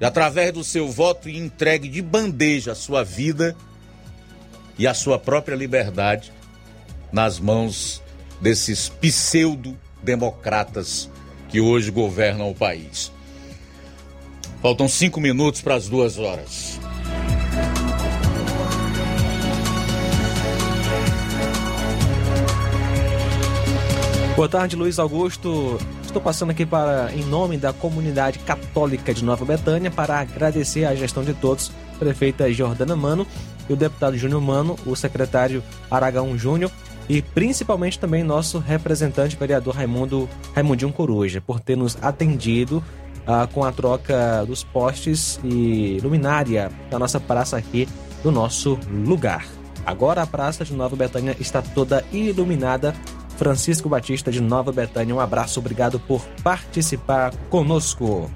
e, 0.00 0.04
através 0.04 0.52
do 0.52 0.62
seu 0.62 0.88
voto, 0.88 1.28
entregue 1.28 1.88
de 1.88 2.00
bandeja 2.02 2.72
a 2.72 2.74
sua 2.74 3.02
vida 3.02 3.56
e 4.78 4.86
a 4.86 4.92
sua 4.94 5.18
própria 5.18 5.56
liberdade 5.56 6.32
nas 7.12 7.40
mãos 7.40 8.02
desses 8.40 8.88
pseudo-democratas 8.88 11.10
que 11.48 11.60
hoje 11.60 11.90
governam 11.90 12.50
o 12.50 12.54
país. 12.54 13.10
Faltam 14.62 14.88
cinco 14.88 15.20
minutos 15.20 15.60
para 15.60 15.74
as 15.74 15.88
duas 15.88 16.16
horas. 16.18 16.78
Boa 24.36 24.48
tarde, 24.48 24.76
Luiz 24.76 25.00
Augusto. 25.00 25.80
Estou 26.18 26.32
passando 26.32 26.50
aqui 26.50 26.66
para, 26.66 27.14
em 27.14 27.22
nome 27.22 27.56
da 27.56 27.72
comunidade 27.72 28.40
católica 28.40 29.14
de 29.14 29.24
Nova 29.24 29.44
Betânia, 29.44 29.88
para 29.88 30.18
agradecer 30.18 30.84
a 30.84 30.92
gestão 30.92 31.22
de 31.22 31.32
todos, 31.32 31.70
prefeita 31.96 32.52
Jordana 32.52 32.96
Mano 32.96 33.24
e 33.68 33.72
o 33.72 33.76
deputado 33.76 34.18
Júnior 34.18 34.42
Mano, 34.42 34.76
o 34.84 34.96
secretário 34.96 35.62
Aragão 35.88 36.36
Júnior 36.36 36.72
e 37.08 37.22
principalmente 37.22 38.00
também 38.00 38.24
nosso 38.24 38.58
representante 38.58 39.36
vereador 39.36 39.76
Raimundo 39.76 40.28
Raimundinho 40.56 40.92
Coruja, 40.92 41.40
por 41.40 41.60
ter 41.60 41.76
nos 41.76 41.96
atendido 42.02 42.82
ah, 43.24 43.46
com 43.54 43.62
a 43.62 43.70
troca 43.70 44.44
dos 44.44 44.64
postes 44.64 45.38
e 45.44 46.00
luminária 46.02 46.68
da 46.90 46.98
nossa 46.98 47.20
praça 47.20 47.56
aqui 47.56 47.88
do 48.24 48.32
nosso 48.32 48.76
lugar. 49.06 49.46
Agora 49.86 50.22
a 50.22 50.26
praça 50.26 50.64
de 50.64 50.74
Nova 50.74 50.96
Betânia 50.96 51.36
está 51.38 51.62
toda 51.62 52.04
iluminada 52.12 52.92
Francisco 53.38 53.88
Batista 53.88 54.32
de 54.32 54.40
Nova 54.40 54.72
Betânia. 54.72 55.14
Um 55.14 55.20
abraço, 55.20 55.60
obrigado 55.60 56.00
por 56.00 56.20
participar 56.42 57.32
conosco. 57.48 58.28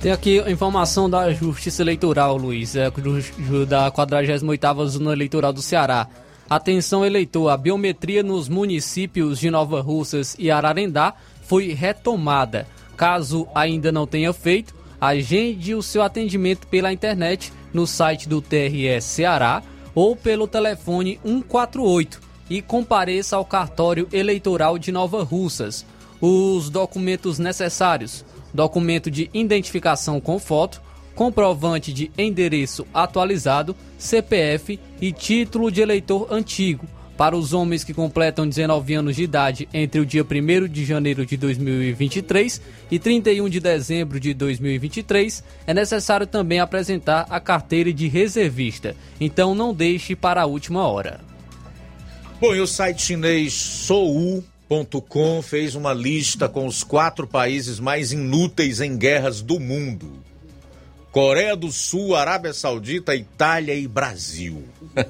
Tem 0.00 0.10
aqui 0.10 0.40
informação 0.50 1.08
da 1.08 1.32
Justiça 1.32 1.82
Eleitoral, 1.82 2.36
Luiz, 2.36 2.74
é, 2.74 2.90
da 3.68 3.90
48ª 3.92 4.86
Zona 4.86 5.12
Eleitoral 5.12 5.52
do 5.52 5.62
Ceará. 5.62 6.08
Atenção 6.50 7.04
eleitor, 7.04 7.48
a 7.48 7.56
biometria 7.56 8.22
nos 8.22 8.48
municípios 8.48 9.38
de 9.38 9.50
Nova 9.50 9.80
Russas 9.80 10.34
e 10.38 10.50
Ararendá 10.50 11.14
foi 11.42 11.72
retomada. 11.72 12.66
Caso 12.96 13.46
ainda 13.54 13.92
não 13.92 14.06
tenha 14.06 14.32
feito, 14.32 14.74
agende 15.00 15.74
o 15.74 15.82
seu 15.82 16.02
atendimento 16.02 16.66
pela 16.66 16.92
internet 16.92 17.52
no 17.72 17.86
site 17.86 18.28
do 18.28 18.42
TRS 18.42 19.04
Ceará 19.04 19.62
ou 19.94 20.16
pelo 20.16 20.48
telefone 20.48 21.20
148 21.24 22.27
e 22.50 22.62
compareça 22.62 23.36
ao 23.36 23.44
cartório 23.44 24.08
eleitoral 24.12 24.78
de 24.78 24.90
Nova 24.90 25.22
Russas. 25.22 25.84
Os 26.20 26.70
documentos 26.70 27.38
necessários: 27.38 28.24
documento 28.52 29.10
de 29.10 29.30
identificação 29.32 30.20
com 30.20 30.38
foto, 30.38 30.80
comprovante 31.14 31.92
de 31.92 32.10
endereço 32.16 32.86
atualizado, 32.92 33.74
CPF 33.98 34.78
e 35.00 35.12
título 35.12 35.70
de 35.70 35.80
eleitor 35.80 36.28
antigo. 36.30 36.86
Para 37.18 37.36
os 37.36 37.52
homens 37.52 37.82
que 37.82 37.92
completam 37.92 38.48
19 38.48 38.94
anos 38.94 39.16
de 39.16 39.24
idade 39.24 39.68
entre 39.74 40.00
o 40.00 40.06
dia 40.06 40.22
1 40.22 40.68
de 40.68 40.84
janeiro 40.84 41.26
de 41.26 41.36
2023 41.36 42.62
e 42.92 42.96
31 42.96 43.48
de 43.48 43.58
dezembro 43.58 44.20
de 44.20 44.32
2023, 44.32 45.42
é 45.66 45.74
necessário 45.74 46.28
também 46.28 46.60
apresentar 46.60 47.26
a 47.28 47.40
carteira 47.40 47.92
de 47.92 48.06
reservista. 48.06 48.94
Então 49.20 49.52
não 49.52 49.74
deixe 49.74 50.14
para 50.14 50.42
a 50.42 50.46
última 50.46 50.86
hora. 50.86 51.27
Bom, 52.40 52.54
e 52.54 52.60
o 52.60 52.68
site 52.68 53.02
chinês 53.02 53.52
Sou.com 53.52 55.42
fez 55.42 55.74
uma 55.74 55.92
lista 55.92 56.48
com 56.48 56.68
os 56.68 56.84
quatro 56.84 57.26
países 57.26 57.80
mais 57.80 58.12
inúteis 58.12 58.80
em 58.80 58.96
guerras 58.96 59.42
do 59.42 59.58
mundo. 59.58 60.22
Coreia 61.10 61.56
do 61.56 61.72
Sul, 61.72 62.14
Arábia 62.14 62.52
Saudita, 62.52 63.16
Itália 63.16 63.74
e 63.74 63.88
Brasil. 63.88 64.62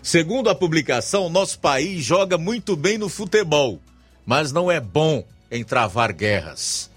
Segundo 0.00 0.50
a 0.50 0.54
publicação, 0.54 1.28
nosso 1.28 1.58
país 1.58 2.04
joga 2.04 2.38
muito 2.38 2.76
bem 2.76 2.96
no 2.96 3.08
futebol, 3.08 3.80
mas 4.24 4.52
não 4.52 4.70
é 4.70 4.78
bom 4.78 5.24
em 5.50 5.64
travar 5.64 6.12
guerras. 6.12 6.88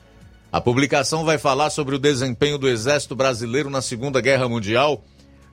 A 0.51 0.61
publicação 0.61 1.25
vai 1.25 1.39
falar 1.39 1.71
sobre 1.71 1.95
o 1.95 1.99
desempenho 1.99 2.59
do 2.59 2.69
Exército 2.69 3.15
Brasileiro 3.15 3.71
na 3.71 3.81
Segunda 3.81 4.21
Guerra 4.21 4.47
Mundial, 4.47 5.03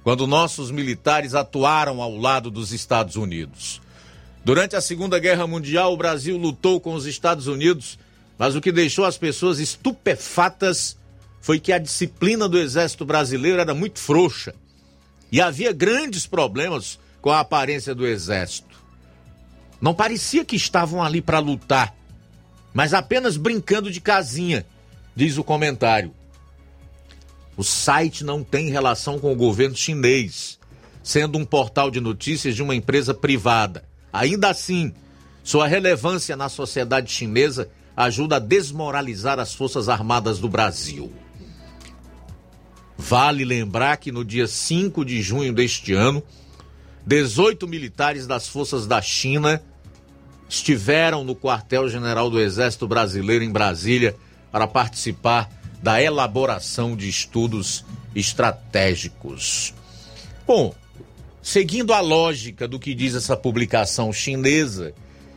quando 0.04 0.26
nossos 0.26 0.70
militares 0.70 1.34
atuaram 1.34 2.02
ao 2.02 2.14
lado 2.14 2.50
dos 2.50 2.72
Estados 2.72 3.16
Unidos. 3.16 3.80
Durante 4.44 4.76
a 4.76 4.80
Segunda 4.80 5.18
Guerra 5.18 5.46
Mundial, 5.46 5.92
o 5.92 5.96
Brasil 5.96 6.36
lutou 6.36 6.80
com 6.80 6.94
os 6.94 7.06
Estados 7.06 7.46
Unidos, 7.46 7.98
mas 8.38 8.54
o 8.54 8.60
que 8.60 8.72
deixou 8.72 9.04
as 9.04 9.18
pessoas 9.18 9.58
estupefatas 9.58 10.96
foi 11.40 11.58
que 11.58 11.72
a 11.72 11.78
disciplina 11.78 12.48
do 12.48 12.58
Exército 12.58 13.04
Brasileiro 13.04 13.60
era 13.60 13.74
muito 13.74 13.98
frouxa 13.98 14.54
e 15.30 15.40
havia 15.40 15.72
grandes 15.72 16.26
problemas 16.26 16.98
com 17.20 17.30
a 17.30 17.40
aparência 17.40 17.94
do 17.94 18.06
Exército. 18.06 18.76
Não 19.80 19.94
parecia 19.94 20.44
que 20.44 20.56
estavam 20.56 21.02
ali 21.02 21.20
para 21.20 21.38
lutar, 21.38 21.94
mas 22.72 22.94
apenas 22.94 23.36
brincando 23.36 23.90
de 23.90 24.00
casinha, 24.00 24.66
diz 25.14 25.38
o 25.38 25.44
comentário. 25.44 26.12
O 27.56 27.64
site 27.64 28.24
não 28.24 28.44
tem 28.44 28.70
relação 28.70 29.18
com 29.18 29.32
o 29.32 29.36
governo 29.36 29.76
chinês, 29.76 30.58
sendo 31.02 31.38
um 31.38 31.44
portal 31.44 31.90
de 31.90 32.00
notícias 32.00 32.54
de 32.54 32.62
uma 32.62 32.74
empresa 32.74 33.12
privada. 33.12 33.87
Ainda 34.12 34.50
assim, 34.50 34.92
sua 35.42 35.66
relevância 35.66 36.36
na 36.36 36.48
sociedade 36.48 37.10
chinesa 37.10 37.68
ajuda 37.96 38.36
a 38.36 38.38
desmoralizar 38.40 39.38
as 39.38 39.54
Forças 39.54 39.88
Armadas 39.88 40.38
do 40.38 40.48
Brasil. 40.48 41.12
Vale 42.96 43.44
lembrar 43.44 43.96
que 43.96 44.10
no 44.10 44.24
dia 44.24 44.46
5 44.46 45.04
de 45.04 45.22
junho 45.22 45.52
deste 45.52 45.92
ano, 45.92 46.22
18 47.06 47.66
militares 47.66 48.26
das 48.26 48.48
forças 48.48 48.86
da 48.86 49.00
China 49.00 49.62
estiveram 50.48 51.24
no 51.24 51.34
quartel-general 51.34 52.28
do 52.28 52.40
Exército 52.40 52.86
Brasileiro 52.86 53.44
em 53.44 53.50
Brasília 53.50 54.16
para 54.50 54.66
participar 54.66 55.50
da 55.82 56.02
elaboração 56.02 56.96
de 56.96 57.08
estudos 57.08 57.84
estratégicos. 58.14 59.72
Bom, 60.46 60.74
seguindo 61.48 61.94
a 61.94 62.00
lógica 62.00 62.68
do 62.68 62.78
que 62.78 62.94
diz 62.94 63.14
essa 63.14 63.34
publicação 63.34 64.12
chinesa, 64.12 64.92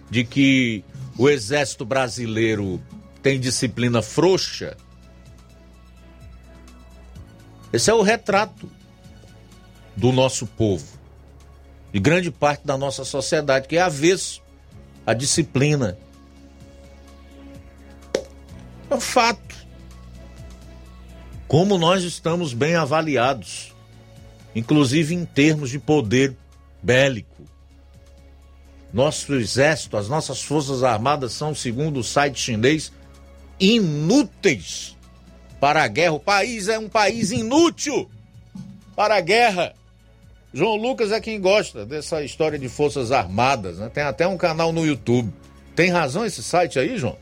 de 0.09 0.25
que 0.25 0.83
o 1.17 1.29
exército 1.29 1.85
brasileiro 1.85 2.81
tem 3.23 3.39
disciplina 3.39 4.01
frouxa, 4.01 4.75
esse 7.71 7.89
é 7.89 7.93
o 7.93 8.01
retrato 8.01 8.69
do 9.95 10.11
nosso 10.11 10.45
povo, 10.45 10.85
de 11.93 11.99
grande 12.01 12.29
parte 12.29 12.67
da 12.67 12.77
nossa 12.77 13.05
sociedade, 13.05 13.69
que 13.69 13.77
é 13.77 13.81
avesso 13.81 14.43
à 15.07 15.13
disciplina. 15.13 15.97
É 18.89 18.95
um 18.95 18.99
fato. 18.99 19.55
Como 21.47 21.77
nós 21.77 22.03
estamos 22.03 22.53
bem 22.53 22.75
avaliados 22.75 23.70
inclusive 24.55 25.13
em 25.13 25.25
termos 25.25 25.69
de 25.69 25.79
poder 25.79 26.35
bélico. 26.81 27.43
Nosso 28.93 29.33
exército, 29.35 29.95
as 29.95 30.09
nossas 30.09 30.41
forças 30.41 30.83
armadas 30.83 31.31
são, 31.31 31.55
segundo 31.55 31.99
o 31.99 32.03
site 32.03 32.39
chinês, 32.39 32.91
inúteis 33.59 34.97
para 35.59 35.83
a 35.83 35.87
guerra. 35.87 36.13
O 36.13 36.19
país 36.19 36.67
é 36.67 36.77
um 36.77 36.89
país 36.89 37.31
inútil 37.31 38.09
para 38.95 39.15
a 39.15 39.21
guerra. 39.21 39.73
João 40.53 40.75
Lucas 40.75 41.13
é 41.13 41.21
quem 41.21 41.39
gosta 41.39 41.85
dessa 41.85 42.21
história 42.21 42.59
de 42.59 42.67
Forças 42.67 43.11
Armadas, 43.11 43.77
né? 43.77 43.89
Tem 43.89 44.03
até 44.03 44.27
um 44.27 44.35
canal 44.35 44.73
no 44.73 44.85
YouTube. 44.85 45.31
Tem 45.73 45.89
razão 45.89 46.25
esse 46.25 46.43
site 46.43 46.77
aí, 46.77 46.97
João? 46.97 47.15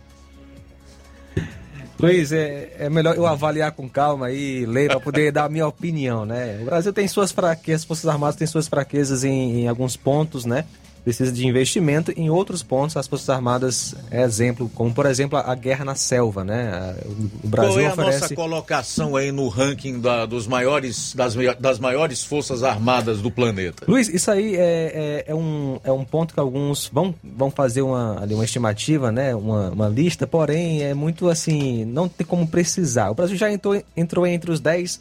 Luiz, 2.00 2.32
é, 2.32 2.72
é 2.80 2.90
melhor 2.90 3.16
eu 3.16 3.28
avaliar 3.28 3.74
com 3.74 3.90
calma 3.90 4.32
e 4.32 4.66
ler 4.66 4.88
para 4.88 5.02
poder 5.02 5.34
dar 5.34 5.46
a 5.46 5.50
minha 5.50 5.68
opinião, 5.68 6.26
né? 6.26 6.60
O 6.62 6.66
Brasil 6.66 6.94
tem 6.94 7.06
suas 7.10 7.32
fraquezas, 7.32 7.82
as 7.82 7.86
Forças 7.86 8.06
Armadas 8.08 8.38
têm 8.38 8.48
suas 8.48 8.70
fraquezas 8.70 9.26
em, 9.26 9.62
em 9.62 9.68
alguns 9.68 9.98
pontos, 9.98 10.46
né? 10.46 10.64
Precisa 11.04 11.32
de 11.32 11.46
investimento. 11.48 12.12
Em 12.16 12.30
outros 12.30 12.62
pontos, 12.64 12.96
as 12.98 13.08
Forças 13.08 13.30
Armadas 13.30 13.96
é 14.12 14.24
exemplo, 14.24 14.70
como 14.74 14.94
por 14.94 15.06
exemplo 15.06 15.38
a 15.38 15.56
guerra 15.56 15.86
na 15.86 15.96
selva, 15.96 16.44
né? 16.44 16.96
O 17.44 17.48
Brasil 17.48 17.74
Qual 17.74 17.80
é 17.82 17.88
a 17.88 17.94
oferece... 17.94 18.22
nossa 18.22 18.36
colocação 18.36 19.16
aí 19.16 19.32
no 19.32 19.48
ranking 19.48 20.00
da, 20.00 20.26
dos 20.26 20.48
maiores, 20.48 21.14
das, 21.16 21.36
das 21.60 21.80
maiores 21.80 22.24
Forças 22.24 22.64
Armadas 22.64 23.22
do 23.22 23.32
planeta? 23.32 23.86
Luiz, 23.88 24.08
isso 24.10 24.30
aí 24.30 24.56
é, 24.56 24.60
é, 24.60 25.26
é, 25.28 25.36
um, 25.36 25.80
é 25.84 25.92
um 25.92 26.04
ponto 26.04 26.34
que 26.34 26.40
alguns 26.40 26.90
vão, 26.92 27.14
vão 27.24 27.50
fazer 27.50 27.82
uma, 27.82 28.24
uma 28.24 28.46
estimativa, 28.46 29.12
né? 29.12 29.34
Uma, 29.36 29.70
uma 29.70 29.88
lista, 29.88 30.28
porém 30.28 30.84
é 30.84 30.94
muito 30.94 31.30
assim, 31.30 31.86
não 31.86 32.08
tem 32.08 32.26
como 32.26 32.48
precisar. 32.48 33.10
O 33.10 33.16
Brasil 33.16 33.38
já 33.38 33.52
entrou, 33.52 33.82
entrou 33.96 34.28
entre 34.28 34.52
os 34.52 34.60
10 34.60 35.00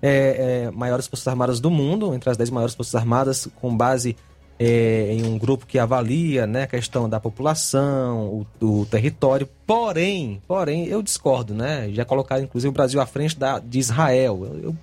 é, 0.00 0.66
é, 0.66 0.70
maiores 0.70 1.06
Forças 1.06 1.28
Armadas 1.28 1.60
do 1.60 1.70
mundo, 1.70 2.14
entre 2.14 2.30
as 2.30 2.36
10 2.36 2.50
maiores 2.50 2.74
Forças 2.74 2.94
Armadas, 2.94 3.48
com 3.60 3.76
base 3.76 4.16
é, 4.58 5.12
em 5.12 5.24
um 5.24 5.38
grupo 5.38 5.66
que 5.66 5.78
avalia 5.78 6.46
né, 6.46 6.64
a 6.64 6.66
questão 6.66 7.08
da 7.08 7.20
população, 7.20 8.44
o, 8.60 8.80
o, 8.80 8.86
território. 8.86 9.48
Porém, 9.66 10.42
porém, 10.48 10.86
eu 10.86 11.00
discordo, 11.00 11.54
né? 11.54 11.88
Já 11.92 12.04
colocaram, 12.04 12.42
inclusive, 12.42 12.68
o 12.68 12.72
Brasil 12.72 13.00
à 13.00 13.06
frente 13.06 13.38
da, 13.38 13.60
de 13.60 13.78
Israel. 13.78 14.44
Eu, 14.44 14.60
eu, 14.60 14.76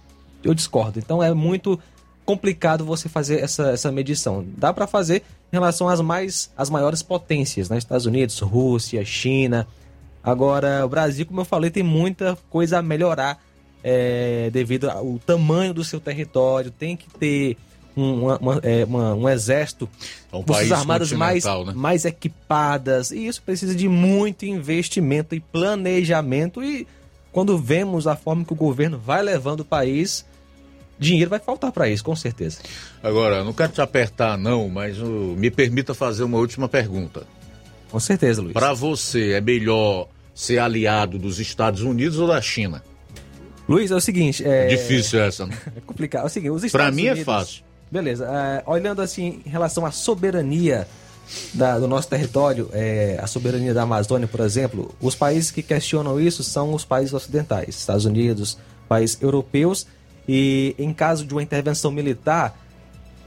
eu 0.44 0.54
discordo. 0.54 0.98
Então 0.98 1.22
é 1.22 1.34
muito 1.34 1.78
complicado 2.26 2.86
você 2.86 3.10
fazer 3.10 3.42
essa, 3.42 3.72
essa 3.72 3.92
medição. 3.92 4.46
Dá 4.58 4.74
para 4.74 4.88
fazer 4.88 5.24
em 5.52 5.56
relação 5.56 5.90
às 5.90 6.00
mais 6.00 6.52
às 6.58 6.70
maiores 6.70 7.04
potências, 7.04 7.70
né? 7.70 7.78
Estados 7.78 8.06
Unidos, 8.06 8.40
Rússia, 8.40 9.04
China. 9.04 9.68
Agora, 10.24 10.86
o 10.86 10.90
Brasil, 10.90 11.26
como 11.26 11.42
eu 11.42 11.46
falei, 11.46 11.70
tem 11.70 11.84
muita 11.84 12.38
coisa 12.50 12.80
a 12.80 12.82
melhorar 12.82 13.44
é, 13.84 14.50
devido 14.52 14.90
ao 14.90 15.20
tamanho 15.20 15.74
do 15.74 15.84
seu 15.84 16.00
território. 16.00 16.72
Tem 16.72 16.96
que 16.96 17.10
ter 17.10 17.58
uma, 17.96 18.38
uma, 18.38 18.60
é, 18.64 18.84
uma, 18.84 19.14
um 19.14 19.30
exército, 19.30 19.90
é 20.32 20.36
um 20.36 20.44
forças 20.44 20.72
armadas 20.72 21.12
mais, 21.12 21.46
né? 21.46 21.74
mais 21.74 22.06
equipadas. 22.06 23.12
E 23.12 23.26
isso 23.26 23.42
precisa 23.42 23.74
de 23.74 23.88
muito 23.88 24.46
investimento 24.46 25.34
e 25.34 25.40
planejamento. 25.40 26.64
E 26.64 26.88
quando 27.32 27.58
vemos 27.58 28.08
a 28.08 28.16
forma 28.16 28.44
que 28.44 28.54
o 28.54 28.56
governo 28.56 28.98
vai 28.98 29.22
levando 29.24 29.62
o 29.62 29.66
país, 29.66 30.26
dinheiro 31.00 31.30
vai 31.30 31.40
faltar 31.40 31.72
para 31.72 31.90
isso, 31.90 32.04
com 32.04 32.16
certeza. 32.16 32.60
Agora, 33.02 33.44
não 33.44 33.54
quero 33.54 33.72
te 33.72 33.82
apertar, 33.82 34.38
não, 34.38 34.70
mas 34.70 35.00
uh, 35.00 35.06
me 35.06 35.50
permita 35.50 35.94
fazer 35.94 36.24
uma 36.24 36.38
última 36.38 36.68
pergunta. 36.68 37.26
Com 37.90 38.00
certeza, 38.00 38.42
Luiz. 38.42 38.54
Para 38.54 38.74
você, 38.74 39.32
é 39.32 39.42
melhor 39.42 40.08
ser 40.34 40.60
aliado 40.60 41.18
dos 41.18 41.40
Estados 41.40 41.82
Unidos 41.82 42.20
ou 42.20 42.28
da 42.28 42.42
China? 42.42 42.84
Luiz, 43.68 43.90
é 43.90 43.96
o 43.96 44.02
seguinte. 44.02 44.46
É, 44.46 44.66
é 44.66 44.68
difícil 44.68 45.20
essa, 45.22 45.46
né? 45.46 45.58
É 45.76 45.82
complicado. 45.82 46.24
É 46.24 46.26
o 46.28 46.30
seguinte, 46.30 46.52
os 46.52 46.64
Estados 46.64 46.86
Pra 46.86 46.96
mim 46.96 47.04
Unidos... 47.04 47.22
é 47.22 47.24
fácil. 47.24 47.65
Beleza. 47.92 48.26
É, 48.26 48.64
olhando 48.66 49.02
assim 49.02 49.42
em 49.46 49.50
relação 49.50 49.86
à 49.86 49.92
soberania 49.92 50.88
da, 51.54 51.80
do 51.80 51.88
nosso 51.88 52.08
território, 52.08 52.70
é, 52.74 53.20
a 53.22 53.28
soberania 53.28 53.74
da 53.74 53.84
Amazônia, 53.84 54.28
por 54.28 54.42
exemplo, 54.42 54.94
os 55.02 55.16
países 55.16 55.52
que 55.52 55.64
questionam 55.64 56.20
isso 56.20 56.44
são 56.44 56.74
os 56.74 56.86
países 56.86 57.14
ocidentais, 57.14 57.70
Estados 57.70 58.06
Unidos, 58.06 58.58
países 58.88 59.18
europeus, 59.22 59.88
e 60.28 60.76
em 60.78 60.94
caso 60.94 61.26
de 61.26 61.34
uma 61.34 61.42
intervenção 61.42 61.92
militar, 61.92 62.60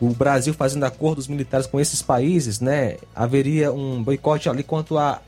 o 0.01 0.11
Brasil 0.11 0.55
fazendo 0.55 0.85
acordos 0.85 1.27
militares 1.27 1.67
com 1.67 1.81
esses 1.81 2.03
países, 2.03 2.61
né, 2.61 2.97
haveria 3.15 3.73
um 3.73 4.03
boicote 4.03 4.49
ali 4.49 4.63
quanto 4.63 4.97
a 4.97 5.21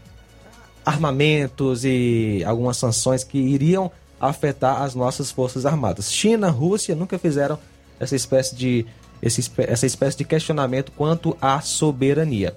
armamentos 0.85 1.85
e 1.85 2.43
algumas 2.47 2.77
sanções 2.77 3.24
que 3.24 3.39
iriam 3.39 3.90
afetar 4.20 4.82
as 4.82 4.94
nossas 4.94 5.31
forças 5.31 5.66
armadas. 5.66 6.12
China, 6.12 6.51
Rússia 6.51 6.94
nunca 6.94 7.19
fizeram 7.19 7.59
essa 7.98 8.15
espécie 8.16 8.55
de 8.55 8.86
esse, 9.22 9.51
essa 9.59 9.86
espécie 9.86 10.18
de 10.18 10.24
questionamento 10.24 10.92
quanto 10.92 11.36
à 11.40 11.60
soberania. 11.60 12.55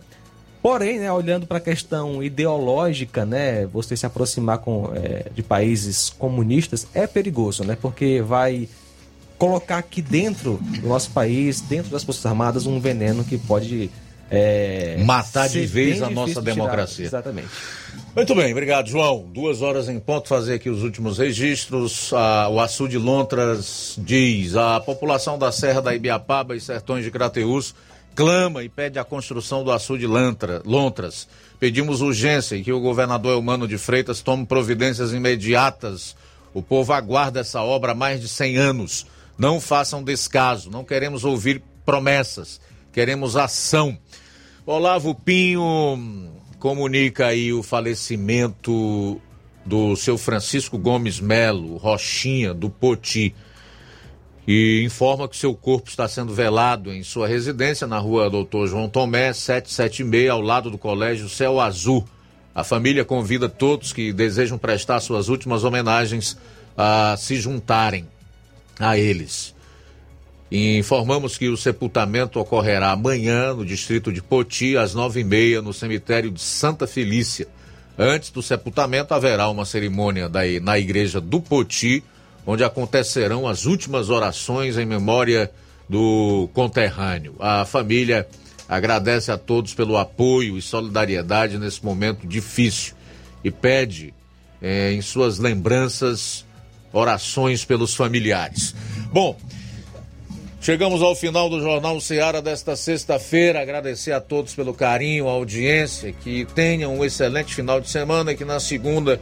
Porém, 0.62 1.00
né, 1.00 1.12
olhando 1.12 1.46
para 1.46 1.58
a 1.58 1.62
questão 1.62 2.24
ideológica, 2.24 3.26
né, 3.26 3.66
você 3.66 3.98
se 3.98 4.06
aproximar 4.06 4.60
com, 4.60 4.92
é, 4.96 5.26
de 5.36 5.44
países 5.44 6.10
comunistas 6.10 6.88
é 6.94 7.06
perigoso, 7.06 7.66
né, 7.66 7.78
porque 7.82 8.22
vai 8.22 8.70
colocar 9.38 9.80
aqui 9.80 10.02
dentro 10.02 10.58
do 10.62 10.88
nosso 10.88 11.10
país, 11.12 11.60
dentro 11.60 11.92
das 11.92 12.04
Forças 12.04 12.26
Armadas, 12.26 12.66
um 12.66 12.80
veneno 12.80 13.26
que 13.26 13.38
pode 13.38 13.92
é, 14.32 15.04
matar 15.06 15.50
de 15.50 15.66
vez 15.66 16.02
a 16.02 16.10
nossa 16.10 16.42
tirar. 16.42 16.56
democracia. 16.56 17.06
Exatamente. 17.06 17.50
Muito 18.16 18.36
bem, 18.36 18.52
obrigado, 18.52 18.88
João. 18.88 19.28
Duas 19.34 19.64
horas 19.64 19.90
em 19.90 20.00
ponto, 20.00 20.28
fazer 20.28 20.54
aqui 20.54 20.70
os 20.70 20.84
últimos 20.84 21.18
registros. 21.18 22.14
Ah, 22.14 22.48
o 22.48 22.60
Açu 22.60 22.88
de 22.88 23.00
Lontras 23.00 23.96
diz: 23.98 24.56
a 24.56 24.80
população 24.80 25.36
da 25.36 25.52
Serra 25.52 25.82
da 25.82 25.96
Ibiapaba 25.96 26.56
e 26.56 26.62
Sertões 26.62 27.04
de 27.04 27.10
Crateús 27.10 27.74
clama 28.14 28.64
e 28.64 28.70
pede 28.70 29.00
a 29.00 29.04
construção 29.04 29.64
do 29.64 29.72
Açu 29.72 29.98
de 29.98 30.06
Lontras. 30.06 31.28
Pedimos 31.60 32.02
urgência 32.02 32.56
e 32.56 32.64
que 32.64 32.72
o 32.72 32.80
governador 32.80 33.34
Elmano 33.34 33.68
de 33.68 33.80
Freitas 33.80 34.22
tome 34.22 34.46
providências 34.46 35.12
imediatas. 35.12 36.16
O 36.54 36.62
povo 36.62 36.94
aguarda 36.94 37.40
essa 37.40 37.64
obra 37.64 37.94
há 37.94 37.96
mais 37.96 38.22
de 38.22 38.28
100 38.28 38.58
anos. 38.58 39.08
Não 39.40 39.60
façam 39.60 40.04
descaso, 40.04 40.70
não 40.70 40.84
queremos 40.84 41.26
ouvir 41.26 41.64
promessas, 41.84 42.62
queremos 42.92 43.36
ação. 43.36 43.98
Olavo 44.68 45.16
Pinho 45.16 46.32
comunica 46.64 47.26
aí 47.26 47.52
o 47.52 47.62
falecimento 47.62 49.20
do 49.66 49.98
seu 49.98 50.18
Francisco 50.18 50.78
Gomes 50.78 51.20
Melo, 51.20 51.76
Rochinha, 51.76 52.54
do 52.54 52.70
Poti, 52.70 53.36
e 54.48 54.82
informa 54.82 55.28
que 55.28 55.36
seu 55.36 55.54
corpo 55.54 55.90
está 55.90 56.08
sendo 56.08 56.34
velado 56.34 56.94
em 56.94 57.04
sua 57.04 57.28
residência 57.28 57.86
na 57.86 58.00
rua 58.00 58.30
Doutor 58.30 58.66
João 58.68 58.88
Tomé, 58.88 59.34
776, 59.34 60.30
ao 60.30 60.40
lado 60.40 60.72
do 60.72 60.78
Colégio 60.78 61.28
Céu 61.28 61.60
Azul. 61.60 62.08
A 62.56 62.64
família 62.64 63.04
convida 63.04 63.50
todos 63.50 63.92
que 63.92 64.14
desejam 64.14 64.58
prestar 64.58 65.02
suas 65.02 65.28
últimas 65.28 65.66
homenagens 65.66 66.38
a 66.78 67.18
se 67.18 67.42
juntarem 67.42 68.08
a 68.80 68.98
eles. 68.98 69.53
E 70.54 70.78
informamos 70.78 71.36
que 71.36 71.50
o 71.50 71.58
sepultamento 71.58 72.40
ocorrerá 72.40 72.92
amanhã 72.92 73.56
no 73.56 73.66
distrito 73.66 74.14
de 74.14 74.22
Poti, 74.22 74.78
às 74.78 74.94
nove 74.94 75.22
e 75.22 75.24
meia, 75.24 75.64
no 75.64 75.74
cemitério 75.74 76.30
de 76.30 76.40
Santa 76.40 76.86
Felícia. 76.86 77.48
Antes 77.98 78.30
do 78.30 78.40
sepultamento, 78.40 79.16
haverá 79.16 79.50
uma 79.50 79.66
cerimônia 79.66 80.30
daí, 80.30 80.60
na 80.60 80.78
igreja 80.78 81.20
do 81.20 81.42
Poti, 81.42 82.04
onde 82.46 82.64
acontecerão 82.64 83.48
as 83.48 83.66
últimas 83.66 84.12
orações 84.12 84.78
em 84.78 84.86
memória 84.86 85.50
do 85.90 86.48
conterrâneo. 86.54 87.34
A 87.40 87.66
família 87.66 88.28
agradece 88.70 89.32
a 89.32 89.40
todos 89.40 89.74
pelo 89.74 89.98
apoio 89.98 90.56
e 90.56 90.62
solidariedade 90.62 91.58
nesse 91.58 91.84
momento 91.84 92.28
difícil 92.28 92.94
e 93.44 93.50
pede 93.50 94.14
eh, 94.62 94.94
em 94.94 95.02
suas 95.02 95.40
lembranças 95.40 96.46
orações 96.92 97.66
pelos 97.66 97.96
familiares. 97.96 98.76
Bom, 99.12 99.36
Chegamos 100.64 101.02
ao 101.02 101.14
final 101.14 101.50
do 101.50 101.60
Jornal 101.60 102.00
Ceará 102.00 102.40
desta 102.40 102.74
sexta-feira. 102.78 103.62
Agradecer 103.62 104.14
a 104.14 104.22
todos 104.22 104.56
pelo 104.56 104.74
carinho, 104.74 105.28
a 105.28 105.32
audiência. 105.34 106.14
Que 106.14 106.46
tenham 106.56 106.96
um 106.96 107.04
excelente 107.04 107.54
final 107.54 107.82
de 107.82 107.90
semana 107.90 108.32
e 108.32 108.38
que 108.38 108.46
na 108.46 108.62
segunda 108.62 109.20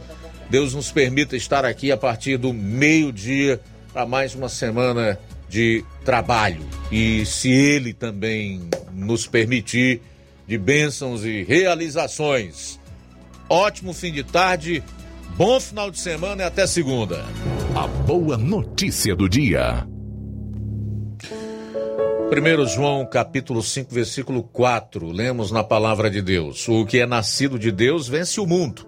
Deus 0.48 0.72
nos 0.72 0.92
permita 0.92 1.34
estar 1.34 1.64
aqui 1.64 1.90
a 1.90 1.96
partir 1.96 2.36
do 2.36 2.54
meio-dia 2.54 3.60
para 3.92 4.06
mais 4.06 4.36
uma 4.36 4.48
semana 4.48 5.18
de 5.48 5.84
trabalho. 6.04 6.64
E 6.92 7.26
se 7.26 7.50
Ele 7.50 7.92
também 7.92 8.60
nos 8.92 9.26
permitir, 9.26 10.00
de 10.46 10.56
bênçãos 10.56 11.24
e 11.24 11.42
realizações. 11.42 12.78
Ótimo 13.48 13.92
fim 13.92 14.12
de 14.12 14.22
tarde, 14.22 14.80
bom 15.36 15.58
final 15.58 15.90
de 15.90 15.98
semana 15.98 16.44
e 16.44 16.46
até 16.46 16.68
segunda. 16.68 17.24
A 17.74 17.88
boa 17.88 18.36
notícia 18.36 19.16
do 19.16 19.28
dia. 19.28 19.91
1 22.32 22.66
João 22.66 23.04
capítulo 23.04 23.62
5, 23.62 23.94
versículo 23.94 24.42
4, 24.42 25.06
lemos 25.10 25.50
na 25.50 25.62
palavra 25.62 26.10
de 26.10 26.22
Deus: 26.22 26.66
O 26.66 26.86
que 26.86 26.98
é 26.98 27.06
nascido 27.06 27.58
de 27.58 27.70
Deus 27.70 28.08
vence 28.08 28.40
o 28.40 28.46
mundo. 28.46 28.86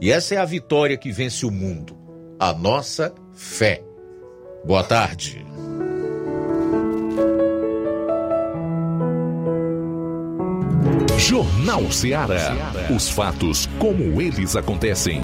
E 0.00 0.12
essa 0.12 0.36
é 0.36 0.38
a 0.38 0.44
vitória 0.44 0.96
que 0.96 1.10
vence 1.10 1.44
o 1.44 1.50
mundo, 1.50 1.98
a 2.38 2.52
nossa 2.52 3.12
fé. 3.34 3.82
Boa 4.64 4.84
tarde. 4.84 5.44
Jornal 11.18 11.90
Ceará. 11.90 12.54
Os 12.94 13.08
fatos 13.08 13.66
como 13.80 14.22
eles 14.22 14.54
acontecem. 14.54 15.22